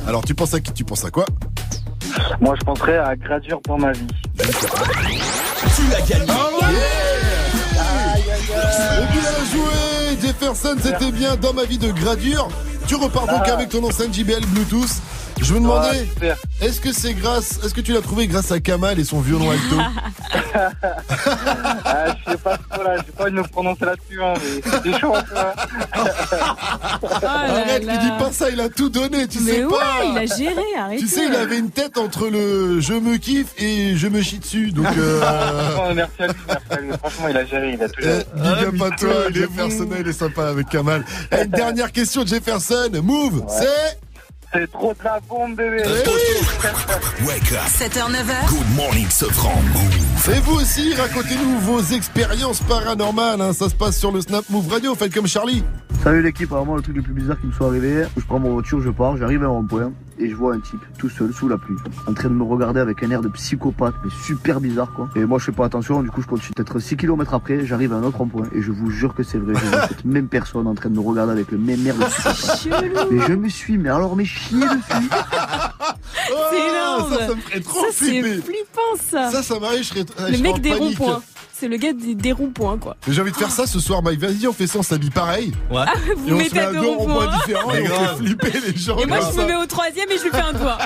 Alors, 0.07 0.23
tu 0.25 0.35
penses 0.35 0.53
à 0.53 0.59
qui? 0.59 0.71
Tu 0.73 0.83
penses 0.83 1.05
à 1.05 1.11
quoi? 1.11 1.25
Moi, 2.41 2.55
je 2.59 2.65
penserais 2.65 2.97
à 2.97 3.15
Gradure 3.15 3.61
dans 3.67 3.77
ma 3.77 3.91
vie. 3.91 4.07
Tu 4.37 4.43
l'as 5.91 6.01
gagné. 6.01 6.25
Bien 9.11 9.45
joué, 9.51 9.71
Jefferson, 10.43 10.75
c'était 10.81 11.11
bien 11.13 11.37
dans 11.37 11.53
ma 11.53 11.63
vie 11.63 11.77
de 11.77 11.89
gradure. 11.89 12.49
Tu 12.85 12.95
repars 12.95 13.27
donc 13.27 13.47
avec 13.47 13.69
ton 13.69 13.81
enceinte 13.85 14.13
JBL 14.13 14.45
Bluetooth. 14.47 14.89
Je 15.41 15.53
me 15.53 15.59
demandais, 15.59 15.89
Ouais, 15.89 16.05
super. 16.13 16.37
est-ce 16.61 16.79
que 16.79 16.93
c'est 16.93 17.13
grâce, 17.13 17.59
est-ce 17.65 17.73
que 17.73 17.81
tu 17.81 17.91
l'as 17.91 17.99
trouvé 18.01 18.27
grâce 18.27 18.51
à 18.51 18.59
Kamal 18.61 18.97
et 18.99 19.03
son 19.03 19.19
violon 19.19 19.51
alto 19.51 19.75
Ah, 21.85 22.05
je 22.25 22.31
sais 22.31 22.37
pas 22.37 22.57
trop 22.69 22.83
là, 22.83 22.95
j'ai 23.05 23.11
pas 23.11 23.23
envie 23.23 23.31
de 23.33 23.37
me 23.37 23.43
prononcer 23.43 23.85
là-dessus, 23.85 24.21
hein, 24.23 24.33
mais 24.35 24.61
c'était 24.71 24.99
chaud 24.99 25.13
hein. 25.15 25.53
Arrête, 27.23 27.83
lui 27.85 27.97
dis 27.97 28.09
pas 28.19 28.31
ça, 28.31 28.49
il 28.49 28.61
a 28.61 28.69
tout 28.69 28.89
donné, 28.89 29.27
tu 29.27 29.39
Mais 29.41 29.51
sais 29.51 29.65
ouais, 29.65 29.71
pas. 29.71 30.03
il 30.05 30.17
a 30.17 30.25
géré, 30.25 30.61
arrête. 30.77 30.99
Tu 30.99 31.07
sais, 31.07 31.25
il 31.27 31.35
avait 31.35 31.57
une 31.59 31.71
tête 31.71 31.97
entre 31.97 32.27
le 32.29 32.79
je 32.79 32.93
me 32.93 33.17
kiffe 33.17 33.53
et 33.57 33.95
je 33.97 34.07
me 34.07 34.21
chie 34.21 34.39
dessus. 34.39 34.71
Donc, 34.71 34.87
euh, 34.97 35.21
Franchement, 35.21 35.93
merci 35.95 36.21
à 36.21 36.27
lui, 36.27 36.33
merci 36.47 36.65
à 36.69 36.75
lui. 36.79 36.89
Franchement, 36.99 37.27
il 37.29 37.37
a 37.37 37.45
géré, 37.45 37.73
il 37.73 37.83
a 37.83 37.89
tout 37.89 38.01
géré. 38.01 38.23
eh, 38.35 38.39
big 38.39 38.81
up 38.81 38.81
à 38.81 38.95
toi, 38.95 39.31
Jefferson, 39.33 39.89
il 39.99 40.07
est 40.07 40.13
sympa 40.13 40.47
avec 40.47 40.69
Kamal. 40.69 41.03
Eh, 41.31 41.43
Une 41.43 41.51
dernière 41.51 41.91
question, 41.91 42.25
Jefferson. 42.25 42.89
Move, 43.03 43.43
c'est. 43.49 43.99
C'est 44.53 44.71
trop 44.71 44.93
de 44.93 45.03
la 45.03 45.19
bombe, 45.27 45.55
bébé. 45.55 45.81
Wake 47.25 47.51
up. 47.53 47.59
7h, 47.67 48.11
9h. 48.11 48.49
Good 48.49 48.75
morning, 48.75 49.09
Sofran. 49.09 49.59
Et 50.31 50.39
vous 50.41 50.55
aussi, 50.57 50.93
racontez-nous 50.93 51.57
vos 51.59 51.81
expériences 51.81 52.61
paranormales. 52.61 53.41
hein. 53.41 53.53
Ça 53.53 53.67
se 53.69 53.75
passe 53.75 53.97
sur 53.97 54.11
le 54.11 54.21
Snap 54.21 54.45
Move 54.49 54.69
Radio. 54.71 54.93
Faites 54.95 55.13
comme 55.13 55.27
Charlie. 55.27 55.63
Salut 56.03 56.21
l'équipe, 56.21 56.51
alors 56.51 56.65
moi 56.65 56.75
le 56.77 56.83
truc 56.83 56.95
le 56.97 57.01
plus 57.01 57.13
bizarre 57.13 57.39
qui 57.39 57.47
me 57.47 57.51
soit 57.53 57.67
arrivé, 57.67 58.03
je 58.17 58.23
prends 58.25 58.37
ma 58.39 58.49
voiture, 58.49 58.81
je 58.81 58.89
pars, 58.89 59.15
j'arrive 59.15 59.41
à 59.43 59.45
un 59.45 59.49
rond-point 59.49 59.91
et 60.19 60.29
je 60.29 60.35
vois 60.35 60.53
un 60.53 60.59
type 60.59 60.79
tout 60.97 61.09
seul 61.09 61.33
sous 61.33 61.47
la 61.47 61.57
pluie, 61.57 61.75
en 62.07 62.13
train 62.13 62.29
de 62.29 62.33
me 62.33 62.43
regarder 62.43 62.79
avec 62.79 63.03
un 63.03 63.11
air 63.11 63.21
de 63.21 63.29
psychopathe, 63.29 63.95
mais 64.03 64.11
super 64.23 64.59
bizarre 64.59 64.91
quoi. 64.93 65.09
Et 65.15 65.25
moi 65.25 65.39
je 65.39 65.45
fais 65.45 65.51
pas 65.51 65.65
attention, 65.65 66.01
du 66.03 66.09
coup 66.09 66.21
je 66.21 66.27
continue 66.27 66.53
peut-être 66.55 66.79
6 66.79 66.97
km 66.97 67.33
après, 67.33 67.65
j'arrive 67.65 67.93
à 67.93 67.97
un 67.97 68.03
autre 68.03 68.17
rond-point 68.17 68.47
et 68.53 68.61
je 68.61 68.71
vous 68.71 68.89
jure 68.89 69.13
que 69.13 69.23
c'est 69.23 69.37
vrai, 69.37 69.53
je 69.55 69.65
vois 69.65 69.87
cette 69.87 70.05
même 70.05 70.27
personne 70.27 70.67
en 70.67 70.75
train 70.75 70.89
de 70.89 70.95
me 70.95 71.01
regarder 71.01 71.31
avec 71.31 71.51
le 71.51 71.57
même 71.57 71.85
air 71.85 71.95
de 71.95 72.05
psychopathe. 72.05 73.11
Et 73.11 73.19
je 73.19 73.33
me 73.33 73.49
suis, 73.49 73.77
mais 73.77 73.89
alors 73.89 74.15
mais 74.15 74.25
chier 74.25 74.59
dessus. 74.59 75.09
C'est 76.49 76.69
énorme. 76.69 77.13
ça, 77.13 77.27
ça 77.27 77.35
me 77.35 77.41
ferait 77.41 77.59
trop 77.59 77.81
Ça, 77.81 77.87
c'est 77.91 78.21
flipper. 78.21 78.41
flippant, 78.41 78.95
ça. 78.99 79.31
Ça, 79.31 79.43
ça 79.43 79.59
m'arrive, 79.59 79.83
je 79.83 79.89
serais. 79.89 80.05
je 80.29 80.31
Le 80.37 80.41
mec 80.41 80.61
des 80.61 80.73
ronds-points. 80.73 81.21
C'est 81.63 81.69
le 81.69 81.77
gars 81.77 81.93
des, 81.93 82.13
des 82.13 82.33
ronds-points, 82.33 82.77
quoi. 82.77 82.97
Mais 83.07 83.13
J'ai 83.13 83.21
envie 83.21 83.31
de 83.31 83.37
faire 83.37 83.49
ça 83.49 83.65
ce 83.65 83.79
soir, 83.79 84.03
Mike. 84.03 84.19
Vas-y, 84.19 84.45
on 84.47 84.51
fait 84.51 84.67
ça, 84.67 84.79
on 84.79 84.83
s'habille 84.83 85.11
pareil. 85.11 85.53
Ouais. 85.71 85.85
Ah, 85.87 85.93
vous 86.17 86.27
et 86.29 86.33
on 86.33 86.39
se 86.49 86.53
met 86.53 86.59
à 86.59 86.71
deux 86.73 86.87
ronds-points 86.89 87.37
différents 87.37 87.73
et 87.73 87.89
on 87.89 87.95
fait 87.95 88.15
flipper 88.17 88.51
les 88.67 88.77
gens. 88.77 88.97
Et 88.97 89.05
moi, 89.05 89.19
je 89.21 89.33
ça. 89.33 89.41
me 89.43 89.47
mets 89.47 89.55
au 89.55 89.65
troisième 89.65 90.11
et 90.11 90.17
je 90.17 90.23
lui 90.23 90.29
fais 90.29 90.41
un 90.41 90.51
doigt. 90.51 90.77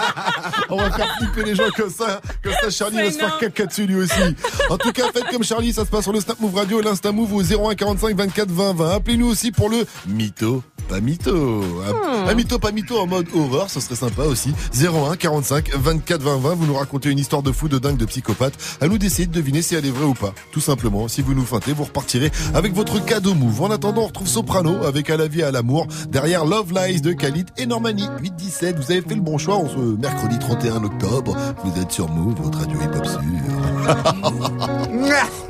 On 0.70 0.76
va 0.76 0.92
faire 0.92 1.16
flipper 1.18 1.42
les 1.42 1.54
gens 1.56 1.64
comme 1.76 1.90
ça. 1.90 2.20
Comme 2.44 2.52
ça, 2.62 2.70
Charlie 2.70 2.98
va 2.98 3.10
se 3.10 3.18
faire 3.18 3.36
caca 3.38 3.66
dessus 3.66 3.86
lui 3.86 3.96
aussi. 3.96 4.36
En 4.70 4.78
tout 4.78 4.92
cas, 4.92 5.06
faites 5.12 5.26
comme 5.28 5.42
Charlie, 5.42 5.72
ça 5.72 5.84
se 5.84 5.90
passe 5.90 6.04
sur 6.04 6.12
le 6.12 6.20
Snap 6.20 6.38
Move 6.38 6.54
Radio 6.54 6.78
et 6.78 6.84
l'Insta 6.84 7.10
Move 7.10 7.34
au 7.34 7.42
01 7.42 7.74
45 7.74 8.16
24 8.16 8.48
20 8.48 8.72
20. 8.74 8.90
Appelez-nous 8.94 9.26
aussi 9.26 9.50
pour 9.50 9.70
le 9.70 9.84
mytho, 10.06 10.62
pas 10.88 11.00
mytho. 11.00 11.62
Un- 11.86 12.28
Un 12.28 12.34
mytho, 12.34 12.58
pas 12.58 12.72
mytho 12.72 12.98
en 12.98 13.06
mode 13.06 13.26
horreur, 13.34 13.68
ce 13.70 13.80
serait 13.80 13.96
sympa 13.96 14.22
aussi. 14.22 14.52
01 14.74 15.16
45 15.16 15.70
24 15.74 16.22
20 16.22 16.36
20. 16.38 16.54
Vous 16.54 16.66
nous 16.66 16.74
racontez 16.74 17.10
une 17.10 17.18
histoire 17.18 17.42
de 17.42 17.52
fou, 17.52 17.68
de 17.68 17.78
dingue, 17.78 17.96
de 17.96 18.04
psychopathe. 18.06 18.54
À 18.80 18.86
nous 18.88 18.98
d'essayer 18.98 19.26
de 19.26 19.32
deviner 19.32 19.62
si 19.62 19.74
elle 19.74 19.86
est 19.86 19.90
vraie 19.90 20.04
ou 20.06 20.14
pas. 20.14 20.32
Tout 20.52 20.60
simplement, 20.60 21.08
si 21.08 21.22
vous 21.22 21.34
nous 21.34 21.44
feintez, 21.44 21.72
vous 21.72 21.84
repartirez 21.84 22.30
avec 22.54 22.74
votre 22.74 23.04
cadeau 23.04 23.34
Move. 23.34 23.62
En 23.62 23.70
attendant, 23.70 24.02
on 24.02 24.06
retrouve 24.06 24.28
Soprano 24.28 24.84
avec 24.84 25.10
À 25.10 25.16
la 25.16 25.26
vie 25.28 25.40
et 25.40 25.44
à 25.44 25.50
l'amour. 25.50 25.86
Derrière 26.08 26.44
Love 26.44 26.72
Lies 26.72 27.00
de 27.00 27.12
Khalid 27.12 27.48
et 27.56 27.66
Normani 27.66 28.06
8-17. 28.20 28.76
Vous 28.76 28.90
avez 28.90 29.02
fait 29.02 29.14
le 29.14 29.20
bon 29.20 29.38
choix 29.38 29.56
en 29.56 29.68
ce 29.68 29.76
mercredi 29.76 30.38
31 30.38 30.84
octobre. 30.84 31.36
Vous 31.64 31.80
êtes 31.80 31.90
sur 31.92 32.08
Move, 32.08 32.34
votre 32.42 32.58
radio 32.58 32.78
hip-hop 32.80 33.06
sûr. 33.06 33.20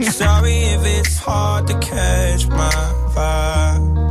Sorry 0.12 0.62
if 0.74 0.84
it's 0.86 1.18
hard 1.18 1.66
to 1.68 1.74
catch 1.78 2.46
my 2.48 2.70
vibe. 3.14 4.01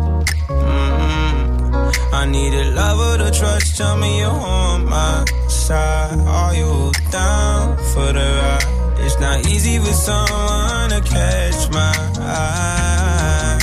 I 2.22 2.26
need 2.28 2.54
a 2.54 2.66
lover 2.76 3.18
to 3.18 3.32
trust. 3.32 3.78
Tell 3.78 3.98
me 3.98 4.20
you're 4.20 4.30
on 4.30 4.86
my 4.86 5.26
side. 5.48 6.20
Are 6.20 6.54
you 6.54 6.92
down 7.10 7.78
for 7.92 8.14
the 8.14 8.28
ride? 8.42 9.00
It's 9.00 9.20
not 9.20 9.48
easy 9.48 9.80
with 9.80 9.96
someone 9.96 10.92
to 10.92 11.02
catch 11.02 11.72
my 11.72 11.92
eye. 12.20 13.58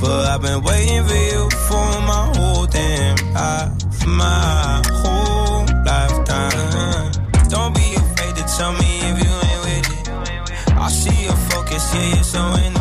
But 0.00 0.26
I've 0.30 0.40
been 0.40 0.62
waiting 0.62 1.04
for 1.04 1.20
you 1.30 1.50
for 1.66 1.88
my 2.12 2.24
whole 2.36 2.66
damn 2.66 3.16
life, 3.34 4.06
my 4.06 4.80
whole 5.02 5.66
lifetime. 5.84 7.10
Don't 7.48 7.74
be 7.74 7.88
afraid 8.02 8.36
to 8.36 8.44
tell 8.56 8.72
me 8.72 8.90
if 9.10 9.16
you 9.24 9.32
ain't 9.48 9.62
with 9.66 9.86
it. 9.98 10.08
I 10.76 10.88
see 10.90 11.24
your 11.24 11.38
focus, 11.50 11.92
yeah, 11.92 12.14
you're 12.14 12.22
so 12.22 12.46
independent. 12.46 12.77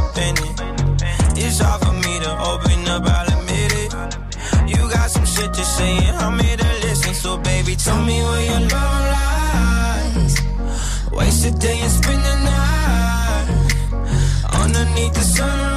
Tell 7.87 8.03
me 8.03 8.21
where 8.21 8.45
your 8.51 8.59
love 8.67 9.03
lies. 9.15 10.35
Waste 11.09 11.45
a 11.45 11.51
day 11.51 11.79
and 11.79 11.91
spend 11.91 12.21
the 12.21 12.35
night 12.51 13.47
underneath 14.61 15.13
the 15.13 15.21
sunrise. 15.21 15.76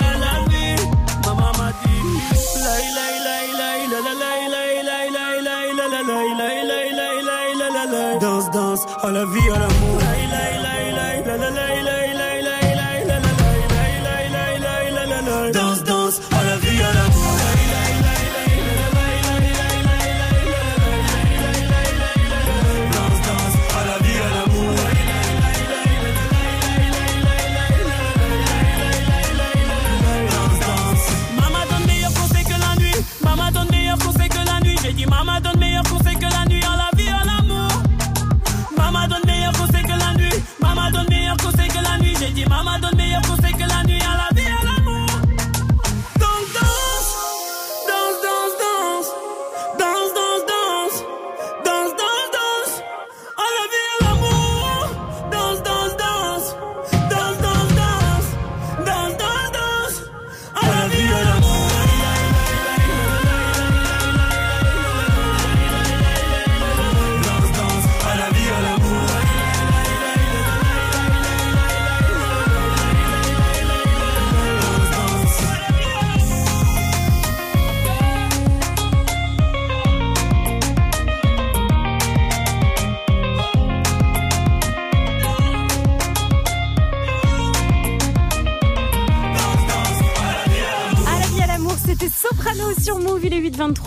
la 9.23 9.70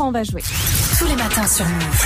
on 0.05 0.13
va 0.13 0.23
jouer. 0.23 0.43
Tous 0.99 1.07
les 1.07 1.17
matins 1.17 1.47
sur 1.47 1.65
Move. 1.65 2.05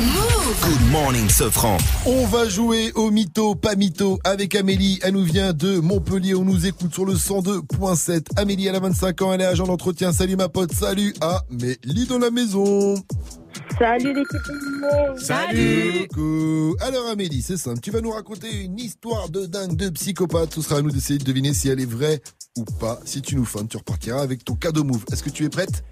Move. 0.00 0.56
Good 0.64 0.90
morning, 0.90 1.28
Sofran. 1.28 1.76
On 2.04 2.26
va 2.26 2.48
jouer 2.48 2.90
au 2.94 3.10
mytho, 3.10 3.54
pas 3.54 3.76
mytho, 3.76 4.18
avec 4.24 4.56
Amélie. 4.56 4.98
Elle 5.02 5.14
nous 5.14 5.24
vient 5.24 5.52
de 5.52 5.78
Montpellier. 5.78 6.34
On 6.34 6.44
nous 6.44 6.66
écoute 6.66 6.92
sur 6.92 7.04
le 7.04 7.14
102.7. 7.14 8.26
Amélie, 8.36 8.66
elle 8.66 8.74
a 8.74 8.80
25 8.80 9.22
ans. 9.22 9.32
Elle 9.32 9.42
est 9.42 9.46
agent 9.46 9.66
d'entretien. 9.66 10.12
Salut, 10.12 10.36
ma 10.36 10.48
pote. 10.48 10.72
Salut. 10.72 11.14
Amélie 11.20 12.06
dans 12.08 12.18
la 12.18 12.30
maison. 12.30 12.96
Salut 13.78 14.12
l'équipe 14.12 14.40
Salut. 15.16 16.08
Coucou. 16.08 16.76
Alors, 16.80 17.06
Amélie, 17.08 17.42
c'est 17.42 17.56
simple. 17.56 17.80
Tu 17.80 17.92
vas 17.92 18.00
nous 18.00 18.10
raconter 18.10 18.64
une 18.64 18.78
histoire 18.80 19.28
de 19.28 19.46
dingue 19.46 19.76
de 19.76 19.90
psychopathe. 19.90 20.54
Ce 20.54 20.62
sera 20.62 20.78
à 20.78 20.82
nous 20.82 20.90
d'essayer 20.90 21.18
de 21.18 21.24
deviner 21.24 21.54
si 21.54 21.68
elle 21.68 21.80
est 21.80 21.90
vraie 21.90 22.20
ou 22.56 22.64
pas. 22.64 22.98
Si 23.04 23.22
tu 23.22 23.36
nous 23.36 23.44
fans, 23.44 23.64
tu 23.64 23.76
repartiras 23.76 24.22
avec 24.22 24.44
ton 24.44 24.54
cadeau 24.54 24.82
move. 24.82 25.04
Est-ce 25.12 25.22
que 25.22 25.30
tu 25.30 25.44
es 25.44 25.48
prête? 25.48 25.84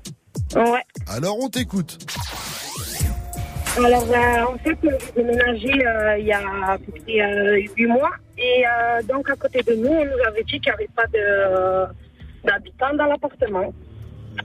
Ouais. 0.55 0.83
Alors, 1.09 1.39
on 1.39 1.49
t'écoute. 1.49 1.99
Alors, 3.77 4.05
euh, 4.11 4.55
en 4.55 4.59
fait, 4.59 4.77
j'ai 4.83 5.23
déménagé 5.23 5.87
euh, 5.87 6.19
il 6.19 6.27
y 6.27 6.33
a 6.33 6.43
à 6.67 6.79
peu 6.79 6.93
près 6.93 7.21
euh, 7.21 7.61
8 7.77 7.87
mois. 7.87 8.11
Et 8.37 8.65
euh, 8.67 9.03
donc, 9.03 9.31
à 9.31 9.37
côté 9.37 9.63
de 9.63 9.75
nous, 9.75 9.89
on 9.89 10.05
nous 10.05 10.25
avait 10.27 10.43
dit 10.45 10.61
qu'il 10.61 10.63
n'y 10.63 10.71
avait 10.71 10.89
pas 10.95 11.07
d'habitants 12.45 12.95
dans 12.95 13.07
l'appartement. 13.07 13.73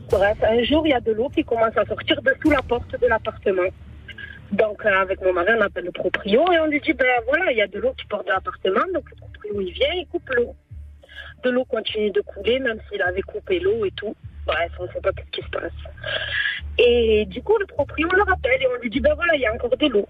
Bref, 0.09 0.37
un 0.43 0.63
jour, 0.63 0.85
il 0.85 0.91
y 0.91 0.93
a 0.93 0.99
de 0.99 1.11
l'eau 1.11 1.29
qui 1.29 1.43
commence 1.43 1.75
à 1.77 1.85
sortir 1.85 2.21
de 2.21 2.33
sous 2.41 2.49
la 2.51 2.61
porte 2.61 2.99
de 2.99 3.07
l'appartement. 3.07 3.69
Donc, 4.51 4.85
euh, 4.85 5.01
avec 5.01 5.19
mon 5.21 5.33
mari, 5.33 5.51
on 5.57 5.61
appelle 5.61 5.85
le 5.85 5.91
proprio 5.91 6.51
et 6.51 6.59
on 6.59 6.67
lui 6.67 6.79
dit, 6.81 6.93
ben 6.93 7.07
voilà, 7.27 7.51
il 7.51 7.57
y 7.57 7.61
a 7.61 7.67
de 7.67 7.79
l'eau 7.79 7.93
qui 7.97 8.05
porte 8.05 8.27
de 8.27 8.31
l'appartement. 8.31 8.85
Donc, 8.93 9.09
le 9.09 9.15
proprio, 9.15 9.61
il 9.61 9.73
vient, 9.73 9.93
il 9.95 10.07
coupe 10.07 10.29
l'eau. 10.29 10.55
De 11.43 11.49
l'eau 11.49 11.65
continue 11.65 12.11
de 12.11 12.21
couler, 12.21 12.59
même 12.59 12.79
s'il 12.89 13.01
avait 13.01 13.21
coupé 13.23 13.59
l'eau 13.59 13.83
et 13.85 13.91
tout. 13.91 14.15
Bref, 14.45 14.71
on 14.79 14.83
ne 14.83 14.89
sait 14.89 15.01
pas 15.01 15.11
ce 15.11 15.31
qui 15.31 15.45
se 15.45 15.49
passe. 15.49 15.71
Et 16.77 17.25
du 17.27 17.41
coup, 17.41 17.57
le 17.59 17.65
proprio 17.65 18.07
le 18.09 18.23
rappelle 18.23 18.61
et 18.61 18.67
on 18.67 18.81
lui 18.81 18.89
dit, 18.89 18.99
ben 18.99 19.13
voilà, 19.15 19.35
il 19.35 19.41
y 19.41 19.45
a 19.45 19.53
encore 19.53 19.75
de 19.77 19.87
l'eau. 19.87 20.07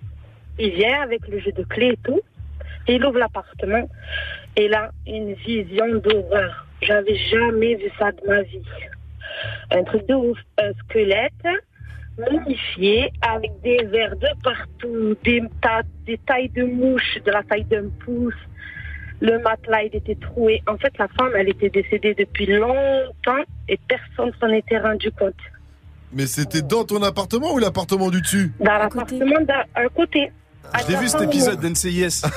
Il 0.59 0.71
vient 0.71 1.01
avec 1.01 1.27
le 1.27 1.39
jeu 1.39 1.51
de 1.51 1.63
clés 1.63 1.93
et 1.93 1.99
tout. 2.03 2.21
Et 2.87 2.95
il 2.95 3.05
ouvre 3.05 3.19
l'appartement. 3.19 3.87
Et 4.55 4.67
là, 4.67 4.91
une 5.07 5.33
vision 5.33 5.95
d'horreur. 5.99 6.65
J'avais 6.81 7.15
jamais 7.15 7.75
vu 7.75 7.89
ça 7.97 8.11
de 8.11 8.27
ma 8.27 8.41
vie. 8.41 8.61
Un 9.71 9.83
truc 9.83 10.05
de 10.07 10.13
ouf. 10.13 10.37
Un 10.57 10.73
squelette 10.73 11.47
momifié 12.17 13.11
avec 13.21 13.51
des 13.61 13.83
vers 13.85 14.15
de 14.15 14.27
partout, 14.43 15.15
des, 15.23 15.41
tas, 15.61 15.81
des 16.05 16.17
tailles 16.19 16.49
de 16.49 16.63
mouches 16.63 17.19
de 17.25 17.31
la 17.31 17.43
taille 17.43 17.65
d'un 17.65 17.89
pouce. 18.05 18.33
Le 19.25 19.39
matelas, 19.41 19.83
il 19.83 19.95
était 19.95 20.15
troué. 20.15 20.61
En 20.67 20.77
fait, 20.77 20.91
la 20.99 21.07
femme, 21.17 21.31
elle 21.39 21.47
était 21.47 21.69
décédée 21.69 22.13
depuis 22.13 22.45
longtemps 22.45 23.41
et 23.69 23.79
personne 23.87 24.33
s'en 24.39 24.49
était 24.49 24.77
rendu 24.77 25.09
compte. 25.11 25.33
Mais 26.11 26.27
c'était 26.27 26.61
dans 26.61 26.83
ton 26.83 27.01
appartement 27.01 27.53
ou 27.53 27.57
l'appartement 27.57 28.09
du 28.11 28.19
dessus 28.21 28.51
Dans 28.59 28.73
l'appartement 28.77 29.37
à 29.75 29.87
côté. 29.95 30.29
Je 30.85 30.91
l'ai 30.91 30.97
vu 30.97 31.07
cet 31.07 31.21
épisode 31.21 31.59
d'NCIS. 31.61 32.23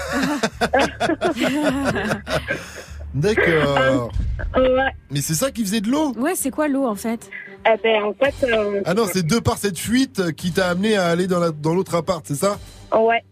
D'accord. 3.14 4.10
Ouais. 4.56 4.90
Mais 5.10 5.20
c'est 5.22 5.34
ça 5.34 5.50
qui 5.50 5.62
faisait 5.64 5.80
de 5.80 5.88
l'eau 5.90 6.12
Ouais, 6.16 6.34
c'est 6.34 6.50
quoi 6.50 6.68
l'eau 6.68 6.86
en 6.86 6.94
fait 6.94 7.30
Eh 7.66 7.76
ben, 7.82 8.02
en 8.04 8.12
fait. 8.12 8.34
euh, 8.46 8.82
Ah 8.84 8.94
non, 8.94 9.04
c'est 9.10 9.26
de 9.26 9.38
par 9.38 9.56
cette 9.58 9.78
fuite 9.78 10.32
qui 10.36 10.52
t'a 10.52 10.68
amené 10.68 10.96
à 10.96 11.06
aller 11.06 11.26
dans 11.26 11.40
la- 11.40 11.50
dans 11.50 11.74
l'autre 11.74 11.94
appart, 11.94 12.24
c'est 12.26 12.34
ça 12.34 12.58
Ouais. 12.94 13.22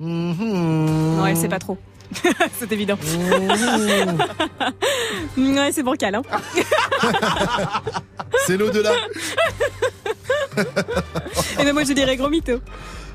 Mhm. 0.00 1.20
Ouais, 1.22 1.34
c'est 1.34 1.48
pas 1.48 1.58
trop. 1.58 1.76
c'est 2.58 2.72
évident. 2.72 2.96
ouais, 5.36 5.72
c'est 5.72 5.82
bancal. 5.82 6.14
Hein. 6.14 6.22
C'est 8.46 8.56
l'au-delà. 8.56 8.92
Et 11.58 11.64
ben 11.64 11.72
moi 11.72 11.82
je 11.84 11.92
dirais 11.92 12.16
gros 12.16 12.28
mytho. 12.28 12.60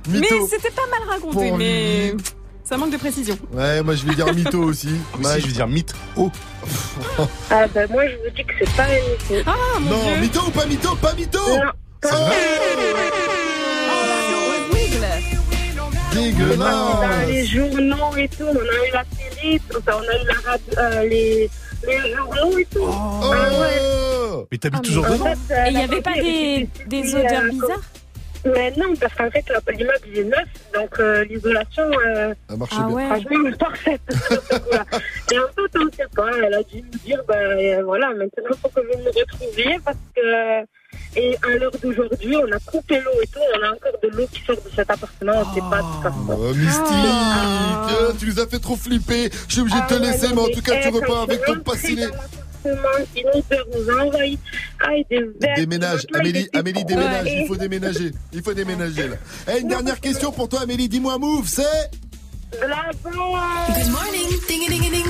Mytho. 0.07 0.21
Mais 0.21 0.29
c'était 0.49 0.71
pas 0.71 0.87
mal 0.89 1.01
raconté, 1.07 1.49
Pour 1.49 1.57
mais 1.57 2.13
ça 2.63 2.77
manque 2.77 2.91
de 2.91 2.97
précision. 2.97 3.37
Ouais, 3.51 3.83
moi 3.83 3.95
je 3.95 4.05
vais 4.05 4.15
dire 4.15 4.33
mytho 4.33 4.63
aussi. 4.63 4.89
Moi 5.19 5.37
je 5.39 5.47
vais 5.47 5.51
dire 5.53 5.67
mythe. 5.67 5.93
Oh. 6.15 6.31
Ah 7.49 7.67
bah 7.67 7.81
moi 7.89 8.07
je 8.07 8.15
vous 8.15 8.29
dis 8.35 8.45
que 8.45 8.53
c'est 8.59 8.73
pas 8.75 8.87
mytho. 8.87 9.43
Ah 9.45 9.79
mon 9.79 9.89
Non, 9.91 10.03
dieu. 10.03 10.15
mytho 10.21 10.41
ou 10.47 10.51
pas 10.51 10.65
mytho? 10.65 10.95
Pas 10.95 11.13
mytho 11.13 11.39
Non. 11.39 11.71
Dégueulasse 16.13 16.57
Dans 16.59 17.27
les 17.27 17.45
journaux 17.45 18.15
et 18.17 18.27
tout, 18.27 18.43
on 18.43 18.55
a 18.55 18.87
eu 18.87 18.91
la 18.93 19.03
télé, 19.05 19.61
tout 19.69 19.79
ça, 19.85 19.97
on 19.97 20.01
a 20.01 20.03
eu 20.21 20.25
la 20.27 20.51
radio, 20.51 20.73
euh, 20.77 21.03
les, 21.07 21.49
les 21.87 22.15
journaux 22.15 22.57
et 22.57 22.65
tout. 22.65 22.85
Ah 22.87 23.29
ouais. 23.59 23.79
Oh 24.33 24.47
Mais 24.51 24.57
t'habites 24.57 24.79
Ah, 24.83 24.87
toujours 24.87 25.05
dedans 25.05 25.25
fait, 25.47 25.53
euh, 25.53 25.65
Et 25.65 25.67
il 25.69 25.71
y 25.73 25.77
la 25.77 25.83
avait 25.83 26.01
pas 26.01 26.13
des, 26.13 27.15
odeurs 27.15 27.43
euh, 27.43 27.49
bizarres 27.49 27.81
Mais 28.45 28.71
non, 28.77 28.93
parce 28.99 29.13
qu'en 29.13 29.29
fait, 29.31 29.45
la- 29.49 29.73
l'immeuble 29.73 29.99
il 30.07 30.17
est 30.19 30.23
neuf, 30.25 30.47
donc 30.73 30.99
euh, 30.99 31.23
l'isolation, 31.25 31.83
euh, 32.05 32.33
Ah 32.49 32.53
bien. 32.55 32.89
ouais. 32.89 33.05
franchement, 33.05 33.47
est 33.47 33.57
parfaite. 33.57 34.01
Et 35.31 35.39
en 35.39 35.47
fait, 35.47 35.79
on 35.79 35.85
ne 35.85 35.91
sait 35.91 36.07
pas, 36.15 36.29
elle 36.43 36.53
a 36.53 36.63
dû 36.63 36.81
nous 36.81 36.99
dire, 37.05 37.21
ben 37.27 37.83
voilà, 37.83 38.09
maintenant, 38.09 38.49
il 38.49 38.57
faut 38.61 38.69
que 38.69 38.79
vous 38.81 39.03
me 39.03 39.09
retrouviez 39.09 39.79
parce 39.85 39.97
que. 40.15 40.65
Et 41.15 41.35
à 41.43 41.57
l'heure 41.57 41.71
d'aujourd'hui, 41.83 42.35
on 42.37 42.51
a 42.55 42.59
coupé 42.59 42.99
l'eau 43.01 43.11
et 43.21 43.27
tout, 43.27 43.39
on 43.59 43.63
a 43.65 43.69
encore 43.71 43.99
de 44.01 44.07
l'eau 44.15 44.25
qui 44.31 44.41
sort 44.45 44.55
de 44.55 44.69
cet 44.73 44.89
appartement, 44.89 45.33
on 45.45 45.49
ne 45.49 45.53
sait 45.55 45.69
pas 45.69 45.79
tout 45.79 46.03
ça. 46.03 46.13
Oh, 46.29 46.53
Mystique 46.53 47.91
Euh, 47.91 48.13
Tu 48.17 48.25
nous 48.27 48.39
as 48.39 48.47
fait 48.47 48.59
trop 48.59 48.75
flipper 48.77 49.29
Je 49.47 49.51
suis 49.51 49.61
obligé 49.61 49.75
de 49.81 49.87
te 49.87 49.93
Ah 49.93 49.97
ouais, 49.99 50.05
laisser, 50.11 50.27
mais 50.33 50.41
en 50.41 50.47
tout 50.49 50.61
cas, 50.61 50.81
tu 50.81 50.87
eh, 50.87 50.89
repars 50.89 51.21
avec 51.23 51.43
ton 51.43 51.59
passiné. 51.59 52.05
dans 52.05 52.11
l'appartement, 52.11 53.05
Une 53.17 53.27
odeur 53.27 53.65
nous 53.75 53.89
a 53.89 54.05
envahi. 54.05 54.39
Ah, 54.79 54.95
et 54.95 55.05
des 55.09 55.19
verres. 55.41 55.55
Déménage, 55.57 56.07
Amélie, 56.13 56.49
Amélie, 56.53 56.85
déménage, 56.85 57.25
Ouais. 57.25 57.41
il 57.41 57.47
faut 57.47 57.55
déménager, 57.57 58.11
il 58.31 58.41
faut 58.43 58.53
déménager 58.53 59.07
là. 59.09 59.15
Eh, 59.53 59.59
une 59.59 59.67
dernière 59.67 59.99
question 59.99 60.31
pour 60.31 60.47
toi 60.47 60.61
Amélie, 60.61 60.87
dis-moi 60.87 61.17
move, 61.17 61.45
c'est? 61.47 61.91
La. 62.61 62.91
Good 63.03 63.91
morning, 63.91 64.27
ding 64.47 64.67
ding 64.67 64.91
ding. 64.91 65.05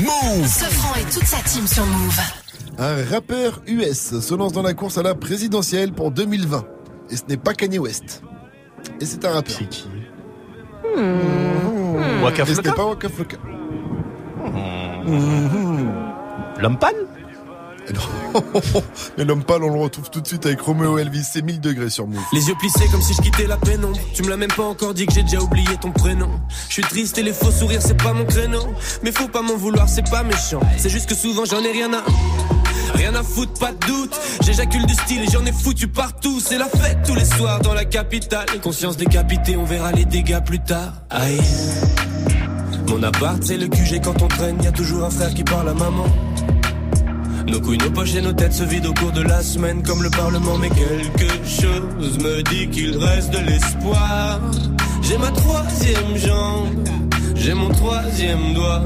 Move. 0.00 0.46
Sofran 0.46 0.94
et 1.00 1.04
toute 1.12 1.24
sa 1.26 1.38
team 1.38 1.66
sur 1.66 1.84
Move. 1.86 2.20
Un 2.78 3.04
rappeur 3.10 3.60
US 3.66 4.20
se 4.20 4.34
lance 4.34 4.52
dans 4.52 4.62
la 4.62 4.74
course 4.74 4.98
à 4.98 5.02
la 5.02 5.14
présidentielle 5.14 5.92
pour 5.92 6.10
2020. 6.10 6.64
Et 7.10 7.16
ce 7.16 7.22
n'est 7.28 7.36
pas 7.36 7.54
Kanye 7.54 7.78
West. 7.78 8.22
Et 9.00 9.06
c'est 9.06 9.24
un 9.24 9.30
rappeur. 9.32 9.56
C'est 9.58 9.68
qui 9.68 9.88
Mmh. 10.96 12.22
Waka 12.22 12.42
Et 12.42 12.54
ce 12.54 12.60
n'est 12.60 12.72
pas 12.72 12.84
Waka 12.84 13.08
Flocka. 13.08 13.36
L'homme 16.60 16.78
pâle 16.78 16.94
Mais 19.18 19.24
l'homme 19.24 19.42
pâle, 19.42 19.64
on 19.64 19.74
le 19.74 19.80
retrouve 19.80 20.08
tout 20.10 20.20
de 20.20 20.26
suite 20.26 20.46
avec 20.46 20.60
Romeo 20.60 20.98
Elvis, 20.98 21.24
c'est 21.32 21.42
1000 21.42 21.60
degrés 21.60 21.90
sur 21.90 22.06
Move. 22.06 22.20
Les 22.32 22.46
yeux 22.48 22.54
plissés 22.58 22.86
comme 22.92 23.02
si 23.02 23.12
je 23.14 23.20
quittais 23.22 23.46
la 23.46 23.56
pénombre. 23.56 23.98
Tu 24.14 24.22
me 24.22 24.28
l'as 24.28 24.36
même 24.36 24.52
pas 24.56 24.62
encore 24.62 24.94
dit 24.94 25.04
que 25.06 25.12
j'ai 25.12 25.22
déjà 25.22 25.40
oublié 25.40 25.76
ton 25.80 25.90
prénom. 25.90 26.28
Je 26.68 26.74
suis 26.74 26.82
triste 26.82 27.18
et 27.18 27.22
les 27.22 27.32
faux 27.32 27.50
sourires, 27.50 27.82
c'est 27.82 28.00
pas 28.00 28.12
mon 28.12 28.24
créneau. 28.24 28.62
Mais 29.02 29.10
faut 29.10 29.26
pas 29.28 29.42
m'en 29.42 29.56
vouloir, 29.56 29.88
c'est 29.88 30.08
pas 30.08 30.22
méchant. 30.22 30.60
C'est 30.78 30.90
juste 30.90 31.08
que 31.08 31.14
souvent 31.16 31.44
j'en 31.44 31.60
ai 31.62 31.72
rien 31.72 31.92
à. 31.92 32.04
Rien 32.94 33.14
à 33.14 33.22
foutre, 33.22 33.58
pas 33.58 33.72
de 33.72 33.86
doute. 33.86 34.18
J'éjacule 34.42 34.86
du 34.86 34.94
style 34.94 35.22
et 35.22 35.30
j'en 35.30 35.44
ai 35.44 35.52
foutu 35.52 35.88
partout. 35.88 36.40
C'est 36.40 36.58
la 36.58 36.66
fête 36.66 36.98
tous 37.06 37.14
les 37.14 37.24
soirs 37.24 37.60
dans 37.60 37.74
la 37.74 37.84
capitale. 37.84 38.46
Conscience 38.62 38.96
décapitée, 38.96 39.56
on 39.56 39.64
verra 39.64 39.92
les 39.92 40.04
dégâts 40.04 40.42
plus 40.44 40.60
tard. 40.60 40.92
Aïe. 41.10 41.40
Mon 42.88 43.02
appart, 43.02 43.42
c'est 43.42 43.56
le 43.56 43.68
QG 43.68 44.00
quand 44.02 44.20
on 44.22 44.28
traîne. 44.28 44.62
Y 44.62 44.72
toujours 44.72 45.04
un 45.04 45.10
frère 45.10 45.32
qui 45.32 45.44
parle 45.44 45.68
à 45.68 45.74
maman. 45.74 46.06
Nos 47.46 47.60
couilles, 47.60 47.78
nos 47.78 47.90
poches 47.90 48.14
et 48.14 48.22
nos 48.22 48.32
têtes 48.32 48.52
se 48.52 48.62
vident 48.62 48.90
au 48.90 48.94
cours 48.94 49.12
de 49.12 49.22
la 49.22 49.42
semaine 49.42 49.82
comme 49.82 50.02
le 50.02 50.10
Parlement. 50.10 50.58
Mais 50.58 50.70
quelque 50.70 51.34
chose 51.44 52.18
me 52.18 52.42
dit 52.42 52.68
qu'il 52.68 52.96
reste 52.96 53.30
de 53.30 53.38
l'espoir. 53.38 54.40
J'ai 55.02 55.18
ma 55.18 55.30
troisième 55.30 56.16
jambe, 56.16 56.88
j'ai 57.34 57.54
mon 57.54 57.68
troisième 57.70 58.54
doigt. 58.54 58.82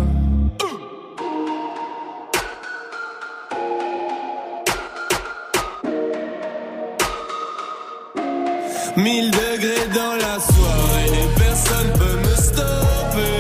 1000 8.97 9.31
degrés 9.31 9.89
dans 9.95 10.15
la 10.15 10.41
soirée 10.41 11.11
et 11.13 11.29
personne 11.39 11.93
peut 11.99 12.19
me 12.29 12.35
stopper. 12.35 13.39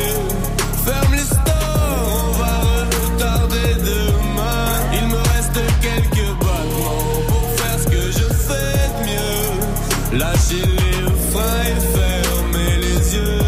Ferme 0.84 1.12
les 1.12 1.18
stores, 1.18 2.08
on 2.12 2.30
va 2.38 2.54
retarder 2.92 3.74
demain. 3.80 4.68
Il 4.92 5.08
me 5.08 5.16
reste 5.16 5.58
quelques 5.80 6.28
battements 6.40 7.22
pour 7.28 7.50
faire 7.56 7.78
ce 7.80 7.86
que 7.86 8.02
je 8.18 8.26
fais 8.46 8.80
de 8.92 9.00
mieux. 9.08 10.18
Lâcher 10.18 10.66
les 10.80 11.00
freins 11.30 11.64
et 11.72 11.80
fermer 11.96 12.72
les 12.82 13.14
yeux. 13.16 13.40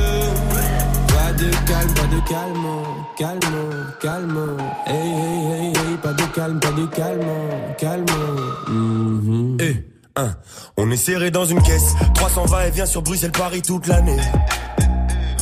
Pas 1.09 1.33
de 1.35 1.51
calme, 1.67 1.93
pas 1.95 2.09
de 2.15 2.21
calme, 2.27 2.69
calme, 3.19 3.61
calme. 4.01 4.57
Hey, 4.87 4.95
hey, 4.97 5.41
hey, 5.51 5.73
hey, 5.77 5.97
pas 6.03 6.15
de 6.15 6.25
calme, 6.35 6.59
pas 6.59 6.73
de 6.73 6.87
calme, 6.87 7.33
calme. 7.79 8.07
Hmm. 8.67 9.08
On 10.77 10.91
est 10.91 10.97
serré 10.97 11.31
dans 11.31 11.45
une 11.45 11.63
caisse, 11.63 11.95
300 12.15 12.47
va-et-vient 12.47 12.87
sur 12.87 13.03
Bruxelles-Paris 13.03 13.63
toute 13.63 13.87
l'année. 13.87 14.17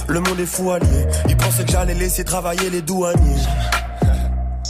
Le 0.09 0.21
monde 0.21 0.39
est 0.39 0.47
fou 0.47 0.71
allié, 0.71 1.07
ils 1.29 1.37
pensaient 1.37 1.65
que 1.65 1.73
j'allais 1.73 1.95
laisser 1.95 2.25
travailler 2.25 2.71
les 2.71 2.83
douaniers. 2.83 3.43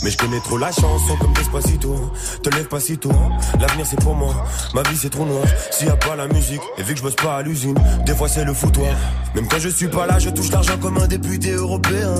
Mais 0.02 0.10
je 0.10 0.16
connais 0.16 0.40
trop 0.40 0.58
la 0.58 0.70
chanson 0.70 1.16
comme 1.20 1.32
t'es 1.32 1.42
pas 1.50 1.60
si 1.60 1.78
Despacito 1.78 2.12
Te 2.42 2.50
lève 2.50 2.68
pas 2.68 2.80
si 2.80 2.98
tôt, 2.98 3.12
l'avenir 3.58 3.86
c'est 3.86 4.00
pour 4.00 4.14
moi. 4.14 4.34
Ma 4.74 4.82
vie 4.82 4.96
c'est 4.96 5.10
trop 5.10 5.24
noir, 5.24 5.44
s'il 5.70 5.88
y 5.88 5.90
a 5.90 5.96
pas 5.96 6.14
la 6.16 6.28
musique 6.28 6.60
Et 6.78 6.82
vu 6.82 6.92
que 6.92 6.98
je 6.98 7.02
bosse 7.02 7.16
pas 7.16 7.36
à 7.36 7.42
l'usine, 7.42 7.74
des 8.04 8.14
fois 8.14 8.28
c'est 8.28 8.44
le 8.44 8.52
foutoir. 8.52 8.94
Même 9.34 9.48
quand 9.48 9.58
je 9.58 9.68
suis 9.68 9.88
pas 9.88 10.06
là, 10.06 10.18
je 10.18 10.30
touche 10.30 10.50
l'argent 10.50 10.76
comme 10.80 10.98
un 10.98 11.06
député 11.06 11.52
européen. 11.52 12.14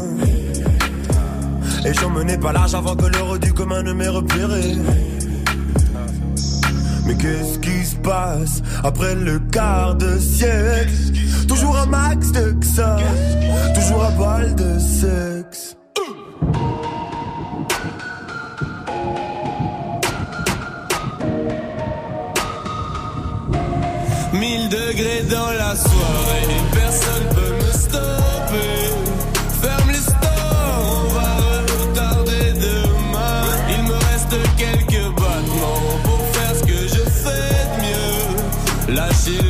Et 1.84 1.94
j'en 1.94 2.10
menais 2.10 2.38
pas 2.38 2.52
large 2.52 2.74
avant 2.74 2.96
que 2.96 3.06
l'heure 3.06 3.38
du 3.38 3.52
commun 3.52 3.82
ne 3.82 3.92
m'ait 3.92 4.08
repéré 4.08 4.76
mais 7.06 7.14
qu'est-ce 7.14 7.58
qui 7.58 7.84
se 7.84 7.96
passe 7.96 8.62
après 8.82 9.14
le 9.14 9.38
quart 9.38 9.94
de 9.94 10.18
siècle? 10.18 10.92
Toujours 11.48 11.76
un 11.76 11.86
max 11.86 12.32
de 12.32 12.54
ça, 12.64 12.96
toujours 13.74 14.04
un 14.04 14.10
bal 14.18 14.54
de 14.54 14.78
sexe. 14.78 15.76
Mille 24.32 24.68
degrés 24.68 25.22
dans 25.30 25.50
la 25.52 25.74
soirée, 25.76 26.46
personne 26.72 27.28
peut 27.34 27.54
me 27.64 27.72
stopper. 27.72 28.85
Lâcher 38.96 39.45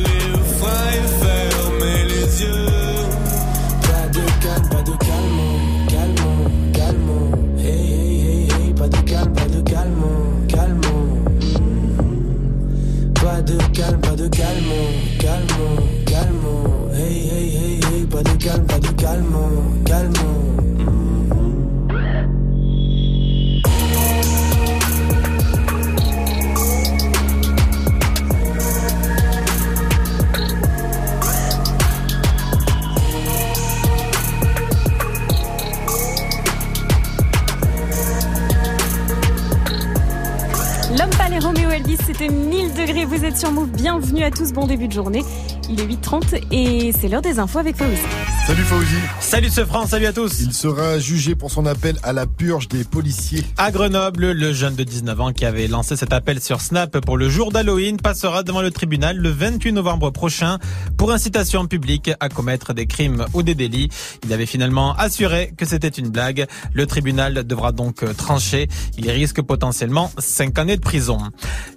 c'était 42.17 42.33
1000 42.33 42.73
degrés. 42.73 43.05
Vous 43.05 43.23
êtes 43.25 43.37
sur 43.37 43.51
Move. 43.51 43.69
Bienvenue 43.69 44.23
à 44.23 44.31
tous. 44.31 44.51
Bon 44.51 44.65
début 44.65 44.87
de 44.87 44.93
journée. 44.93 45.23
Il 45.69 45.79
est 45.79 45.85
8h30 45.85 46.47
et 46.51 46.91
c'est 46.91 47.07
l'heure 47.07 47.21
des 47.21 47.39
infos 47.39 47.59
avec 47.59 47.75
Faouzi. 47.75 48.26
Salut 48.47 48.63
Fauzi. 48.63 48.95
Salut 49.19 49.49
ce 49.49 49.65
France, 49.65 49.89
salut 49.89 50.05
à 50.05 50.13
tous. 50.13 50.39
Il 50.39 50.53
sera 50.53 50.99
jugé 50.99 51.35
pour 51.35 51.51
son 51.51 51.65
appel 51.65 51.97
à 52.01 52.13
la 52.13 52.25
purge 52.25 52.69
des 52.69 52.85
policiers. 52.85 53.43
À 53.57 53.71
Grenoble, 53.71 54.31
le 54.31 54.53
jeune 54.53 54.73
de 54.73 54.85
19 54.85 55.19
ans 55.19 55.33
qui 55.33 55.43
avait 55.43 55.67
lancé 55.67 55.97
cet 55.97 56.13
appel 56.13 56.39
sur 56.39 56.61
Snap 56.61 56.97
pour 57.01 57.17
le 57.17 57.27
jour 57.27 57.51
d'Halloween 57.51 57.97
passera 57.97 58.43
devant 58.43 58.61
le 58.61 58.71
tribunal 58.71 59.17
le 59.17 59.31
28 59.31 59.73
novembre 59.73 60.11
prochain 60.11 60.59
pour 60.95 61.11
incitation 61.11 61.67
publique 61.67 62.09
à 62.21 62.29
commettre 62.29 62.73
des 62.73 62.85
crimes 62.85 63.25
ou 63.33 63.43
des 63.43 63.53
délits. 63.53 63.89
Il 64.23 64.31
avait 64.31 64.45
finalement 64.45 64.95
assuré 64.95 65.51
que 65.57 65.65
c'était 65.65 65.89
une 65.89 66.07
blague. 66.07 66.47
Le 66.71 66.85
tribunal 66.85 67.45
devra 67.45 67.73
donc 67.73 68.05
trancher. 68.15 68.69
Il 68.97 69.11
risque 69.11 69.41
potentiellement 69.41 70.09
5 70.19 70.57
années 70.57 70.77
de 70.77 70.81
prison. 70.81 71.17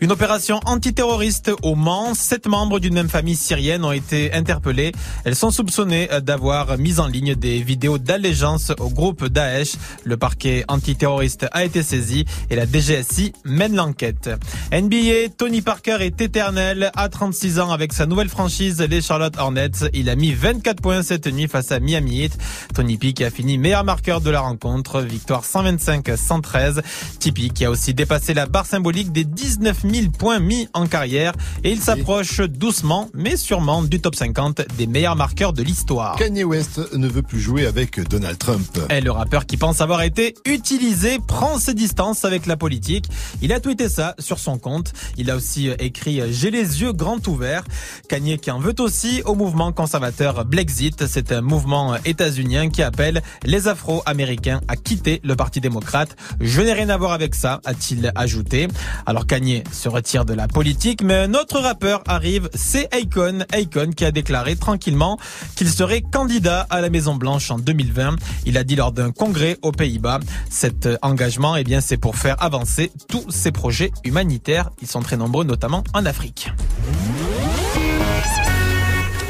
Une 0.01 0.13
opération 0.13 0.61
antiterroriste 0.67 1.51
au 1.65 1.75
Mans. 1.75 2.15
Sept 2.15 2.47
membres 2.47 2.79
d'une 2.79 2.95
même 2.95 3.09
famille 3.09 3.35
syrienne 3.35 3.85
ont 3.85 3.91
été 3.91 4.33
interpellés. 4.35 4.93
Elles 5.25 5.35
sont 5.35 5.51
soupçonnées 5.51 6.09
d'avoir 6.23 6.60
mis 6.79 7.01
en 7.01 7.07
ligne 7.07 7.35
des 7.35 7.63
vidéos 7.63 7.99
d'allégeance 7.99 8.73
au 8.79 8.89
groupe 8.89 9.27
Daesh. 9.27 9.73
Le 10.05 10.17
parquet 10.17 10.65
antiterroriste 10.69 11.47
a 11.53 11.65
été 11.65 11.83
saisi 11.83 12.25
et 12.51 12.57
la 12.57 12.67
DGSI 12.67 13.33
mène 13.45 13.75
l'enquête. 13.75 14.31
NBA, 14.73 15.31
Tony 15.37 15.63
Parker 15.63 15.99
est 16.01 16.21
éternel 16.21 16.91
à 16.95 17.09
36 17.09 17.61
ans 17.61 17.71
avec 17.71 17.93
sa 17.93 18.07
nouvelle 18.07 18.29
franchise, 18.29 18.81
les 18.81 19.01
Charlotte 19.01 19.37
Hornets. 19.39 19.91
Il 19.93 20.09
a 20.09 20.17
mis 20.17 20.33
24 20.33 20.81
points 20.81 21.03
cette 21.03 21.27
nuit 21.27 21.49
face 21.49 21.73
à 21.73 21.81
Miami 21.81 22.23
Heat. 22.25 22.39
Tony 22.75 22.97
P 22.97 23.13
qui 23.13 23.25
a 23.25 23.31
fini 23.31 23.59
meilleur 23.59 23.85
marqueur 23.85 24.21
de 24.21 24.31
la 24.31 24.41
rencontre, 24.41 25.01
victoire 25.01 25.43
125-113. 25.43 26.83
Tipeee 27.19 27.51
qui 27.51 27.65
a 27.65 27.71
aussi 27.71 27.95
dépassé 27.95 28.35
la 28.35 28.47
barre 28.47 28.67
symbolique 28.67 29.13
des 29.13 29.25
19 29.25 29.79
000 29.91 30.11
points 30.11 30.39
mis 30.39 30.69
en 30.75 30.87
carrière 30.87 31.33
et 31.65 31.73
il 31.73 31.81
s'approche 31.81 32.41
doucement 32.41 33.09
mais 33.15 33.37
sûrement 33.37 33.83
du 33.83 34.01
top 34.01 34.15
50 34.15 34.63
des 34.77 34.87
meilleurs 34.87 35.17
marqueurs 35.17 35.53
de 35.53 35.63
l'histoire. 35.63 36.17
West 36.51 36.81
ne 36.95 37.07
veut 37.07 37.23
plus 37.23 37.39
jouer 37.39 37.65
avec 37.65 38.01
Donald 38.09 38.37
Trump. 38.37 38.81
Et 38.91 39.01
le 39.01 39.13
rappeur 39.13 39.47
qui 39.47 39.57
pense 39.57 39.81
avoir 39.81 40.03
été 40.03 40.35
utilisé 40.45 41.21
prend 41.25 41.59
ses 41.59 41.75
distances 41.75 42.25
avec 42.25 42.47
la 42.47 42.57
politique. 42.57 43.05
Il 43.41 43.53
a 43.53 43.61
tweeté 43.61 43.89
ça 43.89 44.17
sur 44.19 44.41
son 44.41 44.59
compte. 44.59 44.93
Il 45.17 45.31
a 45.31 45.37
aussi 45.37 45.69
écrit 45.79 46.21
J'ai 46.33 46.51
les 46.51 46.83
yeux 46.83 46.93
grands 46.93 47.21
ouverts. 47.29 47.63
Kanye 48.09 48.37
qui 48.37 48.51
en 48.51 48.59
veut 48.59 48.75
aussi 48.81 49.23
au 49.27 49.37
mouvement 49.37 49.71
conservateur 49.71 50.45
Blexit. 50.45 51.07
C'est 51.07 51.31
un 51.31 51.41
mouvement 51.41 51.95
états-unien 52.05 52.69
qui 52.69 52.83
appelle 52.83 53.23
les 53.45 53.69
Afro-Américains 53.69 54.61
à 54.67 54.75
quitter 54.75 55.21
le 55.23 55.37
Parti 55.37 55.61
démocrate. 55.61 56.17
Je 56.41 56.63
n'ai 56.63 56.73
rien 56.73 56.89
à 56.89 56.97
voir 56.97 57.13
avec 57.13 57.37
ça, 57.37 57.61
a-t-il 57.65 58.11
ajouté. 58.17 58.67
Alors 59.07 59.29
Kanye 59.29 59.63
se 59.71 59.89
retire 59.89 60.25
de 60.25 60.35
la 60.35 60.49
politique, 60.49 61.03
mais 61.05 61.15
un 61.15 61.35
autre 61.35 61.61
rappeur 61.61 62.03
arrive, 62.09 62.51
c'est 62.57 62.93
Akon. 62.93 63.45
Akon 63.53 63.91
qui 63.93 64.05
a 64.05 64.11
déclaré 64.11 64.57
tranquillement 64.57 65.17
qu'il 65.55 65.69
serait 65.69 66.03
candidat 66.03 66.40
à 66.49 66.81
la 66.81 66.91
Maison 66.91 67.15
Blanche 67.15 67.51
en 67.51 67.59
2020. 67.59 68.17
Il 68.47 68.57
a 68.59 68.65
dit 68.65 68.77
lors 68.77 68.93
d'un 68.93 69.11
congrès 69.13 69.59
aux 69.63 69.73
Pays-Bas. 69.73 70.21
Cet 70.49 70.89
engagement, 71.03 71.57
eh 71.57 71.65
bien, 71.65 71.81
c'est 71.81 71.97
pour 71.97 72.17
faire 72.17 72.43
avancer 72.43 72.91
tous 73.09 73.25
ces 73.31 73.53
projets 73.53 73.93
humanitaires. 74.05 74.71
Ils 74.83 74.89
sont 74.89 75.01
très 75.03 75.17
nombreux, 75.17 75.45
notamment 75.45 75.85
en 75.95 76.07
Afrique. 76.07 76.51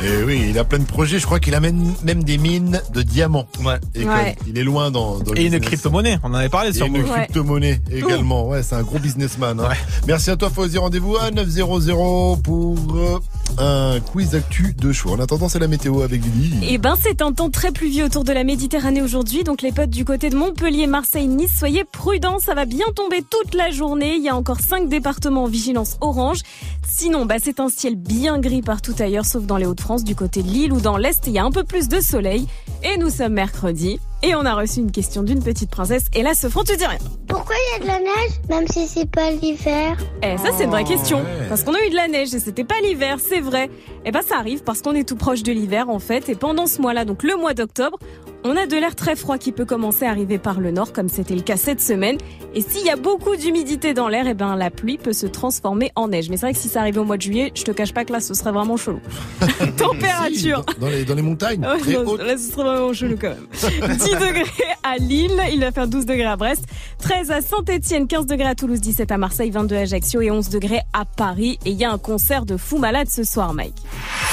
Et 0.02 0.22
oui, 0.24 0.46
il 0.48 0.58
a 0.58 0.64
plein 0.64 0.78
de 0.78 0.84
projets. 0.84 1.18
Je 1.18 1.26
crois 1.26 1.40
qu'il 1.40 1.54
amène 1.54 1.92
même 2.04 2.24
des 2.24 2.38
mines 2.38 2.80
de 2.94 3.02
diamants. 3.02 3.46
Ouais. 3.62 3.74
Et 3.94 4.02
Ouais. 4.06 4.34
il 4.46 4.56
est 4.56 4.62
loin 4.64 4.90
dans, 4.90 5.18
dans 5.18 5.32
le 5.32 5.38
Et 5.38 5.44
une 5.44 5.60
crypto-monnaie, 5.60 6.18
on 6.22 6.28
en 6.30 6.34
avait 6.34 6.48
parlé 6.48 6.70
Et 6.70 6.72
sur 6.72 6.86
une 6.86 7.02
Move. 7.02 7.10
crypto-monnaie 7.12 7.82
également. 7.90 8.48
Ouais, 8.48 8.62
c'est 8.62 8.76
un 8.76 8.82
gros 8.82 8.98
businessman. 8.98 9.60
hein. 9.60 9.68
Merci 10.06 10.30
à 10.30 10.36
toi, 10.36 10.48
Fauzi. 10.48 10.78
Rendez-vous 10.78 11.18
à 11.18 11.30
900 11.30 12.36
pour 12.42 12.78
euh, 12.96 13.18
un 13.58 14.00
quiz 14.00 14.34
actu 14.34 14.74
de 14.74 14.92
choix. 14.92 15.12
En 15.12 15.20
attendant, 15.20 15.48
c'est 15.48 15.58
la 15.58 15.68
météo 15.68 16.02
avec 16.02 16.22
Lily. 16.24 16.68
Eh 16.68 16.78
ben, 16.78 16.94
c'est 17.00 17.22
un 17.22 17.32
temps 17.32 17.50
très 17.50 17.72
pluvieux 17.72 18.04
autour 18.04 18.24
de 18.24 18.32
la 18.32 18.44
Méditerranée 18.44 19.02
aujourd'hui. 19.02 19.44
Donc, 19.44 19.62
les 19.62 19.72
potes 19.72 19.90
du 19.90 20.04
côté 20.04 20.30
de 20.30 20.36
Montpellier, 20.36 20.86
Marseille, 20.86 21.28
Nice, 21.28 21.56
soyez 21.58 21.84
prudents. 21.84 22.38
Ça 22.38 22.54
va 22.54 22.64
bien 22.64 22.86
tomber 22.94 23.22
toute 23.22 23.54
la 23.54 23.70
journée. 23.70 24.16
Il 24.16 24.22
y 24.22 24.28
a 24.28 24.36
encore 24.36 24.60
cinq 24.60 24.88
départements 24.88 25.44
en 25.44 25.48
vigilance 25.48 25.96
orange. 26.00 26.40
Sinon, 26.86 27.26
bah, 27.26 27.36
c'est 27.42 27.60
un 27.60 27.68
ciel 27.68 27.96
bien 27.96 28.38
gris 28.38 28.62
partout 28.62 28.94
ailleurs, 28.98 29.26
sauf 29.26 29.44
dans 29.44 29.56
les 29.56 29.66
Hauts-de-France, 29.66 30.04
du 30.04 30.14
côté 30.14 30.42
de 30.42 30.48
Lille 30.48 30.72
ou 30.72 30.80
dans 30.80 30.96
l'Est. 30.96 31.26
Il 31.26 31.32
y 31.32 31.38
a 31.38 31.44
un 31.44 31.52
peu 31.52 31.64
plus 31.64 31.88
de 31.88 32.00
soleil. 32.00 32.46
Et 32.82 32.98
nous 32.98 33.10
sommes 33.10 33.34
mercredi. 33.34 34.00
Et 34.22 34.34
on 34.34 34.44
a 34.44 34.54
reçu 34.54 34.80
une 34.80 34.92
question 34.92 35.22
d'une 35.22 35.42
petite 35.42 35.70
princesse. 35.70 36.04
Et 36.14 36.22
là, 36.22 36.34
ce 36.34 36.48
front, 36.48 36.62
tu 36.62 36.76
dis 36.76 36.84
rien. 36.84 36.98
Pourquoi 37.26 37.54
il 37.56 37.72
y 37.72 37.80
a 37.80 37.84
de 37.84 37.86
la 37.86 37.98
neige, 38.00 38.32
même 38.50 38.68
si 38.68 38.86
c'est 38.86 39.10
pas 39.10 39.30
l'hiver? 39.30 39.96
Eh, 40.22 40.36
ça, 40.36 40.50
c'est 40.54 40.64
une 40.64 40.70
vraie 40.70 40.84
question. 40.84 41.24
Parce 41.48 41.64
qu'on 41.64 41.72
a 41.72 41.82
eu 41.86 41.90
de 41.90 41.96
la 41.96 42.06
neige 42.06 42.34
et 42.34 42.38
c'était 42.38 42.64
pas 42.64 42.74
l'hiver, 42.82 43.16
c'est 43.18 43.40
vrai. 43.40 43.70
Eh 44.04 44.10
ben, 44.10 44.20
ça 44.20 44.36
arrive 44.36 44.62
parce 44.62 44.82
qu'on 44.82 44.94
est 44.94 45.08
tout 45.08 45.16
proche 45.16 45.42
de 45.42 45.52
l'hiver, 45.52 45.88
en 45.88 45.98
fait. 45.98 46.28
Et 46.28 46.34
pendant 46.34 46.66
ce 46.66 46.82
mois-là, 46.82 47.06
donc 47.06 47.22
le 47.22 47.34
mois 47.36 47.54
d'octobre, 47.54 47.98
on 48.44 48.56
a 48.56 48.66
de 48.66 48.76
l'air 48.76 48.94
très 48.94 49.16
froid 49.16 49.38
qui 49.38 49.52
peut 49.52 49.64
commencer 49.64 50.04
à 50.04 50.10
arriver 50.10 50.38
par 50.38 50.60
le 50.60 50.70
nord, 50.70 50.92
comme 50.92 51.08
c'était 51.08 51.34
le 51.34 51.42
cas 51.42 51.56
cette 51.56 51.80
semaine. 51.80 52.18
Et 52.54 52.60
s'il 52.60 52.84
y 52.84 52.90
a 52.90 52.96
beaucoup 52.96 53.36
d'humidité 53.36 53.94
dans 53.94 54.08
l'air, 54.08 54.26
eh 54.26 54.34
ben, 54.34 54.54
la 54.56 54.70
pluie 54.70 54.98
peut 54.98 55.12
se 55.12 55.26
transformer 55.26 55.92
en 55.94 56.08
neige. 56.08 56.28
Mais 56.28 56.36
c'est 56.36 56.46
vrai 56.46 56.52
que 56.52 56.58
si 56.58 56.68
ça 56.68 56.80
arrivait 56.80 57.00
au 57.00 57.04
mois 57.04 57.16
de 57.16 57.22
juillet, 57.22 57.52
je 57.54 57.62
te 57.62 57.70
cache 57.70 57.94
pas 57.94 58.04
que 58.04 58.12
là, 58.12 58.20
ce 58.20 58.34
serait 58.34 58.52
vraiment 58.52 58.76
chelou. 58.76 59.00
Température. 59.78 60.64
Dans 60.78 60.88
les, 60.88 61.04
dans 61.04 61.14
les 61.14 61.22
montagnes. 61.22 61.64
Ouais, 61.64 61.78
très 61.78 61.92
non, 61.92 62.16
là, 62.16 62.36
ce 62.36 62.52
serait 62.52 62.64
vraiment 62.64 62.92
chelou 62.92 63.16
quand 63.18 63.28
même. 63.28 63.98
10 64.10 64.16
degrés 64.16 64.74
à 64.82 64.96
Lille, 64.96 65.40
il 65.52 65.60
va 65.60 65.70
faire 65.70 65.86
12 65.86 66.04
degrés 66.04 66.24
à 66.24 66.36
Brest, 66.36 66.64
13 66.98 67.30
à 67.30 67.40
Saint-Etienne, 67.40 68.08
15 68.08 68.26
degrés 68.26 68.48
à 68.48 68.54
Toulouse, 68.56 68.80
17 68.80 69.12
à 69.12 69.18
Marseille, 69.18 69.50
22 69.50 69.76
à 69.76 69.80
Ajaccio 69.80 70.20
et 70.20 70.30
11 70.30 70.48
degrés 70.48 70.80
à 70.92 71.04
Paris. 71.04 71.58
Et 71.64 71.70
il 71.70 71.76
y 71.76 71.84
a 71.84 71.92
un 71.92 71.98
concert 71.98 72.44
de 72.44 72.56
fou 72.56 72.78
malade 72.78 73.08
ce 73.08 73.22
soir, 73.22 73.54
Mike. 73.54 73.76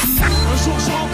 Un 0.04 0.58
jour 0.64 1.07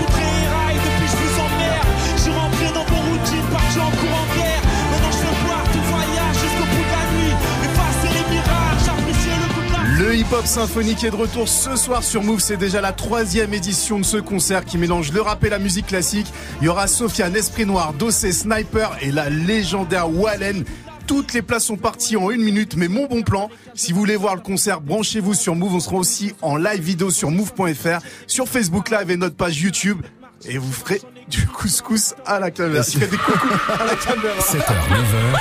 hip-hop 10.34 10.48
symphonique 10.48 11.04
est 11.04 11.12
de 11.12 11.16
retour 11.16 11.48
ce 11.48 11.76
soir 11.76 12.04
sur 12.04 12.24
Move. 12.24 12.40
C'est 12.40 12.58
déjà 12.58 12.82
la 12.82 12.92
troisième 12.92 13.54
édition 13.54 14.00
de 14.00 14.04
ce 14.04 14.18
concert 14.18 14.66
qui 14.66 14.80
mélange 14.80 15.12
le 15.12 15.22
rap 15.22 15.44
et 15.44 15.50
la 15.50 15.60
musique 15.60 15.86
classique. 15.86 16.26
Il 16.60 16.66
y 16.66 16.70
aura 16.70 16.88
Sofiane, 16.88 17.36
Esprit 17.36 17.68
Noir, 17.68 17.94
Dossé, 17.94 18.32
Sniper 18.32 18.98
et 19.02 19.12
la 19.12 19.30
légendaire 19.30 20.10
Wallen. 20.10 20.66
Toutes 21.06 21.34
les 21.34 21.44
places 21.44 21.66
sont 21.66 21.78
parties 21.78 22.18
en 22.18 22.32
une 22.32 22.42
minute, 22.42 22.76
mais 22.78 22.88
mon 22.88 23.06
bon 23.06 23.22
plan, 23.22 23.52
si 23.76 23.92
vous 23.92 24.00
voulez 24.00 24.16
voir 24.16 24.34
le 24.34 24.42
concert, 24.42 24.82
branchez-vous 24.82 25.36
sur 25.36 25.54
Move. 25.54 25.76
On 25.76 25.80
sera 25.80 25.98
aussi 25.98 26.34
en 26.42 26.58
live 26.58 26.82
vidéo 26.82 27.12
sur 27.12 27.30
Move.fr, 27.30 28.00
sur 28.26 28.48
Facebook 28.48 28.90
Live 28.90 29.12
et 29.12 29.18
notre 29.18 29.36
page 29.36 29.62
YouTube. 29.62 30.02
Et 30.46 30.58
vous 30.58 30.72
ferez 30.72 31.00
du 31.28 31.46
couscous 31.46 32.16
à 32.26 32.40
la 32.40 32.50
caméra. 32.50 32.84
Des 32.84 33.08
coucous 33.08 33.50
à 33.70 33.86
la 33.86 33.96
caméra. 33.96 34.40
7h, 34.40 34.74
9h. 34.90 35.40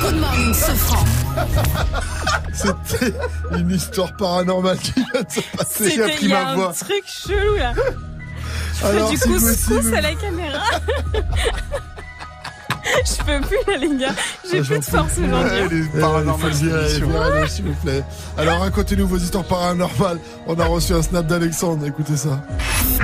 Good 0.00 0.20
morning, 0.20 0.54
Sofran. 0.54 1.23
C'était 2.52 3.14
une 3.52 3.70
histoire 3.70 4.16
paranormale 4.16 4.78
qui 4.78 4.92
vient 4.94 5.22
de 5.22 5.30
se 5.30 5.40
passer. 5.56 5.90
C'était, 5.90 6.16
il 6.22 6.28
y 6.28 6.32
a 6.32 6.48
un 6.50 6.72
truc 6.72 7.04
chelou 7.06 7.56
là. 7.56 7.72
Je 7.74 8.78
fais 8.78 8.86
Alors, 8.86 9.10
du 9.10 9.16
si 9.16 9.28
couscous 9.28 9.92
à 9.92 10.00
la 10.00 10.14
caméra. 10.14 10.62
Je 13.04 13.24
peux 13.24 13.46
plus 13.46 13.72
là 13.72 13.78
les 13.78 13.96
gars. 13.96 14.14
J'ai 14.50 14.60
plus 14.62 14.78
de 14.78 14.84
force 14.84 15.18
aujourd'hui. 15.18 15.58
Émission. 15.76 17.10
virez-le, 17.10 17.48
s'il 17.48 17.64
vous 17.64 17.74
plaît. 17.82 18.02
Alors, 18.36 18.60
racontez-nous 18.60 19.06
vos 19.06 19.16
histoires 19.16 19.44
paranormales. 19.44 20.18
On 20.46 20.58
a 20.58 20.64
reçu 20.64 20.92
un 20.92 21.02
snap 21.02 21.26
d'Alexandre. 21.26 21.86
Écoutez 21.86 22.16
ça. 22.16 22.44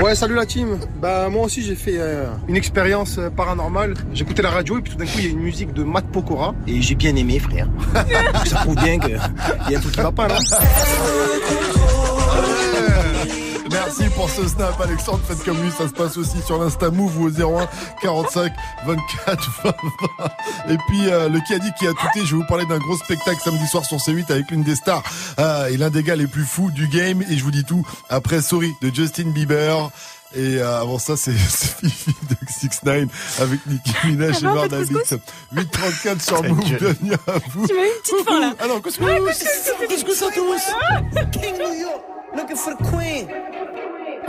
Ouais, 0.00 0.14
salut 0.14 0.34
la 0.34 0.46
team. 0.46 0.78
Bah 1.00 1.28
moi 1.28 1.44
aussi 1.44 1.62
j'ai 1.62 1.74
fait 1.74 1.96
euh, 1.98 2.26
une 2.48 2.56
expérience 2.56 3.18
euh, 3.18 3.30
paranormale. 3.30 3.94
J'écoutais 4.12 4.42
la 4.42 4.50
radio 4.50 4.78
et 4.78 4.82
puis 4.82 4.92
tout 4.92 4.98
d'un 4.98 5.04
coup 5.04 5.18
il 5.18 5.24
y 5.24 5.28
a 5.28 5.30
une 5.30 5.40
musique 5.40 5.72
de 5.72 5.82
Matt 5.82 6.06
Pokora 6.06 6.54
et 6.66 6.80
j'ai 6.80 6.94
bien 6.94 7.14
aimé 7.16 7.38
frère. 7.38 7.66
Ça 8.46 8.56
prouve 8.58 8.76
bien 8.76 8.98
qu'il 8.98 9.18
y 9.70 9.74
a 9.74 9.78
un 9.78 9.80
truc 9.80 9.92
qui 9.92 10.00
va 10.00 10.12
pas 10.12 10.28
là. 10.28 10.38
Merci 13.82 14.10
pour 14.14 14.28
ce 14.28 14.46
snap, 14.46 14.78
Alexandre. 14.78 15.20
Faites 15.26 15.42
comme 15.42 15.62
lui, 15.62 15.70
ça 15.70 15.88
se 15.88 15.94
passe 15.94 16.18
aussi 16.18 16.42
sur 16.42 16.62
l'Insta 16.62 16.90
Move 16.90 17.18
ou 17.18 17.28
au 17.28 17.30
01 17.30 17.66
45 18.02 18.52
24 18.84 19.50
20 19.64 19.74
20. 20.18 20.72
Et 20.74 20.76
puis, 20.86 21.08
euh, 21.08 21.30
le 21.30 21.40
qui 21.40 21.54
a 21.54 21.58
dit 21.58 21.70
qui 21.78 21.86
a 21.86 21.92
touté, 21.92 22.26
je 22.26 22.36
vais 22.36 22.42
vous 22.42 22.46
parler 22.46 22.66
d'un 22.66 22.76
gros 22.78 22.96
spectacle 22.98 23.40
samedi 23.42 23.66
soir 23.66 23.86
sur 23.86 23.96
C8 23.96 24.30
avec 24.30 24.50
l'une 24.50 24.62
des 24.62 24.74
stars 24.76 25.02
euh, 25.38 25.68
et 25.68 25.78
l'un 25.78 25.88
des 25.88 26.02
gars 26.02 26.14
les 26.14 26.26
plus 26.26 26.44
fous 26.44 26.70
du 26.70 26.88
game. 26.88 27.22
Et 27.30 27.38
je 27.38 27.42
vous 27.42 27.50
dis 27.50 27.64
tout 27.64 27.86
après 28.10 28.42
Sorry 28.42 28.70
de 28.82 28.94
Justin 28.94 29.30
Bieber. 29.30 29.90
Et 30.34 30.58
euh, 30.58 30.80
avant 30.80 30.98
ça, 30.98 31.16
c'est 31.16 31.32
c'est 31.48 31.74
Fifi 31.80 32.14
de 32.28 32.36
6 32.48 32.82
9 32.84 33.40
avec 33.40 33.66
Nicki 33.66 33.92
Minaj 34.04 34.36
et 34.36 34.40
de 34.46 34.52
Bernadette. 34.52 35.20
834 35.52 36.22
sur 36.22 36.42
Move. 36.44 36.58
Bienvenue 36.64 37.14
à 37.26 37.32
vous. 37.52 37.66
Tu 37.66 37.74
m'as 37.74 37.80
eu 37.80 37.86
une 37.86 38.02
petite 38.02 38.28
faim 38.28 38.40
là. 38.40 38.54
Alors, 38.60 38.82
couscous. 38.82 39.06
Ouais, 39.06 39.18
couscous, 39.20 40.04
Couscous 40.04 40.22
à 40.22 40.32
tous. 40.32 41.30
King 41.32 41.54
New 41.58 41.80
York, 41.80 42.02
looking 42.36 42.56
for 42.56 42.76
the 42.76 42.82
queen 42.90 43.26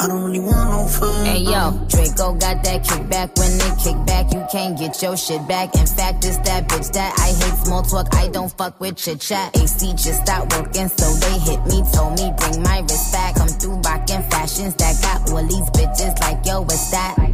I 0.00 0.06
don't 0.06 0.24
really 0.24 0.40
want 0.40 0.70
no 0.70 0.86
friends. 0.86 1.28
Hey 1.28 1.40
yo, 1.40 1.76
Draco 1.88 2.32
got 2.32 2.64
that 2.64 2.82
kickback. 2.84 3.38
When 3.38 3.52
they 3.58 3.70
kick 3.84 4.06
back, 4.06 4.32
you 4.32 4.42
can't 4.50 4.78
get 4.78 5.02
your 5.02 5.14
shit 5.14 5.46
back. 5.46 5.74
In 5.76 5.86
fact, 5.86 6.24
it's 6.24 6.38
that 6.38 6.66
bitch 6.68 6.90
that 6.92 7.12
I 7.20 7.26
hate 7.36 7.66
small 7.66 7.82
talk. 7.82 8.06
I 8.14 8.28
don't 8.28 8.50
fuck 8.50 8.80
with 8.80 8.96
chit 8.96 9.20
chat. 9.20 9.54
AC 9.54 9.92
just 9.92 10.22
stopped 10.22 10.56
working, 10.56 10.88
so 10.88 11.04
they 11.20 11.38
hit 11.40 11.60
me. 11.66 11.84
Told 11.92 12.18
me 12.18 12.32
bring 12.38 12.62
my 12.62 12.80
wrist 12.80 13.12
back. 13.12 13.34
Come 13.34 13.48
through 13.48 13.76
rockin' 13.84 14.22
fashions 14.30 14.74
that 14.76 14.96
got 15.02 15.30
all 15.30 15.42
these 15.42 15.68
bitches 15.76 16.18
like 16.20 16.46
yo, 16.46 16.62
what's 16.62 16.90
that? 16.92 17.16
I 17.18 17.26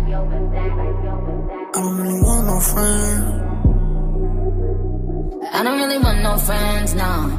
don't 1.73 1.99
really 1.99 2.21
want 2.21 2.47
no 2.49 2.59
friends. 2.59 3.43
I 5.55 5.63
don't 5.63 5.79
really 5.79 5.99
want 5.99 6.21
no 6.21 6.37
friends, 6.37 6.95
no. 6.95 7.39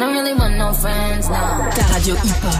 Don't 0.00 0.14
really 0.14 0.32
want 0.32 0.56
no 0.56 0.72
friends, 0.72 1.28
no. 1.28 1.34
Ta 1.76 1.84
radio 1.92 2.14
hip-hop. 2.14 2.56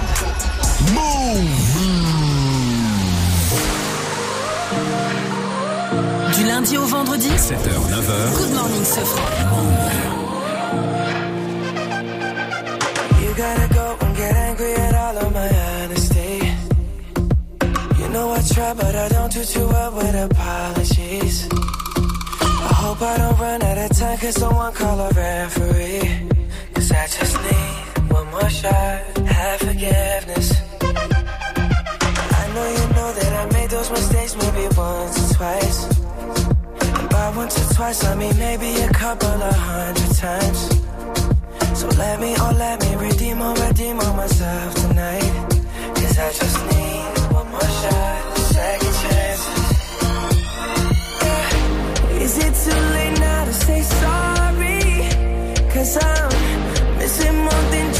Du 6.36 6.42
lundi 6.44 6.76
au 6.76 6.84
vendredi 6.84 7.30
7h, 7.30 7.70
9h. 7.92 8.36
Good 8.36 8.52
morning, 8.58 8.84
Sofran. 8.84 9.26
You 13.22 13.30
gotta 13.34 13.66
go 13.72 13.96
and 14.04 14.16
get 14.16 14.36
angry 14.36 14.74
at 14.74 14.94
all 14.94 15.16
of 15.24 15.32
my 15.32 15.48
honesty. 15.64 16.52
You 17.98 18.08
know 18.10 18.32
I 18.32 18.42
try, 18.52 18.74
but 18.74 18.94
I 18.94 19.08
don't 19.08 19.32
do 19.32 19.42
too 19.44 19.66
well 19.66 19.92
with 19.92 20.14
apologies. 20.14 21.48
I 22.68 22.72
hope 22.82 23.00
I 23.00 23.16
don't 23.16 23.38
run 23.38 23.62
out 23.62 23.78
of 23.78 23.98
time, 23.98 24.18
cause 24.18 24.34
someone 24.34 24.72
call 24.74 25.00
a 25.00 25.08
referee. 25.08 26.39
I 26.92 27.06
just 27.06 27.36
need 27.42 28.10
one 28.12 28.30
more 28.30 28.50
shot, 28.50 29.18
have 29.28 29.60
forgiveness. 29.60 30.48
I 32.40 32.44
know 32.54 32.66
you 32.76 32.86
know 32.96 33.12
that 33.18 33.32
I 33.40 33.52
made 33.52 33.70
those 33.70 33.90
mistakes 33.90 34.34
maybe 34.36 34.66
once 34.76 35.16
or 35.22 35.34
twice. 35.36 35.78
And 37.20 37.36
once 37.36 37.54
or 37.60 37.74
twice, 37.74 38.04
I 38.04 38.14
mean 38.16 38.36
maybe 38.38 38.80
a 38.82 38.88
couple 38.92 39.28
of 39.28 39.54
hundred 39.54 40.16
times. 40.16 40.60
So 41.78 41.86
let 41.96 42.20
me, 42.20 42.34
oh 42.38 42.52
let 42.58 42.80
me 42.82 42.96
redeem 42.96 43.40
or 43.40 43.54
redeem 43.54 44.00
on 44.00 44.16
myself 44.16 44.74
tonight. 44.74 45.32
Cause 45.94 46.18
I 46.18 46.32
just 46.32 46.58
need 46.70 47.32
one 47.32 47.48
more 47.50 47.70
shot, 47.80 48.36
second 48.36 48.94
chance. 49.02 49.42
Yeah. 51.22 52.24
Is 52.24 52.34
it 52.38 52.54
too 52.64 52.80
late 52.94 53.18
now 53.20 53.44
to 53.44 53.52
say 53.52 53.82
sorry? 53.82 54.80
Cause 55.72 55.96
I'm 56.02 56.69
missing 57.10 57.38
more 57.42 57.99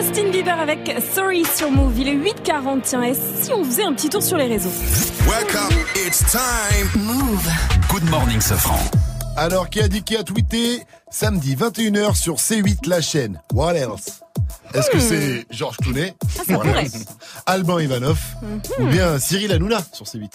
Bieber 0.00 0.60
avec 0.60 0.92
Sorry 1.14 1.42
sur 1.46 1.70
Move. 1.70 1.98
Il 1.98 2.08
est 2.08 2.14
8h40. 2.16 2.82
Tiens, 2.82 3.02
et 3.02 3.14
si 3.14 3.50
on 3.54 3.64
faisait 3.64 3.84
un 3.84 3.94
petit 3.94 4.10
tour 4.10 4.22
sur 4.22 4.36
les 4.36 4.44
réseaux? 4.46 4.68
Welcome, 5.26 5.74
it's 6.06 6.22
time. 6.30 7.02
Move. 7.02 7.48
Good 7.88 8.04
morning, 8.10 8.38
Sofran. 8.42 8.78
Alors, 9.38 9.70
qui 9.70 9.80
a 9.80 9.88
dit 9.88 10.02
qui 10.02 10.14
a 10.18 10.22
tweeté 10.22 10.82
samedi 11.10 11.56
21h 11.56 12.14
sur 12.14 12.34
C8 12.36 12.86
la 12.86 13.00
chaîne? 13.00 13.40
What 13.54 13.72
else? 13.74 14.20
Est-ce 14.74 14.90
que 14.90 14.98
Hmm. 14.98 15.00
c'est 15.00 15.46
Georges 15.50 15.78
Clooney? 15.78 16.14
Ah, 16.50 17.52
Alban 17.52 17.78
Ivanov? 17.78 18.18
Mhm. 18.42 18.60
Ou 18.80 18.86
bien 18.90 19.18
Cyril 19.18 19.50
Hanouna 19.52 19.78
sur 19.92 20.04
C8 20.04 20.30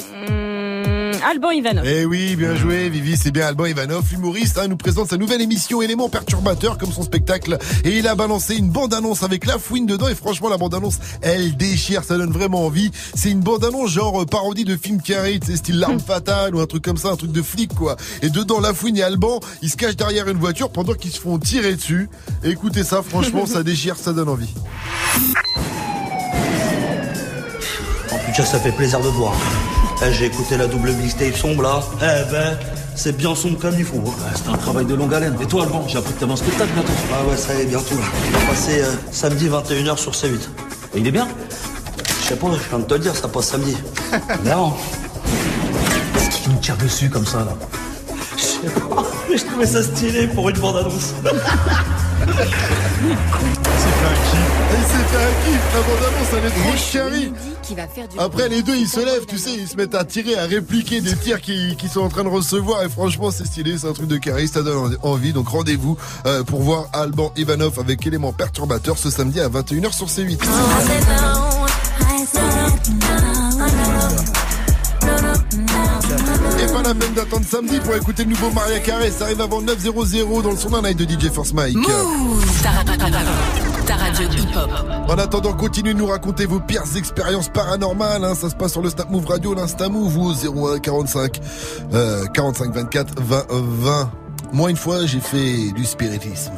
Hum, 0.00 1.12
Alban 1.22 1.50
Ivanov. 1.50 1.84
Eh 1.86 2.04
oui, 2.04 2.34
bien 2.36 2.54
joué, 2.54 2.88
Vivi, 2.88 3.16
c'est 3.16 3.30
bien 3.30 3.46
Alban 3.46 3.66
Ivanov, 3.66 4.04
l'humoriste, 4.10 4.58
hein, 4.58 4.66
nous 4.68 4.76
présente 4.76 5.10
sa 5.10 5.16
nouvelle 5.16 5.40
émission 5.42 5.82
Éléments 5.82 6.08
perturbateurs 6.08 6.78
comme 6.78 6.92
son 6.92 7.02
spectacle. 7.02 7.58
Et 7.84 7.98
il 7.98 8.08
a 8.08 8.14
balancé 8.14 8.56
une 8.56 8.70
bande-annonce 8.70 9.22
avec 9.22 9.44
la 9.46 9.58
fouine 9.58 9.86
dedans. 9.86 10.08
Et 10.08 10.14
franchement, 10.14 10.48
la 10.48 10.56
bande-annonce, 10.56 10.98
elle 11.20 11.56
déchire, 11.56 12.04
ça 12.04 12.16
donne 12.16 12.32
vraiment 12.32 12.64
envie. 12.66 12.90
C'est 13.14 13.30
une 13.30 13.40
bande-annonce 13.40 13.90
genre 13.90 14.22
euh, 14.22 14.26
parodie 14.26 14.64
de 14.64 14.76
film 14.76 15.00
carré, 15.00 15.38
tu 15.40 15.50
sais, 15.50 15.56
style 15.56 15.78
L'arme 15.78 16.00
fatale 16.00 16.54
ou 16.54 16.60
un 16.60 16.66
truc 16.66 16.82
comme 16.82 16.96
ça, 16.96 17.08
un 17.10 17.16
truc 17.16 17.32
de 17.32 17.42
flic, 17.42 17.74
quoi. 17.74 17.96
Et 18.22 18.30
dedans, 18.30 18.60
la 18.60 18.72
fouine 18.72 18.96
et 18.96 19.02
Alban, 19.02 19.40
ils 19.60 19.70
se 19.70 19.76
cachent 19.76 19.96
derrière 19.96 20.28
une 20.28 20.38
voiture 20.38 20.70
pendant 20.70 20.94
qu'ils 20.94 21.12
se 21.12 21.20
font 21.20 21.38
tirer 21.38 21.76
dessus. 21.76 22.08
Écoutez 22.44 22.84
ça, 22.84 23.02
franchement, 23.02 23.46
ça 23.46 23.62
déchire, 23.62 23.96
ça 23.96 24.12
donne 24.12 24.28
envie. 24.28 24.54
En 28.10 28.32
cas, 28.32 28.44
ça 28.44 28.58
fait 28.58 28.72
plaisir 28.72 29.00
de 29.00 29.08
voir. 29.08 29.34
Eh, 30.04 30.12
J'ai 30.12 30.26
écouté 30.26 30.56
la 30.56 30.66
double 30.66 30.92
mixtape 30.92 31.36
sombre 31.36 31.62
là. 31.62 31.80
Eh 32.00 32.30
ben, 32.32 32.58
c'est 32.94 33.16
bien 33.16 33.34
sombre 33.34 33.58
comme 33.58 33.74
il 33.78 33.84
faut. 33.84 34.02
c'est 34.34 34.50
un 34.50 34.56
travail 34.56 34.84
de 34.84 34.94
longue 34.94 35.12
haleine. 35.14 35.36
Et 35.40 35.46
toi, 35.46 35.62
Alban, 35.64 35.84
j'ai 35.88 35.98
appris 35.98 36.12
que 36.14 36.20
t'avais 36.20 36.32
un 36.32 36.36
spectacle 36.36 36.70
bientôt. 36.74 36.92
Ah 37.12 37.28
ouais, 37.28 37.36
ça 37.36 37.54
y 37.54 37.62
est, 37.62 37.66
bientôt. 37.66 37.94
là. 37.96 38.04
Il 38.26 38.32
va 38.32 38.38
passer 38.46 38.82
euh, 38.82 38.92
samedi 39.10 39.48
21h 39.48 39.96
sur 39.98 40.12
C8. 40.12 40.40
Et 40.94 40.98
il 40.98 41.06
est 41.06 41.10
bien 41.10 41.26
Je 42.22 42.28
sais 42.28 42.36
pas, 42.36 42.48
je 42.52 42.68
viens 42.68 42.78
de 42.80 42.84
te 42.84 42.94
le 42.94 43.00
dire, 43.00 43.16
ça 43.16 43.28
passe 43.28 43.46
samedi. 43.48 43.76
Marrant. 44.44 44.76
Qu'est-ce 46.14 46.30
qui 46.42 46.50
me 46.50 46.58
tire 46.60 46.76
dessus 46.76 47.08
comme 47.08 47.26
ça 47.26 47.38
là? 47.38 47.54
Je 48.36 48.42
sais 48.42 48.68
pas, 48.88 49.04
mais 49.30 49.38
je 49.38 49.44
trouvais 49.44 49.66
ça 49.66 49.82
stylé 49.82 50.26
pour 50.26 50.48
une 50.48 50.58
bande-annonce. 50.58 51.14
Il 54.74 54.84
s'est 54.84 55.04
fait 55.04 55.16
un 55.16 55.34
kiff, 55.44 55.60
la 55.74 55.80
bande-annonce, 55.82 56.28
elle 56.32 56.44
est 56.46 56.50
trop 56.50 56.72
du 56.72 58.18
Après, 58.18 58.48
les 58.48 58.62
deux, 58.62 58.76
ils 58.76 58.88
se 58.88 59.00
lèvent, 59.00 59.26
tu 59.26 59.38
sais, 59.38 59.52
ils 59.52 59.68
se 59.68 59.76
mettent 59.76 59.94
à 59.94 60.04
tirer, 60.04 60.36
à 60.36 60.44
répliquer 60.44 61.00
des 61.00 61.14
tirs 61.14 61.40
qu'ils 61.40 61.76
sont 61.92 62.00
en 62.00 62.08
train 62.08 62.24
de 62.24 62.28
recevoir. 62.28 62.82
Et 62.82 62.88
franchement, 62.88 63.30
c'est 63.30 63.46
stylé, 63.46 63.76
c'est 63.78 63.86
un 63.86 63.92
truc 63.92 64.08
de 64.08 64.16
carré, 64.16 64.46
ça 64.46 64.62
donne 64.62 64.96
envie. 65.02 65.32
Donc 65.32 65.48
rendez-vous 65.48 65.96
euh, 66.26 66.42
pour 66.42 66.62
voir 66.62 66.86
Alban 66.92 67.32
Ivanov 67.36 67.78
avec 67.80 68.06
éléments 68.06 68.32
perturbateurs 68.32 68.98
ce 68.98 69.10
samedi 69.10 69.40
à 69.40 69.48
21h 69.48 69.92
sur 69.92 70.06
C8. 70.06 70.38
Et 76.60 76.66
pas 76.66 76.82
la 76.82 76.94
peine 76.94 77.14
d'attendre 77.14 77.44
samedi 77.46 77.78
pour 77.80 77.94
écouter 77.94 78.24
le 78.24 78.30
nouveau 78.30 78.50
Maria 78.50 78.78
Carré. 78.80 79.10
Ça 79.10 79.24
arrive 79.24 79.40
avant 79.40 79.60
9.00 79.60 80.42
dans 80.42 80.50
le 80.50 80.56
son 80.56 80.70
d'un 80.70 80.82
night 80.82 80.96
de 80.98 81.04
DJ 81.04 81.30
First 81.30 81.54
Mike. 81.54 81.76
Ta, 83.86 83.96
ta 83.96 84.04
radio 84.04 84.28
hip-hop. 84.28 84.70
En 85.08 85.18
attendant, 85.18 85.52
continuez 85.52 85.94
de 85.94 85.98
nous 85.98 86.06
raconter 86.06 86.46
vos 86.46 86.60
pires 86.60 86.84
expériences 86.96 87.48
paranormales. 87.48 88.24
hein. 88.24 88.34
Ça 88.34 88.50
se 88.50 88.54
passe 88.54 88.72
sur 88.72 88.82
le 88.82 88.90
Snap 88.90 89.10
Move 89.10 89.26
Radio, 89.26 89.54
l'Insta 89.54 89.88
Move 89.88 90.16
ou 90.16 90.30
au 90.30 90.74
01 90.74 90.78
45 90.78 91.40
euh, 91.94 92.24
45 92.26 92.72
24 92.74 93.22
20 93.22 93.44
20. 93.50 94.10
Moi, 94.52 94.70
une 94.70 94.76
fois, 94.76 95.06
j'ai 95.06 95.20
fait 95.20 95.72
du 95.72 95.84
spiritisme. 95.84 96.52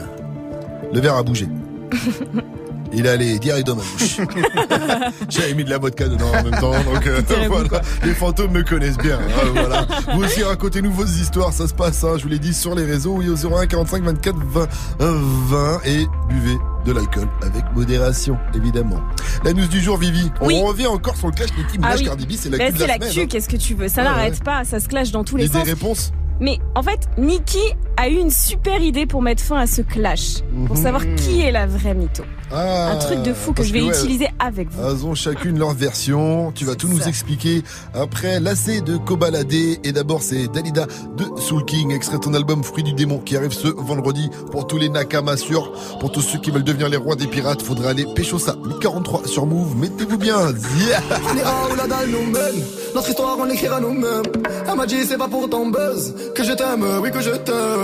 Le 0.92 1.00
verre 1.00 1.16
a 1.16 1.22
bougé. 1.22 1.48
Il 2.94 3.06
est 3.06 3.08
allé 3.08 3.38
direct 3.38 3.66
dans 3.66 3.76
ma 3.76 3.82
bouche. 3.82 4.18
J'avais 5.28 5.54
mis 5.54 5.64
de 5.64 5.70
la 5.70 5.78
vodka 5.78 6.08
dedans 6.08 6.28
en 6.28 6.42
même 6.44 6.60
temps, 6.60 6.72
donc 6.84 7.06
euh, 7.06 7.20
voilà. 7.48 7.80
Les 8.04 8.14
fantômes 8.14 8.52
me 8.52 8.62
connaissent 8.62 8.98
bien. 8.98 9.18
hein, 9.18 9.50
voilà. 9.52 9.86
Vous 10.14 10.22
aussi 10.24 10.42
racontez-nous 10.42 10.92
vos 10.92 11.04
histoires, 11.04 11.52
ça 11.52 11.66
se 11.66 11.74
passe, 11.74 12.04
hein, 12.04 12.14
je 12.18 12.22
vous 12.22 12.28
l'ai 12.28 12.38
dit, 12.38 12.54
sur 12.54 12.74
les 12.74 12.84
réseaux, 12.84 13.14
oui, 13.16 13.28
au 13.28 13.34
01 13.36 13.66
45 13.66 14.02
24 14.04 14.36
20 14.38 14.68
20 14.98 15.80
et 15.86 16.06
buvez 16.28 16.56
de 16.86 16.92
l'alcool 16.92 17.28
avec 17.42 17.64
modération, 17.74 18.36
évidemment. 18.54 19.00
La 19.44 19.52
news 19.52 19.66
du 19.66 19.80
jour, 19.80 19.96
Vivi. 19.96 20.30
On 20.40 20.46
Oui. 20.48 20.60
revient 20.62 20.86
encore 20.86 21.16
sur 21.16 21.28
le 21.28 21.32
clash 21.32 21.50
Nicki 21.56 21.78
Minaj 21.78 21.92
Ah 21.94 21.96
oui. 21.98 22.04
Cardi 22.04 22.26
B, 22.26 22.32
c'est 22.38 22.50
la 22.50 22.58
de 22.70 22.76
c'est 22.76 22.86
la 22.86 22.98
la 22.98 23.06
hein. 23.06 23.26
qu'est-ce 23.28 23.48
que 23.48 23.56
tu 23.56 23.74
veux? 23.74 23.88
Ça 23.88 24.02
Ouais, 24.02 24.08
n'arrête 24.08 24.34
ouais. 24.34 24.38
pas, 24.44 24.64
ça 24.64 24.80
se 24.80 24.88
clash 24.88 25.10
dans 25.10 25.24
tous 25.24 25.36
les 25.36 25.48
des 25.48 25.52
sens. 25.58 25.64
réponses 25.66 26.12
Mais 26.40 26.58
en 26.74 26.82
fait, 26.82 27.00
Nikki 27.16 27.58
a 27.96 28.08
eu 28.08 28.14
une 28.16 28.30
super 28.30 28.80
idée 28.82 29.06
pour 29.06 29.22
mettre 29.22 29.42
fin 29.42 29.56
à 29.58 29.66
ce 29.66 29.80
clash, 29.82 30.38
pour 30.66 30.76
Mhm. 30.76 30.82
savoir 30.82 31.02
qui 31.16 31.40
est 31.42 31.52
la 31.52 31.66
vraie 31.66 31.94
mytho. 31.94 32.24
Ah, 32.52 32.90
Un 32.92 32.96
truc 32.98 33.22
de 33.22 33.32
fou 33.32 33.52
que 33.52 33.62
je 33.64 33.72
vais 33.72 33.80
ouais, 33.82 33.88
utiliser 33.88 34.28
avec 34.38 34.68
vous. 34.70 34.80
Elles 34.86 35.04
ont 35.06 35.14
chacune 35.14 35.58
leur 35.58 35.72
version. 35.72 36.52
Tu 36.54 36.64
vas 36.64 36.74
tout 36.76 36.86
nous 36.88 37.02
expliquer 37.08 37.62
après 37.94 38.38
l'AC 38.38 38.80
de 38.84 38.96
Kobalade. 38.96 39.52
Et 39.52 39.92
d'abord, 39.92 40.22
c'est 40.22 40.46
Dalida 40.48 40.86
de 41.16 41.24
Soul 41.40 41.64
King, 41.64 41.90
extrait 41.92 42.18
de 42.18 42.22
ton 42.22 42.34
album 42.34 42.62
Fruit 42.62 42.84
du 42.84 42.92
démon 42.92 43.18
qui 43.18 43.36
arrive 43.36 43.52
ce 43.52 43.66
vendredi 43.68 44.30
pour 44.52 44.66
tous 44.68 44.78
les 44.78 44.88
Nakama 44.88 45.36
sur. 45.36 45.72
Pour 45.98 46.12
tous 46.12 46.20
ceux 46.20 46.38
qui 46.38 46.50
veulent 46.52 46.62
devenir 46.64 46.88
les 46.88 46.96
rois 46.98 47.16
des 47.16 47.26
pirates, 47.26 47.62
faudra 47.62 47.90
aller 47.90 48.06
pécho 48.14 48.38
ça. 48.38 48.54
1043 48.64 49.26
sur 49.26 49.46
Move. 49.46 49.76
Mettez-vous 49.76 50.18
bien. 50.18 50.38
Yeah. 50.86 51.00
On 51.32 51.36
ira 51.36 51.68
où 51.72 51.76
la 51.76 51.86
dalle 51.88 52.10
nous 52.10 52.30
mène. 52.30 52.62
Notre 52.94 53.08
histoire, 53.08 53.36
on 53.40 53.44
l'écrira 53.46 53.80
nous-mêmes. 53.80 54.22
Elle 54.68 54.76
m'a 54.76 54.86
dit, 54.86 55.04
c'est 55.04 55.18
pas 55.18 55.26
pour 55.28 55.48
ton 55.50 55.70
buzz 55.70 56.14
que 56.36 56.44
je 56.44 56.52
t'aime, 56.52 56.84
oui, 57.02 57.10
que 57.10 57.20
je 57.20 57.30
t'aime. 57.30 57.83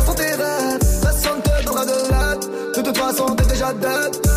façon, 3.11 3.35
t'es 3.35 3.45
déjà 3.45 3.73
dead. 3.73 4.30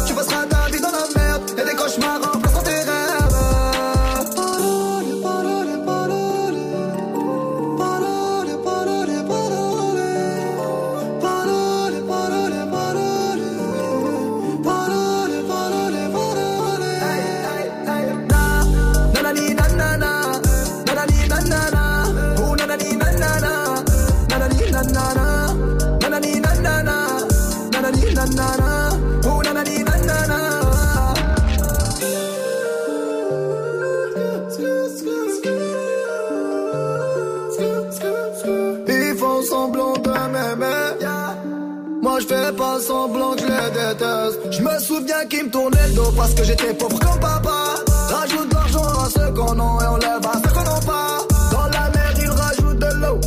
Je 42.21 42.27
fais 42.27 42.53
pas 42.53 42.79
semblant 42.81 43.33
que 43.35 43.41
je 43.41 43.47
les 43.47 43.71
déteste. 43.71 44.39
Je 44.53 44.63
me 44.63 44.79
souviens 44.79 45.25
qu'ils 45.29 45.45
me 45.45 45.51
tournaient 45.51 45.89
le 45.89 45.95
dos 45.95 46.13
parce 46.17 46.33
que 46.35 46.45
j'étais 46.45 46.73
pauvre 46.73 46.99
comme 47.01 47.19
papa. 47.19 47.75
Rajoute 48.09 48.49
de 48.49 48.55
l'argent 48.55 48.85
à 48.85 49.09
ceux 49.11 49.33
qu'on 49.33 49.59
a 49.59 49.85
et 49.85 49.89
on 49.89 49.97
lève 49.97 50.25
à 50.25 50.33
ceux 50.35 50.55
qu'on 50.55 50.63
n'a 50.63 50.81
pas. 50.87 51.19
Dans 51.51 51.67
la 51.67 51.91
mer 51.91 52.15
ils 52.21 52.31
rajoutent 52.31 52.79
de 52.79 52.95
l'eau. 53.01 53.21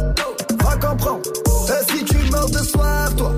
Va 0.64 0.88
comprendre. 0.88 1.22
Et 1.68 1.92
si 1.92 2.06
tu 2.06 2.32
meurs 2.32 2.50
de 2.50 2.60
soif, 2.60 3.16
toi, 3.18 3.32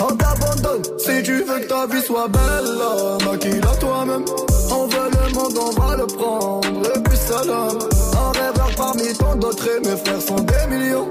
on 0.00 0.16
t'abandonne. 0.16 0.82
Si 0.98 1.22
tu 1.22 1.44
veux 1.44 1.60
que 1.60 1.66
ta 1.68 1.86
vie 1.86 2.02
soit 2.02 2.28
belle, 2.28 3.28
maquille-la 3.30 3.76
toi-même. 3.76 4.24
On 4.70 4.86
veut 4.86 5.10
le 5.12 5.34
monde, 5.34 5.58
on 5.60 5.80
va 5.80 5.96
le 5.96 6.06
prendre. 6.06 6.96
Et 6.96 7.00
puis 7.00 7.18
salam. 7.18 7.78
Un 8.16 8.38
rêveur 8.38 8.70
parmi 8.76 9.12
tant 9.18 9.36
d'autres 9.36 9.68
et 9.68 9.80
mes 9.86 9.96
frères 9.96 10.22
sont 10.22 10.40
des 10.40 10.74
millions. 10.74 11.10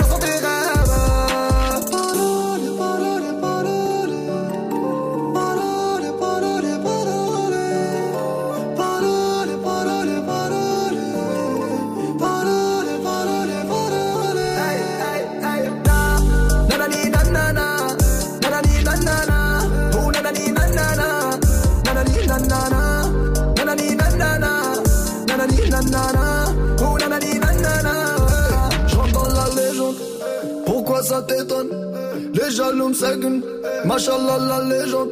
me 32.73 32.93
seguent. 32.93 33.41
Machallah 33.85 34.37
la 34.39 34.63
légende. 34.63 35.11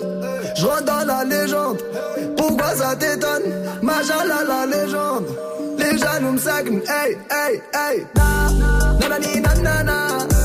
Je 0.56 0.84
dans 0.86 1.06
la 1.06 1.24
légende. 1.24 1.78
Pourquoi 2.38 2.76
ça 2.76 2.96
t'étonne? 2.96 3.44
Machallah 3.82 4.44
la 4.48 4.66
légende. 4.66 5.26
Les 5.78 5.98
jaloux 5.98 6.38
me. 6.38 6.82
Hey, 6.88 7.18
hey, 7.32 7.62
hey. 7.74 8.06
Na, 8.16 8.50
nanani, 9.00 9.42
nanana. 9.42 10.08
Nanani, 10.18 10.39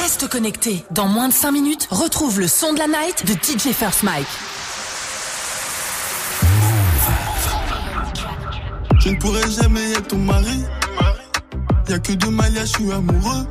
Reste 0.00 0.28
connecté. 0.28 0.84
Dans 0.90 1.06
moins 1.06 1.28
de 1.28 1.32
5 1.32 1.52
minutes, 1.52 1.88
retrouve 1.90 2.40
le 2.40 2.48
son 2.48 2.72
de 2.72 2.78
la 2.78 2.86
night 2.86 3.26
de 3.26 3.32
DJ 3.32 3.72
First 3.72 4.02
Mike. 4.02 4.26
Je 9.00 9.08
ne 9.10 9.16
pourrai 9.18 9.42
jamais 9.50 9.92
être 9.92 10.08
ton 10.08 10.18
mari. 10.18 10.64
Y'a 11.88 11.98
que 11.98 12.12
deux 12.12 12.30
maillas, 12.30 12.64
je 12.64 12.72
suis 12.72 12.92
amoureux. 12.92 13.46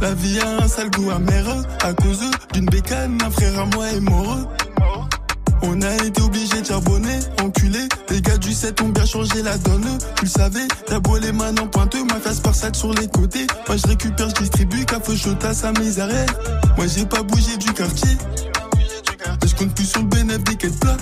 La 0.00 0.14
vie 0.14 0.40
a 0.40 0.64
un 0.64 0.68
sale 0.68 0.90
goût 0.90 1.10
amer 1.10 1.44
à 1.82 1.92
cause 1.94 2.20
d'une 2.52 2.66
bécane, 2.66 3.18
un 3.24 3.30
frère 3.30 3.60
à 3.60 3.66
moi 3.66 3.86
est 3.88 4.00
mort. 4.00 4.48
On 5.62 5.80
a 5.80 5.94
été 6.04 6.20
obligé 6.22 6.60
de 6.60 6.66
charbonner, 6.66 7.18
enculé. 7.42 7.88
Les 8.10 8.20
gars 8.20 8.36
du 8.36 8.52
7 8.52 8.80
ont 8.82 8.88
bien 8.88 9.06
changé 9.06 9.42
la 9.42 9.56
donne. 9.58 9.86
Tu 10.16 10.24
le 10.24 10.30
savais, 10.30 10.66
t'as 10.86 10.98
beau 10.98 11.16
les 11.18 11.32
mains 11.32 11.56
en 11.56 11.66
pointeux, 11.68 12.04
ma 12.04 12.16
face 12.16 12.40
par 12.40 12.54
sur 12.54 12.92
les 12.94 13.08
côtés. 13.08 13.46
Moi 13.68 13.76
je 13.76 13.86
récupère, 13.86 14.28
je 14.30 14.34
distribue, 14.34 14.84
café 14.84 15.16
chaud 15.16 15.36
à 15.42 15.80
mes 15.80 15.98
arrêts. 16.00 16.26
Moi 16.76 16.86
j'ai 16.86 17.06
pas 17.06 17.22
bougé 17.22 17.56
du 17.56 17.72
quartier. 17.72 18.16
Et 19.42 19.48
je 19.48 19.54
compte 19.54 19.74
plus 19.74 19.86
sur 19.86 20.00
le 20.00 20.08
bénéfice 20.08 20.44
des 20.44 20.56
quêtes 20.56 20.80
plats. 20.80 20.96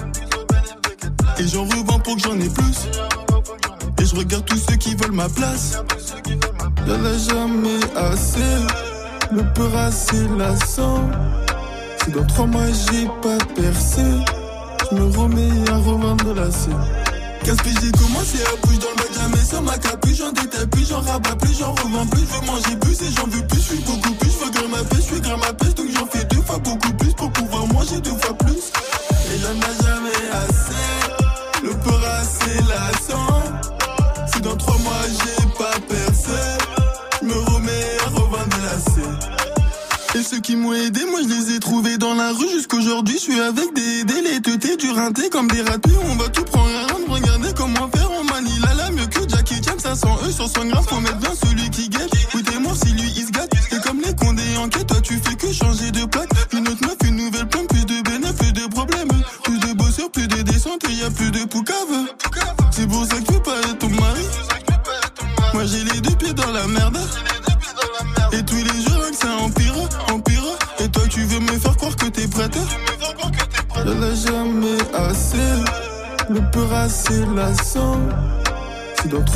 Et 1.38 1.46
j'en 1.48 1.64
revends 1.64 1.98
pour 1.98 2.16
que 2.16 2.22
j'en 2.22 2.38
ai 2.38 2.48
plus. 2.48 2.88
Et 3.98 4.04
je 4.04 4.14
regarde 4.14 4.44
tous 4.44 4.58
ceux 4.58 4.76
qui 4.76 4.94
veulent 4.94 5.12
ma 5.12 5.28
place. 5.28 5.78
Y'en 6.86 7.04
a 7.04 7.18
jamais 7.18 7.80
assez. 7.96 8.40
Le 9.32 9.42
peur 9.54 9.74
assez 9.76 10.28
lassant. 10.36 11.08
Si 12.04 12.10
dans 12.10 12.26
trois 12.26 12.46
mois 12.46 12.66
j'ai 12.66 13.06
pas 13.22 13.38
percé, 13.54 14.02
je 14.90 14.96
me 14.96 15.16
remets 15.16 15.70
à 15.70 15.76
revendre 15.76 16.34
la 16.34 16.50
scène. 16.50 16.76
Qu'est-ce 17.44 17.62
que 17.62 17.70
j'ai 17.80 17.92
commencé 17.92 18.38
à 18.42 18.66
bouger 18.66 18.78
dans 18.78 18.90
le 18.90 18.96
bac, 18.96 19.08
jamais 19.14 19.44
sans 19.44 19.62
ma 19.62 19.78
capuche, 19.78 20.16
j'en 20.16 20.32
détaille 20.32 20.66
plus, 20.66 20.88
j'en 20.88 21.00
rabats 21.00 21.36
plus, 21.36 21.58
j'en 21.58 21.72
revends 21.72 22.06
plus, 22.06 22.20
je 22.20 22.40
veux 22.40 22.46
manger 22.46 22.76
plus 22.80 23.02
et 23.02 23.12
j'en 23.16 23.26
veux 23.26 23.46
plus, 23.46 23.58
je 23.58 23.74
suis 23.74 23.84
beaucoup 23.84 24.14
plus, 24.14 24.30
je 24.30 24.44
veux 24.44 24.50
grimper 24.50 24.68
ma 24.68 24.84
pêche, 24.84 24.98
je 24.98 25.14
suis 25.14 25.20
grimper 25.20 25.46
ma 25.46 25.52
pêche, 25.52 25.74
donc 25.74 25.86
j'en 25.94 26.06
fais 26.06 26.24
deux 26.24 26.42
fois 26.42 26.58
beaucoup 26.58 26.92
plus 26.94 27.12
pour 27.14 27.30
pouvoir 27.32 27.66
manger 27.68 28.00
deux 28.00 28.16
fois 28.20 28.36
plus. 28.38 28.72
Et 29.32 29.38
j'en 29.38 29.54
ai 29.54 29.79
ceux 40.30 40.40
qui 40.40 40.54
m'ont 40.54 40.72
aidé, 40.72 41.00
moi 41.10 41.20
je 41.22 41.28
les 41.28 41.56
ai 41.56 41.58
trouvés 41.58 41.98
dans 41.98 42.14
la 42.14 42.30
rue 42.30 42.48
jusqu'aujourd'hui. 42.48 43.14
Je 43.14 43.20
suis 43.20 43.40
avec 43.40 43.74
des 43.74 44.04
teutés, 44.42 44.76
du 44.76 44.90
rinté 44.90 45.28
comme 45.28 45.48
des 45.48 45.62
ratés. 45.62 45.90
On 46.08 46.14
va 46.16 46.28
tout 46.28 46.44
prendre 46.44 46.68
à 46.68 47.12
regardez 47.12 47.48
comment 47.56 47.88
faire. 47.90 48.08
On 48.12 48.24
manie 48.24 48.58
la 48.60 48.90
mieux 48.92 49.06
que 49.06 49.28
Jackie 49.28 49.60
Chan, 49.62 49.78
500 49.78 50.18
E 50.26 50.30
sur 50.30 50.48
100 50.48 50.66
grammes. 50.66 50.84
Faut 50.84 51.00
mettre 51.00 51.18
bien 51.18 51.32
celui 51.34 51.68
qui 51.70 51.88
guette. 51.88 52.10
Mort 52.60 52.76
si 52.76 52.92
lui 52.92 53.19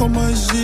Si 0.04 0.10
dans 0.10 0.63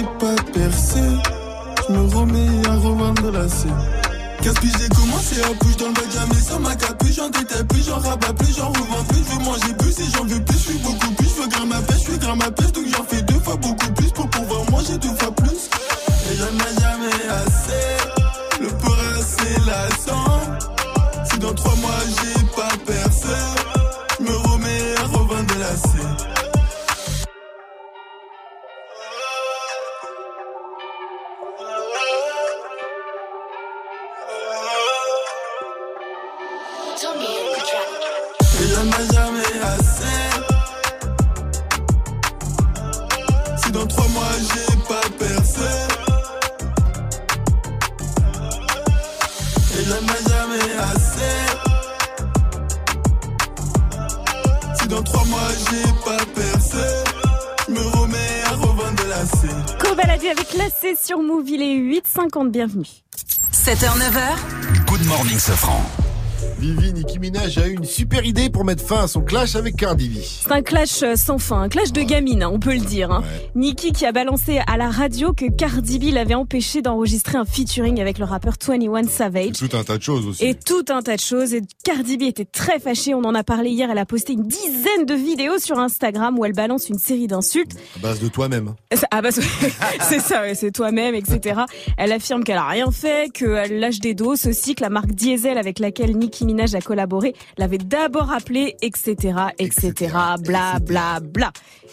Minaj 67.41 67.59
a 67.59 67.69
eu 67.69 67.73
une 67.73 67.85
super 67.85 68.27
idée 68.27 68.51
pour 68.51 68.67
mettre 68.67 68.85
fin 68.85 69.05
à 69.05 69.09
son 69.09 69.23
clash 69.23 69.57
avec 69.57 69.75
Cardi 69.77 70.11
B. 70.11 70.19
C'est 70.23 70.53
un 70.53 70.61
clash 70.61 71.03
euh, 71.03 71.17
sans 71.17 71.39
fin, 71.39 71.63
un 71.63 71.69
clash 71.71 71.91
de 71.91 72.03
gamine, 72.03 72.43
hein, 72.43 72.51
on 72.53 72.59
peut 72.59 72.75
le 72.75 72.81
dire. 72.81 73.11
Hein. 73.11 73.23
Nicki 73.55 73.93
qui 73.93 74.05
a 74.05 74.13
balancé 74.13 74.61
à 74.67 74.77
la 74.77 74.91
radio 74.91 75.33
que 75.33 75.51
Cardi 75.51 75.99
B 75.99 76.13
l'avait 76.13 76.35
empêché 76.35 76.83
d'enregistrer 76.83 77.39
un 77.39 77.47
featuring 77.47 77.99
avec 77.99 78.19
le 78.19 78.27
rappeur 78.27 78.59
21 78.71 79.05
Savage. 79.09 79.53
Tout 79.59 79.77
un 79.77 79.83
tas 79.83 79.99
de 79.99 80.03
choses 80.03 80.27
aussi. 80.27 80.45
Et 80.45 80.55
tout 80.55 80.85
un 80.91 81.03
tas 81.03 81.17
de 81.17 81.21
choses. 81.21 81.55
Et 81.55 81.63
Cardi 81.83 82.17
B 82.17 82.23
était 82.23 82.45
très 82.45 82.79
fâchée. 82.79 83.15
On 83.15 83.25
en 83.25 83.35
a 83.35 83.43
parlé 83.43 83.71
hier. 83.71 83.91
Elle 83.91 83.99
a 83.99 84.07
posté 84.07 84.35
une 84.35 84.47
dizaine 84.47 85.07
de 85.07 85.15
vidéos 85.15 85.59
sur 85.59 85.79
Instagram 85.79 86.39
où 86.39 86.45
elle 86.45 86.53
balance 86.53 86.89
une 86.89 86.99
série 86.99 87.27
d'insultes. 87.27 87.73
À 87.97 87.99
base 88.01 88.21
de 88.21 88.29
toi-même. 88.29 88.75
Ah 89.11 89.23
bah 89.23 89.31
c'est 90.01 90.21
ça, 90.21 90.43
ouais, 90.43 90.55
c'est 90.55 90.71
toi-même, 90.71 91.15
etc. 91.15 91.63
Elle 91.97 92.13
affirme 92.13 92.45
qu'elle 92.45 92.59
a 92.59 92.69
rien 92.69 92.91
fait, 92.91 93.33
qu'elle 93.33 93.81
lâche 93.81 93.99
des 93.99 94.15
doses 94.15 94.47
aussi, 94.47 94.75
que 94.75 94.83
la 94.83 94.91
marque 94.91 95.13
Diesel 95.13 95.59
avec 95.59 95.79
laquelle 95.79 96.17
Nicki 96.17 96.45
Minaj 96.45 96.75
a 96.75 96.81
collaboré 96.81 97.35
l'avait 97.59 97.79
d'abord 97.79 98.33
appelé, 98.33 98.77
etc., 98.83 99.35
etc., 99.59 100.15
bla 100.45 100.79
bla 100.81 101.21
bla. 101.21 101.53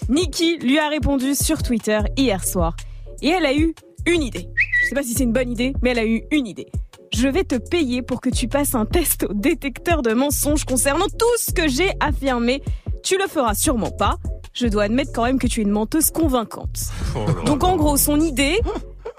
Nicki 0.10 0.58
lui 0.58 0.78
a 0.78 0.90
répondu 0.90 1.34
sur 1.34 1.64
Twitter 1.64 2.00
hier 2.16 2.46
soir 2.46 2.76
et 3.22 3.30
elle 3.30 3.46
a 3.46 3.56
eu 3.56 3.74
une 4.06 4.24
idée. 4.24 4.48
Je 4.84 4.90
sais 4.90 4.96
pas 4.96 5.04
si 5.04 5.14
c'est 5.14 5.24
une 5.24 5.34
bonne 5.34 5.52
idée, 5.52 5.74
mais 5.82 5.92
elle 5.92 6.00
a 6.00 6.06
eu 6.06 6.24
une 6.32 6.48
idée. 6.48 6.68
Je 7.14 7.28
vais 7.28 7.44
te 7.44 7.56
payer 7.56 8.02
pour 8.02 8.22
que 8.22 8.30
tu 8.30 8.48
passes 8.48 8.76
un 8.76 8.86
test 8.86 9.26
au 9.30 9.34
détecteur 9.34 10.02
de 10.02 10.14
mensonges 10.14 10.66
concernant 10.66 11.08
tout 11.08 11.26
ce 11.38 11.52
que 11.52 11.68
j'ai 11.68 11.92
affirmé. 12.00 12.62
Tu 13.04 13.18
le 13.18 13.28
feras 13.28 13.56
sûrement 13.56 13.92
pas. 13.92 14.18
Je 14.54 14.68
dois 14.68 14.84
admettre 14.84 15.12
quand 15.14 15.24
même 15.24 15.40
que 15.40 15.48
tu 15.48 15.62
es 15.62 15.64
une 15.64 15.72
menteuse 15.72 16.10
convaincante. 16.10 16.80
Donc 17.46 17.64
en 17.64 17.76
gros, 17.78 17.96
son 17.96 18.20
idée, 18.20 18.60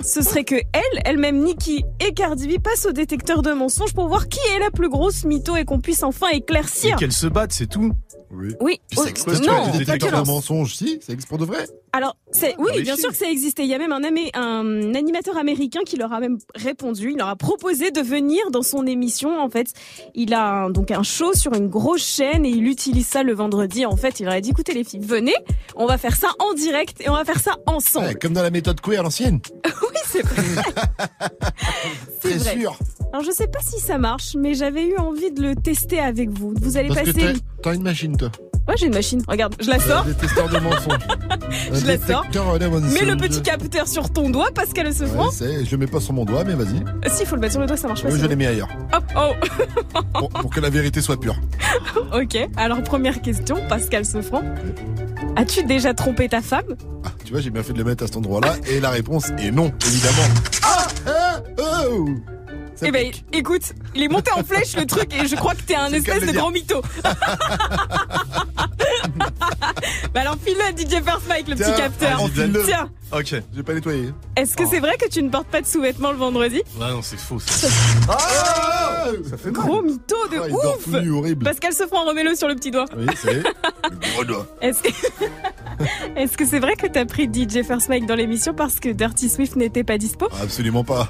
ce 0.05 0.21
serait 0.23 0.45
que 0.45 0.57
elle, 0.57 1.03
elle-même 1.05 1.43
Nikki 1.43 1.85
et 2.07 2.13
Cardi 2.13 2.49
B 2.49 2.61
passent 2.61 2.87
au 2.87 2.93
détecteur 2.93 3.43
de 3.43 3.53
mensonges 3.53 3.95
pour 3.95 4.09
voir 4.09 4.29
qui 4.29 4.41
est 4.55 4.59
la 4.59 4.71
plus 4.71 4.89
grosse 4.89 5.25
mytho 5.25 5.57
et 5.57 5.65
qu'on 5.65 5.81
puisse 5.81 6.03
enfin 6.03 6.27
Et 6.33 6.37
éclaircir. 6.39 6.97
qu'elles 6.97 7.13
se 7.13 7.27
battent, 7.27 7.53
c'est 7.53 7.69
tout. 7.69 7.93
Oui. 8.31 8.55
Oui. 8.61 8.81
Puis 8.91 8.99
Oh, 9.01 9.05
ça 9.05 9.11
existe 9.11 9.47
non, 9.47 9.65
pas 9.87 9.97
de 10.23 10.27
mensonges, 10.27 10.75
si, 10.75 10.99
ça 11.01 11.13
existe 11.15 11.29
pour 11.29 11.39
de 11.39 11.47
vrai. 11.47 11.65
Alors, 11.93 12.17
c'est 12.31 12.55
oui, 12.59 12.83
bien 12.83 12.97
sûr 12.97 13.09
que 13.11 13.17
ça 13.17 13.29
existait. 13.31 13.63
Il 13.65 13.69
y 13.69 13.75
a 13.75 13.79
même 13.79 13.93
un, 13.93 14.01
amé- 14.03 14.31
un 14.35 14.95
animateur 14.95 15.37
américain 15.39 15.81
qui 15.87 15.97
leur 15.97 16.13
a 16.13 16.21
même 16.21 16.39
répondu. 16.55 17.13
Il 17.13 17.19
leur 17.19 17.29
a 17.29 17.37
proposé 17.37 17.91
de 17.91 18.01
venir 18.01 18.51
dans 18.51 18.63
son 18.63 18.87
émission. 18.87 19.41
En 19.41 19.49
fait, 19.49 19.73
il 20.15 20.35
a 20.35 20.65
un- 20.65 20.71
donc 20.71 20.91
un 20.91 21.03
show 21.03 21.33
sur 21.35 21.55
une 21.55 21.69
grosse 21.69 22.05
chaîne 22.07 22.45
et 22.45 22.51
il 22.51 22.67
utilise 22.67 23.07
ça 23.07 23.23
le 23.23 23.33
vendredi. 23.35 23.87
En 23.87 23.97
fait, 23.97 24.21
il 24.21 24.25
leur 24.25 24.35
a 24.35 24.41
dit 24.41 24.51
écoutez 24.51 24.75
les 24.75 24.85
filles, 24.85 25.01
venez, 25.03 25.35
on 25.75 25.87
va 25.87 25.97
faire 25.99 26.17
ça 26.17 26.29
en 26.39 26.53
direct 26.55 27.01
et 27.01 27.09
on 27.09 27.15
va 27.15 27.25
faire 27.25 27.41
ça 27.41 27.57
ensemble. 27.67 28.07
Ouais, 28.09 28.15
comme 28.15 28.33
dans 28.35 28.43
la 28.43 28.51
méthode 28.51 28.81
queer 28.81 29.01
à 29.01 29.03
l'ancienne. 29.03 29.41
oui, 29.65 29.99
c'est 30.05 30.23
vrai. 30.23 30.43
C'est 32.21 32.35
vrai. 32.37 32.59
sûr. 32.59 32.77
Alors, 33.13 33.25
je 33.25 33.31
sais 33.31 33.47
pas 33.47 33.61
si 33.63 33.81
ça 33.81 33.97
marche, 33.97 34.35
mais 34.37 34.55
j'avais 34.55 34.85
eu 34.87 34.97
envie 34.99 35.31
de 35.31 35.41
le 35.41 35.55
tester 35.57 35.99
avec 36.01 36.31
vous. 36.31 36.53
Vous 36.61 36.77
allez 36.77 36.89
Parce 36.89 37.01
que 37.03 37.13
passer. 37.13 37.33
t'as- 37.35 37.41
t'as 37.63 37.75
une 37.75 37.83
machine, 37.83 38.17
toi. 38.17 38.31
Ouais, 38.67 38.75
j'ai 38.77 38.87
une 38.87 38.95
machine. 38.95 39.23
Regarde, 39.27 39.55
je 39.61 39.71
la 39.71 39.79
sors. 39.79 40.03
Un 40.05 40.09
détecteur 40.09 40.49
de 40.51 40.59
mensonges. 40.59 40.99
Je 41.73 41.87
la 41.87 41.99
sors. 41.99 42.18
Mets 42.32 43.05
le 43.05 43.16
petit 43.16 43.43
capteur 43.43 43.86
sur 43.89 44.11
ton 44.11 44.31
doigt, 44.31 44.49
Pascal 44.55 44.93
se 44.93 45.05
Ouais, 45.05 45.65
je 45.65 45.70
le 45.70 45.77
mets 45.78 45.86
pas 45.86 46.01
sur 46.01 46.12
mon 46.12 46.24
doigt, 46.24 46.45
mais 46.45 46.55
vas-y. 46.55 47.11
Si, 47.11 47.23
il 47.23 47.27
faut 47.27 47.35
le 47.35 47.40
mettre 47.40 47.53
sur 47.53 47.61
le 47.61 47.66
doigt, 47.66 47.77
ça 47.77 47.89
marche 47.89 48.03
pas. 48.03 48.09
Moi, 48.09 48.19
je 48.19 48.27
l'ai 48.27 48.36
mis 48.36 48.47
ailleurs. 48.47 48.69
Hop, 48.93 49.05
oh. 49.16 49.32
Pour, 50.19 50.28
pour 50.28 50.51
que 50.51 50.61
la 50.61 50.70
vérité 50.70 51.01
soit 51.01 51.19
pure. 51.19 51.36
ok, 52.12 52.49
alors 52.57 52.82
première 52.82 53.20
question, 53.20 53.57
Pascal 53.69 54.05
Sefranc. 54.05 54.43
As-tu 55.36 55.65
déjà 55.65 55.95
trompé 55.95 56.28
ta 56.28 56.40
femme? 56.40 56.77
Tu 57.24 57.32
vois, 57.32 57.40
j'ai 57.40 57.51
bien 57.51 57.62
fait 57.62 57.73
de 57.73 57.78
le 57.78 57.85
mettre 57.85 58.05
à 58.05 58.07
cet 58.07 58.16
endroit-là. 58.16 58.57
Et 58.69 58.81
la 58.81 58.90
réponse 58.90 59.31
est 59.39 59.51
non, 59.51 59.73
évidemment. 59.86 60.35
Ah, 60.62 60.86
ah, 61.07 61.43
oh 61.59 62.09
Eh 62.83 62.91
ben, 62.91 63.11
écoute, 63.33 63.73
il 63.95 64.03
est 64.05 64.09
monté 64.09 64.31
en 64.33 64.45
flèche 64.45 64.77
le 64.77 64.87
truc 64.87 65.13
et 65.15 65.27
je 65.27 65.35
crois 65.37 65.55
que 65.55 65.63
t'es 65.63 65.75
un 65.75 65.93
espèce 65.93 66.21
de 66.23 66.27
de 66.27 66.33
grand 66.33 66.51
mytho. 66.51 66.81
bah 70.15 70.21
alors 70.21 70.37
file-le 70.45 70.63
à 70.63 70.71
DJ 70.71 71.03
First 71.05 71.29
Mike, 71.29 71.49
le 71.49 71.55
petit 71.55 71.65
Tiens, 71.65 71.75
capteur. 71.77 72.23
enfile-le. 72.23 72.63
Tiens, 72.65 72.91
Ok. 73.11 73.29
Je 73.31 73.57
vais 73.57 73.63
pas 73.63 73.73
nettoyer. 73.75 74.13
est-ce 74.37 74.55
que 74.57 74.65
Oh. 74.65 74.69
c'est 74.71 74.81
vrai 74.81 74.97
que 74.99 75.09
tu 75.09 75.23
ne 75.23 75.31
portes 75.31 75.47
pas 75.49 75.63
de 75.63 75.67
sous-vêtements 75.67 76.11
le 76.13 76.19
vendredi? 76.19 76.63
Ouais, 76.79 76.91
non, 76.91 77.01
c'est 77.03 77.19
faux. 77.19 77.39
Ça, 77.41 77.69
Ah 78.09 79.07
ça 79.29 79.37
fait 79.39 79.51
mal. 79.51 79.63
Gros 79.67 79.81
mytho 79.83 80.17
de 80.31 80.37
Ah, 80.43 80.47
il 80.49 80.53
dort 80.53 80.77
ouf 80.77 80.85
tout 80.85 80.91
nu, 81.01 81.11
horrible. 81.13 81.45
Pascal 81.45 81.73
Sefranc, 81.73 82.05
remets-le 82.05 82.35
sur 82.35 82.49
le 82.49 82.55
petit 82.55 82.71
doigt. 82.71 82.85
Oui, 82.97 83.07
c'est 83.17 83.33
le 83.91 84.13
gros 84.15 84.25
doigt. 84.25 84.47
Est-ce 84.61 84.83
que 84.83 84.89
est-ce 86.17 86.37
que 86.37 86.45
c'est 86.47 86.59
vrai 86.59 86.77
que 86.77 86.87
t'as 86.87 87.07
pris 87.07 87.29
DJ 87.33 87.63
First 87.67 87.89
Mike 87.89 88.05
dans 88.07 88.15
l'émission 88.15 88.53
parce 88.53 88.79
que 88.79 88.91
Dirty 88.91 89.29
Swift 89.31 89.57
n'était 89.57 89.85
pas 89.85 89.97
dispo? 89.97 90.29
Absolument 90.43 90.85
pas. 90.85 91.09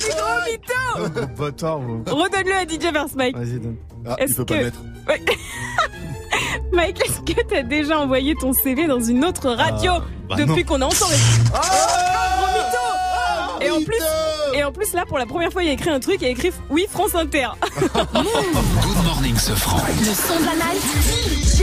C'est 0.00 0.10
gros 0.16 0.40
mytho 0.46 1.26
bâtard. 1.36 1.78
Redonne-le 2.06 2.54
à 2.54 2.64
DJ 2.64 2.92
First 2.92 3.14
Mike. 3.16 3.36
Vas-y, 3.36 3.58
donne. 3.60 3.76
Ah, 4.06 4.16
il 4.26 4.34
peut 4.34 4.44
pas 4.44 4.54
que- 4.54 4.58
le 4.58 4.64
mettre. 4.66 4.78
Ouais. 5.08 5.22
Mike, 6.72 7.00
est-ce 7.04 7.20
que 7.32 7.40
t'as 7.48 7.62
déjà 7.62 7.98
envoyé 8.00 8.34
ton 8.34 8.52
CV 8.52 8.86
dans 8.86 9.00
une 9.00 9.24
autre 9.24 9.50
radio 9.50 9.92
Ah, 9.96 10.02
bah 10.30 10.36
depuis 10.36 10.64
qu'on 10.64 10.80
est 10.80 10.84
ensemble 10.84 11.14
Oh, 11.54 11.58
gros 11.58 12.46
mytho 12.58 13.64
Et 13.64 13.70
en 13.70 13.82
plus, 13.84 14.02
et 14.54 14.64
en 14.64 14.72
plus 14.72 14.92
là, 14.92 15.04
pour 15.06 15.18
la 15.18 15.26
première 15.26 15.50
fois, 15.52 15.62
il 15.62 15.68
a 15.70 15.72
écrit 15.72 15.90
un 15.90 16.00
truc, 16.00 16.18
il 16.20 16.26
a 16.26 16.30
écrit 16.30 16.52
oui 16.70 16.86
France 16.90 17.14
Inter. 17.14 17.48
Good 17.94 19.04
morning, 19.04 19.36
ce 19.36 19.52
franc. 19.52 19.78
Le 19.98 20.04
son 20.04 20.40
de 20.40 20.44
la 20.46 20.54
night. 20.54 20.82
DJ. 21.56 21.62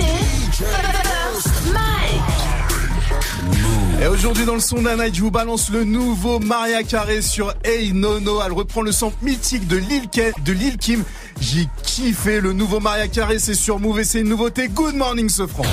Et 4.02 4.08
aujourd'hui 4.08 4.46
dans 4.46 4.56
le 4.56 4.60
son 4.60 4.82
d'un 4.82 4.98
night, 4.98 5.16
je 5.16 5.22
vous 5.22 5.32
balance 5.32 5.70
le 5.70 5.84
nouveau 5.86 6.40
Maria 6.40 6.84
Carré 6.84 7.22
sur 7.22 7.54
Hey 7.64 7.94
Nono. 7.94 8.42
Elle 8.46 8.52
reprend 8.52 8.82
le 8.82 8.92
sample 8.92 9.16
mythique 9.22 9.68
de 9.68 9.78
Lil, 9.78 10.08
Ke- 10.10 10.34
de 10.44 10.52
Lil 10.52 10.78
Kim. 10.78 11.04
J'ai 11.40 11.68
kiffé 11.84 12.42
le 12.42 12.52
nouveau 12.54 12.80
Maria 12.82 13.08
Carré, 13.08 13.40
c'est 13.40 13.54
sur 13.56 13.80
Move 13.80 14.00
et 14.02 14.04
c'est 14.04 14.20
une 14.20 14.30
nouveauté. 14.30 14.68
Good 14.68 14.96
morning 14.96 15.30
ce 15.30 15.48
franc. 15.48 15.64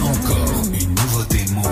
Encore 0.00 0.64
une 0.80 0.90
nouveauté 0.94 1.44
Move. 1.54 1.66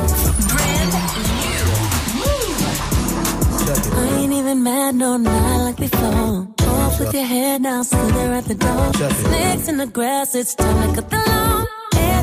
I 3.96 4.22
ain't 4.22 4.32
even 4.32 4.62
mad, 4.62 4.94
no, 4.94 5.16
not 5.16 5.64
like 5.64 5.76
before. 5.76 6.46
Off 6.68 7.00
with 7.00 7.12
your 7.14 7.24
head 7.24 7.62
now, 7.62 7.82
see 7.82 7.96
there 7.96 8.34
at 8.34 8.44
the 8.44 8.54
door. 8.54 8.92
Snakes 8.94 9.68
in 9.68 9.76
the 9.78 9.86
grass, 9.86 10.34
it's 10.34 10.54
time 10.54 10.94
to 10.94 10.94
cut 11.00 11.10
the 11.10 11.16
lawn. 11.16 11.63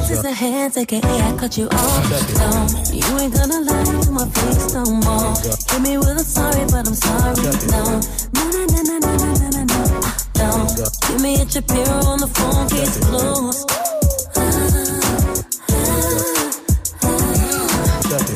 Is 0.09 0.21
the 0.23 0.33
hands, 0.33 0.75
aka 0.77 0.99
I 0.99 1.37
cut 1.37 1.57
you 1.57 1.67
off. 1.69 2.09
No, 2.35 2.67
you 2.91 3.19
ain't 3.19 3.33
gonna 3.33 3.61
lie 3.61 4.01
to 4.03 4.11
my 4.11 4.27
face 4.27 4.73
no 4.73 4.83
more. 4.83 5.33
Hit 5.71 5.81
me 5.81 5.97
with 5.97 6.17
a 6.19 6.23
sorry, 6.23 6.65
but 6.65 6.87
I'm 6.87 6.95
sorry. 6.95 7.35
No, 7.71 8.01
no, 8.35 8.43
no, 8.51 8.65
no, 8.67 8.81
no, 8.83 8.99
no, 8.99 9.33
no, 9.39 9.49
no, 9.55 9.63
no, 9.63 10.01
ah, 10.03 10.17
no. 10.37 10.49
No, 10.67 10.85
give 11.07 11.21
me 11.21 11.35
a 11.41 11.47
Shapiro 11.47 11.95
on 12.11 12.19
the 12.19 12.27
phone, 12.27 12.67
case 12.67 12.97
closed. 13.07 13.69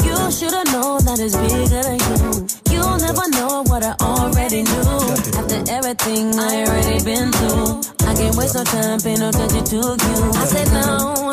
You 0.05 0.31
should've 0.31 0.71
known 0.71 1.03
that 1.05 1.19
it's 1.19 1.35
bigger 1.35 1.83
than 1.83 1.99
you. 2.07 2.47
You'll 2.71 2.97
never 2.99 3.27
know 3.35 3.63
what 3.67 3.83
I 3.83 3.95
already 3.99 4.63
knew. 4.63 5.15
After 5.35 5.59
everything 5.71 6.39
I 6.39 6.63
already 6.63 7.03
been 7.03 7.31
through, 7.33 7.81
I 8.07 8.15
can't 8.15 8.35
waste 8.35 8.55
no 8.55 8.63
time 8.63 8.99
paying 9.01 9.19
no 9.19 9.29
attention 9.29 9.63
to 9.65 9.75
you. 9.75 10.31
I 10.39 10.45
said 10.45 10.71
no, 10.71 11.31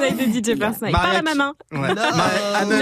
DJ 0.00 0.58
First 0.58 0.80
Mike. 0.80 0.92
Par 0.92 1.12
la 1.12 1.22
main. 1.22 1.54
Ouais. 1.72 1.94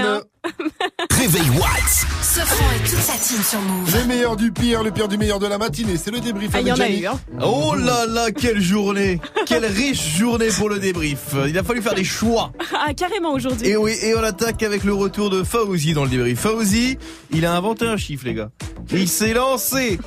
Non. 0.02 0.20
Réveil 1.10 1.51
Watts. 1.51 2.06
Sofran 2.20 2.64
et 2.74 2.89
toute 2.89 2.98
sa 2.98 3.12
team 3.12 3.43
sur 3.43 3.60
Move. 3.60 3.94
Le 3.97 4.06
meilleur 4.06 4.36
du 4.36 4.51
pire, 4.51 4.82
le 4.82 4.90
pire 4.90 5.06
du 5.06 5.18
meilleur 5.18 5.39
de 5.39 5.47
la 5.47 5.59
matinée, 5.59 5.97
c'est 5.97 6.10
le 6.10 6.18
débrief 6.20 6.51
Ah, 6.55 6.60
il 6.60 6.66
y 6.66 6.72
en 6.72 6.80
a 6.80 6.89
eu, 6.89 7.06
hein. 7.06 7.20
Oh 7.43 7.74
là 7.76 8.06
là, 8.06 8.30
quelle 8.32 8.60
journée 8.60 9.20
Quelle 9.47 9.66
riche 9.66 10.16
journée 10.16 10.48
pour 10.48 10.68
le 10.68 10.78
débrief. 10.78 11.34
Il 11.47 11.56
a 11.59 11.62
fallu 11.62 11.82
faire 11.82 11.94
des 11.94 12.05
choix. 12.05 12.52
Ah, 12.74 12.93
carrément 12.94 13.32
aujourd'hui. 13.34 13.68
Et 13.68 13.76
oui, 13.76 13.94
et 14.02 14.14
on 14.16 14.22
attaque 14.22 14.62
avec 14.62 14.82
le 14.82 14.94
retour 14.94 15.30
de 15.30 15.44
Fauzi 15.44 15.93
dans 15.93 16.05
le 16.05 16.10
débrief. 16.10 16.40
Fauzi, 16.40 16.98
il 17.30 17.44
a 17.47 17.55
inventé 17.55 17.86
un 17.86 17.97
chiffre, 17.97 18.24
les 18.24 18.34
gars. 18.34 18.51
Il 18.90 19.09
s'est 19.09 19.34
lancé 19.34 19.98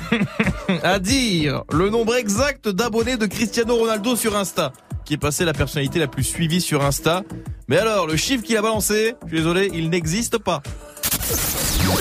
à 0.82 0.98
dire 0.98 1.62
le 1.72 1.90
nombre 1.90 2.16
exact 2.16 2.68
d'abonnés 2.68 3.16
de 3.16 3.26
Cristiano 3.26 3.76
Ronaldo 3.76 4.16
sur 4.16 4.36
Insta, 4.36 4.72
qui 5.10 5.14
est 5.14 5.18
passé 5.18 5.44
la 5.44 5.52
personnalité 5.52 5.98
la 5.98 6.06
plus 6.06 6.22
suivie 6.22 6.60
sur 6.60 6.84
Insta. 6.84 7.24
Mais 7.66 7.78
alors, 7.78 8.06
le 8.06 8.14
chiffre 8.14 8.44
qu'il 8.44 8.56
a 8.56 8.62
balancé, 8.62 9.16
je 9.24 9.30
suis 9.30 9.38
désolé, 9.38 9.68
il 9.74 9.90
n'existe 9.90 10.38
pas. 10.38 10.62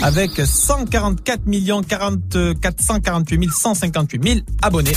Avec 0.01 0.31
144 0.45 1.45
millions 1.45 1.81
40, 1.81 2.59
448 2.61 3.49
158 3.51 4.23
000 4.23 4.39
abonnés. 4.61 4.93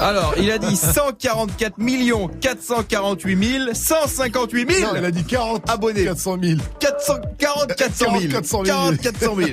Alors, 0.00 0.34
il 0.38 0.50
a 0.50 0.58
dit 0.58 0.76
144 0.76 1.78
millions 1.78 2.28
448 2.40 3.44
000 3.44 3.64
158 3.72 4.70
000 4.70 4.92
Non, 4.92 4.98
il 4.98 5.04
a 5.04 5.10
dit 5.10 5.24
40 5.24 5.70
abonnés. 5.70 6.04
400 6.04 6.36
000. 6.42 6.60
400, 6.78 7.14
40 7.38 7.74
400 7.76 8.04
000. 8.20 8.32
400 8.32 8.64
000. 8.64 8.76
40 8.76 9.00
400 9.00 9.36
000. 9.36 9.48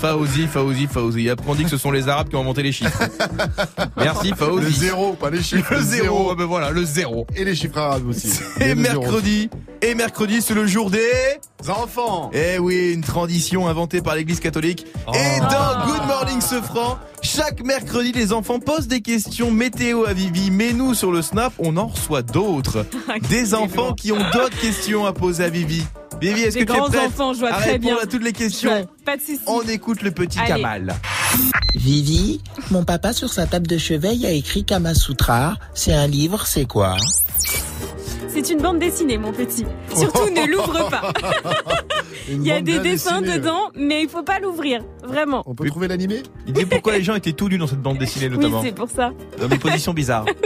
Faouzi, 0.00 0.46
Faouzi, 0.46 0.86
Faouzi. 0.86 1.30
Après, 1.30 1.46
on 1.48 1.54
dit 1.54 1.64
que 1.64 1.70
ce 1.70 1.78
sont 1.78 1.90
les 1.90 2.08
Arabes 2.08 2.28
qui 2.28 2.36
ont 2.36 2.40
inventé 2.40 2.62
les 2.62 2.72
chiffres. 2.72 3.02
Merci, 3.96 4.32
Faouzi. 4.36 4.64
Le 4.64 4.70
zéro, 4.70 5.12
pas 5.14 5.30
les 5.30 5.42
chiffres. 5.42 5.72
Le 5.74 5.82
zéro. 5.82 6.30
Ah 6.30 6.34
ben 6.36 6.44
voilà, 6.44 6.70
le 6.70 6.84
zéro. 6.84 7.26
Et 7.36 7.44
les 7.44 7.54
chiffres 7.54 7.78
arabes 7.78 8.08
aussi. 8.08 8.28
Et 8.60 8.74
zéro. 8.74 8.76
mercredi, 8.76 9.50
et 9.82 9.94
mercredi, 9.94 10.42
c'est 10.42 10.54
le 10.54 10.66
jour 10.66 10.90
des 10.90 11.00
enfants. 11.68 12.30
Eh 12.32 12.58
oui, 12.58 12.92
une 12.94 13.02
tradition 13.28 13.68
inventée 13.68 14.00
par 14.00 14.14
l'Église 14.14 14.40
catholique. 14.40 14.86
Et 15.12 15.40
dans 15.40 15.86
Good 15.86 16.06
Morning 16.06 16.40
Sofran, 16.40 16.98
chaque 17.20 17.62
mercredi, 17.62 18.10
les 18.12 18.32
enfants 18.32 18.58
posent 18.58 18.88
des 18.88 19.02
questions 19.02 19.50
météo 19.50 20.06
à 20.06 20.14
Vivi. 20.14 20.50
Mais 20.50 20.72
nous, 20.72 20.94
sur 20.94 21.12
le 21.12 21.20
Snap, 21.20 21.52
on 21.58 21.76
en 21.76 21.88
reçoit 21.88 22.22
d'autres. 22.22 22.86
Des 23.28 23.52
enfants 23.52 23.92
qui 23.92 24.12
ont 24.12 24.30
d'autres 24.32 24.58
questions 24.58 25.04
à 25.04 25.12
poser 25.12 25.44
à 25.44 25.50
Vivi. 25.50 25.84
Vivi, 26.22 26.40
est-ce 26.40 26.56
que 26.56 26.64
tu 26.64 26.72
es 26.72 26.74
grands 26.74 26.88
prête 26.88 27.08
enfants, 27.08 27.34
je 27.34 27.40
vois 27.40 27.50
à 27.50 27.60
très 27.60 27.72
répondre 27.72 27.96
bien. 27.96 28.02
à 28.02 28.06
toutes 28.06 28.24
les 28.24 28.32
questions 28.32 28.70
Ouais, 28.70 28.86
Pas 29.04 29.18
de 29.18 29.20
soucis. 29.20 29.40
On 29.46 29.60
écoute 29.60 30.00
le 30.00 30.10
petit 30.10 30.38
Allez. 30.38 30.48
Kamal. 30.48 30.94
Vivi, 31.74 32.40
mon 32.70 32.84
papa 32.84 33.12
sur 33.12 33.30
sa 33.30 33.46
table 33.46 33.66
de 33.66 33.76
chevet 33.76 34.24
a 34.24 34.30
écrit 34.30 34.64
Kama 34.64 34.94
Sutra. 34.94 35.56
C'est 35.74 35.92
un 35.92 36.06
livre, 36.06 36.46
c'est 36.46 36.64
quoi? 36.64 36.96
C'est 38.28 38.50
une 38.50 38.60
bande 38.60 38.78
dessinée, 38.78 39.18
mon 39.18 39.32
petit. 39.32 39.64
Surtout, 39.94 40.30
ne 40.30 40.46
l'ouvre 40.46 40.88
pas. 40.90 41.12
Il 42.28 42.46
y 42.46 42.52
a 42.52 42.60
des 42.60 42.78
dessins 42.78 43.20
dessinée, 43.22 43.38
dedans, 43.38 43.70
mais 43.74 44.02
il 44.02 44.08
faut 44.08 44.22
pas 44.22 44.38
l'ouvrir. 44.38 44.82
Vraiment. 45.02 45.42
On 45.46 45.54
peut 45.54 45.66
trouver 45.68 45.88
l'animé 45.88 46.22
Il 46.46 46.52
dit 46.52 46.66
pourquoi 46.66 46.92
les 46.92 47.02
gens 47.02 47.14
étaient 47.14 47.32
tout 47.32 47.48
nus 47.48 47.56
dans 47.56 47.66
cette 47.66 47.80
bande 47.80 47.96
dessinée, 47.96 48.28
Oui, 48.28 48.36
notamment. 48.36 48.62
c'est 48.62 48.74
pour 48.74 48.90
ça. 48.90 49.12
Dans 49.40 49.48
des 49.48 49.58
positions 49.58 49.94
bizarres. 49.94 50.26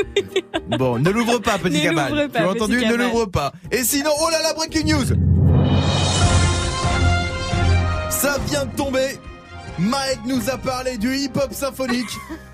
Bon, 0.79 0.99
ne 0.99 1.11
l'ouvre 1.11 1.39
pas, 1.39 1.59
petit 1.59 1.87
Ne 1.87 1.95
pas, 1.95 2.09
tu 2.09 2.39
as 2.39 2.49
entendu 2.49 2.77
Ne 2.87 2.95
l'ouvre 2.95 3.27
pas. 3.27 3.53
Et 3.71 3.83
sinon, 3.83 4.11
oh 4.23 4.29
là 4.31 4.41
là, 4.43 4.55
breaking 4.55 4.87
news 4.87 5.05
Ça 8.11 8.39
vient 8.47 8.65
de 8.65 8.75
tomber. 8.77 9.19
Mike 9.79 10.21
nous 10.27 10.51
a 10.51 10.59
parlé 10.59 10.99
du 10.99 11.15
hip-hop 11.17 11.53
symphonique. 11.53 12.11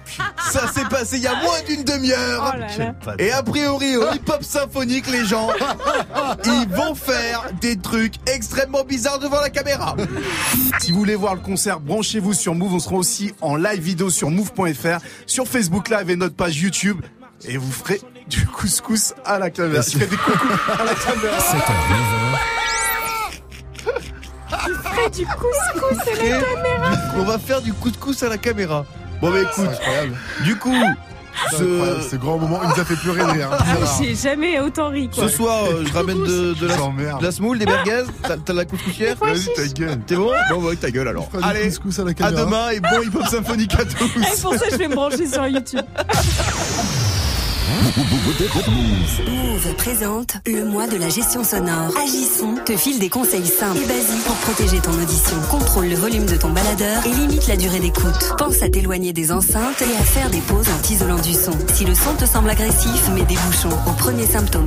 Ça 0.50 0.66
s'est 0.68 0.86
passé 0.88 1.16
il 1.18 1.22
y 1.22 1.26
a 1.26 1.34
moins 1.42 1.60
d'une 1.66 1.84
demi-heure. 1.84 2.54
Oh. 2.56 3.10
Et 3.18 3.30
a 3.30 3.42
priori, 3.42 3.96
au 3.96 4.12
hip-hop 4.12 4.42
symphonique, 4.42 5.06
les 5.08 5.24
gens, 5.24 5.48
ils 6.44 6.68
vont 6.68 6.94
faire 6.94 7.50
des 7.60 7.76
trucs 7.76 8.14
extrêmement 8.26 8.84
bizarres 8.84 9.18
devant 9.18 9.40
la 9.40 9.50
caméra. 9.50 9.96
Si 10.80 10.92
vous 10.92 10.98
voulez 10.98 11.16
voir 11.16 11.34
le 11.34 11.40
concert, 11.40 11.80
branchez-vous 11.80 12.32
sur 12.32 12.54
Move. 12.54 12.74
On 12.74 12.78
sera 12.78 12.96
aussi 12.96 13.34
en 13.40 13.56
live 13.56 13.80
vidéo 13.80 14.10
sur 14.10 14.30
move.fr, 14.30 14.98
sur 15.26 15.46
Facebook 15.46 15.90
Live 15.90 16.10
et 16.10 16.16
notre 16.16 16.36
page 16.36 16.58
YouTube. 16.58 17.02
Et 17.46 17.56
vous 17.56 17.70
ferez 17.70 18.00
du 18.28 18.46
couscous 18.46 19.14
à 19.24 19.38
la 19.38 19.50
caméra. 19.50 19.82
Je 19.82 19.90
ferai 19.90 20.06
des 20.06 20.16
coucous 20.16 20.48
à 20.78 20.84
la 20.84 20.94
caméra. 20.94 21.38
7h, 24.58 24.68
9h. 24.68 24.68
Il 24.68 24.74
ferait 24.90 25.10
du 25.10 25.26
couscous 25.26 26.08
à 26.08 26.16
la 26.16 26.24
Et 26.24 26.28
caméra. 26.30 26.90
On 27.16 27.22
va 27.24 27.38
faire 27.38 27.60
du 27.62 27.72
couscous 27.72 28.22
à 28.22 28.28
la 28.28 28.38
caméra. 28.38 28.84
Bon 29.20 29.30
bah 29.30 29.40
écoute, 29.40 29.66
Incroyable. 29.68 30.16
du 30.44 30.56
coup, 30.56 30.74
ce, 31.50 32.08
Ce 32.10 32.16
grand 32.16 32.38
moment, 32.38 32.60
il 32.62 32.68
nous 32.68 32.80
a 32.80 32.84
fait 32.84 32.94
pleurer 32.96 33.20
de 33.24 33.30
rire. 33.30 33.48
Ah, 33.52 33.64
J'ai 34.00 34.14
jamais 34.14 34.58
autant 34.60 34.88
ri, 34.90 35.08
quoi. 35.08 35.24
ce 35.24 35.36
soir, 35.36 35.64
euh, 35.64 35.84
je 35.86 35.92
ramène 35.92 36.22
de, 36.22 36.54
de 36.54 36.66
la, 36.66 36.76
de 37.18 37.22
la 37.24 37.32
semoule, 37.32 37.58
des 37.58 37.66
merguez. 37.66 38.02
T'as 38.22 38.36
t'as 38.36 38.52
la 38.52 38.64
couscoussière 38.64 39.16
Vas-y, 39.20 39.52
ta 39.54 39.66
gueule. 39.66 40.00
T'es 40.06 40.14
bon 40.16 40.30
Bon 40.50 40.62
bah 40.62 40.70
ta 40.80 40.90
gueule 40.90 41.08
alors. 41.08 41.28
Allez, 41.42 41.66
couscous 41.68 41.98
à 42.00 42.04
la 42.04 42.10
à 42.10 42.14
caméra. 42.14 42.44
demain 42.44 42.70
et 42.70 42.80
bon 42.80 43.02
hip-hop 43.04 43.26
symphonique 43.26 43.74
à 43.74 43.82
Et 43.82 43.86
tous. 43.86 44.40
pour 44.42 44.54
ça, 44.54 44.64
je 44.70 44.76
vais 44.76 44.88
me 44.88 44.94
brancher 44.94 45.26
sur 45.26 45.46
YouTube. 45.46 45.84
Move 49.26 49.74
présente 49.76 50.36
le 50.46 50.64
mois 50.64 50.86
de 50.86 50.96
la 50.96 51.08
gestion 51.08 51.44
sonore. 51.44 51.92
Agissons 52.02 52.54
te 52.64 52.76
file 52.76 52.98
des 52.98 53.08
conseils 53.08 53.46
simples 53.46 53.78
et 53.78 53.86
basiques 53.86 54.24
pour 54.24 54.36
protéger 54.36 54.78
ton 54.80 54.92
audition. 54.92 55.36
Contrôle 55.50 55.88
le 55.88 55.96
volume 55.96 56.26
de 56.26 56.36
ton 56.36 56.50
baladeur 56.50 57.04
et 57.06 57.10
limite 57.10 57.46
la 57.48 57.56
durée 57.56 57.80
d'écoute. 57.80 58.34
Pense 58.38 58.62
à 58.62 58.68
t'éloigner 58.68 59.12
des 59.12 59.32
enceintes 59.32 59.82
et 59.82 59.96
à 59.96 60.04
faire 60.04 60.30
des 60.30 60.40
pauses 60.40 60.68
en 60.68 60.78
t'isolant 60.82 61.18
du 61.18 61.34
son. 61.34 61.52
Si 61.74 61.84
le 61.84 61.94
son 61.94 62.14
te 62.14 62.24
semble 62.24 62.50
agressif, 62.50 63.08
mets 63.10 63.24
des 63.24 63.36
bouchons. 63.36 63.76
Au 63.86 63.92
premier 63.92 64.26
symptôme 64.26 64.66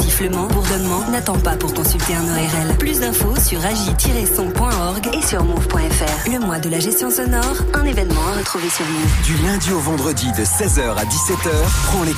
sifflement, 0.00 0.46
bourdonnement, 0.48 1.08
n'attends 1.10 1.38
pas 1.38 1.56
pour 1.56 1.72
consulter 1.72 2.14
un 2.14 2.24
ORL. 2.24 2.76
Plus 2.78 3.00
d'infos 3.00 3.34
sur 3.36 3.64
agi-son.org 3.64 5.08
et 5.12 5.26
sur 5.26 5.44
move.fr. 5.44 6.30
Le 6.30 6.38
mois 6.40 6.58
de 6.58 6.68
la 6.68 6.80
gestion 6.80 7.10
sonore, 7.10 7.56
un 7.74 7.84
événement 7.84 8.20
à 8.32 8.38
retrouver 8.38 8.68
sur 8.68 8.84
Move. 8.84 9.22
Du 9.24 9.36
lundi 9.46 9.72
au 9.72 9.78
vendredi 9.78 10.26
de 10.32 10.44
16h 10.44 10.96
à 10.96 11.04
17h, 11.04 11.50
prends 11.86 12.02
les 12.02 12.14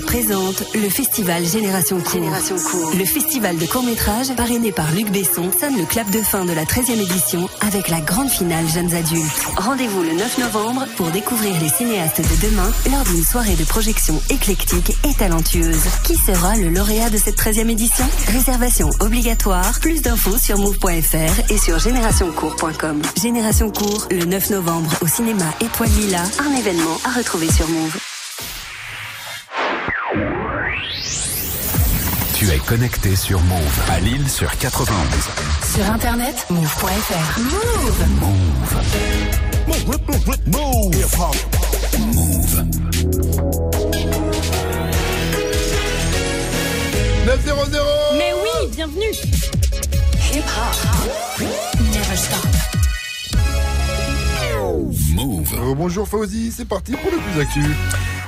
Présente 0.00 0.64
le 0.74 0.88
festival 0.88 1.44
Génération 1.44 2.00
Court. 2.00 2.92
Le 2.96 3.04
festival 3.04 3.56
de 3.56 3.66
court-métrage 3.66 4.34
parrainé 4.34 4.72
par 4.72 4.90
Luc 4.92 5.10
Besson 5.10 5.50
sonne 5.58 5.76
le 5.76 5.84
clap 5.84 6.10
de 6.10 6.20
fin 6.20 6.44
de 6.44 6.52
la 6.52 6.64
13e 6.64 7.00
édition 7.00 7.48
avec 7.60 7.88
la 7.88 8.00
grande 8.00 8.28
finale 8.28 8.66
Jeunes 8.68 8.92
Adultes. 8.94 9.46
Rendez-vous 9.56 10.02
le 10.02 10.12
9 10.14 10.38
novembre 10.38 10.86
pour 10.96 11.10
découvrir 11.10 11.60
les 11.60 11.68
cinéastes 11.68 12.20
de 12.20 12.48
demain 12.48 12.70
lors 12.90 13.04
d'une 13.04 13.22
soirée 13.22 13.54
de 13.54 13.64
projection 13.64 14.20
éclectique 14.30 14.92
et 15.08 15.14
talentueuse. 15.14 15.84
Qui 16.02 16.16
sera 16.16 16.56
le 16.56 16.68
lauréat 16.68 17.10
de 17.10 17.16
cette 17.16 17.38
13e 17.38 17.68
édition? 17.68 18.06
Réservation 18.28 18.90
obligatoire. 19.00 19.78
Plus 19.80 20.02
d'infos 20.02 20.38
sur 20.38 20.58
move.fr 20.58 21.52
et 21.52 21.58
sur 21.58 21.78
générationcourt.com. 21.78 23.02
Génération 23.20 23.70
Court, 23.70 24.08
le 24.10 24.24
9 24.24 24.50
novembre 24.50 24.90
au 25.02 25.06
cinéma 25.06 25.46
Étoile 25.60 25.90
Lila, 25.98 26.22
un 26.40 26.56
événement 26.56 26.98
à 27.04 27.16
retrouver 27.16 27.50
sur 27.50 27.68
Move. 27.68 28.03
Tu 32.44 32.50
es 32.50 32.58
connecté 32.58 33.16
sur 33.16 33.40
Move 33.40 33.80
à 33.88 34.00
Lille 34.00 34.28
sur 34.28 34.54
91. 34.58 34.94
Sur 35.74 35.90
internet, 35.90 36.44
move.fr. 36.50 37.40
Move 37.40 38.04
Move. 41.98 42.66
9-0-0 47.24 47.78
Mais 48.18 48.34
oui, 48.34 48.68
bienvenue. 48.72 49.14
Hip 50.34 50.44
hop. 50.44 51.40
Never 51.94 52.16
stop. 52.16 52.46
Move. 55.14 55.54
Euh, 55.54 55.74
bonjour 55.74 56.06
Fauzi, 56.06 56.52
c'est 56.54 56.68
parti 56.68 56.92
pour 56.92 57.10
le 57.10 57.16
plus 57.16 57.40
actu. 57.40 57.64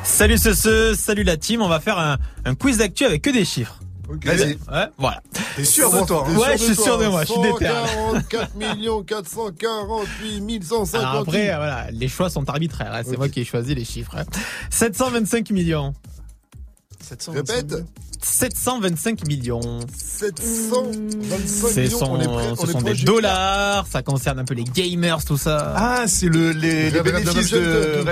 Salut 0.04 0.38
ce, 0.38 0.54
ce, 0.54 0.94
salut 0.94 1.24
la 1.24 1.36
team, 1.36 1.60
on 1.60 1.68
va 1.68 1.80
faire 1.80 1.98
un, 1.98 2.16
un 2.46 2.54
quiz 2.54 2.78
d'actu 2.78 3.04
avec 3.04 3.20
que 3.20 3.28
des 3.28 3.44
chiffres. 3.44 3.78
Ok. 4.08 4.24
Vas-y. 4.24 4.52
Ouais, 4.70 4.86
voilà. 4.98 5.22
T'es 5.56 5.64
sûr 5.64 5.90
de 5.90 6.06
toi 6.06 6.24
hein 6.28 6.36
Ouais, 6.36 6.56
je 6.58 6.62
suis 6.64 6.76
sûr 6.76 6.98
de 6.98 7.06
moi, 7.06 7.24
je 7.24 7.32
suis 7.32 7.42
déter. 7.42 7.66
144 8.30 8.54
millions 8.76 9.02
448 9.02 10.62
158 10.64 10.98
Alors 10.98 11.20
après, 11.22 11.46
voilà, 11.46 11.90
les 11.90 12.08
choix 12.08 12.30
sont 12.30 12.48
arbitraires. 12.48 12.92
hein, 12.94 13.02
C'est 13.04 13.16
moi 13.16 13.28
qui 13.28 13.40
ai 13.40 13.44
choisi 13.44 13.74
les 13.74 13.84
chiffres. 13.84 14.16
hein. 14.16 14.24
725 14.70 15.50
millions. 15.50 15.92
Répète. 17.28 17.74
725 18.22 19.26
millions. 19.28 19.60
725 19.94 21.68
C'est 21.68 21.82
millions. 21.82 21.98
son- 21.98 22.06
on 22.06 22.20
est 22.20 22.26
prêt, 22.26 22.48
on 22.58 22.66
ce 22.66 22.72
sont 22.72 22.80
des 22.80 22.94
dollars, 22.94 23.86
ça 23.86 24.02
concerne 24.02 24.38
un 24.40 24.44
peu 24.44 24.54
les 24.54 24.64
gamers, 24.64 25.24
tout 25.24 25.36
ça. 25.36 25.74
Ah, 25.76 26.04
c'est 26.08 26.26
le, 26.28 26.50
les, 26.52 26.90
les 26.90 27.00
bénéfices 27.02 27.50
de. 27.52 28.04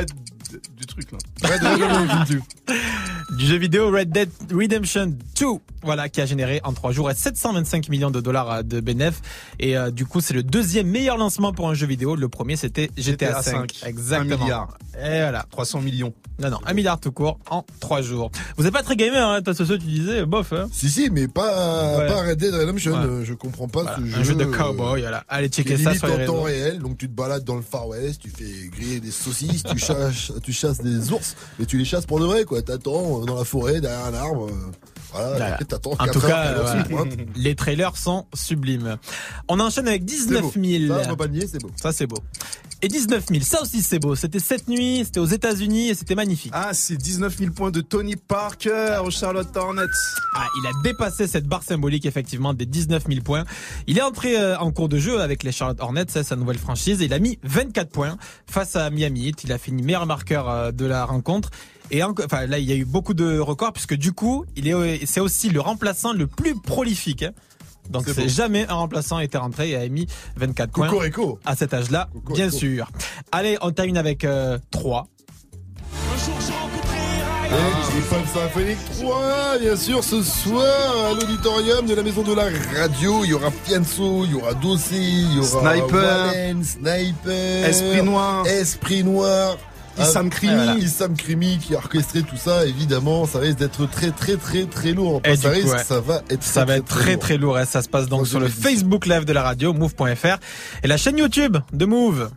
Du 0.86 0.86
truc 0.86 1.12
là. 1.12 1.18
Red 1.42 1.60
Dead 1.60 1.82
Redemption 1.82 2.40
2. 2.68 3.36
du 3.38 3.46
jeu 3.46 3.56
vidéo 3.56 3.90
Red 3.90 4.10
Dead 4.10 4.28
Redemption 4.52 5.06
2, 5.40 5.46
voilà, 5.82 6.10
qui 6.10 6.20
a 6.20 6.26
généré 6.26 6.60
en 6.64 6.72
trois 6.74 6.92
jours 6.92 7.10
725 7.10 7.88
millions 7.88 8.10
de 8.10 8.20
dollars 8.20 8.50
euh, 8.50 8.62
de 8.62 8.80
bénéfices. 8.80 9.22
Et 9.58 9.76
euh, 9.78 9.90
du 9.90 10.04
coup, 10.04 10.20
c'est 10.20 10.34
le 10.34 10.42
deuxième 10.42 10.88
meilleur 10.88 11.16
lancement 11.16 11.52
pour 11.52 11.68
un 11.70 11.74
jeu 11.74 11.86
vidéo. 11.86 12.16
Le 12.16 12.28
premier, 12.28 12.56
c'était 12.56 12.90
GTA, 12.98 13.40
GTA 13.40 13.42
5. 13.42 13.72
5. 13.80 13.88
Exactement. 13.88 14.34
Un 14.34 14.38
milliard. 14.44 14.78
Et 14.98 15.20
voilà. 15.20 15.46
300 15.50 15.80
millions. 15.80 16.12
Non, 16.40 16.50
non, 16.50 16.58
un 16.66 16.74
milliard 16.74 16.98
tout 16.98 17.12
court 17.12 17.38
en 17.48 17.64
trois 17.78 18.02
jours. 18.02 18.30
Vous 18.56 18.66
êtes 18.66 18.72
pas 18.72 18.82
très 18.82 18.96
gamer, 18.96 19.28
hein, 19.28 19.40
toi, 19.40 19.54
ce 19.54 19.62
tu 19.62 19.78
disais, 19.86 20.26
bof, 20.26 20.52
hein. 20.52 20.66
Si, 20.72 20.90
si, 20.90 21.08
mais 21.08 21.28
pas, 21.28 21.96
Ouais. 21.98 22.08
pas 22.08 22.22
Red 22.22 22.38
Dead 22.38 22.52
Redemption. 22.52 22.92
Ouais. 22.94 23.24
Je 23.24 23.34
comprends 23.34 23.68
pas 23.68 23.82
Voilà, 23.82 23.98
ce 23.98 24.04
jeu. 24.06 24.18
un 24.18 24.22
jeu 24.24 24.34
de 24.34 24.44
euh, 24.44 24.50
cowboy, 24.50 25.00
voilà. 25.02 25.22
Allez, 25.28 25.46
checker 25.48 25.76
ça 25.76 25.94
sur 25.94 26.08
les 26.08 26.24
en 26.24 26.26
temps 26.26 26.42
réel, 26.42 26.80
donc 26.80 26.98
tu 26.98 27.06
te 27.08 27.14
balades 27.14 27.44
dans 27.44 27.54
le 27.54 27.62
Far 27.62 27.86
West, 27.86 28.20
tu 28.20 28.30
fais 28.30 28.68
griller 28.68 28.98
des 28.98 29.12
saucisses, 29.12 29.62
tu 29.62 29.78
chasses, 29.78 30.32
tu 30.42 30.52
chasses 30.52 30.73
des 30.82 31.12
ours, 31.12 31.36
mais 31.58 31.66
tu 31.66 31.78
les 31.78 31.84
chasses 31.84 32.06
pour 32.06 32.20
de 32.20 32.24
vrai, 32.26 32.44
quoi. 32.44 32.62
T'attends 32.62 33.22
euh, 33.22 33.24
dans 33.24 33.36
la 33.36 33.44
forêt, 33.44 33.80
derrière 33.80 34.06
un 34.06 34.14
arbre, 34.14 34.46
euh, 34.46 34.52
voilà, 35.12 35.28
Voilà. 35.36 35.54
En 35.54 35.58
4 36.06 36.12
tout 36.12 36.20
cas, 36.20 36.54
les 37.36 37.54
trailers 37.54 37.96
sont 37.96 38.26
sublimes. 38.34 38.96
On 39.48 39.60
enchaîne 39.60 39.86
avec 39.86 40.02
C'est 40.02 40.16
19 40.16 40.42
beau. 40.42 40.52
000. 40.54 40.92
Ça, 40.92 41.04
c'est 41.48 41.58
beau. 41.58 41.70
Ça, 41.80 41.92
c'est 41.92 42.06
beau. 42.06 42.16
Et 42.84 42.88
19 42.88 43.24
000, 43.30 43.40
ça 43.42 43.62
aussi 43.62 43.80
c'est 43.80 43.98
beau. 43.98 44.14
C'était 44.14 44.38
cette 44.40 44.68
nuit, 44.68 45.00
c'était 45.06 45.18
aux 45.20 45.24
États-Unis 45.24 45.88
et 45.88 45.94
c'était 45.94 46.14
magnifique. 46.14 46.52
Ah, 46.54 46.74
c'est 46.74 46.98
19 46.98 47.34
000 47.38 47.52
points 47.52 47.70
de 47.70 47.80
Tony 47.80 48.14
Parker 48.14 48.98
au 49.02 49.10
Charlotte 49.10 49.56
Hornets. 49.56 49.86
Ah, 50.34 50.46
il 50.62 50.66
a 50.66 50.70
dépassé 50.82 51.26
cette 51.26 51.46
barre 51.46 51.62
symbolique 51.62 52.04
effectivement 52.04 52.52
des 52.52 52.66
19 52.66 53.04
000 53.08 53.22
points. 53.22 53.44
Il 53.86 53.96
est 53.96 54.02
entré 54.02 54.38
euh, 54.38 54.58
en 54.58 54.70
cours 54.70 54.90
de 54.90 54.98
jeu 54.98 55.22
avec 55.22 55.44
les 55.44 55.50
Charlotte 55.50 55.80
Hornets, 55.80 56.04
c'est 56.08 56.24
sa 56.24 56.36
nouvelle 56.36 56.58
franchise, 56.58 57.00
et 57.00 57.06
il 57.06 57.14
a 57.14 57.18
mis 57.18 57.38
24 57.42 57.88
points 57.88 58.18
face 58.46 58.76
à 58.76 58.90
Miami 58.90 59.28
Heat. 59.28 59.44
Il 59.44 59.52
a 59.52 59.56
fini 59.56 59.82
meilleur 59.82 60.04
marqueur 60.04 60.50
euh, 60.50 60.70
de 60.70 60.84
la 60.84 61.06
rencontre. 61.06 61.48
Et 61.90 62.02
en- 62.02 62.12
enfin 62.22 62.44
là, 62.46 62.58
il 62.58 62.68
y 62.68 62.72
a 62.72 62.76
eu 62.76 62.84
beaucoup 62.84 63.14
de 63.14 63.38
records 63.38 63.72
puisque 63.72 63.94
du 63.94 64.12
coup, 64.12 64.44
il 64.56 64.68
est 64.68 64.74
euh, 64.74 64.98
c'est 65.06 65.20
aussi 65.20 65.48
le 65.48 65.62
remplaçant 65.62 66.12
le 66.12 66.26
plus 66.26 66.54
prolifique. 66.60 67.24
Donc 67.90 68.04
C'est 68.12 68.28
jamais 68.28 68.66
un 68.68 68.74
remplaçant 68.74 69.18
était 69.18 69.38
rentré 69.38 69.70
et 69.70 69.76
a 69.76 69.88
mis 69.88 70.06
24 70.36 70.70
points 70.72 70.90
à 71.44 71.54
cet 71.56 71.74
âge-là, 71.74 72.08
bien 72.34 72.50
sûr. 72.50 72.88
Allez, 73.32 73.56
on 73.62 73.70
termine 73.70 73.96
avec 73.98 74.24
euh, 74.24 74.58
3. 74.70 75.06
Et 77.54 77.98
Hip-Hop 77.98 78.26
Symphonique 78.32 78.78
3, 79.00 79.58
bien 79.60 79.76
sûr, 79.76 80.02
ce 80.02 80.22
soir, 80.22 81.06
à 81.10 81.12
l'auditorium 81.12 81.86
de 81.86 81.94
la 81.94 82.02
Maison 82.02 82.22
de 82.22 82.32
la 82.34 82.44
Radio, 82.76 83.24
il 83.24 83.30
y 83.30 83.34
aura 83.34 83.50
Fianso, 83.50 84.24
il 84.24 84.32
y 84.32 84.34
aura 84.34 84.54
Dossé, 84.54 84.96
il 84.96 85.34
y 85.36 85.38
aura 85.38 85.74
Sniper. 85.74 86.26
Wallen, 86.26 86.64
Sniper, 86.64 87.64
Esprit 87.68 88.02
Noir. 88.02 88.46
Esprit 88.46 89.04
Noir, 89.04 89.56
Issam 89.98 90.26
Ah, 90.26 90.34
Krimi. 90.34 90.54
voilà. 90.54 90.74
Issam 90.78 91.16
Krimi 91.16 91.58
qui 91.58 91.74
a 91.74 91.78
orchestré 91.78 92.22
tout 92.22 92.36
ça, 92.36 92.66
évidemment, 92.66 93.26
ça 93.26 93.38
risque 93.38 93.58
d'être 93.58 93.86
très 93.90 94.10
très 94.10 94.36
très 94.36 94.64
très 94.66 94.92
lourd. 94.92 95.20
Et 95.24 95.36
ça 95.36 95.50
du 95.50 95.60
coup, 95.60 95.62
risque, 95.62 95.76
ouais. 95.78 95.84
ça 95.84 96.00
va 96.00 96.22
être 96.30 96.42
Ça 96.42 96.64
va 96.64 96.76
être 96.76 96.84
très 96.86 97.12
lourd. 97.12 97.20
très 97.20 97.36
lourd. 97.38 97.58
et 97.58 97.66
Ça 97.66 97.82
se 97.82 97.88
passe 97.88 98.08
donc 98.08 98.26
sur 98.26 98.40
le. 98.40 98.48
Facebook 98.48 99.06
Live 99.06 99.24
de 99.24 99.32
la 99.32 99.42
radio, 99.42 99.72
move.fr 99.72 100.38
et 100.82 100.86
la 100.88 100.96
chaîne 100.96 101.18
YouTube 101.18 101.56
de 101.72 101.84
Move. 101.86 102.30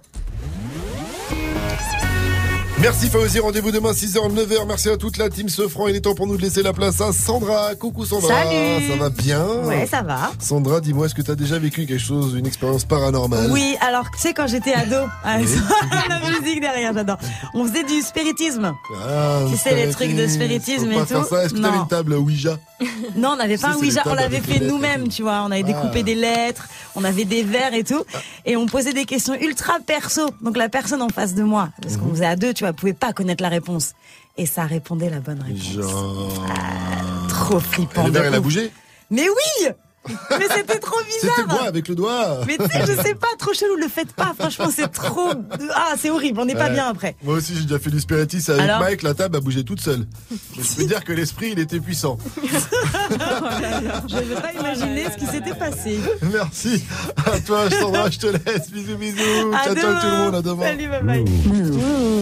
Merci 2.79 3.07
Fawzi, 3.09 3.39
rendez-vous 3.39 3.71
demain 3.71 3.91
6h, 3.91 4.31
9h. 4.33 4.67
Merci 4.67 4.89
à 4.89 4.97
toute 4.97 5.17
la 5.17 5.29
team 5.29 5.49
Sefran. 5.49 5.87
Il 5.87 5.95
est 5.95 6.01
temps 6.01 6.13
pour 6.13 6.27
nous 6.27 6.37
de 6.37 6.41
laisser 6.43 6.61
la 6.61 6.73
place 6.73 7.01
à 7.01 7.11
Sandra. 7.11 7.73
Coucou 7.73 8.05
Sandra. 8.05 8.27
Salut. 8.29 8.87
Ça 8.87 8.95
va 8.97 9.09
bien 9.09 9.45
Ouais, 9.63 9.87
ça 9.87 10.03
va. 10.03 10.31
Sandra, 10.39 10.79
dis-moi, 10.79 11.07
est-ce 11.07 11.15
que 11.15 11.23
tu 11.23 11.31
as 11.31 11.35
déjà 11.35 11.57
vécu 11.57 11.87
quelque 11.87 11.99
chose, 11.99 12.35
une 12.37 12.45
expérience 12.45 12.85
paranormale? 12.85 13.49
Oui, 13.51 13.75
alors 13.81 14.05
tu 14.11 14.19
sais 14.19 14.33
quand 14.35 14.45
j'étais 14.45 14.73
ado, 14.73 14.95
ah, 15.23 15.37
la 16.09 16.39
musique 16.39 16.61
derrière, 16.61 16.93
j'adore. 16.93 17.17
On 17.55 17.65
faisait 17.65 17.83
du 17.83 17.99
spiritisme. 18.01 18.71
Ah, 19.03 19.39
Tu 19.49 19.57
sais, 19.57 19.73
les 19.75 19.89
trucs 19.91 20.15
de 20.15 20.27
spiritisme 20.27 20.91
et 20.91 20.97
tout. 20.99 21.25
ça. 21.27 21.45
Est-ce 21.45 21.55
que 21.55 21.59
t'avais 21.59 21.77
une 21.77 21.87
table 21.87 22.13
Ouija? 22.13 22.59
Non, 23.15 23.29
on 23.29 23.35
n'avait 23.37 23.57
pas 23.57 23.69
un 23.69 23.75
Ouija, 23.77 24.03
on 24.05 24.13
l'avait 24.13 24.39
fait 24.39 24.59
nous-mêmes, 24.59 25.07
tu 25.07 25.23
vois. 25.23 25.41
On 25.43 25.49
avait 25.51 25.63
découpé 25.63 25.99
Ah. 26.01 26.03
des 26.03 26.15
lettres, 26.15 26.67
on 26.95 27.03
avait 27.03 27.25
des 27.25 27.41
verres 27.41 27.73
et 27.73 27.83
tout, 27.83 28.03
et 28.45 28.55
on 28.55 28.67
posait 28.67 28.93
des 28.93 29.05
questions 29.05 29.33
ultra 29.33 29.79
perso. 29.85 30.29
Donc 30.43 30.55
la 30.57 30.69
personne 30.69 31.01
en 31.01 31.09
face 31.09 31.33
de 31.33 31.41
moi, 31.41 31.69
parce 31.81 31.95
Mhm. 31.95 32.01
qu'on 32.01 32.09
faisait 32.11 32.25
à 32.27 32.35
deux, 32.35 32.53
tu 32.53 32.63
vois, 32.63 32.66
pouvait 32.73 32.93
pas 32.93 33.13
connaître 33.13 33.41
la 33.43 33.49
réponse. 33.49 33.93
Et 34.37 34.45
ça 34.45 34.65
répondait 34.65 35.09
la 35.09 35.19
bonne 35.19 35.41
réponse. 35.41 35.71
Genre. 35.73 36.45
Trop 37.29 37.59
flippant. 37.59 38.03
Et 38.03 38.07
le 38.07 38.11
verre, 38.11 38.23
de 38.23 38.29
il 38.29 38.35
a 38.35 38.39
bougé 38.39 38.71
Mais 39.09 39.27
oui 39.29 39.69
Mais 40.39 40.45
c'était 40.55 40.79
trop 40.79 40.99
bizarre 41.05 41.35
C'était 41.37 41.47
moi 41.53 41.63
avec 41.67 41.87
le 41.87 41.95
doigt. 41.95 42.39
Mais 42.47 42.57
tu 42.57 42.65
sais, 42.65 42.81
je 42.85 43.01
sais 43.01 43.15
pas, 43.15 43.27
trop 43.39 43.53
chelou, 43.53 43.75
le 43.75 43.87
faites 43.87 44.13
pas, 44.13 44.33
franchement, 44.37 44.69
c'est 44.73 44.89
trop... 44.91 45.31
Ah, 45.75 45.93
c'est 45.97 46.09
horrible, 46.11 46.39
on 46.39 46.45
n'est 46.45 46.53
pas 46.55 46.65
Ouais. 46.67 46.73
bien 46.73 46.87
après. 46.87 47.15
Moi 47.23 47.35
aussi, 47.35 47.55
j'ai 47.55 47.63
déjà 47.63 47.79
fait 47.79 47.89
du 47.89 47.99
spiritisme 47.99 48.51
avec 48.51 48.63
Alors 48.63 48.79
Mike. 48.81 49.01
La 49.03 49.13
table 49.15 49.37
a 49.37 49.39
bougé 49.39 49.63
toute 49.63 49.81
seule. 49.81 50.05
Je 50.57 50.75
peux 50.75 50.85
dire 50.87 51.03
que 51.03 51.13
l'esprit, 51.13 51.49
il 51.53 51.59
était 51.59 51.79
puissant. 51.79 52.17
Je 52.41 54.15
ne 54.15 54.21
veux 54.23 54.35
pas 54.35 54.53
imaginer 54.53 55.05
ce 55.11 55.17
qui 55.17 55.25
s'était 55.25 55.55
passé. 55.55 55.99
Merci 56.31 56.83
à 57.25 57.39
toi, 57.39 57.69
Sandra. 57.69 58.09
Je 58.09 58.19
te 58.19 58.27
laisse. 58.27 58.69
Bisous, 58.71 58.97
bisous. 58.97 59.17
À 59.53 59.65
ciao, 59.65 59.75
ciao 59.75 59.89
demain. 59.89 59.99
tout 60.01 60.07
le 60.07 60.17
monde. 60.17 60.35
À 60.35 60.41
demain. 60.41 60.63
Salut, 60.63 60.87
bye 60.87 61.03
bye. 61.03 62.07